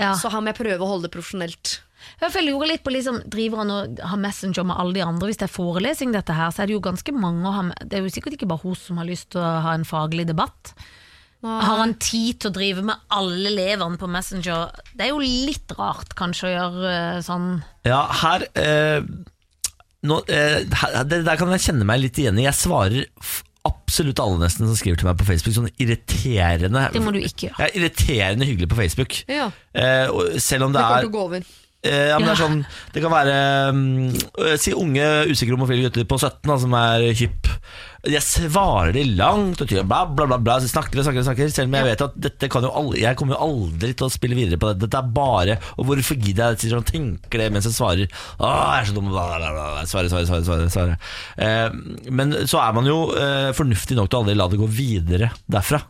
Ja. 0.00 0.16
Så 0.18 0.32
her 0.32 0.42
må 0.42 0.50
jeg 0.50 0.58
prøve 0.58 0.82
å 0.82 0.90
holde 0.90 1.06
det 1.06 1.14
profesjonelt. 1.14 1.76
Jeg 2.20 2.44
lurer 2.46 2.70
litt 2.72 2.82
på 2.84 2.92
liksom, 2.94 3.18
Driver 3.28 3.60
han 3.62 3.72
og 3.74 4.00
har 4.10 4.20
Messenger 4.20 4.64
med 4.66 4.80
alle 4.80 4.96
de 4.96 5.04
andre? 5.04 5.28
Hvis 5.28 5.40
det 5.40 5.46
er 5.46 5.52
forelesing, 5.52 6.14
dette 6.16 6.34
her, 6.36 6.50
så 6.50 6.64
er 6.64 6.70
det 6.70 6.76
jo 6.78 6.84
ganske 6.84 7.14
mange 7.14 7.44
å 7.46 7.54
ha 7.54 7.66
med. 7.68 7.84
Det 7.84 7.98
er 7.98 8.06
jo 8.06 8.12
sikkert 8.12 8.38
ikke 8.38 8.48
bare 8.50 8.64
hun 8.64 8.78
som 8.78 9.00
har 9.00 9.08
lyst 9.08 9.30
til 9.34 9.44
å 9.44 9.52
ha 9.66 9.76
en 9.76 9.86
faglig 9.88 10.26
debatt. 10.30 10.72
Har 11.40 11.78
han 11.80 11.94
tid 11.96 12.42
til 12.42 12.50
å 12.50 12.52
drive 12.52 12.82
med 12.84 13.12
alle 13.16 13.48
elevene 13.48 14.00
på 14.00 14.08
Messenger? 14.12 14.74
Det 14.92 15.06
er 15.06 15.14
jo 15.14 15.22
litt 15.22 15.72
rart 15.78 16.12
kanskje 16.18 16.50
å 16.50 16.52
gjøre 16.52 16.90
eh, 16.92 17.20
sånn. 17.24 17.46
Ja, 17.88 18.02
her, 18.20 18.44
eh, 18.60 19.00
nå, 20.06 20.20
eh, 20.28 20.64
her 20.80 21.04
Det 21.04 21.24
der 21.26 21.36
kan 21.36 21.50
jeg 21.52 21.60
kjenne 21.60 21.84
meg 21.88 22.00
litt 22.00 22.18
igjen 22.18 22.38
i. 22.40 22.46
Jeg 22.48 22.54
svarer 22.56 23.06
f 23.20 23.42
absolutt 23.68 24.16
alle 24.24 24.38
nesten 24.40 24.64
som 24.64 24.76
skriver 24.78 24.96
til 24.96 25.06
meg 25.10 25.18
på 25.20 25.26
Facebook. 25.28 25.52
Sånn 25.52 25.68
irriterende 25.76 26.86
Det 26.94 27.02
må 27.04 27.12
du 27.12 27.18
ikke 27.20 27.50
gjøre. 27.50 27.58
Jeg 27.60 27.68
er 27.68 27.80
irriterende 27.82 28.46
hyggelig 28.48 28.68
på 28.72 28.78
Facebook. 28.78 29.18
Ja, 29.28 29.50
Eh, 29.74 30.06
og 30.08 30.40
selv 30.40 30.64
om 30.64 30.72
Det 30.72 30.80
det 30.80 30.86
kommer 30.86 30.96
er 30.96 31.04
til 31.04 31.10
å 31.10 31.12
gå 31.12 31.24
over. 31.26 31.44
Eh, 31.84 32.08
ja, 32.10 32.18
men 32.18 32.26
det 32.28 32.32
er 32.32 32.40
Ja. 32.42 32.46
sånn 32.48 32.66
Det 32.92 33.02
kan 33.02 33.10
være 33.12 33.72
mm, 33.72 34.14
øh, 34.38 34.56
Si 34.58 34.72
unge, 34.72 35.06
usikre 35.30 35.54
homofile 35.56 35.86
gutter 35.88 36.04
på 36.04 36.18
17 36.18 36.42
da, 36.44 36.56
som 36.58 36.72
er 36.74 37.12
hypp 37.16 37.46
Jeg 38.08 38.24
svarer 38.24 38.94
de 38.96 39.02
langt 39.12 39.60
og 39.60 39.68
tydelig, 39.68 39.84
bla, 39.90 40.06
bla, 40.08 40.24
bla, 40.30 40.38
bla. 40.40 40.54
Snakker 40.64 41.02
og 41.02 41.04
snakker 41.04 41.20
og 41.20 41.26
snakker. 41.26 41.50
Selv 41.52 41.68
om 41.68 41.76
jeg 41.76 41.86
vet 41.90 42.04
at 42.06 42.16
dette 42.16 42.48
kan 42.52 42.64
jo 42.64 42.70
aldri, 42.80 43.02
jeg 43.02 43.18
kommer 43.20 43.36
jo 43.36 43.48
aldri 43.48 43.90
til 43.92 44.06
å 44.06 44.12
spille 44.12 44.38
videre 44.38 44.56
på 44.60 44.70
det. 44.70 44.86
Dette 44.86 45.02
er 45.02 45.12
bare 45.14 45.58
Og 45.76 45.84
hvorfor 45.90 46.16
gidder 46.16 46.54
jeg 46.56 46.56
å 46.56 46.60
tenke 46.62 46.80
og 46.80 46.88
tenker 46.88 47.42
det 47.44 47.50
mens 47.52 47.68
jeg 47.68 47.76
svarer? 47.76 48.16
Å, 48.38 48.48
jeg 48.48 48.80
er 48.80 48.88
så 48.88 48.96
dum. 48.96 49.10
Bla, 49.12 49.26
bla, 49.28 49.38
bla, 49.52 49.52
bla. 49.52 49.86
Svarer, 49.90 50.08
svarer, 50.12 50.30
svarer. 50.30 50.48
svarer, 50.48 50.72
svarer. 50.72 51.14
Eh, 51.44 52.08
men 52.08 52.32
så 52.48 52.62
er 52.64 52.76
man 52.76 52.88
jo 52.88 52.98
eh, 53.12 53.50
fornuftig 53.56 53.98
nok 54.00 54.08
til 54.08 54.20
å 54.20 54.24
aldri 54.24 54.38
la 54.38 54.48
det 54.48 54.60
gå 54.62 54.70
videre 54.80 55.32
derfra. 55.50 55.82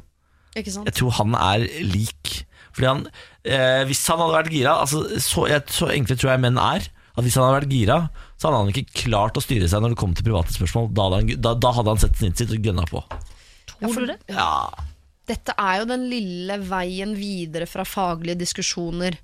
Ikke 0.59 0.75
sant? 0.75 0.91
Jeg 0.91 0.99
tror 0.99 1.15
han 1.21 1.39
er 1.39 1.69
lik. 1.95 2.41
Fordi 2.75 2.89
han, 2.91 3.05
eh, 3.45 3.85
Hvis 3.87 4.03
han 4.11 4.19
hadde 4.19 4.35
vært 4.35 4.55
gira 4.55 4.81
altså, 4.83 5.05
så, 5.23 5.47
jeg, 5.51 5.69
så 5.71 5.93
enkle 5.95 6.19
tror 6.19 6.35
jeg 6.35 6.43
menn 6.43 6.59
er. 6.59 6.91
At 7.21 7.27
Hvis 7.27 7.37
han 7.37 7.45
hadde 7.47 7.59
vært 7.61 7.73
gira, 7.77 7.97
så 8.41 8.49
hadde 8.49 8.61
han 8.65 8.71
ikke 8.73 9.03
klart 9.05 9.37
å 9.37 9.43
styre 9.45 9.69
seg 9.69 9.83
når 9.85 9.93
det 9.95 10.01
kom 10.01 10.15
til 10.17 10.27
private 10.31 10.55
spørsmål. 10.57 10.91
Da 10.97 11.07
hadde 11.09 11.19
han, 11.21 11.33
da, 11.45 11.53
da 11.61 11.73
hadde 11.77 11.93
han 11.95 12.01
sett 12.01 12.17
snittet 12.17 12.47
sitt 12.47 12.55
og 12.57 12.65
gønna 12.71 12.87
på. 12.89 13.03
Tror 13.81 13.99
du 14.01 14.07
det? 14.15 14.19
Ja, 14.33 14.53
Dette 15.31 15.55
er 15.63 15.83
jo 15.83 15.85
den 15.93 16.09
lille 16.11 16.57
veien 16.67 17.13
videre 17.15 17.69
fra 17.71 17.85
faglige 17.87 18.41
diskusjoner. 18.41 19.15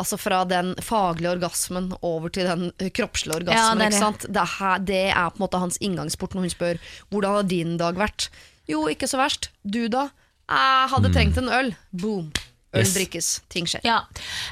Altså 0.00 0.16
fra 0.16 0.38
den 0.48 0.70
faglige 0.80 1.34
orgasmen 1.34 1.90
over 2.00 2.32
til 2.32 2.46
den 2.48 2.70
kroppslige 2.96 3.42
orgasmen. 3.42 3.58
Ja, 3.60 3.74
det 3.76 3.84
er 3.84 3.90
ikke 3.90 3.98
det. 3.98 4.00
sant? 4.00 4.24
Det, 4.32 4.40
er, 4.40 4.54
her- 4.56 4.86
det 4.88 5.02
er 5.12 5.28
på 5.34 5.36
en 5.36 5.44
måte 5.44 5.60
hans 5.60 5.76
inngangsport 5.84 6.32
når 6.38 6.46
hun 6.46 6.54
spør 6.54 6.80
hvordan 7.12 7.36
har 7.36 7.50
din 7.50 7.74
dag 7.82 8.00
vært. 8.00 8.30
Jo, 8.70 8.86
ikke 8.88 9.10
så 9.10 9.20
verst. 9.20 9.50
Du 9.66 9.82
da? 9.92 10.06
Jeg 10.48 10.88
hadde 10.94 11.12
trengt 11.12 11.36
en 11.42 11.52
øl. 11.52 11.74
Boom. 11.92 12.30
Øl 12.72 12.80
Yes. 12.80 12.94
drikkes. 12.96 13.26
Ting 13.52 13.66
skjer. 13.68 13.82
Ja, 13.84 13.98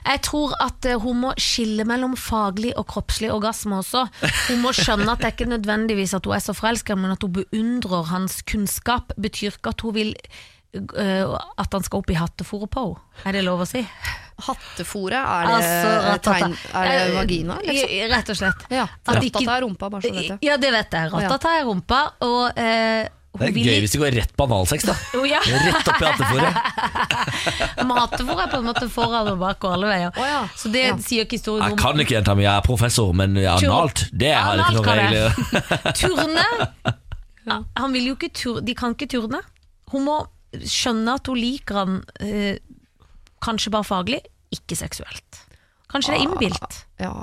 jeg 0.05 0.21
tror 0.27 0.53
at 0.61 0.85
eh, 0.85 0.99
hun 1.01 1.23
må 1.23 1.31
skille 1.41 1.87
mellom 1.89 2.17
faglig 2.21 2.75
og 2.77 2.87
kroppslig 2.93 3.31
orgasme 3.33 3.79
også. 3.81 4.03
Hun 4.51 4.61
må 4.61 4.75
skjønne 4.77 5.09
at 5.09 5.23
det 5.23 5.31
er 5.31 5.37
ikke 5.39 5.49
nødvendigvis 5.49 6.13
at 6.19 6.29
hun 6.29 6.37
er 6.37 6.45
så 6.45 6.53
forelska, 6.57 6.97
men 7.01 7.15
at 7.15 7.23
hun 7.25 7.33
beundrer 7.41 8.11
hans 8.13 8.43
kunnskap. 8.43 9.15
Betyr 9.17 9.57
ikke 9.57 9.73
at 9.73 9.81
hun 9.87 9.95
vil 9.97 10.13
uh, 10.77 11.39
at 11.59 11.73
han 11.73 11.83
skal 11.87 12.03
opp 12.03 12.11
i 12.13 12.19
hattefòret 12.21 12.71
på 12.71 12.85
henne. 12.91 13.07
Er 13.25 13.39
det 13.39 13.45
lov 13.47 13.65
å 13.65 13.69
si? 13.69 13.81
Hattefòret, 14.41 15.17
er 15.21 15.49
det, 15.49 15.55
Altså, 15.57 16.19
tegn, 16.25 16.55
er 16.81 16.91
det 16.93 17.17
vagina? 17.17 17.57
Liksom? 17.65 17.97
Rett 18.13 18.31
og 18.33 18.39
slett. 18.39 18.67
Ja. 18.73 18.87
Ratata 19.09 19.57
er 19.57 19.65
rumpa, 19.67 19.91
bare 19.93 20.05
så 20.05 20.13
du 20.13 20.17
vet 20.21 20.29
det. 20.35 20.39
Ja, 20.47 20.57
det 20.61 20.71
vet 20.77 20.97
jeg. 20.97 21.13
Ratata 21.13 21.57
er 21.59 21.67
rumpa, 21.69 21.99
og 22.25 22.61
eh, 22.61 23.09
Det 23.39 23.47
er 23.47 23.53
gøy 23.55 23.77
hvis 23.85 23.93
det 23.95 24.01
går 24.03 24.15
rett 24.19 24.33
på 24.37 24.45
analsex, 24.49 24.85
da. 24.89 24.95
Oh, 25.17 25.27
ja. 25.29 25.39
Rett 25.47 25.89
opp 25.89 26.01
i 26.03 26.07
hattefòret. 26.09 26.57
Men 27.79 27.93
er 28.43 28.51
på 28.51 28.59
en 28.59 28.67
måte 28.67 28.89
foran 28.91 29.31
og 29.31 29.39
bak 29.41 29.63
og 29.65 29.77
alle 29.77 29.91
veier. 29.93 30.11
Oh, 30.19 30.27
ja. 30.27 30.41
Så 30.59 30.73
det 30.75 30.83
Ja. 30.89 30.97
sier 31.05 31.29
ikke 31.29 31.39
historien 31.39 31.71
Jeg 31.71 31.79
kan 31.79 32.03
ikke 32.03 32.17
jenta 32.19 32.35
mi, 32.35 32.43
jeg 32.45 32.53
er 32.57 32.67
professor, 32.67 33.13
men 33.15 33.37
analt, 33.39 34.09
det 34.13 34.33
har 34.35 34.59
jeg 34.59 34.67
ikke 34.67 34.83
noe 34.83 34.99
regler. 34.99 35.31
Turne 36.01 36.47
Han 37.79 37.95
vil 37.95 38.11
jo 38.11 38.17
ikke 38.19 38.33
turne 38.37 38.67
De 38.67 38.75
kan 38.79 38.95
ikke 38.95 39.09
turne. 39.15 39.41
Hun 39.95 40.05
må 40.07 40.19
skjønne 40.67 41.15
at 41.21 41.31
hun 41.31 41.39
liker 41.39 41.79
han 41.79 42.01
eh, 42.21 42.59
kanskje 43.43 43.71
bare 43.71 43.87
faglig, 43.87 44.19
ikke 44.51 44.77
seksuelt. 44.79 45.45
Kanskje 45.91 46.13
det 46.15 46.19
er 46.19 46.27
innbilt. 46.27 46.81
Ja. 46.99 47.15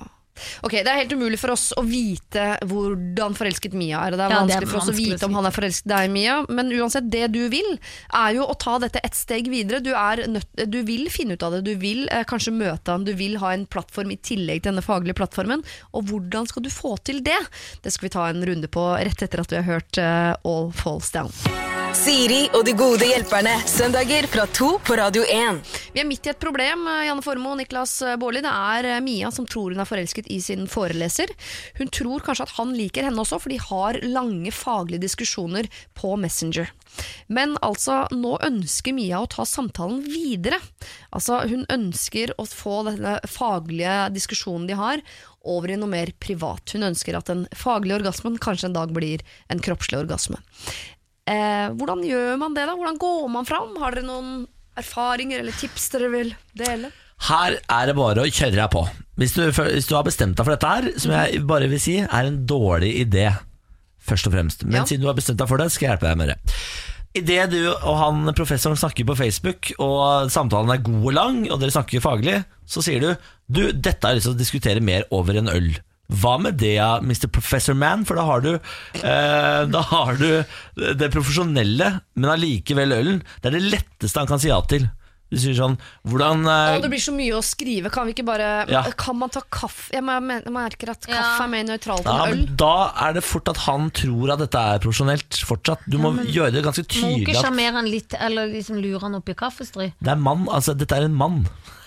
Ok, 0.65 0.77
Det 0.77 0.91
er 0.91 1.01
helt 1.01 1.13
umulig 1.13 1.39
for 1.41 1.53
oss 1.53 1.69
å 1.77 1.83
vite 1.85 2.45
hvordan 2.67 3.35
forelsket 3.37 3.75
Mia 3.77 4.01
er. 4.05 4.17
Det 4.17 4.25
er 4.27 4.35
Ja, 4.35 4.43
det 4.45 4.57
er 4.57 4.65
vanskelig 4.65 4.71
for 4.71 4.81
oss 4.81 4.89
å 4.89 4.93
vanskelig 4.93 5.15
vite 5.17 5.29
om 5.29 5.37
han 5.39 5.49
er 5.49 5.55
forelsket 5.55 5.91
deg, 5.93 6.11
Mia. 6.13 6.37
Men 6.49 6.71
uansett, 6.75 7.09
det 7.11 7.25
du 7.33 7.41
vil, 7.53 7.71
er 8.13 8.37
jo 8.37 8.47
å 8.47 8.57
ta 8.57 8.77
dette 8.83 9.01
ett 9.03 9.17
steg 9.17 9.49
videre. 9.51 9.81
Du, 9.83 9.93
er 9.95 10.25
nødt, 10.29 10.49
du 10.67 10.79
vil 10.87 11.07
finne 11.13 11.37
ut 11.37 11.43
av 11.43 11.57
det. 11.57 11.63
Du 11.67 11.73
vil 11.81 12.07
eh, 12.11 12.25
kanskje 12.27 12.55
møte 12.55 12.93
han. 12.93 13.07
Du 13.07 13.13
vil 13.17 13.37
ha 13.43 13.53
en 13.53 13.67
plattform 13.69 14.13
i 14.13 14.19
tillegg 14.19 14.63
til 14.63 14.71
denne 14.71 14.85
faglige 14.85 15.17
plattformen. 15.19 15.65
Og 15.93 16.09
hvordan 16.11 16.49
skal 16.49 16.65
du 16.65 16.71
få 16.73 16.95
til 17.07 17.23
det? 17.25 17.39
Det 17.83 17.93
skal 17.93 18.09
vi 18.09 18.15
ta 18.17 18.29
en 18.29 18.45
runde 18.47 18.71
på 18.71 18.87
rett 18.97 19.23
etter 19.25 19.43
at 19.43 19.53
vi 19.53 19.61
har 19.61 19.67
hørt 19.67 20.01
eh, 20.01 20.33
All 20.47 20.71
Falls 20.75 21.11
Down. 21.15 21.86
Siri 21.95 22.47
og 22.51 22.65
de 22.67 22.73
gode 22.75 23.07
hjelperne. 23.07 23.53
Søndager 23.69 24.25
fra 24.27 24.43
to 24.51 24.73
på 24.83 24.95
Radio 24.99 25.21
1. 25.23 25.59
Vi 25.93 26.01
er 26.01 26.07
midt 26.07 26.27
i 26.27 26.31
et 26.33 26.39
problem, 26.41 26.83
eh, 26.89 27.05
Janne 27.07 27.23
Formoe 27.23 27.53
og 27.53 27.59
Niklas 27.61 27.93
Baarli. 28.19 28.41
Det 28.43 28.51
er 28.51 28.87
eh, 28.89 29.03
Mia 29.03 29.29
som 29.31 29.47
tror 29.47 29.71
hun 29.71 29.79
er 29.79 29.87
forelsket 29.87 30.27
i 30.33 30.39
sin 30.43 30.65
foreleser. 30.67 31.31
Hun 31.77 31.91
tror 31.93 32.25
kanskje 32.25 32.47
at 32.47 32.55
han 32.57 32.73
liker 32.75 33.07
henne 33.07 33.23
også, 33.23 33.39
for 33.39 33.53
de 33.53 33.59
har 33.61 34.01
lange 34.03 34.51
faglige 34.51 35.05
diskusjoner 35.05 35.69
på 35.95 36.15
Messenger. 36.19 36.73
Men 37.31 37.55
altså, 37.61 38.03
nå 38.11 38.35
ønsker 38.43 38.95
Mia 38.97 39.21
å 39.21 39.29
ta 39.31 39.45
samtalen 39.47 40.03
videre. 40.03 40.59
Altså, 41.11 41.43
Hun 41.47 41.65
ønsker 41.71 42.33
å 42.37 42.47
få 42.49 42.81
denne 42.89 43.19
faglige 43.29 44.09
diskusjonen 44.15 44.67
de 44.67 44.75
har, 44.79 45.03
over 45.47 45.71
i 45.71 45.77
noe 45.79 45.87
mer 45.87 46.11
privat. 46.19 46.73
Hun 46.75 46.83
ønsker 46.89 47.15
at 47.15 47.29
den 47.31 47.45
faglige 47.55 48.01
orgasmen 48.01 48.35
kanskje 48.41 48.67
en 48.67 48.75
dag 48.75 48.91
blir 48.91 49.23
en 49.47 49.61
kroppslig 49.63 50.01
orgasme. 50.01 50.41
Eh, 51.27 51.67
hvordan 51.75 52.03
gjør 52.07 52.37
man 52.39 52.53
det, 52.55 52.63
da? 52.69 52.75
Hvordan 52.77 52.99
går 53.01 53.27
man 53.33 53.47
fram? 53.49 53.73
Har 53.81 53.95
dere 53.97 54.07
noen 54.07 54.45
erfaringer 54.79 55.41
eller 55.41 55.55
tips 55.59 55.89
dere 55.93 56.09
vil 56.13 56.31
dele? 56.57 56.91
Her 57.27 57.57
er 57.57 57.89
det 57.89 57.95
bare 57.97 58.23
å 58.23 58.29
kjøre 58.29 58.55
deg 58.59 58.69
på. 58.71 58.83
Hvis 59.17 59.33
du, 59.33 59.41
hvis 59.49 59.87
du 59.89 59.95
har 59.97 60.05
bestemt 60.05 60.37
deg 60.37 60.45
for 60.45 60.53
dette 60.53 60.69
her, 60.69 60.89
som 61.01 61.15
jeg 61.15 61.41
bare 61.49 61.67
vil 61.71 61.81
si 61.81 61.95
er 62.05 62.27
en 62.29 62.43
dårlig 62.47 62.91
idé, 63.01 63.31
først 64.07 64.29
og 64.29 64.35
fremst. 64.37 64.63
Men 64.63 64.81
Ja. 64.81 64.83
siden 64.85 65.01
du 65.01 65.07
har 65.09 65.17
bestemt 65.17 65.41
deg 65.41 65.49
for 65.49 65.57
det, 65.57 65.71
skal 65.73 65.87
jeg 65.87 65.95
hjelpe 65.97 66.07
deg 66.11 66.17
med 66.21 66.29
det. 66.29 66.37
Idet 67.17 67.49
du 67.49 67.71
og 67.73 67.97
han 67.97 68.33
professoren 68.37 68.77
snakker 68.77 69.07
på 69.09 69.17
Facebook, 69.17 69.71
og 69.81 70.29
samtalen 70.29 70.69
er 70.71 70.83
god 70.85 71.03
og 71.09 71.13
lang, 71.17 71.39
og 71.51 71.59
dere 71.59 71.73
snakker 71.73 72.03
faglig, 72.03 72.45
så 72.67 72.83
sier 72.85 73.01
du 73.01 73.15
Du, 73.49 73.71
dette 73.71 74.03
har 74.03 74.11
jeg 74.13 74.19
lyst 74.19 74.27
til 74.27 74.35
å 74.35 74.37
diskutere 74.43 74.81
mer 74.83 75.03
over 75.09 75.37
en 75.39 75.47
øl. 75.47 75.69
Hva 76.07 76.37
med 76.39 76.55
det, 76.61 76.75
ja, 76.77 76.97
Mr. 77.03 77.27
Professor 77.27 77.75
Man? 77.75 78.05
For 78.07 78.15
da 78.15 78.23
har 78.23 78.39
du, 78.45 78.53
eh, 78.55 79.63
da 79.67 79.81
har 79.91 80.15
du 80.15 80.29
det 80.95 81.09
profesjonelle, 81.11 81.89
men 82.15 82.29
allikevel 82.31 82.95
ølen. 82.95 83.23
Det 83.41 83.49
er 83.51 83.57
det 83.59 83.65
letteste 83.73 84.21
han 84.23 84.29
kan 84.29 84.39
si 84.39 84.47
ja 84.47 84.61
til. 84.71 84.87
Du 85.27 85.35
sier 85.35 85.57
sånn 85.57 85.73
Hvordan 86.07 86.45
eh, 86.47 86.77
Å, 86.77 86.81
det 86.85 86.87
blir 86.87 87.01
så 87.03 87.11
mye 87.11 87.33
å 87.35 87.41
skrive. 87.43 87.89
Kan 87.91 88.07
vi 88.07 88.13
ikke 88.15 88.23
bare 88.29 88.45
Ja. 88.71 88.85
Kan 88.95 89.17
man 89.19 89.27
ta 89.35 89.41
kaffe? 89.51 89.89
Jeg, 89.91 89.99
mer- 90.07 90.39
jeg 90.45 90.53
merker 90.55 90.93
at 90.93 91.03
Ja. 91.09 91.17
kaffe 91.17 91.43
er 91.43 91.51
mer 91.51 91.65
nøytralt 91.67 92.07
Ja, 92.07 92.13
enn 92.29 92.31
øl. 92.45 92.45
Da 92.55 92.93
er 93.09 93.17
det 93.17 93.23
fort 93.27 93.49
at 93.51 93.57
han 93.65 93.89
tror 93.91 94.31
at 94.31 94.39
dette 94.39 94.55
er 94.55 94.79
profesjonelt 94.79 95.41
fortsatt. 95.49 95.83
Du 95.91 95.97
må 95.99 96.13
gjøre 96.23 96.53
det 96.55 96.63
ganske 96.63 96.85
Må 96.87 96.93
tydelig 96.95 97.25
ikke 97.27 97.35
at 97.35 97.43
sjarmere 97.43 97.73
han 97.81 97.91
litt, 97.91 98.15
eller 98.15 98.47
liksom 98.55 98.79
lure 98.79 99.01
han 99.03 99.19
opp 99.19 99.27
i 99.27 99.35
kaffestry? 99.35 99.89
det 99.99 100.13
er 100.15 100.15
mann. 100.15 100.47
Altså, 100.47 100.71
dette 100.79 100.95
er 100.95 101.09
en 101.09 101.19
mann. 101.19 101.41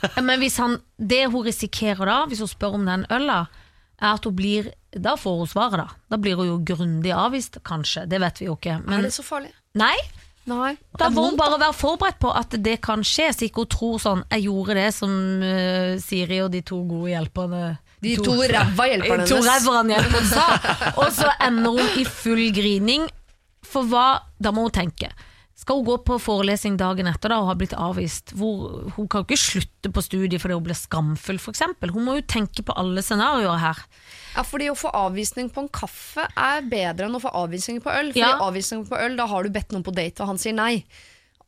Ja, 0.04 0.20
Men 0.20 0.38
hvis 0.44 0.58
han, 0.60 0.76
det 1.00 1.24
hun 1.32 1.40
risikerer 1.48 2.04
da, 2.12 2.26
hvis 2.28 2.44
hun 2.44 2.52
spør 2.52 2.76
om 2.76 2.84
den 2.84 3.06
øla, 3.08 3.46
er 4.01 4.14
at 4.16 4.24
hun 4.24 4.34
blir 4.36 4.70
Da 4.96 5.12
får 5.16 5.36
hun 5.38 5.46
svaret, 5.46 5.78
da. 5.78 5.88
Da 6.11 6.16
blir 6.18 6.34
hun 6.40 6.46
jo 6.48 6.57
grundig 6.66 7.12
avvist, 7.14 7.61
kanskje. 7.62 8.07
Det 8.11 8.18
vet 8.20 8.40
vi 8.40 8.46
jo 8.48 8.57
ikke. 8.57 8.80
Er 8.90 9.03
det 9.07 9.12
så 9.14 9.22
farlig? 9.22 9.53
nei, 9.78 9.94
Nei. 10.51 10.72
da 10.98 11.11
må 11.14 11.28
hun 11.28 11.36
bare 11.38 11.61
være 11.61 11.76
forberedt 11.78 12.18
på 12.18 12.32
at 12.34 12.57
det 12.64 12.80
kan 12.82 13.05
skje, 13.07 13.28
så 13.36 13.44
ikke 13.46 13.62
hun 13.62 13.68
tror 13.70 13.98
sånn 14.03 14.22
Jeg 14.32 14.48
gjorde 14.48 14.74
det 14.80 14.88
som 14.96 15.12
uh, 15.44 15.94
Siri 16.03 16.40
og 16.42 16.51
de 16.51 16.62
to 16.66 16.80
gode 16.88 17.12
hjelperne 17.12 17.61
De 18.03 18.16
to 18.18 18.34
ræva 18.34 18.88
hjelperne 18.90 19.26
To 19.30 19.36
hennes. 19.38 19.46
ræverne 19.53 19.94
hjelperne 19.94 20.30
sa. 20.32 20.46
Og 21.05 21.12
så 21.14 21.28
ender 21.46 21.70
hun 21.76 22.01
i 22.01 22.05
full 22.09 22.42
grining. 22.57 23.07
For 23.62 23.86
hva 23.86 24.07
Da 24.42 24.51
må 24.51 24.64
hun 24.66 24.74
tenke. 24.74 25.12
Skal 25.61 25.76
hun 25.76 25.84
gå 25.84 25.96
på 26.08 26.16
forelesning 26.22 26.78
dagen 26.80 27.08
etter 27.11 27.28
da 27.34 27.40
og 27.42 27.50
har 27.50 27.58
blitt 27.61 27.74
avvist? 27.76 28.32
Hvor, 28.32 28.86
hun 28.96 29.08
kan 29.12 29.20
jo 29.20 29.26
ikke 29.28 29.36
slutte 29.42 29.90
på 29.92 30.00
studiet 30.06 30.40
fordi 30.40 30.56
hun 30.56 30.64
blir 30.64 30.78
skamfull, 30.78 31.36
f.eks. 31.36 31.61
Hun 31.92 32.06
må 32.06 32.14
jo 32.16 32.24
tenke 32.32 32.64
på 32.64 32.72
alle 32.80 33.02
scenarioer 33.04 33.61
her. 33.61 33.82
Ja, 34.38 34.44
fordi 34.46 34.70
Å 34.72 34.78
få 34.78 34.88
avvisning 34.96 35.50
på 35.52 35.66
en 35.66 35.68
kaffe 35.68 36.24
er 36.32 36.64
bedre 36.70 37.11
enn 37.11 37.18
å 37.18 37.20
få 37.20 37.32
avvisning 37.42 37.82
på 37.84 37.92
øl. 37.92 38.12
Fordi 38.14 38.24
Ja. 38.24 38.38
avvisning 38.40 38.86
på 38.88 38.96
øl, 38.96 39.16
Da 39.20 39.26
har 39.26 39.42
du 39.44 39.50
bedt 39.50 39.72
noen 39.74 39.84
på 39.84 39.92
date, 39.92 40.22
og 40.22 40.28
han 40.32 40.38
sier 40.38 40.54
nei. 40.56 40.84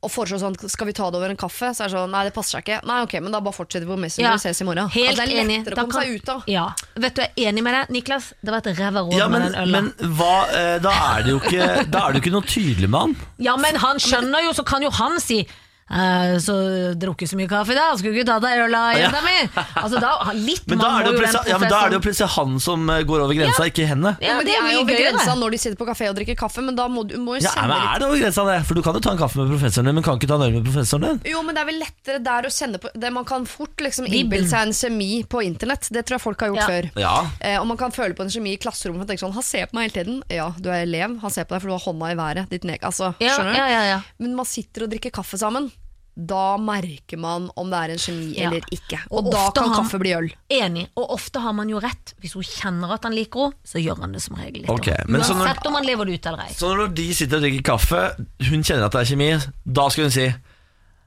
Og 0.02 0.10
foreslår 0.10 0.40
sånn, 0.42 0.56
skal 0.68 0.88
vi 0.88 0.92
ta 0.98 1.06
det 1.14 1.18
over 1.20 1.30
en 1.30 1.36
kaffe? 1.38 1.68
Så 1.76 1.84
er 1.84 1.90
det 1.92 1.94
sånn, 1.94 2.10
nei 2.10 2.24
det 2.26 2.32
passer 2.34 2.56
seg 2.58 2.64
ikke. 2.66 2.78
Nei, 2.90 2.96
ok, 3.04 3.12
men 3.22 3.30
da 3.30 3.38
bare 3.40 3.54
fortsetter 3.54 3.86
vi 3.86 3.92
på 3.94 3.98
Messenger 4.02 4.26
Ja, 4.28 4.32
og 4.34 4.42
ses 4.42 4.60
i 4.60 4.64
morgen. 4.66 4.88
Helt 4.90 5.12
altså, 5.12 5.26
det 5.28 5.36
er 5.36 5.42
enig. 5.44 5.58
lettere 5.62 5.76
å 5.76 5.78
komme 5.78 5.92
kan- 5.92 6.02
seg 6.02 6.16
ut 6.16 6.28
av. 6.34 6.42
Ja. 6.50 6.64
Vet 7.04 7.14
du, 7.14 7.22
jeg 7.22 7.30
er 7.46 7.52
enig 7.52 7.62
med 7.62 7.74
deg, 7.78 7.92
Niklas. 7.94 8.32
Det 8.42 8.50
var 8.50 8.58
et 8.66 8.76
ræva 8.82 9.04
råd 9.06 9.14
Ja, 9.16 9.28
men, 9.28 9.42
med 9.42 9.52
den 9.52 9.60
øla. 9.62 9.80
men 9.82 10.12
hva, 10.18 10.32
eh, 10.50 10.78
da 10.82 10.90
er 11.14 11.22
det 11.22 11.30
jo 11.30 11.38
ikke 11.38 11.90
Da 11.90 11.98
er 12.08 12.12
det 12.12 12.18
jo 12.18 12.22
ikke 12.30 12.34
noe 12.34 12.42
tydelig 12.50 12.88
med 12.90 13.00
han. 13.00 13.16
Ja, 13.38 13.56
men 13.56 13.76
han 13.76 13.96
skjønner 14.02 14.42
jo, 14.42 14.50
så 14.58 14.64
kan 14.66 14.82
jo 14.82 14.90
han 14.90 15.20
si 15.20 15.46
eh, 15.92 16.36
så 16.42 16.54
drukket 16.98 17.28
så 17.30 17.36
mye 17.36 17.48
kaffe 17.50 17.74
da, 17.76 17.90
skulle 17.98 18.14
ikke 18.16 18.26
ta 18.30 18.38
deg 18.40 18.62
øl 18.64 18.74
av 18.74 18.92
Ja. 18.96 19.06
jenta 19.06 19.20
mi. 19.24 19.36
Altså, 19.82 20.00
da, 20.00 20.12
litt 20.34 20.66
Men 20.68 20.78
da 20.82 20.88
er 20.98 21.04
det 21.04 21.12
jo 21.12 21.18
plutselig, 21.20 21.48
ja, 21.52 21.58
men 21.58 21.68
da 21.72 21.80
er 21.84 21.90
det 21.92 21.96
jo 21.98 22.02
plutselig 22.08 22.30
han 22.36 22.58
som 22.60 22.90
eh, 22.90 23.02
går 23.08 23.24
over 23.26 23.34
grensa, 23.38 23.66
ikke 23.70 23.86
henne. 23.88 24.16
Ja, 24.22 24.36
men 24.38 24.46
det 24.46 24.54
de 24.56 24.58
er 24.60 24.72
jo 24.76 24.80
over 24.86 24.98
grensa 25.02 25.34
når 25.38 25.50
de 25.56 25.58
sitter 25.58 25.76
på 25.80 25.88
kafé 25.88 26.08
og 26.10 26.16
drikker 26.16 26.36
kaffe, 26.38 26.62
men 26.64 26.74
da 26.78 26.88
må 26.88 27.04
du 27.08 27.16
må 27.22 27.36
jo 27.38 27.44
Ja, 27.46 27.54
men 27.66 27.76
er 27.76 27.98
det 28.00 28.08
over 28.08 28.18
grensa 28.22 28.44
det? 28.48 28.58
For 28.66 28.74
du 28.74 28.82
kan 28.82 28.94
jo 28.94 29.00
ta 29.04 29.12
en 29.12 29.18
kaffe 29.20 29.38
med 29.40 29.50
professoren 29.52 29.86
din, 29.90 29.94
men 30.00 30.04
kan 30.06 30.18
ikke 30.20 30.28
ta 30.30 30.38
en 30.40 30.46
øl 30.48 30.52
med 30.58 30.64
professoren 30.68 31.06
din. 31.08 31.20
Jo, 31.32 31.42
men 31.42 31.54
det 31.54 31.62
er 31.62 31.68
vel 31.70 31.80
lettere 31.82 32.18
der 32.24 32.48
å 32.48 32.52
kjenne 32.52 32.78
på 32.82 32.88
det 32.94 33.12
Man 33.12 33.24
kan 33.28 33.44
fort 33.46 33.76
liksom 33.84 34.06
innbille 34.08 34.48
seg 34.48 34.68
en 34.68 34.72
kjemi 34.76 35.10
på 35.28 35.42
internett. 35.44 35.88
Det 35.92 36.04
tror 36.06 36.16
jeg 36.18 36.24
folk 36.24 36.40
har 36.40 36.48
gjort 36.52 36.62
Ja. 36.62 36.68
før. 36.68 36.90
Ja, 37.00 37.14
Eh, 37.42 37.58
og 37.60 37.66
man 37.66 37.76
kan 37.76 37.90
føle 37.90 38.14
på 38.14 38.22
en 38.22 38.30
kjemi 38.30 38.52
i 38.54 38.56
klasserommet 38.56 39.02
og 39.02 39.08
tenke 39.08 39.20
sånn 39.24 39.32
Han 39.34 39.42
ser 39.42 39.66
på 39.66 39.74
meg 39.74 39.90
hele 39.90 40.04
tiden. 40.04 40.22
Ja, 40.30 40.50
du 40.58 40.68
er 40.70 40.82
elev. 40.86 41.18
Han 41.20 41.30
ser 41.30 41.44
på 41.44 41.54
deg 41.56 41.62
for 41.62 41.68
du 41.68 41.74
har 41.76 41.84
hånda 41.86 42.10
i 42.12 42.16
været. 42.18 42.48
Ditt 42.50 42.64
nek 42.64 42.80
altså, 42.82 43.14
Ja, 43.20 43.36
skjønner 43.36 43.52
du? 43.52 43.58
ja, 43.58 43.66
ja, 43.68 43.82
ja. 43.92 44.00
Men 44.18 44.34
man 44.36 44.46
sitter 44.46 44.84
og 44.84 44.90
drikker 44.90 45.10
kaffe 45.10 45.38
sammen. 45.38 45.70
Da 46.14 46.56
merker 46.60 47.16
man 47.18 47.46
om 47.56 47.70
det 47.72 47.78
er 47.78 47.90
en 47.94 47.98
geni 48.02 48.34
Ja. 48.36 48.48
eller 48.50 48.60
ikke. 48.70 48.98
Og, 49.10 49.24
Og 49.26 49.32
da 49.32 49.50
kan 49.56 49.70
kaffe 49.72 49.98
bli 49.98 50.10
øl. 50.12 50.28
Enig, 50.50 50.88
og 50.96 51.08
ofte 51.10 51.40
har 51.40 51.52
man 51.56 51.68
jo 51.72 51.80
rett. 51.80 52.12
Hvis 52.20 52.34
hun 52.34 52.42
kjenner 52.44 52.92
at 52.92 53.02
han 53.04 53.14
liker 53.16 53.46
henne, 53.48 53.54
så 53.64 53.80
gjør 53.80 54.00
han 54.04 54.12
det 54.12 54.20
som 54.22 54.36
regel 54.36 54.60
litt. 54.62 54.70
Okay, 54.70 54.92
så 55.08 55.32
når- 55.32 55.46
Uansett 55.48 55.66
om 55.66 55.74
han 55.74 55.84
lever 55.86 56.04
det 56.06 56.14
ut 56.20 56.26
eller 56.26 56.38
ei. 56.44 56.52
Så 56.52 56.74
når 56.76 56.94
de 56.94 57.14
sitter 57.14 57.36
og 57.36 57.42
drikker 57.42 57.62
kaffe, 57.62 58.02
hun 58.50 58.62
kjenner 58.62 58.84
at 58.84 58.92
det 58.92 59.00
er 59.00 59.10
kjemi, 59.16 59.52
da 59.66 59.88
skal 59.88 60.04
hun 60.04 60.10
si 60.10 60.34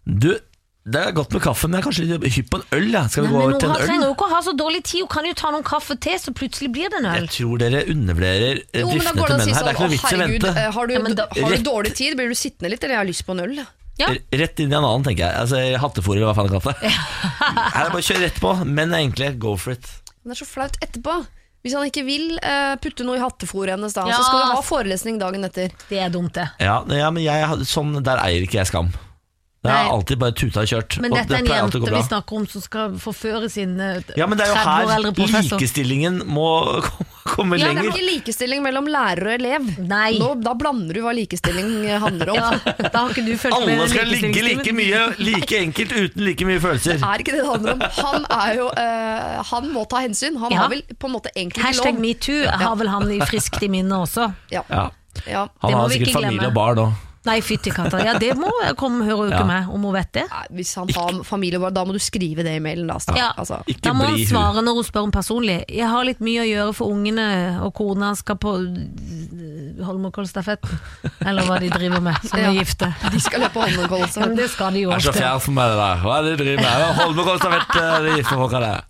Du, 0.07 0.37
det 0.85 1.01
er 1.01 1.11
godt 1.17 1.31
med 1.33 1.41
kaffe, 1.41 1.67
men 1.67 1.79
jeg 1.79 1.81
er 1.81 1.89
kanskje 1.89 2.05
litt 2.05 2.33
hypp 2.35 2.49
på 2.51 2.57
en 2.61 2.65
øl. 2.77 2.91
Ja. 2.93 3.07
Skal 3.07 3.23
vi 3.25 3.29
Nei, 3.33 3.39
gå 3.41 3.59
til 3.59 3.69
hun 3.69 3.75
en 3.81 3.87
trenger 3.87 4.05
jo 4.05 4.13
ikke 4.13 4.25
å 4.25 4.29
ha 4.35 4.41
så 4.41 4.53
dårlig 4.57 4.83
tid, 4.83 4.99
hun 5.01 5.07
kan 5.09 5.25
jo 5.25 5.33
ta 5.33 5.49
noen 5.51 5.63
kaffe 5.65 5.95
til, 5.99 6.13
så 6.21 6.29
plutselig 6.33 6.69
blir 6.73 6.89
det 6.89 6.99
en 7.01 7.05
øl. 7.09 7.25
Jeg 7.25 7.29
tror 7.29 7.57
dere 7.57 7.85
undervurderer 7.89 8.59
eh, 8.73 8.81
Jo, 8.81 8.87
men 8.89 8.97
da 9.01 9.13
driftene 9.13 9.25
til 9.25 9.37
menn 9.37 9.55
her. 9.55 9.63
Det 9.65 9.65
er 9.65 9.65
sånn 9.65 9.69
ikke 9.69 9.81
noe 9.81 9.89
vits 9.89 10.03
i 10.05 10.15
å 10.15 10.19
vente. 10.21 10.49
eh, 10.61 10.71
har 10.71 10.85
du, 10.87 10.93
Ja, 10.93 10.99
da- 11.13 11.27
har 11.41 11.55
du 11.57 11.63
dårlig 11.63 11.93
tid, 11.95 12.15
blir 12.17 12.29
du 12.29 12.35
sittende 12.37 12.69
litt, 12.69 12.83
eller 12.83 12.93
jeg 12.93 13.01
har 13.01 13.09
lyst 13.09 13.25
på 13.25 13.31
en 13.33 13.39
øl. 13.49 13.55
Ja. 13.55 13.65
Rett 13.97 14.59
inn 14.59 14.73
i 14.73 14.75
en 14.75 14.83
annen, 14.83 15.05
tenker 15.07 15.23
jeg. 15.25 15.37
Altså 15.45 15.61
Hattefòr, 15.79 16.17
eller 16.17 16.27
hva 16.27 16.35
faen 16.35 16.49
jeg 16.51 16.57
kalte 16.59 16.75
det. 16.81 16.91
Her 17.39 17.85
er 17.85 17.93
bare 17.93 18.03
kjør 18.09 18.21
rett 18.25 18.41
på. 18.43 18.51
Menn 18.67 18.91
er 18.93 19.05
enkle. 19.05 19.29
Go 19.39 19.55
for 19.61 19.71
it. 19.77 19.87
Men 20.23 20.33
det 20.33 20.37
er 20.37 20.41
så 20.43 20.49
flaut 20.49 20.75
etterpå. 20.83 21.15
Hvis 21.65 21.73
han 21.73 21.87
ikke 21.89 22.03
vil 22.05 22.35
eh, 22.45 22.75
putte 22.83 23.05
noe 23.07 23.17
i 23.17 23.21
hattefòret 23.23 23.73
hennes, 23.73 23.95
da, 23.95 24.03
Ja. 24.05 24.19
så 24.19 24.27
skal 24.27 24.43
du 24.43 24.51
ha 24.53 24.61
forelesning 24.61 25.15
dagen 25.21 25.47
etter. 25.47 25.71
Det 25.89 25.97
er 25.97 26.11
dumt, 26.13 26.35
det. 26.37 26.43
Ja, 26.61 26.75
ja 26.93 27.07
men 27.09 27.23
jeg, 27.25 27.65
sånn, 27.65 27.95
der 28.05 28.21
eier 28.21 28.45
ikke 28.45 28.59
jeg 28.59 28.69
skam. 28.69 28.91
Det 29.65 29.71
er 29.73 29.79
Nei. 29.87 29.93
alltid 29.95 30.19
bare 30.21 30.35
tuta 30.37 30.61
og 30.61 30.69
kjørt. 30.69 30.99
Men 31.01 31.09
og 31.15 31.17
dette 31.17 31.33
er 31.33 31.39
en 31.41 31.47
pleier 31.47 31.63
alltid 31.65 31.79
å 31.79 31.85
jente 31.87 31.95
bra. 31.95 32.01
vi 32.03 32.09
snakker 32.11 32.37
om 32.37 32.43
som 32.51 32.61
skal 32.61 32.99
forføre 33.01 33.49
sin 33.49 33.79
eh, 33.81 33.97
Ja, 34.19 34.27
men 34.29 34.37
det 34.37 34.45
er 34.45 34.51
jo 34.51 34.59
30 34.61 34.85
år 34.85 34.91
her 34.93 35.15
professor. 35.17 35.55
likestillingen 35.57 36.19
må 36.29 36.45
komme, 36.85 37.14
komme 37.35 37.57
Ja, 37.59 37.69
det 37.75 37.83
er 37.83 37.89
ikke 37.91 38.05
likestilling 38.07 38.63
mellom 38.65 38.87
lærer 38.91 39.27
og 39.29 39.33
elev. 39.35 39.67
Nei. 39.89 40.15
Nå, 40.21 40.31
da 40.43 40.53
blander 40.57 40.95
du 40.97 41.01
hva 41.05 41.13
likestilling 41.17 41.71
handler 42.01 42.31
om. 42.33 42.39
Ja, 42.39 42.73
da 42.87 43.03
har 43.03 43.13
ikke 43.13 43.25
du 43.27 43.33
følt 43.41 43.57
Alle 43.59 43.75
med 43.79 43.91
skal 43.93 44.09
ligge 44.11 44.43
like 44.47 44.73
mye, 44.77 45.01
like 45.21 45.59
enkelt, 45.59 45.95
uten 45.95 46.25
like 46.25 46.47
mye 46.47 46.61
følelser. 46.63 46.99
Det 47.01 47.09
er 47.11 47.23
ikke 47.25 47.35
det 47.35 47.41
det 47.43 47.49
handler 47.51 47.75
om. 47.77 47.85
Han 48.01 48.27
er 48.39 48.53
jo 48.59 48.67
uh, 48.71 49.39
Han 49.51 49.71
må 49.75 49.85
ta 49.91 50.03
hensyn. 50.05 50.37
Han 50.41 50.51
Ja. 50.55 50.63
har 50.65 50.69
vel 50.71 50.83
på 50.95 51.09
en 51.09 51.15
måte 51.17 51.31
egentlig 51.35 51.61
lov. 51.63 51.67
Hashtag 51.71 51.99
metoo 51.99 52.45
har 52.47 52.75
vel 52.79 52.87
han 52.93 53.11
i 53.11 53.19
friskt 53.27 53.61
i 53.65 53.69
minnet 53.71 53.97
også. 53.99 54.29
Ja. 54.53 54.63
Ja. 54.69 54.87
Ja. 55.27 55.45
Han 55.61 55.69
Det 55.69 55.75
må 55.75 55.81
har 55.81 55.89
vi 55.89 55.99
sikkert 55.99 56.11
ikke 56.13 56.21
familie 56.23 56.47
og 56.49 56.55
barn 56.57 56.81
òg. 56.85 56.95
Nei, 57.25 57.39
fytti 57.41 57.71
katta. 57.73 57.99
Ja, 58.05 58.13
det 58.21 58.35
må 58.37 58.49
jeg 58.63 58.75
komme 58.77 59.03
høre 59.07 59.27
uke 59.31 59.39
Ja. 59.39 59.43
med, 59.45 59.69
om 59.73 59.81
hun 59.83 59.93
vet 59.93 60.11
det. 60.13 60.23
Nei, 60.29 60.45
Hvis 60.59 60.75
han 60.75 60.87
har 60.93 61.23
familie, 61.23 61.59
da 61.71 61.83
må 61.85 61.93
du 61.93 61.99
skrive 61.99 62.43
det 62.45 62.55
i 62.57 62.59
mailen. 62.59 62.87
Da, 62.87 62.99
Ja. 63.17 63.31
altså. 63.37 63.63
Da 63.81 63.93
må 63.93 64.05
han 64.05 64.17
svare 64.25 64.61
når 64.61 64.75
hun 64.75 64.83
spør 64.83 65.03
om 65.03 65.11
personlig. 65.11 65.65
Jeg 65.69 65.87
har 65.89 66.03
litt 66.05 66.19
mye 66.21 66.41
å 66.43 66.47
gjøre 66.49 66.73
for 66.75 66.87
ungene, 66.93 67.59
og 67.65 67.73
kona 67.73 68.13
skal 68.15 68.35
på 68.37 68.53
øh, 68.61 69.83
Holmenkollstafetten. 69.85 70.79
Eller 71.25 71.43
hva 71.47 71.59
de 71.59 71.69
driver 71.69 72.01
med, 72.01 72.15
som 72.23 72.39
Ja. 72.39 72.49
er 72.51 72.59
gifte. 72.59 72.93
De 73.11 73.19
skal 73.19 73.41
løpe 73.41 73.59
Holmenkollstafetten. 73.61 74.35
Det 74.37 74.49
skal 74.49 74.73
de 74.73 74.79
jo 74.85 74.89
Det 74.91 74.97
er 74.97 75.01
så 75.01 75.09
ofte. 75.15 75.41
for 75.45 75.51
meg, 75.51 75.69
det 75.71 75.77
der. 75.81 75.95
Hva 76.05 76.17
er 76.19 76.23
det 76.23 76.37
de 76.37 76.43
driver 76.43 76.61
med? 76.61 76.95
Holmenkollstafett, 77.01 77.75
eh, 77.75 77.99
de 78.05 78.15
gifte 78.21 78.35
folka 78.39 78.59
der. 78.59 78.81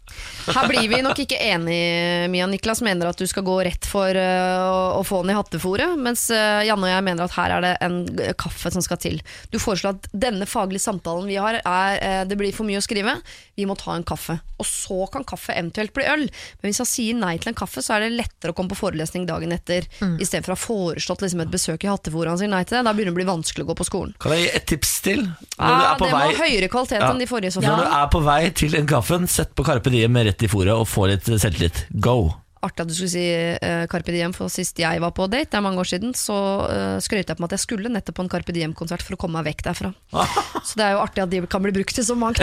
Her 0.45 0.68
blir 0.70 0.88
vi 0.89 1.01
nok 1.01 1.20
ikke 1.24 1.39
enige, 1.41 2.28
Mia. 2.30 2.45
Niklas 2.49 2.82
mener 2.86 3.09
at 3.09 3.20
du 3.20 3.26
skal 3.30 3.45
gå 3.47 3.55
rett 3.66 3.88
for 3.89 4.13
eh, 4.13 4.95
å, 4.95 5.01
få 5.05 5.24
den 5.24 5.34
i 5.34 5.38
hattefòret, 5.38 5.95
mens 5.97 6.28
eh, 6.34 6.66
Janne 6.68 6.86
og 6.86 6.93
jeg 6.93 7.05
mener 7.07 7.26
at 7.26 7.36
her 7.38 7.55
er 7.55 7.66
det 7.66 7.74
en 7.86 7.97
kaffe 8.38 8.72
som 8.74 8.84
skal 8.86 9.01
til. 9.01 9.22
Du 9.53 9.57
foreslår 9.61 9.97
at 9.97 10.09
denne 10.13 10.45
faglige 10.49 10.86
samtalen 10.86 11.26
vi 11.30 11.39
har, 11.41 11.59
er 11.61 11.97
eh, 11.97 12.22
det 12.30 12.38
blir 12.39 12.53
for 12.55 12.68
mye 12.68 12.82
å 12.82 12.86
skrive. 12.86 13.18
Vi 13.57 13.66
må 13.66 13.78
ta 13.80 13.95
en 13.95 14.05
kaffe. 14.05 14.38
Og 14.61 14.68
så 14.68 15.07
kan 15.11 15.26
kaffe 15.28 15.55
eventuelt 15.55 15.93
bli 15.95 16.05
øl. 16.07 16.28
Men 16.61 16.70
hvis 16.70 16.80
han 16.84 16.88
sier 16.88 17.18
nei 17.18 17.36
til 17.41 17.51
en 17.51 17.57
kaffe, 17.57 17.82
så 17.84 17.97
er 17.97 18.05
det 18.05 18.16
lettere 18.16 18.53
å 18.53 18.57
komme 18.57 18.72
på 18.72 18.80
forelesning 18.80 19.26
dagen 19.28 19.51
etter. 19.55 19.88
Mm. 19.99 20.18
Istedenfor 20.24 20.53
å 20.53 20.57
ha 20.57 20.61
foreslått 20.61 21.26
liksom, 21.26 21.43
et 21.43 21.51
besøk 21.51 21.84
i 21.84 21.89
hattefòret. 21.91 22.32
Han 22.36 22.41
sier 22.43 22.51
nei 22.53 22.61
til 22.68 22.78
det. 22.78 22.86
Da 22.88 22.93
begynner 22.95 23.11
det 23.11 23.18
å 23.18 23.20
bli 23.20 23.28
vanskelig 23.32 23.66
å 23.66 23.70
gå 23.72 23.78
på 23.82 23.88
skolen. 23.89 24.13
Kan 24.22 24.36
jeg 24.36 24.45
gi 24.45 24.51
et 24.59 24.68
tips 24.72 24.93
til? 25.05 25.26
Når 25.57 25.76
du 25.76 25.86
på 25.99 26.07
det 26.07 26.13
må 26.13 26.22
vei 26.22 26.30
ha 26.30 26.45
høyere 26.45 26.72
kvalitet 26.72 27.01
Ja. 27.01 27.09
enn 27.11 27.20
de 27.20 27.28
forrige. 27.28 27.51
så 27.55 27.61
Når 27.66 27.84
du 27.84 27.88
er 27.99 28.07
på 28.13 28.22
vei 28.24 28.41
til 28.51 28.76
en 28.76 28.88
kaffen, 28.88 29.28
sett 29.28 29.55
på 29.55 29.66
Carpe 29.66 29.89
Diem 29.89 30.05
rett 30.08 30.43
i 30.45 30.49
fòret 30.51 30.74
og 30.76 30.88
få 30.89 31.08
litt 31.12 31.26
selvtillit. 31.28 31.86
Go! 31.91 32.34
Artig 32.66 32.86
at 32.86 32.89
du 32.89 32.95
skulle 32.97 33.14
si 33.14 33.26
uh, 33.30 33.86
Carpe 33.91 34.14
Diem, 34.16 34.34
for 34.34 34.49
sist 34.49 34.80
jeg 34.82 35.01
var 35.03 35.12
på 35.14 35.28
date, 35.30 35.51
det 35.51 35.60
er 35.60 35.66
mange 35.66 35.82
år 35.84 35.89
siden, 35.89 36.16
så 36.18 36.38
uh, 36.66 36.95
skrøt 37.03 37.30
jeg 37.30 37.38
på 37.38 37.43
meg 37.43 37.51
at 37.51 37.58
jeg 37.60 37.66
skulle 37.66 37.91
nettopp 37.93 38.18
på 38.18 38.26
en 38.26 38.32
Carpe 38.32 38.56
Diem-konsert 38.56 39.06
for 39.06 39.18
å 39.18 39.20
komme 39.22 39.38
meg 39.38 39.51
vekk 39.51 39.68
derfra. 39.68 39.91
så 40.68 40.80
det 40.80 40.88
er 40.88 40.95
jo 40.95 41.03
artig 41.03 41.26
at 41.26 41.36
de 41.36 41.43
kan 41.51 41.66
bli 41.66 41.76
brukt 41.76 41.93
til 41.93 42.08
så 42.08 42.18
mangt. 42.18 42.41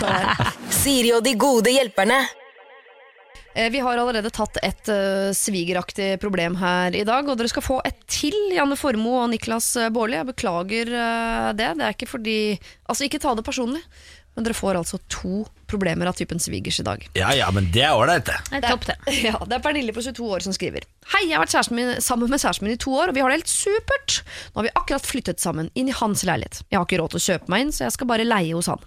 Siri 0.80 1.14
og 1.14 1.22
de 1.26 1.36
gode 1.38 1.74
hjelperne. 1.76 2.18
Eh, 3.54 3.70
Vi 3.70 3.80
har 3.80 4.02
allerede 4.02 4.34
tatt 4.34 4.58
et 4.66 4.90
uh, 4.90 5.30
svigeraktig 5.36 6.16
problem 6.20 6.58
her 6.60 6.96
i 6.98 7.06
dag, 7.06 7.28
og 7.28 7.38
dere 7.38 7.52
skal 7.52 7.64
få 7.64 7.78
et 7.86 8.02
til, 8.10 8.34
Janne 8.56 8.76
Formoe 8.80 9.22
og 9.24 9.30
Niklas 9.32 9.70
Baarli. 9.94 10.18
Jeg 10.18 10.30
beklager 10.32 10.90
uh, 10.90 11.50
det. 11.56 11.70
Det 11.78 11.86
er 11.86 11.94
ikke 11.94 12.10
fordi 12.16 12.38
Altså, 12.86 13.06
ikke 13.06 13.22
ta 13.22 13.32
det 13.34 13.46
personlig, 13.46 13.80
men 14.36 14.46
dere 14.46 14.56
får 14.56 14.78
altså 14.78 15.00
to 15.12 15.42
problemer 15.66 16.06
av 16.10 16.16
typen 16.18 16.38
svigers 16.42 16.78
i 16.80 16.84
dag. 16.86 17.02
Ja 17.18 17.32
ja, 17.34 17.48
men 17.54 17.70
det 17.74 17.82
er 17.88 17.96
ålreit, 17.96 18.28
det. 18.28 18.36
Det 18.52 18.60
er 18.60 18.68
topp, 18.68 18.86
det. 18.86 18.96
Ja, 19.26 19.38
det 19.42 19.56
er 19.58 19.62
Pernille 19.64 19.94
på 19.96 20.04
22 20.04 20.28
år 20.36 20.44
som 20.44 20.54
skriver. 20.54 20.84
Hei, 21.14 21.24
jeg 21.26 21.38
har 21.38 21.42
vært 21.46 21.54
kjæresten 21.56 21.78
min, 21.80 21.94
sammen 22.04 22.30
med 22.30 22.42
kjæresten 22.42 22.68
min 22.68 22.76
i 22.76 22.80
to 22.84 22.92
år, 22.94 23.10
og 23.10 23.16
vi 23.16 23.24
har 23.24 23.32
det 23.32 23.40
helt 23.40 23.50
supert. 23.50 24.20
Nå 24.52 24.60
har 24.60 24.68
vi 24.68 24.74
akkurat 24.76 25.08
flyttet 25.08 25.42
sammen 25.42 25.72
inn 25.74 25.90
i 25.90 25.96
hans 25.96 26.26
leilighet. 26.28 26.60
Jeg 26.68 26.78
har 26.78 26.86
ikke 26.86 27.00
råd 27.02 27.16
til 27.16 27.22
å 27.22 27.26
kjøpe 27.30 27.52
meg 27.54 27.64
inn, 27.64 27.74
så 27.74 27.86
jeg 27.88 27.96
skal 27.96 28.12
bare 28.12 28.28
leie 28.28 28.54
hos 28.54 28.70
han. 28.70 28.84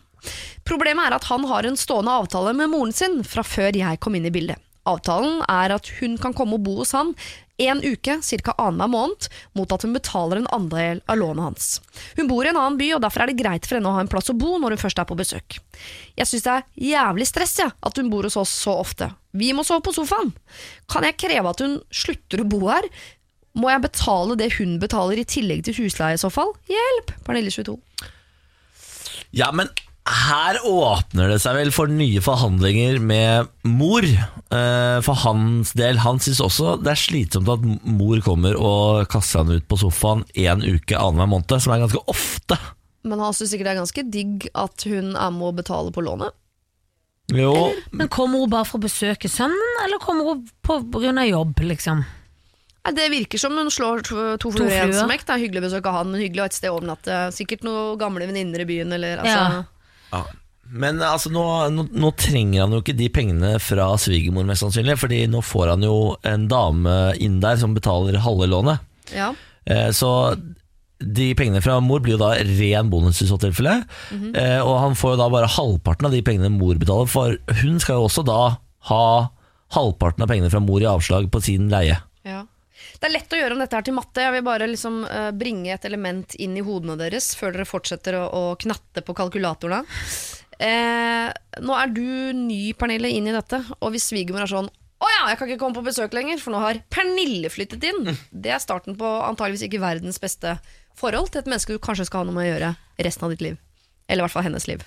Problemet 0.68 1.10
er 1.10 1.18
at 1.18 1.28
han 1.32 1.46
har 1.50 1.66
en 1.66 1.80
stående 1.80 2.14
avtale 2.22 2.54
med 2.56 2.72
moren 2.72 2.96
sin 2.96 3.22
fra 3.28 3.44
før 3.48 3.76
jeg 3.80 4.02
kom 4.04 4.18
inn 4.20 4.28
i 4.30 4.34
bildet. 4.36 4.62
Avtalen 4.88 5.42
er 5.50 5.76
at 5.76 5.90
hun 6.00 6.18
kan 6.22 6.36
komme 6.38 6.58
og 6.58 6.66
bo 6.66 6.80
hos 6.82 6.96
han 6.96 7.16
en 7.60 7.82
uke, 7.84 8.22
ca. 8.24 8.54
annenhver 8.56 8.88
måned, 8.88 9.28
mot 9.58 9.72
at 9.76 9.84
hun 9.84 9.94
betaler 9.94 10.40
en 10.40 10.48
andel 10.56 11.02
av 11.12 11.20
lånet 11.20 11.44
hans. 11.44 11.68
Hun 12.16 12.30
bor 12.30 12.46
i 12.48 12.52
en 12.54 12.60
annen 12.60 12.80
by, 12.80 12.94
og 12.96 13.04
derfor 13.04 13.24
er 13.24 13.32
det 13.32 13.42
greit 13.42 13.68
for 13.68 13.76
henne 13.76 13.92
å 13.92 13.98
ha 13.98 14.04
en 14.04 14.12
plass 14.12 14.32
å 14.32 14.38
bo 14.40 14.56
når 14.58 14.78
hun 14.78 14.84
først 14.86 15.02
er 15.02 15.10
på 15.10 15.18
besøk. 15.20 15.60
Jeg 16.16 16.30
syns 16.30 16.46
det 16.46 16.56
er 16.56 16.68
jævlig 16.94 17.28
stress 17.28 17.58
ja, 17.60 17.68
at 17.76 18.00
hun 18.00 18.12
bor 18.14 18.24
hos 18.24 18.40
oss 18.40 18.54
så 18.64 18.78
ofte. 18.80 19.12
Vi 19.36 19.52
må 19.54 19.66
sove 19.68 19.84
på 19.86 19.96
sofaen. 19.96 20.32
Kan 20.90 21.08
jeg 21.08 21.20
kreve 21.20 21.52
at 21.52 21.66
hun 21.66 21.80
slutter 21.92 22.46
å 22.46 22.48
bo 22.48 22.64
her? 22.70 22.88
Må 23.60 23.74
jeg 23.74 23.84
betale 23.84 24.40
det 24.40 24.54
hun 24.56 24.78
betaler 24.80 25.20
i 25.20 25.28
tillegg 25.28 25.66
til 25.68 25.82
husleie 25.82 26.16
i 26.16 26.22
så 26.22 26.32
fall? 26.32 26.56
Hjelp! 26.72 27.12
Pernille 27.28 27.52
22. 27.52 27.76
Ja, 29.36 29.52
men 29.54 29.68
her 30.10 30.58
åpner 30.66 31.30
det 31.30 31.38
seg 31.44 31.54
vel 31.60 31.70
for 31.76 31.92
nye 31.92 32.22
forhandlinger 32.24 32.98
med 33.04 33.50
mor. 33.70 34.06
Eh, 34.10 34.98
For 35.06 35.14
hans 35.26 35.74
del. 35.78 36.00
Han 36.02 36.18
syns 36.24 36.42
også 36.42 36.78
det 36.82 36.94
er 36.96 37.02
slitsomt 37.02 37.52
at 37.54 37.64
mor 37.86 38.22
kommer 38.26 38.58
og 38.58 39.06
kaster 39.12 39.44
han 39.44 39.54
ut 39.60 39.68
på 39.70 39.78
sofaen 39.78 40.26
én 40.34 40.64
uke 40.66 40.98
annenhver 40.98 41.30
måned, 41.36 41.56
som 41.62 41.76
er 41.76 41.84
ganske 41.86 42.02
ofte. 42.10 42.58
Men 43.06 43.22
han 43.24 43.36
syns 43.38 43.54
sikkert 43.54 43.70
det 43.70 43.76
er 43.76 43.82
ganske 43.84 44.06
digg 44.12 44.50
at 44.58 44.88
hun 44.90 45.14
er 45.16 45.32
med 45.36 45.52
å 45.52 45.58
betale 45.62 45.94
på 45.96 46.04
lånet. 46.04 46.34
Jo, 47.30 47.54
Men 47.94 48.10
kommer 48.10 48.42
hun 48.42 48.50
bare 48.50 48.66
for 48.66 48.80
å 48.80 48.88
besøke 48.88 49.30
sønnen, 49.30 49.76
eller 49.86 50.02
kommer 50.02 50.26
hun 50.34 51.22
av 51.22 51.28
jobb, 51.30 51.62
liksom? 51.62 52.02
Det 52.90 53.06
virker 53.12 53.38
som 53.38 53.54
hun 53.54 53.70
slår 53.70 54.02
to, 54.02 54.50
fluer 54.50 54.72
i 54.72 54.80
en 54.82 54.94
smekk. 54.96 55.26
Det 55.28 55.36
er 55.36 55.44
hyggelig 55.44 55.62
å 55.62 55.66
besøke 55.68 55.92
han, 55.94 56.10
men 56.10 56.24
hyggelig 56.24 56.42
å 56.42 56.46
ha 56.48 56.50
et 56.50 56.58
sted 56.58 56.72
å 56.72 56.78
overnatte. 56.80 57.18
Sikkert 57.36 57.62
noen 57.68 58.00
gamle 58.02 58.26
venninner 58.26 58.64
i 58.64 58.66
byen, 58.66 58.96
eller 58.98 59.22
altså 59.22 59.36
Ja. 59.44 59.60
Ja. 60.14 60.24
Men 60.70 61.00
altså, 61.02 61.32
nå, 61.34 61.44
nå, 61.74 61.88
nå 61.98 62.12
trenger 62.20 62.62
han 62.62 62.74
jo 62.76 62.82
ikke 62.84 62.94
de 62.98 63.08
pengene 63.10 63.56
fra 63.64 63.88
svigermor, 63.98 64.46
mest 64.46 64.62
sannsynlig. 64.62 65.00
Fordi 65.02 65.24
nå 65.32 65.42
får 65.42 65.72
han 65.74 65.86
jo 65.88 65.96
en 66.30 66.48
dame 66.52 66.96
inn 67.18 67.40
der 67.42 67.58
som 67.58 67.74
betaler 67.78 68.20
halve 68.22 68.46
lånet. 68.52 68.80
ja. 69.16 69.32
Eh, 69.70 69.90
Så 69.94 70.10
de 71.00 71.30
pengene 71.38 71.62
fra 71.64 71.78
mor 71.80 72.02
blir 72.04 72.18
jo 72.18 72.22
da 72.22 72.34
ren 72.44 72.90
bonus 72.92 73.22
i 73.24 73.28
så 73.30 73.38
tilfelle. 73.40 73.86
eh, 74.36 74.60
og 74.62 74.80
han 74.84 74.96
får 75.00 75.14
jo 75.16 75.20
da 75.24 75.28
bare 75.30 75.48
halvparten 75.48 76.06
av 76.10 76.12
de 76.12 76.22
pengene 76.26 76.50
mor 76.52 76.76
betaler, 76.76 77.08
for 77.08 77.38
hun 77.62 77.80
skal 77.80 77.96
jo 78.02 78.08
også 78.10 78.24
da 78.28 78.58
ha 78.90 79.04
halvparten 79.76 80.24
av 80.26 80.28
pengene 80.32 80.50
fra 80.52 80.60
mor 80.60 80.82
i 80.82 80.90
avslag 80.90 81.30
på 81.32 81.42
sin 81.42 81.70
leie. 81.70 81.98
Ja. 82.26 82.44
Det 83.00 83.08
er 83.08 83.16
lett 83.16 83.32
å 83.32 83.40
gjøre 83.40 83.56
om 83.56 83.62
dette 83.64 83.78
her 83.80 83.86
til 83.88 83.96
matte. 83.96 84.26
Jeg 84.26 84.36
vil 84.36 84.44
bare 84.44 84.68
liksom 84.68 85.04
uh, 85.08 85.30
bringe 85.32 85.72
et 85.72 85.86
element 85.88 86.36
inn 86.36 86.58
i 86.60 86.64
hodene 86.66 86.98
deres 87.00 87.32
før 87.40 87.56
dere 87.56 87.68
fortsetter 87.70 88.18
å, 88.20 88.26
å 88.28 88.44
knatte 88.60 89.04
på 89.08 89.16
kalkulatorene. 89.16 89.86
Eh, 90.60 91.30
nå 91.64 91.76
er 91.80 91.92
du 91.96 92.04
ny, 92.36 92.74
Pernille, 92.76 93.14
inn 93.16 93.30
i 93.32 93.36
dette, 93.36 93.62
og 93.80 93.94
hvis 93.94 94.10
svigermor 94.12 94.44
er 94.44 94.52
sånn 94.52 94.68
å 95.00 95.08
ja, 95.08 95.30
jeg 95.32 95.38
kan 95.40 95.48
ikke 95.48 95.62
komme 95.62 95.78
på 95.78 95.86
besøk 95.86 96.12
lenger, 96.12 96.42
for 96.44 96.52
nå 96.52 96.60
har 96.60 96.82
Pernille 96.92 97.48
flyttet 97.48 97.86
inn. 97.88 98.18
Det 98.36 98.52
er 98.52 98.60
starten 98.60 98.98
på 99.00 99.08
antageligvis 99.24 99.64
ikke 99.70 99.80
verdens 99.80 100.20
beste 100.20 100.58
forhold 101.00 101.32
til 101.32 101.40
et 101.40 101.48
menneske 101.48 101.72
du 101.72 101.80
kanskje 101.80 102.10
skal 102.10 102.26
ha 102.26 102.28
noe 102.28 102.36
med 102.36 102.50
å 102.50 102.50
gjøre 102.50 102.74
resten 103.08 103.24
av 103.24 103.32
ditt 103.32 103.46
liv. 103.46 103.56
Eller 104.10 104.20
i 104.20 104.26
hvert 104.28 104.36
fall 104.36 104.44
hennes 104.50 104.68
liv. 104.68 104.84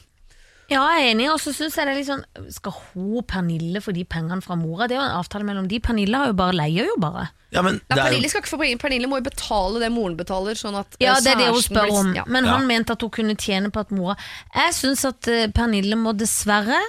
Ja, 0.72 0.82
jeg 0.96 1.04
er 1.04 1.10
enig, 1.12 1.28
og 1.32 1.38
så 1.42 1.52
synes 1.54 1.76
jeg 1.76 1.86
det 1.86 1.92
er 1.92 1.98
litt 2.00 2.08
sånn 2.08 2.24
Skal 2.54 2.74
hun 2.94 3.22
Pernille 3.28 3.82
få 3.84 3.92
de 3.96 4.04
pengene 4.08 4.42
fra 4.44 4.56
mora? 4.58 4.88
Det 4.88 4.96
er 4.96 5.00
jo 5.02 5.06
en 5.06 5.18
avtale 5.20 5.46
mellom 5.48 5.68
de. 5.70 5.78
Pernille 5.84 6.16
har 6.22 6.32
jo 6.32 6.36
bare 6.38 6.56
leier 6.56 6.88
jo 6.90 6.96
bare. 7.02 7.28
Ja, 7.52 7.60
men 7.66 7.80
Ja, 7.82 7.94
det 7.94 7.98
er 7.98 8.06
Pernille 8.08 8.30
skal 8.32 8.42
ikke 8.44 8.52
få 8.54 8.60
penger. 8.62 8.80
Pernille 8.82 9.10
må 9.12 9.18
jo 9.20 9.26
betale 9.28 9.82
det 9.84 9.92
moren 9.92 10.16
betaler. 10.16 10.56
Sånn 10.58 10.78
at 10.80 10.96
eh, 10.98 11.04
Ja, 11.06 11.18
det 11.20 11.34
er 11.34 11.42
det 11.44 11.50
hun 11.52 11.62
spør 11.64 11.92
om. 12.00 12.12
Ja. 12.16 12.24
Men 12.26 12.48
han 12.48 12.62
Ja. 12.64 12.66
mente 12.72 12.96
at 12.96 13.02
hun 13.04 13.10
kunne 13.12 13.36
tjene 13.36 13.70
på 13.74 13.80
at 13.84 13.90
mora 13.92 14.16
Jeg 14.54 14.72
syns 14.80 15.04
at 15.08 15.28
eh, 15.28 15.46
Pernille 15.52 15.98
må 16.00 16.16
dessverre 16.16 16.80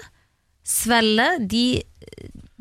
svelle 0.63 1.25
de, 1.43 1.83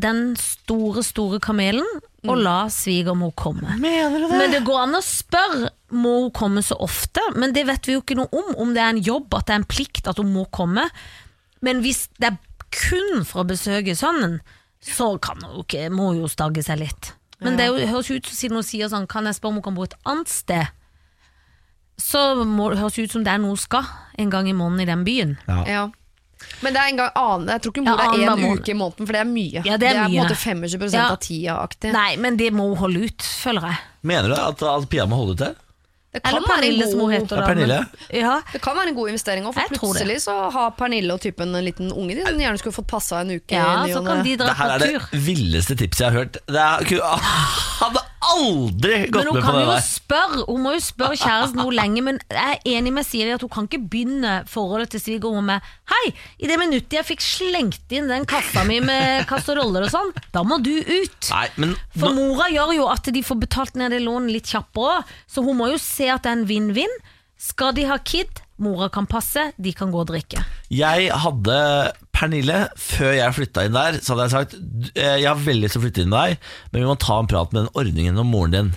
den 0.02 0.32
store, 0.40 1.04
store 1.06 1.38
kamelen 1.42 1.86
og 2.26 2.38
la 2.38 2.64
svigermor 2.70 3.32
komme. 3.38 3.76
Mener 3.82 4.18
du 4.26 4.28
Men 4.30 4.50
det 4.54 4.60
går 4.66 4.80
an 4.84 4.94
å 4.98 5.02
spørre 5.02 5.70
må 5.92 6.12
hun 6.24 6.30
komme 6.34 6.62
så 6.64 6.76
ofte, 6.80 7.20
men 7.36 7.52
det 7.56 7.66
vet 7.68 7.86
vi 7.88 7.94
jo 7.96 8.02
ikke 8.02 8.16
noe 8.18 8.30
om. 8.32 8.52
Om 8.64 8.72
det 8.76 8.82
er 8.82 8.94
en 8.94 9.02
jobb, 9.04 9.32
at 9.38 9.46
det 9.48 9.54
er 9.56 9.60
en 9.62 9.68
plikt 9.68 10.08
at 10.10 10.18
hun 10.20 10.32
må 10.34 10.46
komme. 10.54 10.86
Men 11.62 11.82
hvis 11.84 12.06
det 12.18 12.32
er 12.32 12.38
kun 12.72 13.24
for 13.28 13.42
å 13.44 13.48
besøke 13.48 13.94
sønnen, 13.98 14.38
så 14.82 15.12
kan 15.22 15.42
hun 15.44 15.60
ikke, 15.62 15.86
må 15.94 16.10
hun 16.12 16.22
jo 16.24 16.30
stagge 16.32 16.64
seg 16.66 16.80
litt. 16.82 17.12
Men 17.42 17.58
det 17.58 17.66
er 17.68 17.76
det 17.80 17.90
høres 17.90 18.10
ut 18.10 18.26
som 18.30 18.36
siden 18.38 18.58
hun 18.60 18.62
sier 18.66 18.86
sånn 18.90 19.08
Kan 19.10 19.26
jeg 19.26 19.34
spørre 19.34 19.50
om 19.50 19.56
hun 19.58 19.64
kan 19.66 19.74
bo 19.74 19.82
et 19.82 19.96
annet 20.06 20.30
sted? 20.30 20.68
Så 21.98 22.20
må 22.46 22.68
det 22.70 22.78
høres 22.80 22.98
ut 23.02 23.12
som 23.14 23.24
det 23.26 23.32
er 23.34 23.40
noe 23.42 23.54
hun 23.56 23.60
skal 23.60 23.88
en 24.22 24.30
gang 24.30 24.46
i 24.50 24.54
måneden 24.56 24.84
i 24.84 24.88
den 24.90 25.02
byen. 25.06 25.34
Ja. 25.48 25.88
Men 26.62 26.74
det 26.74 26.80
er 26.82 26.88
en 26.90 26.98
gang 26.98 27.10
annen 27.18 27.50
Jeg 27.52 27.62
tror 27.62 27.72
ikke 27.72 27.82
hun 27.82 27.88
bor 27.90 28.00
er 28.02 28.12
annenhver 28.14 28.42
én 28.48 28.60
uke 28.62 28.72
i 28.72 28.78
måneden, 28.78 29.06
for 29.06 29.14
det 29.14 29.20
er 29.22 29.28
mye. 29.30 29.62
Ja, 29.66 29.76
det 29.78 29.90
er 29.90 29.98
på 30.00 30.08
en 30.10 30.16
måte 30.16 30.38
25 30.38 30.96
Ja. 30.96 31.04
av 31.12 31.18
tida-aktig. 31.22 31.92
Nei, 31.94 32.16
men 32.22 32.38
det 32.40 32.48
må 32.54 32.66
hun 32.72 32.80
holde 32.80 33.04
ut, 33.06 33.22
føler 33.42 33.68
jeg. 33.70 33.78
Mener 34.10 34.32
du 34.32 34.38
at, 34.38 34.62
at 34.66 34.88
Pia 34.90 35.06
må 35.06 35.20
holde 35.20 35.36
ut 35.36 35.42
det? 35.44 35.52
Det 36.12 36.20
kan, 36.20 36.34
Eller 36.36 36.48
Pernille, 36.48 36.86
som 36.90 37.00
hun 37.00 37.12
heter. 37.14 37.36
Ja, 37.40 37.46
Pernille. 37.46 37.78
Ja, 38.12 38.34
det 38.52 38.60
kan 38.60 38.76
være 38.76 38.92
en 38.92 38.96
god 38.98 39.08
investering 39.08 39.46
òg, 39.48 39.54
for 39.56 39.64
Jeg 39.64 39.78
plutselig 39.80 40.18
så 40.26 40.34
har 40.52 40.74
Pernille 40.76 41.14
og 41.16 41.22
typen 41.24 41.54
en 41.56 41.64
liten 41.64 41.88
unge 41.88 42.18
de 42.18 42.26
gjerne 42.36 42.60
skulle 42.60 42.76
fått 42.76 42.90
passa 42.90 43.22
en 43.24 43.32
uke. 43.38 43.56
ja 43.56 43.86
så 43.88 44.02
kan 44.04 44.20
de 44.26 44.36
dra 44.36 44.50
Det 44.50 44.56
her 44.58 44.74
er 44.74 44.84
det 44.84 45.22
villeste 45.24 45.76
tipset 45.80 46.04
jeg 46.04 46.12
har 46.12 46.18
hørt. 46.18 46.36
Det 46.44 46.60
er, 46.60 46.84
hadde 47.82 48.04
aldri 48.32 48.96
gått 49.12 49.18
Men 49.18 49.28
hun 49.30 49.36
med 49.36 49.42
på 49.42 49.46
kan 49.46 49.56
det 49.58 49.62
jo 49.62 49.70
der. 49.72 49.84
spørre 49.86 50.44
Hun 50.48 50.62
må 50.64 50.72
jo 50.76 50.82
spørre 50.84 51.18
kjæresten 51.20 51.62
hvor 51.62 51.74
lenge, 51.76 52.02
men 52.04 52.20
jeg 52.32 52.58
er 52.58 52.66
enig 52.76 52.92
med 52.96 53.06
Siri 53.08 53.34
at 53.34 53.44
hun 53.44 53.52
kan 53.52 53.68
ikke 53.68 53.80
begynne 53.92 54.34
forholdet 54.50 54.92
til 54.94 55.04
svigermor 55.04 55.44
med 55.46 55.70
Hei, 55.92 56.12
i 56.40 56.48
det 56.50 56.58
minuttet 56.60 56.98
jeg 56.98 57.08
fikk 57.12 57.24
slengt 57.24 57.92
inn 57.94 58.08
den 58.10 58.26
kassa 58.28 58.64
mi 58.68 58.78
med 58.84 59.24
kasseroller 59.30 59.86
og 59.88 59.92
sånn, 59.92 60.12
da 60.34 60.44
må 60.46 60.58
du 60.64 60.72
ut. 60.80 61.30
Nei, 61.32 61.46
men 61.60 61.74
For 61.98 62.14
mora 62.16 62.48
gjør 62.52 62.74
jo 62.78 62.86
at 62.92 63.10
de 63.12 63.24
får 63.26 63.42
betalt 63.44 63.76
ned 63.80 63.92
det 63.94 64.02
lånet 64.04 64.32
litt 64.38 64.52
kjappere, 64.52 65.02
så 65.28 65.44
hun 65.44 65.58
må 65.60 65.72
jo 65.72 65.80
se 65.82 66.08
at 66.12 66.24
det 66.24 66.32
er 66.32 66.40
en 66.40 66.48
vinn-vinn. 66.48 66.96
Skal 67.42 67.74
de 67.74 67.88
ha 67.90 67.96
kid, 67.98 68.42
mora 68.62 68.86
kan 68.92 69.08
passe, 69.10 69.48
de 69.58 69.72
kan 69.74 69.90
gå 69.90 70.04
og 70.04 70.10
drikke. 70.12 70.44
jeg 70.70 71.10
hadde 71.10 71.58
Pernille, 72.22 72.58
før 72.78 73.16
jeg 73.16 73.34
flytta 73.34 73.64
inn 73.66 73.74
der, 73.74 73.96
så 73.98 74.14
hadde 74.14 74.26
jeg 74.28 74.32
sagt 74.36 74.52
eh, 74.94 75.16
Jeg 75.18 75.26
har 75.26 75.40
veldig 75.42 75.66
lyst 75.66 75.74
til 75.74 75.80
å 75.80 75.84
flytte 75.88 76.02
inn 76.04 76.12
med 76.12 76.20
deg, 76.20 76.50
men 76.70 76.84
vi 76.84 76.90
må 76.92 76.98
ta 77.02 77.16
en 77.18 77.30
prat 77.30 77.50
med 77.50 77.64
den 77.64 77.72
ordningen 77.82 78.20
om 78.22 78.28
moren 78.30 78.54
din. 78.54 78.68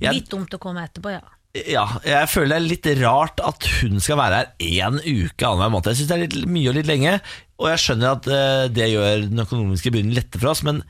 Jeg, 0.00 0.22
Litt 0.22 0.30
dumt 0.32 0.54
å 0.56 0.60
komme 0.62 0.86
etterpå, 0.86 1.12
ja. 1.12 1.20
ja, 1.60 1.84
jeg 2.06 2.30
føler 2.32 2.54
det 2.54 2.60
er 2.62 2.70
litt 2.70 2.88
rart 3.02 3.42
at 3.44 3.68
hun 3.82 4.00
skal 4.00 4.20
være 4.20 4.38
her 4.40 4.88
én 4.88 4.96
uke 5.02 5.44
annenhver 5.44 5.74
måned. 5.74 5.90
Jeg 5.92 6.00
syns 6.00 6.08
det 6.08 6.16
er 6.16 6.24
litt 6.24 6.48
mye 6.56 6.72
og 6.72 6.78
litt 6.78 6.88
lenge, 6.88 7.18
og 7.60 7.68
jeg 7.74 7.84
skjønner 7.84 8.16
at 8.16 8.30
eh, 8.38 8.64
det 8.80 8.88
gjør 8.94 9.28
den 9.28 9.44
økonomiske 9.44 9.92
byrden 9.92 10.16
lettere 10.16 10.40
for 10.46 10.54
oss, 10.54 10.64
men 10.64 10.80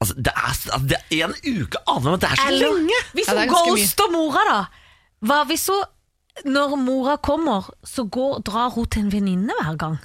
altså, 0.00 0.16
det, 0.16 0.32
er, 0.32 0.80
det 0.94 1.02
er 1.04 1.28
en 1.28 1.38
uke 1.44 1.84
annenhver 1.84 2.16
måned, 2.16 2.24
det 2.24 2.32
er 2.32 2.40
så 2.40 2.48
Eller 2.54 2.72
lenge! 2.80 3.04
hvis 3.12 3.32
hun 3.34 3.44
ja, 3.44 3.46
ghoster 3.52 4.12
mora, 4.16 4.48
da. 4.48 4.58
Hva 5.28 5.44
hvis 5.52 5.68
hun, 5.72 5.86
når 6.48 6.80
mora 6.80 7.20
kommer, 7.20 7.68
så 7.84 8.08
går, 8.08 8.40
drar 8.48 8.72
hun 8.72 8.88
til 8.88 9.04
en 9.04 9.12
venninne 9.12 9.60
hver 9.60 9.80
gang? 9.84 10.04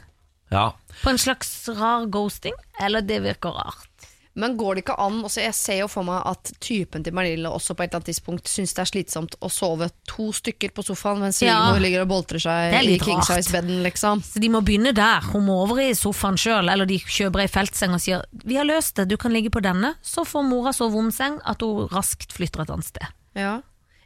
Ja, 0.51 0.73
På 1.01 1.09
en 1.09 1.17
slags 1.21 1.69
rar 1.69 2.05
ghosting? 2.05 2.53
Eller 2.81 3.01
det 3.01 3.21
virker 3.23 3.49
rart. 3.49 3.87
Men 4.33 4.53
går 4.55 4.75
det 4.75 4.83
ikke 4.85 4.95
an 5.03 5.17
også, 5.25 5.41
Jeg 5.43 5.55
ser 5.57 5.79
jo 5.81 5.87
for 5.91 6.07
meg 6.07 6.21
at 6.25 6.53
typen 6.63 7.03
til 7.03 7.11
Pernille 7.11 7.49
også 7.51 7.75
på 7.75 7.83
et 7.83 7.89
eller 7.89 7.99
annet 7.99 8.11
tidspunkt 8.13 8.47
syns 8.47 8.71
det 8.77 8.79
er 8.85 8.87
slitsomt 8.87 9.35
å 9.43 9.49
sove 9.51 9.89
to 10.07 10.29
stykker 10.31 10.71
på 10.71 10.85
sofaen 10.87 11.19
mens 11.19 11.41
Ja. 11.41 11.57
svigermor 11.57 11.81
ligger 11.83 12.05
og 12.05 12.07
boltrer 12.13 12.39
seg 12.39 12.77
i 12.79 12.97
king 12.97 13.19
size-beden, 13.27 13.83
liksom. 13.83 14.21
Så 14.23 14.39
de 14.39 14.47
må 14.47 14.61
begynne 14.63 14.93
der. 14.95 15.19
Hun 15.33 15.45
må 15.45 15.57
over 15.65 15.81
i 15.83 15.91
sofaen 15.91 16.39
sjøl, 16.39 16.71
eller 16.71 16.85
de 16.85 16.97
kjøper 16.99 17.43
ei 17.43 17.47
feltseng 17.47 17.93
og 17.93 17.99
sier 17.99 18.23
'vi 18.31 18.55
har 18.55 18.63
løst 18.63 18.95
det, 18.95 19.09
du 19.09 19.17
kan 19.17 19.33
ligge 19.33 19.49
på 19.51 19.59
denne'. 19.61 19.95
Så 20.01 20.23
får 20.23 20.47
mora 20.47 20.71
sove 20.71 20.95
om 20.95 21.11
seng, 21.11 21.41
at 21.45 21.59
hun 21.59 21.89
raskt 21.89 22.31
flytter 22.31 22.61
et 22.61 22.69
annet 22.69 22.85
sted. 22.85 23.07
Ja. 23.35 23.61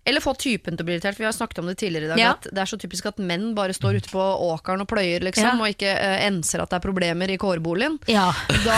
Eller 0.06 0.22
få 0.22 0.36
typen 0.38 0.76
til 0.78 0.84
å 0.84 0.88
bli 0.88 0.96
irritert. 1.00 1.18
Vi 1.18 1.26
har 1.26 1.34
snakket 1.34 1.60
om 1.64 1.66
det 1.66 1.78
tidligere 1.82 2.06
i 2.06 2.10
dag. 2.14 2.20
Ja. 2.22 2.34
At 2.36 2.46
det 2.54 2.62
er 2.62 2.70
så 2.70 2.78
typisk 2.78 3.08
at 3.10 3.18
menn 3.18 3.56
bare 3.58 3.74
står 3.74 3.98
ute 3.98 4.12
på 4.12 4.22
åkeren 4.22 4.84
og 4.84 4.90
pløyer, 4.92 5.24
liksom, 5.26 5.48
Ja. 5.48 5.56
og 5.58 5.72
ikke 5.74 5.96
uh, 5.98 6.20
enser 6.28 6.62
at 6.62 6.70
det 6.70 6.78
er 6.78 6.84
problemer 6.84 7.34
i 7.34 7.38
kårboligen. 7.42 7.98
Ja. 8.12 8.28
Da, 8.68 8.78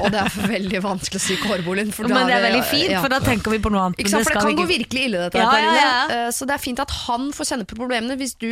og 0.00 0.08
det 0.14 0.22
er 0.22 0.32
veldig 0.56 0.80
vanskelig 0.86 1.20
å 1.20 1.24
si 1.26 1.36
kårboligen. 1.42 1.92
For 1.92 2.08
Men 2.08 2.24
det 2.30 2.38
er 2.38 2.46
veldig 2.48 2.64
fint, 2.70 2.96
for 2.96 3.12
da 3.12 3.20
tenker 3.20 3.52
vi 3.52 3.60
på 3.60 3.72
noe 3.74 3.84
annet. 3.90 4.00
Sant, 4.08 4.24
for 4.24 4.32
det 4.32 4.40
kan 4.40 4.54
ikke... 4.54 4.62
gå 4.64 4.68
virkelig 4.72 5.04
ille, 5.10 5.22
dette. 5.26 5.44
Ja, 5.44 5.52
ja, 5.60 5.76
ja. 5.76 5.92
Eh, 6.16 6.30
Så 6.32 6.48
det 6.48 6.56
er 6.56 6.64
fint 6.64 6.80
at 6.80 6.96
han 7.04 7.28
får 7.36 7.52
kjenne 7.52 7.68
på 7.68 7.76
problemene 7.76 8.16
hvis 8.16 8.34
du 8.40 8.50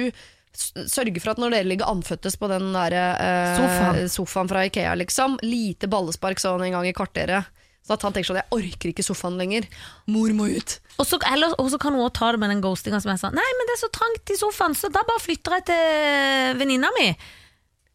sørge 0.55 1.19
for 1.23 1.33
at 1.33 1.41
når 1.43 1.57
dere 1.57 1.67
ligger 1.73 1.89
andføttes 1.91 2.37
på 2.39 2.49
den 2.53 2.69
der, 2.77 2.95
eh, 2.95 3.57
Sofaen. 3.59 4.09
sofaen 4.13 4.49
fra 4.53 4.63
Ikea, 4.69 4.93
liksom, 5.01 5.39
lite 5.43 5.89
ballespark 5.91 6.39
sånn 6.39 6.63
en 6.69 6.77
gang 6.77 6.87
i 6.87 6.93
kvarteret, 6.95 7.49
så 7.85 7.95
at 7.99 8.03
han 8.07 8.15
tenker 8.17 8.33
sånn 8.33 8.41
'jeg 8.41 8.53
orker 8.57 8.89
ikke 8.91 9.05
sofaen 9.05 9.37
lenger', 9.37 9.69
mor 10.09 10.33
må 10.33 10.49
ut. 10.49 10.79
Og 10.99 11.07
så, 11.07 11.21
eller, 11.31 11.53
og 11.61 11.71
så 11.71 11.79
kan 11.79 11.93
hun 11.93 12.01
også 12.01 12.19
ta 12.19 12.33
det 12.33 12.41
med 12.41 12.51
den 12.51 12.63
ghostinga 12.65 13.01
som 13.03 13.13
er 13.13 13.21
sånn 13.21 13.35
Nei, 13.37 13.51
men 13.59 13.69
det 13.69 13.77
er 13.77 13.83
så 13.85 13.93
trangt 13.93 14.31
i 14.31 14.41
sofaen, 14.41 14.75
så 14.75 14.89
da 14.89 15.03
bare 15.05 15.21
flytter 15.21 15.59
jeg 15.59 15.65
til 15.69 16.61
venninna 16.61 16.89
mi. 16.99 17.09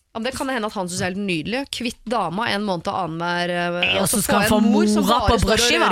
Ja, 0.10 0.18
men 0.18 0.26
det 0.26 0.38
kan 0.38 0.48
det 0.50 0.56
hende 0.58 0.70
at 0.72 0.74
han 0.74 0.88
syns 0.90 1.02
er 1.02 1.12
helt 1.12 1.22
nydelig. 1.22 1.60
Kvitt 1.70 2.00
dama 2.10 2.48
en 2.50 2.64
måned 2.66 2.88
annenhver 2.90 3.52
eh, 3.54 4.02
Og 4.02 4.08
så 4.10 4.24
skal 4.26 4.42
han 4.42 4.50
få 4.50 4.58
mor 4.64 4.88
som 4.90 5.06
mora 5.06 5.20
bare 5.22 5.38
på 5.38 5.46
brødskiva. 5.46 5.90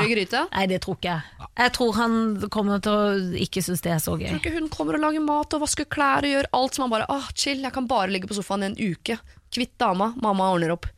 Nei, 0.56 0.66
det 0.72 0.80
tror 0.82 0.98
ikke 0.98 1.12
jeg. 1.12 1.50
Jeg 1.62 1.74
tror 1.78 1.94
han 2.00 2.16
kommer 2.54 2.82
til 2.82 2.98
å 2.98 3.38
ikke 3.46 3.62
synes 3.62 3.86
det 3.86 3.94
er 3.94 4.02
så 4.02 4.16
gøy. 4.18 4.26
Jeg 4.26 4.34
Tror 4.34 4.42
ikke 4.42 4.56
hun 4.58 4.72
kommer 4.74 4.98
og 4.98 5.06
lager 5.06 5.22
mat 5.22 5.54
og 5.54 5.62
vasker 5.62 5.86
klær 5.86 6.26
og 6.26 6.34
gjør 6.34 6.50
alt 6.58 6.78
som 6.78 6.88
han 6.88 6.96
bare 6.96 7.10
ah, 7.14 7.30
chill, 7.38 7.62
jeg 7.62 7.74
kan 7.78 7.90
bare 7.90 8.10
ligge 8.10 8.30
på 8.30 8.38
sofaen 8.40 8.66
i 8.66 8.72
en 8.72 8.78
uke. 8.78 9.20
Kvitt 9.54 9.78
dama, 9.78 10.16
mamma 10.18 10.50
ordner 10.50 10.74
opp. 10.74 10.90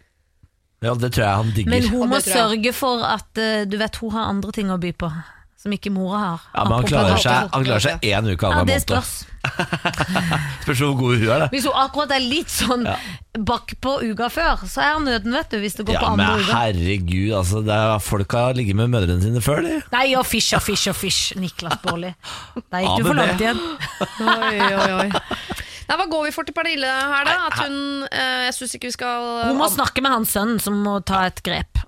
Ja, 0.81 0.93
det 0.95 1.09
tror 1.11 1.25
jeg 1.25 1.35
han 1.41 1.51
digger. 1.55 1.73
Men 1.75 1.89
hun 1.91 2.09
må 2.13 2.21
sørge 2.23 2.71
for 2.77 3.03
at 3.03 3.37
eh, 3.41 3.65
du 3.67 3.77
vet 3.81 3.95
hun 4.03 4.13
har 4.15 4.29
andre 4.31 4.51
ting 4.55 4.71
å 4.71 4.77
by 4.79 4.93
på, 4.95 5.09
som 5.59 5.73
ikke 5.75 5.91
mora 5.91 6.19
har. 6.25 6.45
ja, 6.55 6.63
men 6.69 6.77
han 6.79 6.87
klarer 6.87 7.17
seg, 7.19 7.49
han 7.51 7.65
klarer 7.67 7.83
seg 7.89 8.05
én 8.07 8.29
uke 8.31 8.47
Ja, 8.47 8.61
det 8.63 8.77
måned. 8.77 8.85
spørs. 8.87 9.17
Spørs 10.63 10.79
hvor 10.83 10.95
god 10.99 11.13
hun 11.21 11.29
er, 11.31 11.39
da. 11.39 11.47
Hvis 11.53 11.63
hun 11.67 11.75
akkurat 11.79 12.11
er 12.11 12.19
litt 12.23 12.51
sånn 12.51 12.83
bakpå 13.47 13.93
uka 14.09 14.27
før, 14.33 14.63
så 14.67 14.81
er 14.83 14.97
nøden, 15.03 15.31
vet 15.35 15.51
du, 15.53 15.57
hvis 15.63 15.77
det 15.79 15.85
går 15.87 15.95
Ja, 15.95 16.01
på 16.03 16.09
men 16.19 16.25
andre 16.25 16.43
uka. 16.43 16.57
herregud, 16.59 17.29
altså, 17.37 17.61
det 17.63 17.75
er, 17.77 17.93
folk 18.03 18.35
har 18.35 18.57
ligget 18.57 18.75
med 18.79 18.91
mødrene 18.91 19.23
sine 19.23 19.39
før, 19.43 19.61
de. 19.63 19.77
Nei, 19.93 20.05
og 20.19 20.25
fish 20.27 20.55
og 20.57 20.63
fish 20.65 20.91
og 20.91 20.97
fish, 20.99 21.35
Niklas 21.39 21.79
Baarli. 21.85 22.11
Der 22.67 22.83
gikk 22.83 22.89
Ja, 22.89 22.97
du 22.99 23.07
for 23.07 23.13
men 23.13 23.21
langt 23.23 23.43
igjen. 23.45 23.63
Oi, 24.27 24.59
oi, 24.75 24.91
oi. 25.05 25.09
Nei, 25.89 25.97
hva 25.97 26.05
går 26.11 26.25
vi 26.27 26.31
for 26.35 26.45
til 26.45 26.53
Pernille 26.53 26.85
her, 26.87 27.23
da? 27.25 27.35
At 27.49 27.59
hun 27.65 27.77
eh, 28.11 28.45
Jeg 28.47 28.53
syns 28.59 28.75
ikke 28.77 28.91
vi 28.91 28.95
skal 28.95 29.29
Hun 29.49 29.57
må 29.57 29.69
snakke 29.73 30.03
med 30.05 30.11
hans 30.13 30.33
sønn, 30.37 30.59
som 30.61 30.77
må 30.85 30.99
ta 31.01 31.23
et 31.29 31.41
grep. 31.45 31.81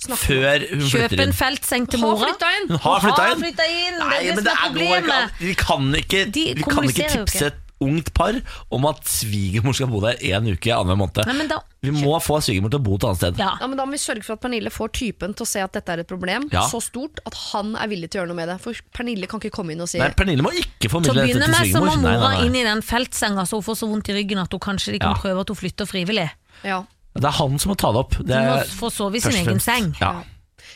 Før 0.00 0.62
hun 0.70 0.80
Kjøp 0.86 1.10
flytter 1.10 1.18
en 1.20 1.28
inn. 1.28 1.34
feltseng 1.36 1.88
til 1.92 2.00
Har 2.00 2.14
mora. 2.14 2.28
flytta 2.30 2.52
inn! 2.56 2.70
Hun 2.70 2.78
har 2.86 3.02
flytta 3.04 3.66
inn! 3.68 3.98
Nei, 4.00 4.20
det 4.22 4.30
er 4.30 4.38
men 4.38 4.38
det 4.38 4.44
det 4.46 4.54
som 4.54 4.62
er 4.62 4.70
er, 4.70 4.72
går 4.72 4.80
ikke 4.80 4.94
an. 4.94 5.02
problemet. 5.02 5.34
Vi 5.42 5.54
kan 5.60 5.90
ikke, 6.00 6.22
De 6.38 6.44
vi 6.46 6.54
kan 6.54 6.62
ikke 6.62 6.70
kommuniserer 6.76 7.18
jo 7.18 7.24
tipse 7.26 7.42
ikke. 7.44 7.50
et 7.50 7.69
ungt 7.80 8.12
par 8.14 8.36
om 8.70 8.84
at 8.86 9.00
svigermor 9.08 9.72
skal 9.74 9.88
bo 9.88 10.00
der 10.04 10.18
én 10.20 10.46
uke 10.52 10.68
annenhver 10.74 10.98
måned. 11.00 11.20
Nei, 11.26 11.34
men 11.38 11.48
da, 11.48 11.60
Vi 11.82 11.90
må 11.96 12.18
få 12.20 12.36
svigermor 12.44 12.70
til 12.70 12.78
å 12.80 12.82
bo 12.84 12.94
et 12.96 13.04
annet 13.08 13.16
sted. 13.22 13.38
ja. 13.40 13.54
Ja, 13.60 13.66
men 13.66 13.76
Da 13.80 13.86
må 13.88 13.92
vi 13.92 13.98
sørge 14.02 14.22
for 14.26 14.34
at 14.34 14.40
Pernille 14.42 14.68
får 14.70 14.92
typen 14.92 15.32
til 15.34 15.46
å 15.46 15.48
se 15.48 15.60
at 15.64 15.72
dette 15.72 15.88
er 15.94 15.98
et 16.04 16.08
problem 16.08 16.48
Ja. 16.52 16.66
så 16.68 16.80
stort 16.84 17.20
at 17.26 17.34
han 17.52 17.74
er 17.76 17.88
villig 17.88 18.10
til 18.10 18.20
å 18.20 18.24
gjøre 18.24 18.28
noe 18.34 18.36
med 18.36 18.48
det. 18.48 18.60
For 18.60 18.74
Pernille 18.92 19.26
kan 19.26 19.40
ikke 19.40 19.50
komme 19.56 19.72
inn 19.72 19.80
og 19.80 19.88
si 19.88 19.98
Nei, 19.98 20.10
Pernille 20.10 20.42
må 20.44 20.52
ikke 20.52 20.76
Til 20.78 20.90
svigermor. 20.90 21.04
formidle 21.08 21.40
dette 21.40 21.50
begynne 21.50 21.56
med 21.56 21.72
så 21.72 21.80
må 21.80 21.96
mora 22.02 22.30
nei, 22.36 22.46
inn 22.46 22.54
i 22.60 22.64
den 22.64 22.82
feltsenga 22.82 23.46
så 23.48 23.56
hun 23.56 23.62
får 23.62 23.76
så 23.80 23.88
vondt 23.88 24.08
i 24.12 24.12
ryggen 24.20 24.38
at 24.44 24.52
hun 24.52 24.60
kanskje 24.60 24.92
de 24.92 24.98
kan 24.98 25.14
Ja. 25.16 25.20
prøve 25.22 25.40
at 25.40 25.48
hun 25.48 25.56
flytter 25.56 25.86
frivillig. 25.88 26.30
ja. 26.64 26.84
Det 27.16 27.24
er 27.24 27.30
han 27.42 27.58
som 27.58 27.72
må 27.72 27.76
ta 27.76 27.90
det 27.90 27.98
opp. 27.98 28.12
Det 28.24 28.36
Hun 28.36 28.46
må 28.46 28.64
få 28.78 28.88
sove 28.92 29.16
i 29.16 29.20
sin 29.20 29.32
egen 29.44 29.58
seng. 29.58 29.96
Ja. 30.00 30.22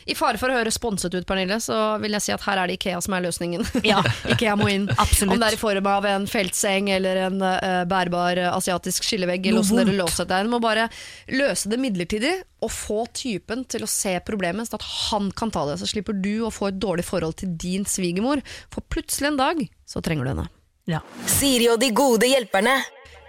I 0.04 0.16
fare 0.16 0.38
for 0.40 0.52
å 0.52 0.56
høre 0.58 0.72
sponset 0.74 1.14
ut, 1.14 1.26
Pernille, 1.28 1.56
så 1.62 1.96
vil 2.02 2.16
jeg 2.16 2.26
si 2.26 2.34
at 2.34 2.44
her 2.44 2.60
er 2.60 2.70
det 2.70 2.78
Ikea 2.78 3.00
som 3.04 3.16
er 3.16 3.24
løsningen. 3.24 3.64
Ja. 3.86 4.02
Ikea 4.34 4.56
må 4.60 4.68
inn. 4.72 4.88
Absolutt. 4.92 5.34
Om 5.34 5.42
det 5.42 5.50
er 5.50 5.56
i 5.56 5.60
form 5.60 5.88
av 5.90 6.08
en 6.08 6.26
feltseng 6.30 6.90
eller 6.94 7.22
en 7.26 7.38
uh, 7.40 7.84
bærbar 7.88 8.40
eh, 8.40 8.50
asiatisk 8.52 9.06
skillevegg, 9.06 9.48
eller 9.50 9.64
hvordan 9.64 9.82
dere 9.82 9.98
låser 10.02 10.28
deg. 10.30 10.46
Du 10.46 10.54
må 10.54 10.60
bare 10.64 10.88
løse 11.32 11.72
det 11.72 11.80
midlertidig, 11.82 12.34
og 12.64 12.72
få 12.72 13.04
typen 13.12 13.64
til 13.68 13.84
å 13.84 13.90
se 13.90 14.14
problemet, 14.24 14.68
sånn 14.68 14.80
at 14.80 14.90
han 15.10 15.30
kan 15.36 15.52
ta 15.52 15.66
det. 15.68 15.78
Så 15.82 15.90
slipper 15.90 16.16
du 16.16 16.46
å 16.46 16.52
få 16.54 16.70
et 16.70 16.80
dårlig 16.80 17.06
forhold 17.08 17.38
til 17.42 17.56
din 17.60 17.88
svigermor, 17.88 18.44
for 18.72 18.86
plutselig 18.92 19.32
en 19.32 19.40
dag 19.40 19.64
så 19.88 20.04
trenger 20.04 20.24
du 20.28 20.34
henne. 20.34 20.50
Ja. 20.90 21.00
Siri 21.28 21.70
og 21.72 21.80
de 21.80 21.88
gode 21.96 22.28
hjelperne. 22.28 22.76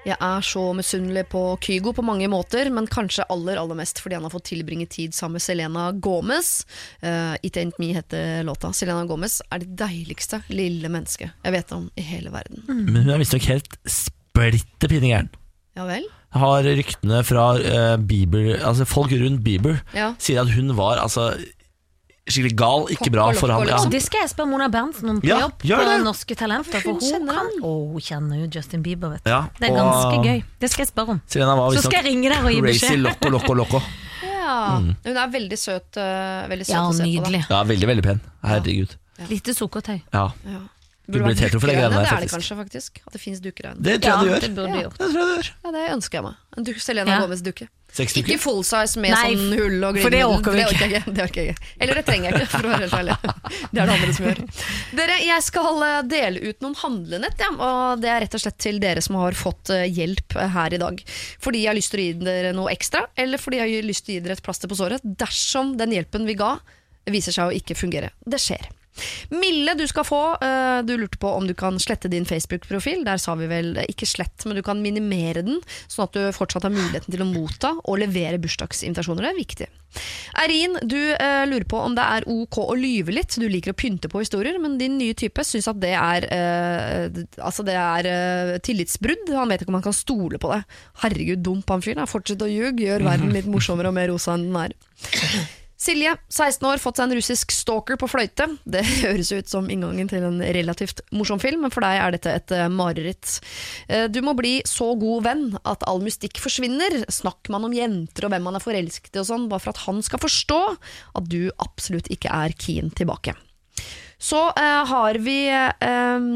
Jeg 0.06 0.18
er 0.22 0.44
så 0.46 0.62
misunnelig 0.78 1.24
på 1.32 1.40
Kygo 1.66 1.90
på 1.98 2.04
mange 2.06 2.28
måter, 2.30 2.70
men 2.74 2.86
kanskje 2.92 3.26
aller 3.34 3.58
aller 3.58 3.78
mest 3.80 3.98
fordi 4.04 4.20
han 4.20 4.28
har 4.28 4.34
fått 4.34 4.46
tilbringe 4.52 4.86
tid 4.92 5.16
sammen 5.18 5.40
med 5.40 5.46
Selena 5.46 5.88
Gomez. 5.98 6.52
Uh, 7.02 7.34
It 7.42 7.58
Ain't 7.58 7.80
Me 7.82 7.90
heter 7.96 8.44
låta. 8.46 8.70
Selena 8.78 9.06
Gomez 9.10 9.40
er 9.50 9.64
det 9.64 9.74
deiligste 9.82 10.44
lille 10.54 10.92
mennesket 10.94 11.34
jeg 11.46 11.56
vet 11.58 11.74
om 11.74 11.88
i 11.98 12.06
hele 12.06 12.30
verden. 12.34 12.62
Men 12.70 13.02
hun 13.02 13.16
er 13.16 13.22
visstnok 13.24 13.50
helt 13.50 13.74
splitter 13.90 14.92
pinne 14.94 15.10
gæren. 15.10 15.32
Ja 15.76 15.88
vel? 15.90 16.06
Har 16.36 16.64
ryktene 16.68 17.22
fra 17.28 17.44
uh, 17.60 17.96
Bieber 18.00 18.54
Altså 18.60 18.86
folk 18.88 19.12
rundt 19.16 19.42
Bieber 19.44 19.78
Ja. 19.96 20.14
sier 20.20 20.42
at 20.46 20.52
hun 20.56 20.74
var 20.78 21.00
altså 21.02 21.32
skikkelig 22.28 22.56
gal, 22.58 22.88
ikke 22.90 23.12
bra 23.14 23.28
for 23.38 23.52
ham. 23.54 23.68
Ja. 23.70 23.78
Det 23.90 24.02
skal 24.02 24.24
jeg 24.26 24.32
spørre 24.34 24.50
Mona 24.50 24.68
Berntsen 24.74 25.10
om 25.12 25.20
på 25.22 25.28
Ja, 25.30 25.40
jobb 25.46 25.66
gjør 25.70 25.84
på. 25.86 25.98
Norske 26.04 26.36
Talenter. 26.40 26.82
For 26.82 26.98
Hun 26.98 27.28
kan 27.30 27.52
oh, 27.62 27.92
hun 27.94 28.02
kjenner 28.02 28.42
jo 28.42 28.48
Justin 28.56 28.82
Bieber, 28.86 29.10
vet 29.14 29.24
du. 29.24 29.30
Ja, 29.30 29.44
Det 29.60 29.70
er 29.70 29.76
og- 29.76 29.94
ganske 29.94 30.24
gøy. 30.26 30.44
Det 30.60 30.72
skal 30.72 30.86
jeg 30.86 30.90
spørre 30.94 31.10
om. 31.10 31.22
Var 31.22 31.72
Så 31.78 31.84
skal 31.86 32.04
jeg 32.04 32.06
ringe 32.12 32.30
deg 32.34 32.40
og 32.44 32.52
gi 32.52 32.62
crazy 32.62 32.80
beskjed. 32.88 33.02
loco, 33.04 33.30
loco, 33.30 33.54
loco. 33.54 33.82
Ja. 34.46 34.78
Hun 34.78 34.96
er 35.18 35.28
veldig 35.34 35.58
søt, 35.58 35.98
eh, 35.98 36.46
veldig 36.50 36.66
søt 36.68 36.76
Ja, 36.76 36.82
å 36.86 36.94
se 36.94 37.02
på. 37.02 37.08
nydelig. 37.10 37.46
Ja, 37.50 37.64
veldig, 37.64 37.88
veldig 37.90 38.04
pen. 38.04 38.22
Herregud. 38.44 38.92
Lite 39.30 39.54
sukkertøy. 39.58 40.02
Ja. 40.14 40.30
Da. 41.06 41.12
blir 41.14 41.22
Burde 41.26 41.60
for 41.60 41.68
det 41.70 41.76
greiene 41.78 41.90
der, 41.90 42.02
Det 42.02 42.12
er 42.12 42.26
det 42.26 42.30
faktisk. 42.30 42.36
kanskje, 42.36 42.56
faktisk. 42.64 43.02
At 43.06 43.14
det 43.14 43.22
fins 43.22 43.40
dukkerøyne. 43.42 43.78
Det 43.82 44.02
tror 44.02 44.12
jeg 44.12 44.20
du 44.20 44.26
Ja, 44.26 44.36
gjør. 44.36 44.42
det 44.42 44.50
Ja. 44.50 44.50
Det 44.50 44.56
tror 44.56 45.06
jeg 45.06 45.14
du 45.14 45.36
gjør. 45.36 45.50
Ja, 45.66 45.72
det 45.72 45.84
ønsker 45.96 46.14
jeg 46.18 46.24
meg. 46.24 46.36
En 46.58 46.64
duk, 46.64 46.78
Selena 46.82 47.12
Ja. 47.12 47.20
Gomez-dukke. 47.26 47.68
Ikke 47.96 48.36
full 48.42 48.62
size 48.68 49.00
med 49.00 49.12
Nei, 49.16 49.36
sånn 49.36 49.54
hull 49.56 49.84
og 49.88 49.98
for 50.04 50.10
det 50.12 50.24
orker 50.26 50.52
vi 50.52 50.58
det 50.60 50.66
orker 50.68 50.90
jeg 50.90 51.00
ikke. 51.00 51.14
Det 51.16 51.24
orker 51.24 51.40
jeg 51.46 51.54
ikke. 51.56 51.68
Eller 51.80 51.94
det 51.96 52.06
trenger 52.06 52.26
jeg 52.28 52.34
ikke, 52.42 52.50
for 52.52 52.68
å 52.68 52.72
være 52.74 52.84
helt 52.84 52.98
ærlig. 53.00 53.16
Det 53.72 53.80
er 53.80 53.86
det 53.86 53.94
andre 53.96 54.14
som 54.18 54.26
gjør. 54.26 54.42
Dere, 55.00 55.16
jeg 55.24 55.44
skal 55.46 55.84
eh, 55.88 56.02
dele 56.12 56.42
ut 56.50 56.60
noen 56.66 56.76
handlenett, 56.82 57.40
ja, 57.40 57.50
og 57.56 58.02
det 58.04 58.10
er 58.12 58.20
rett 58.26 58.36
og 58.36 58.42
slett 58.44 58.58
til 58.66 58.80
dere 58.84 59.02
som 59.06 59.16
har 59.16 59.32
fått 59.32 59.70
eh, 59.72 59.86
hjelp 59.88 60.36
eh, 60.36 60.48
her 60.58 60.74
i 60.76 60.78
dag. 60.82 61.00
Fordi 61.40 61.62
jeg 61.64 61.72
har 61.72 61.78
lyst 61.80 61.92
til 61.96 62.02
å 62.02 62.04
gi 62.10 62.14
dere 62.26 62.52
noe 62.58 62.74
ekstra, 62.76 63.06
eller 63.16 63.38
fordi 63.40 63.62
jeg 63.64 63.78
har 63.80 63.88
lyst 63.88 64.06
til 64.06 64.16
å 64.16 64.20
gi 64.20 64.24
dere 64.28 64.34
et 64.40 64.44
plaster 64.44 64.68
på 64.68 64.76
såret, 64.76 65.00
dersom 65.24 65.78
den 65.80 65.96
hjelpen 65.96 66.26
vi 66.28 66.36
ga, 66.36 66.58
viser 67.08 67.32
seg 67.32 67.48
å 67.48 67.56
ikke 67.56 67.78
fungere. 67.80 68.12
Det 68.28 68.42
skjer. 68.44 68.68
Milde, 69.30 69.74
du 69.78 69.86
skal 69.88 70.06
få. 70.08 70.20
eh, 70.42 70.82
Du 70.88 70.94
lurte 70.98 71.18
på 71.20 71.28
om 71.36 71.48
du 71.48 71.54
kan 71.58 71.76
slette 71.80 72.08
din 72.12 72.26
Facebook-profil. 72.26 73.04
Der 73.06 73.18
sa 73.20 73.36
vi 73.36 73.48
vel 73.52 73.74
eh, 73.78 73.90
ikke 73.92 74.08
slett, 74.08 74.46
men 74.46 74.56
du 74.56 74.62
kan 74.64 74.82
minimere 74.82 75.42
den, 75.44 75.58
sånn 75.92 76.06
at 76.08 76.14
du 76.16 76.30
fortsatt 76.36 76.64
har 76.64 76.72
muligheten 76.72 77.12
til 77.12 77.24
å 77.26 77.28
motta 77.28 77.74
og 77.84 78.00
levere 78.00 78.40
bursdagsinvitasjoner. 78.40 79.26
Det 79.26 79.32
er 79.34 79.40
viktig. 79.40 79.68
Eirin, 80.42 80.78
du 80.84 80.98
eh, 81.16 81.44
lurer 81.48 81.68
på 81.72 81.80
om 81.80 81.96
det 81.96 82.04
er 82.18 82.28
ok 82.32 82.58
å 82.66 82.76
lyve 82.80 83.16
litt. 83.16 83.36
Du 83.40 83.48
liker 83.52 83.72
å 83.76 83.78
pynte 83.80 84.12
på 84.12 84.24
historier, 84.24 84.58
men 84.64 84.78
din 84.80 84.98
nye 85.00 85.16
type 85.18 85.44
syns 85.48 85.68
at 85.72 85.80
det 85.84 85.94
er, 85.96 86.28
altså 87.40 87.64
det 87.68 87.76
er 87.80 88.60
tillitsbrudd. 88.64 89.32
Han 89.36 89.52
vet 89.52 89.64
ikke 89.64 89.72
om 89.72 89.80
han 89.80 89.86
kan 89.90 89.96
stole 89.96 90.40
på 90.42 90.52
det. 90.52 90.62
Herregud, 91.04 91.44
dump 91.46 91.70
han 91.72 91.84
fyren. 91.86 92.08
Fortsett 92.08 92.44
å 92.44 92.50
ljuge, 92.52 92.84
gjør 92.88 93.06
verden 93.08 93.32
litt 93.36 93.48
morsommere 93.52 93.92
og 93.92 93.96
mer 94.00 94.12
rosa 94.12 94.36
enn 94.36 94.50
den 94.50 94.60
er. 94.66 94.76
Silje, 95.78 96.14
16 96.32 96.64
år, 96.70 96.80
fått 96.80 97.00
seg 97.00 97.10
en 97.10 97.18
russisk 97.18 97.52
stalker 97.52 97.98
på 98.00 98.08
fløyte. 98.08 98.48
Det 98.64 98.84
høres 99.04 99.32
ut 99.36 99.52
som 99.52 99.68
inngangen 99.72 100.08
til 100.12 100.24
en 100.24 100.40
relativt 100.40 101.02
morsom 101.16 101.42
film, 101.44 101.66
men 101.66 101.74
for 101.74 101.84
deg 101.84 102.00
er 102.00 102.16
dette 102.16 102.36
et 102.40 102.54
eh, 102.56 102.70
mareritt. 102.72 103.40
Eh, 103.92 104.06
Du 104.08 104.22
må 104.24 104.36
bli 104.40 104.62
så 104.68 104.94
god 105.00 105.26
venn 105.28 105.46
at 105.68 105.84
all 105.90 106.00
mystikk 106.06 106.40
forsvinner. 106.44 107.02
Snakker 107.12 107.52
man 107.56 107.68
om 107.68 107.76
jenter 107.76 108.28
og 108.28 108.32
hvem 108.34 108.48
man 108.48 108.56
er 108.56 108.64
forelsket 108.64 109.20
i 109.20 109.24
og 109.24 109.28
sånn, 109.28 109.50
bare 109.52 109.66
for 109.66 109.76
at 109.76 109.84
han 109.84 110.00
skal 110.06 110.24
forstå 110.24 110.62
at 111.20 111.28
du 111.32 111.50
absolutt 111.60 112.08
ikke 112.14 112.32
er 112.32 112.56
keen 112.56 112.94
tilbake. 112.96 113.36
Så 114.16 114.48
eh, 114.56 114.82
har 114.88 115.20
vi 115.28 115.40
eh, 115.52 116.30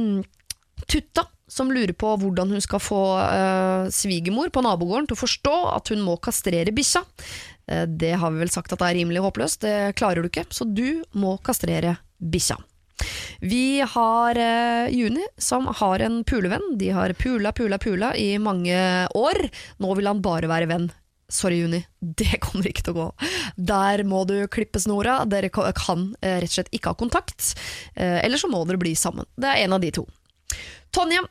Tutta, 0.90 1.26
som 1.50 1.72
lurer 1.74 1.94
på 1.98 2.12
hvordan 2.22 2.52
hun 2.54 2.62
skal 2.64 2.82
få 2.82 3.02
uh, 3.18 3.90
svigermor 3.94 4.52
på 4.54 4.62
nabogården 4.64 5.10
til 5.10 5.18
å 5.18 5.22
forstå 5.24 5.56
at 5.74 5.92
hun 5.94 6.04
må 6.06 6.16
kastrere 6.22 6.74
bikkja. 6.74 7.02
Eh, 7.70 7.86
det 7.88 8.16
har 8.22 8.34
vi 8.34 8.44
vel 8.44 8.54
sagt 8.54 8.74
at 8.74 8.82
det 8.82 8.90
er 8.90 9.00
rimelig 9.02 9.24
håpløst, 9.26 9.62
det 9.66 9.96
klarer 10.00 10.26
du 10.26 10.32
ikke, 10.32 10.48
så 10.54 10.68
du 10.68 11.04
må 11.14 11.38
kastrere 11.46 11.98
bikkja. 12.20 12.60
Vi 13.40 13.80
har 13.80 14.36
eh, 14.36 14.90
Juni, 14.92 15.24
som 15.38 15.70
har 15.80 16.04
en 16.04 16.24
pulevenn. 16.28 16.74
De 16.80 16.90
har 16.92 17.14
pula, 17.14 17.54
pula, 17.56 17.78
pula 17.80 18.16
i 18.16 18.34
mange 18.38 18.80
år. 19.16 19.46
Nå 19.80 19.94
vil 19.96 20.10
han 20.12 20.24
bare 20.26 20.50
være 20.52 20.68
venn. 20.72 20.90
Sorry, 21.30 21.62
Juni, 21.62 21.84
det 22.02 22.40
kommer 22.44 22.68
ikke 22.68 22.88
til 22.88 22.96
å 22.96 23.00
gå. 23.00 23.08
Der 23.56 24.04
må 24.04 24.24
du 24.28 24.36
klippe 24.52 24.82
snora. 24.82 25.22
Dere 25.30 25.52
kan 25.54 26.10
eh, 26.22 26.40
rett 26.42 26.50
og 26.50 26.56
slett 26.58 26.74
ikke 26.76 26.94
ha 26.94 27.00
kontakt. 27.00 27.54
Eh, 27.96 28.20
eller 28.26 28.42
så 28.42 28.50
må 28.52 28.64
dere 28.66 28.82
bli 28.82 28.96
sammen. 28.98 29.30
Det 29.38 29.52
er 29.52 29.64
en 29.64 29.78
av 29.78 29.84
de 29.84 29.94
to. 29.96 30.08
Tonje, 30.96 31.22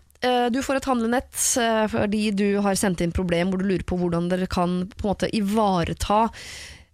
du 0.50 0.58
får 0.64 0.80
et 0.80 0.88
handlenett 0.90 1.36
eh, 1.62 1.84
fordi 1.92 2.24
du 2.34 2.46
har 2.64 2.78
sendt 2.78 3.04
inn 3.04 3.14
problem 3.14 3.52
hvor 3.52 3.62
du 3.62 3.68
lurer 3.68 3.86
på 3.86 3.98
hvordan 4.00 4.26
dere 4.32 4.48
kan 4.50 4.80
på 4.90 5.06
en 5.06 5.10
måte 5.12 5.30
ivareta 5.36 6.24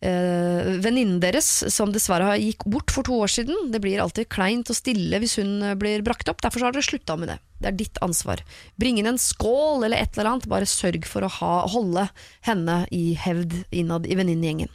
eh, 0.04 0.76
venninnen 0.84 1.20
deres, 1.22 1.48
som 1.72 1.92
dessverre 1.94 2.36
gikk 2.40 2.66
bort 2.68 2.92
for 2.94 3.06
to 3.06 3.16
år 3.24 3.32
siden. 3.32 3.70
Det 3.72 3.80
blir 3.84 4.02
alltid 4.02 4.28
kleint 4.32 4.70
og 4.70 4.78
stille 4.78 5.20
hvis 5.22 5.38
hun 5.40 5.56
eh, 5.62 5.76
blir 5.78 6.04
brakt 6.06 6.28
opp, 6.28 6.42
derfor 6.44 6.66
har 6.66 6.76
dere 6.76 6.86
slutta 6.86 7.16
med 7.20 7.32
det. 7.32 7.40
Det 7.62 7.70
er 7.70 7.78
ditt 7.80 8.00
ansvar. 8.04 8.44
Bring 8.80 9.00
inn 9.00 9.08
en 9.08 9.20
skål 9.20 9.86
eller 9.86 10.04
et 10.04 10.16
eller 10.16 10.34
annet, 10.34 10.50
bare 10.50 10.68
sørg 10.68 11.08
for 11.08 11.24
å 11.24 11.34
ha, 11.40 11.54
holde 11.72 12.08
henne 12.44 12.82
i 12.92 13.14
hevd 13.18 13.62
innad 13.72 14.08
i 14.10 14.18
venninnegjengen. 14.20 14.72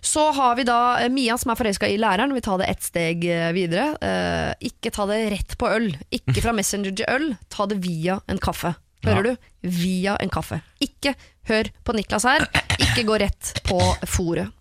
Så 0.00 0.30
har 0.36 0.56
vi 0.56 0.64
da 0.68 1.00
eh, 1.00 1.10
Mia 1.12 1.36
som 1.38 1.52
er 1.52 1.58
forelska 1.60 1.88
i 1.88 1.98
læreren. 2.00 2.34
Vi 2.34 2.42
tar 2.44 2.60
det 2.60 2.70
ett 2.72 2.84
steg 2.84 3.24
eh, 3.28 3.50
videre. 3.56 3.92
Uh, 4.00 4.52
ikke 4.70 4.92
ta 4.94 5.06
det 5.10 5.18
rett 5.34 5.56
på 5.60 5.68
øl. 5.70 5.90
Ikke 6.10 6.40
fra 6.44 6.54
Messenger 6.56 6.94
til 6.96 7.10
øl. 7.10 7.28
Ta 7.52 7.68
det 7.70 7.80
via 7.84 8.20
en 8.30 8.40
kaffe. 8.42 8.74
Hører 9.04 9.30
du? 9.30 9.50
Via 9.80 10.16
en 10.20 10.32
kaffe. 10.32 10.60
Ikke 10.84 11.14
hør 11.48 11.70
på 11.84 11.96
Niklas 11.96 12.26
her. 12.28 12.44
Ikke 12.80 13.06
gå 13.08 13.20
rett 13.22 13.54
på 13.64 13.80
fòret. 14.04 14.52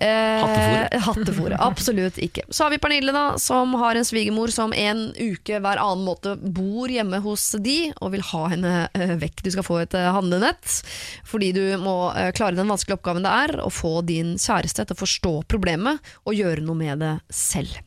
Eh, 0.00 1.00
hattefôret, 1.04 1.56
Absolutt 1.68 2.18
ikke. 2.18 2.44
Så 2.48 2.66
har 2.66 2.74
vi 2.74 2.80
Pernille, 2.82 3.12
da, 3.14 3.38
som 3.38 3.74
har 3.78 3.94
en 3.94 4.06
svigermor 4.06 4.52
som 4.54 4.74
en 4.74 5.06
uke 5.14 5.60
hver 5.62 5.80
annen 5.82 6.04
måte 6.06 6.34
bor 6.36 6.90
hjemme 6.90 7.20
hos 7.24 7.46
de, 7.62 7.92
og 8.00 8.14
vil 8.16 8.26
ha 8.32 8.42
henne 8.54 8.74
eh, 8.92 9.14
vekk. 9.20 9.44
Du 9.44 9.52
skal 9.54 9.66
få 9.66 9.80
et 9.84 9.96
eh, 9.98 10.10
handlenett, 10.14 10.80
fordi 11.28 11.52
du 11.56 11.64
må 11.82 12.12
eh, 12.12 12.32
klare 12.36 12.58
den 12.58 12.70
vanskelige 12.70 12.98
oppgaven 12.98 13.26
det 13.26 13.34
er 13.46 13.56
å 13.62 13.70
få 13.72 14.00
din 14.06 14.34
kjæreste 14.40 14.86
til 14.88 14.96
å 14.96 15.02
forstå 15.04 15.34
problemet 15.50 16.14
og 16.24 16.38
gjøre 16.38 16.64
noe 16.64 16.78
med 16.78 17.04
det 17.04 17.16
selv. 17.32 17.78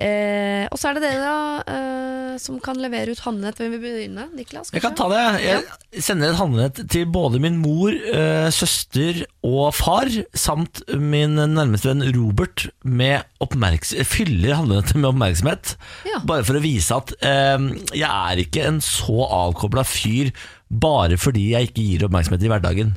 Eh, 0.00 0.64
og 0.72 0.78
så 0.80 0.88
er 0.90 0.96
det 0.96 1.02
dere 1.04 1.20
da, 1.20 1.62
eh, 1.68 2.36
som 2.40 2.56
kan 2.64 2.78
levere 2.80 3.12
ut 3.12 3.20
handlenett. 3.20 3.58
Hvem 3.60 3.74
vil 3.74 3.82
begynne? 3.82 4.24
Niklas? 4.32 4.70
Jeg 4.72 4.80
kan 4.84 4.94
ta 4.96 5.08
det. 5.12 5.24
Jeg 5.44 6.04
sender 6.06 6.30
et 6.32 6.38
handlenett 6.40 6.80
til 6.92 7.04
både 7.12 7.40
min 7.42 7.58
mor, 7.60 7.92
eh, 7.92 8.48
søster 8.54 9.26
og 9.44 9.74
far, 9.76 10.08
samt 10.32 10.80
min 10.96 11.36
nærmeste 11.36 11.90
venn 11.90 12.06
Robert, 12.16 12.68
med 12.84 13.26
oppmerks 13.44 13.92
fyller 14.08 14.56
handlenettet 14.56 14.96
med 14.96 15.10
oppmerksomhet. 15.12 15.74
Ja. 16.08 16.22
Bare 16.24 16.46
for 16.48 16.56
å 16.56 16.64
vise 16.64 16.96
at 16.96 17.12
eh, 17.20 17.68
jeg 17.92 18.08
er 18.08 18.40
ikke 18.46 18.64
en 18.70 18.80
så 18.84 19.20
avkobla 19.28 19.84
fyr 19.84 20.32
bare 20.70 21.18
fordi 21.20 21.50
jeg 21.52 21.70
ikke 21.70 21.84
gir 21.84 22.08
oppmerksomhet 22.08 22.46
i 22.46 22.52
hverdagen. 22.52 22.96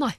Nei. 0.00 0.14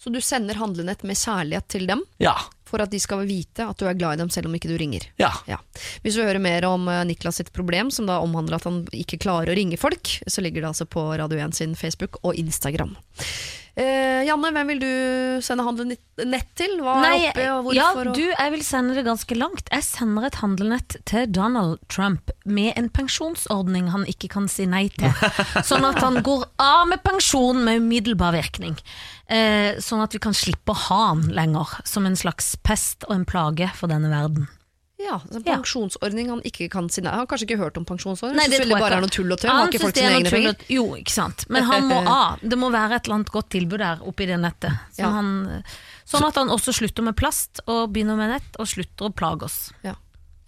Så 0.00 0.12
du 0.12 0.20
sender 0.24 0.56
handlenett 0.56 1.02
med 1.04 1.16
kjærlighet 1.20 1.68
til 1.72 1.86
dem, 1.88 2.04
Ja. 2.20 2.36
For 2.70 2.82
at 2.82 2.92
de 2.92 3.00
skal 3.02 3.24
vite 3.28 3.66
at 3.66 3.78
du 3.80 3.88
er 3.90 3.98
glad 3.98 4.16
i 4.16 4.22
dem 4.22 4.30
selv 4.32 4.50
om 4.50 4.56
ikke 4.56 4.70
du 4.70 4.76
ringer. 4.80 5.08
Ja. 5.20 5.32
Ja. 5.50 5.58
Hvis 6.04 6.16
du 6.18 6.24
hører 6.24 6.42
mer 6.42 6.66
om 6.68 6.88
eh, 6.90 7.02
Niklas 7.10 7.40
sitt 7.42 7.52
problem, 7.56 7.90
som 7.94 8.08
da 8.08 8.20
omhandler 8.22 8.60
at 8.60 8.68
han 8.68 8.84
ikke 8.96 9.20
klarer 9.22 9.52
å 9.52 9.58
ringe 9.58 9.78
folk, 9.80 10.14
så 10.26 10.44
ligger 10.44 10.62
det 10.64 10.72
altså 10.72 10.88
på 10.90 11.04
Radio 11.20 11.40
1 11.42 11.58
sin 11.58 11.74
Facebook 11.78 12.20
og 12.22 12.38
Instagram. 12.40 12.96
Eh, 13.80 14.22
Janne, 14.28 14.50
hvem 14.52 14.68
vil 14.74 14.80
du 14.82 14.88
sende 15.44 15.64
handlenett 15.64 16.48
til? 16.58 16.74
Hva 16.84 16.98
er 16.98 17.04
Nei, 17.06 17.20
oppe, 17.30 17.44
og 17.54 17.70
ja, 17.72 17.86
hvorfor? 17.94 18.10
og- 18.10 18.18
du, 18.18 18.26
jeg 18.28 18.52
vil 18.52 18.64
sende 18.66 18.94
det 18.98 19.04
ganske 19.06 19.38
langt. 19.38 19.70
Jeg 19.72 19.86
sender 19.86 20.26
et 20.28 20.36
handlenett 20.42 20.96
til 21.08 21.26
Donald 21.32 21.78
Trump 21.88 22.30
med 22.44 22.74
en 22.76 22.90
pensjonsordning 22.92 23.88
han 23.94 24.04
ikke 24.10 24.28
kan 24.34 24.48
si 24.52 24.66
nei 24.68 24.88
til. 24.98 25.08
Sånn 25.70 25.86
at 25.88 26.02
han 26.04 26.20
går 26.26 26.44
av 26.60 26.86
med 26.92 27.02
pensjon 27.06 27.64
med 27.64 27.80
umiddelbar 27.80 28.36
virkning. 28.36 28.76
Eh, 29.30 29.78
sånn 29.80 30.02
at 30.02 30.12
vi 30.12 30.18
kan 30.18 30.34
slippe 30.34 30.74
å 30.74 30.80
ha 30.88 31.00
han 31.14 31.28
lenger, 31.32 31.78
som 31.86 32.04
en 32.08 32.16
slags 32.18 32.56
pest 32.66 33.06
og 33.08 33.14
en 33.14 33.24
plage 33.24 33.68
for 33.78 33.86
denne 33.88 34.10
verden. 34.10 34.48
Ja, 35.00 35.16
så 35.32 35.40
pensjonsordning 35.44 36.28
han 36.28 36.42
ikke 36.44 36.66
kan 36.70 36.88
si 36.92 37.00
nei. 37.00 37.10
Han 37.14 37.22
har 37.22 37.28
kanskje 37.30 37.46
ikke 37.48 37.58
hørt 37.62 37.78
om 37.80 37.86
pensjonsordning? 37.88 38.36
Nei, 38.36 38.48
det 38.52 38.58
tror 38.60 38.74
jeg 38.74 38.82
bare 38.84 38.98
er 38.98 39.04
noe 39.06 39.12
tull 39.14 39.32
og 39.32 39.38
tøv. 39.40 39.48
Han 39.50 39.62
Har 39.64 39.70
ikke 39.72 39.80
folk 39.86 39.96
sine 39.96 40.10
egne 40.18 40.30
penger? 40.34 40.50
og- 40.58 40.74
Jo, 40.76 40.84
ikke 41.00 41.14
sant. 41.14 41.46
Men 41.48 41.64
han 41.64 41.88
må 41.88 42.02
av. 42.18 42.38
Det 42.42 42.58
må 42.60 42.68
være 42.74 42.98
et 42.98 43.08
eller 43.08 43.14
annet 43.20 43.32
godt 43.32 43.48
tilbud 43.56 43.78
der 43.80 44.04
oppi 44.04 44.26
det 44.28 44.36
nettet. 44.42 44.76
Ja. 44.98 45.08
han, 45.16 45.62
sånn 46.04 46.26
at 46.28 46.34
han 46.36 46.48
også 46.52 46.74
slutter 46.76 47.02
med 47.06 47.16
plast 47.16 47.60
og 47.66 47.92
begynner 47.94 48.16
med 48.20 48.30
nett, 48.36 48.56
og 48.60 48.66
slutter 48.68 49.08
å 49.08 49.14
plage 49.14 49.48
oss. 49.48 49.58
Ja. 49.86 49.94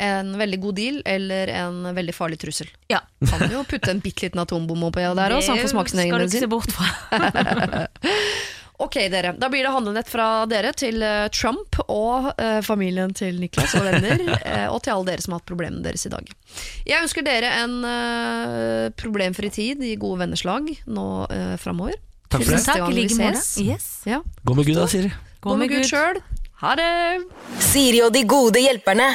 En 0.02 0.32
veldig 0.36 0.58
god 0.60 0.74
deal 0.74 0.96
eller 1.06 1.48
en 1.54 1.82
veldig 1.94 2.14
farlig 2.16 2.38
trussel. 2.42 2.66
Ja. 2.90 3.00
Kan 3.28 3.44
jo 3.52 3.62
putte 3.64 3.88
en 3.92 4.00
bitte 4.02 4.24
liten 4.26 4.40
atombom 4.42 4.82
oppi 4.88 5.00
der 5.04 5.30
òg, 5.36 5.42
så 5.46 5.54
han 5.54 5.62
får 5.62 5.72
smake 5.76 5.90
sin 5.94 6.00
egen 6.02 6.12
skal 6.12 6.18
du 6.18 6.26
ikke 6.26 6.42
se 6.42 6.46
medisin. 6.46 6.50
bort 6.50 6.72
fra. 6.72 7.86
Ok, 8.82 8.96
dere. 9.12 9.34
Da 9.38 9.48
blir 9.52 9.62
det 9.62 9.70
handlenett 9.70 10.08
fra 10.10 10.26
dere 10.50 10.72
til 10.74 11.02
eh, 11.06 11.28
Trump 11.34 11.78
og 11.86 12.32
eh, 12.34 12.58
familien 12.66 13.12
til 13.14 13.38
Niklas 13.38 13.76
og 13.78 13.86
venner. 13.86 14.24
eh, 14.50 14.66
og 14.72 14.80
til 14.82 14.94
alle 14.96 15.12
dere 15.12 15.22
som 15.24 15.36
har 15.36 15.42
hatt 15.42 15.48
problemene 15.50 15.84
deres 15.86 16.06
i 16.08 16.12
dag. 16.12 16.32
Jeg 16.88 17.04
ønsker 17.04 17.26
dere 17.26 17.52
en 17.62 17.76
eh, 17.86 18.86
problemfri 18.98 19.52
tid 19.54 19.84
i 19.86 19.94
gode 20.00 20.24
venners 20.24 20.42
lag 20.48 20.66
nå 20.90 21.06
eh, 21.30 21.54
framover. 21.62 21.94
Takk 22.26 22.42
for 22.42 22.48
det. 22.50 22.58
Neste 22.58 22.72
Takk, 22.72 22.82
gang 22.82 22.92
i 22.92 22.96
vi 22.96 23.06
like 23.06 23.18
måte. 23.20 23.42
ses. 23.42 23.58
Yes. 23.62 23.88
Ja. 24.08 24.22
Gå 24.42 24.58
med 24.58 24.66
Gud 24.70 24.80
da, 24.80 24.88
Siri. 24.90 25.12
Gå 25.42 25.58
med 25.60 25.70
Gud 25.70 25.86
sjøl. 25.86 26.22
Ha 26.62 26.74
det! 26.78 26.90
Siri 27.72 28.02
og 28.06 28.12
de 28.14 28.22
gode 28.30 28.62
hjelperne. 28.62 29.08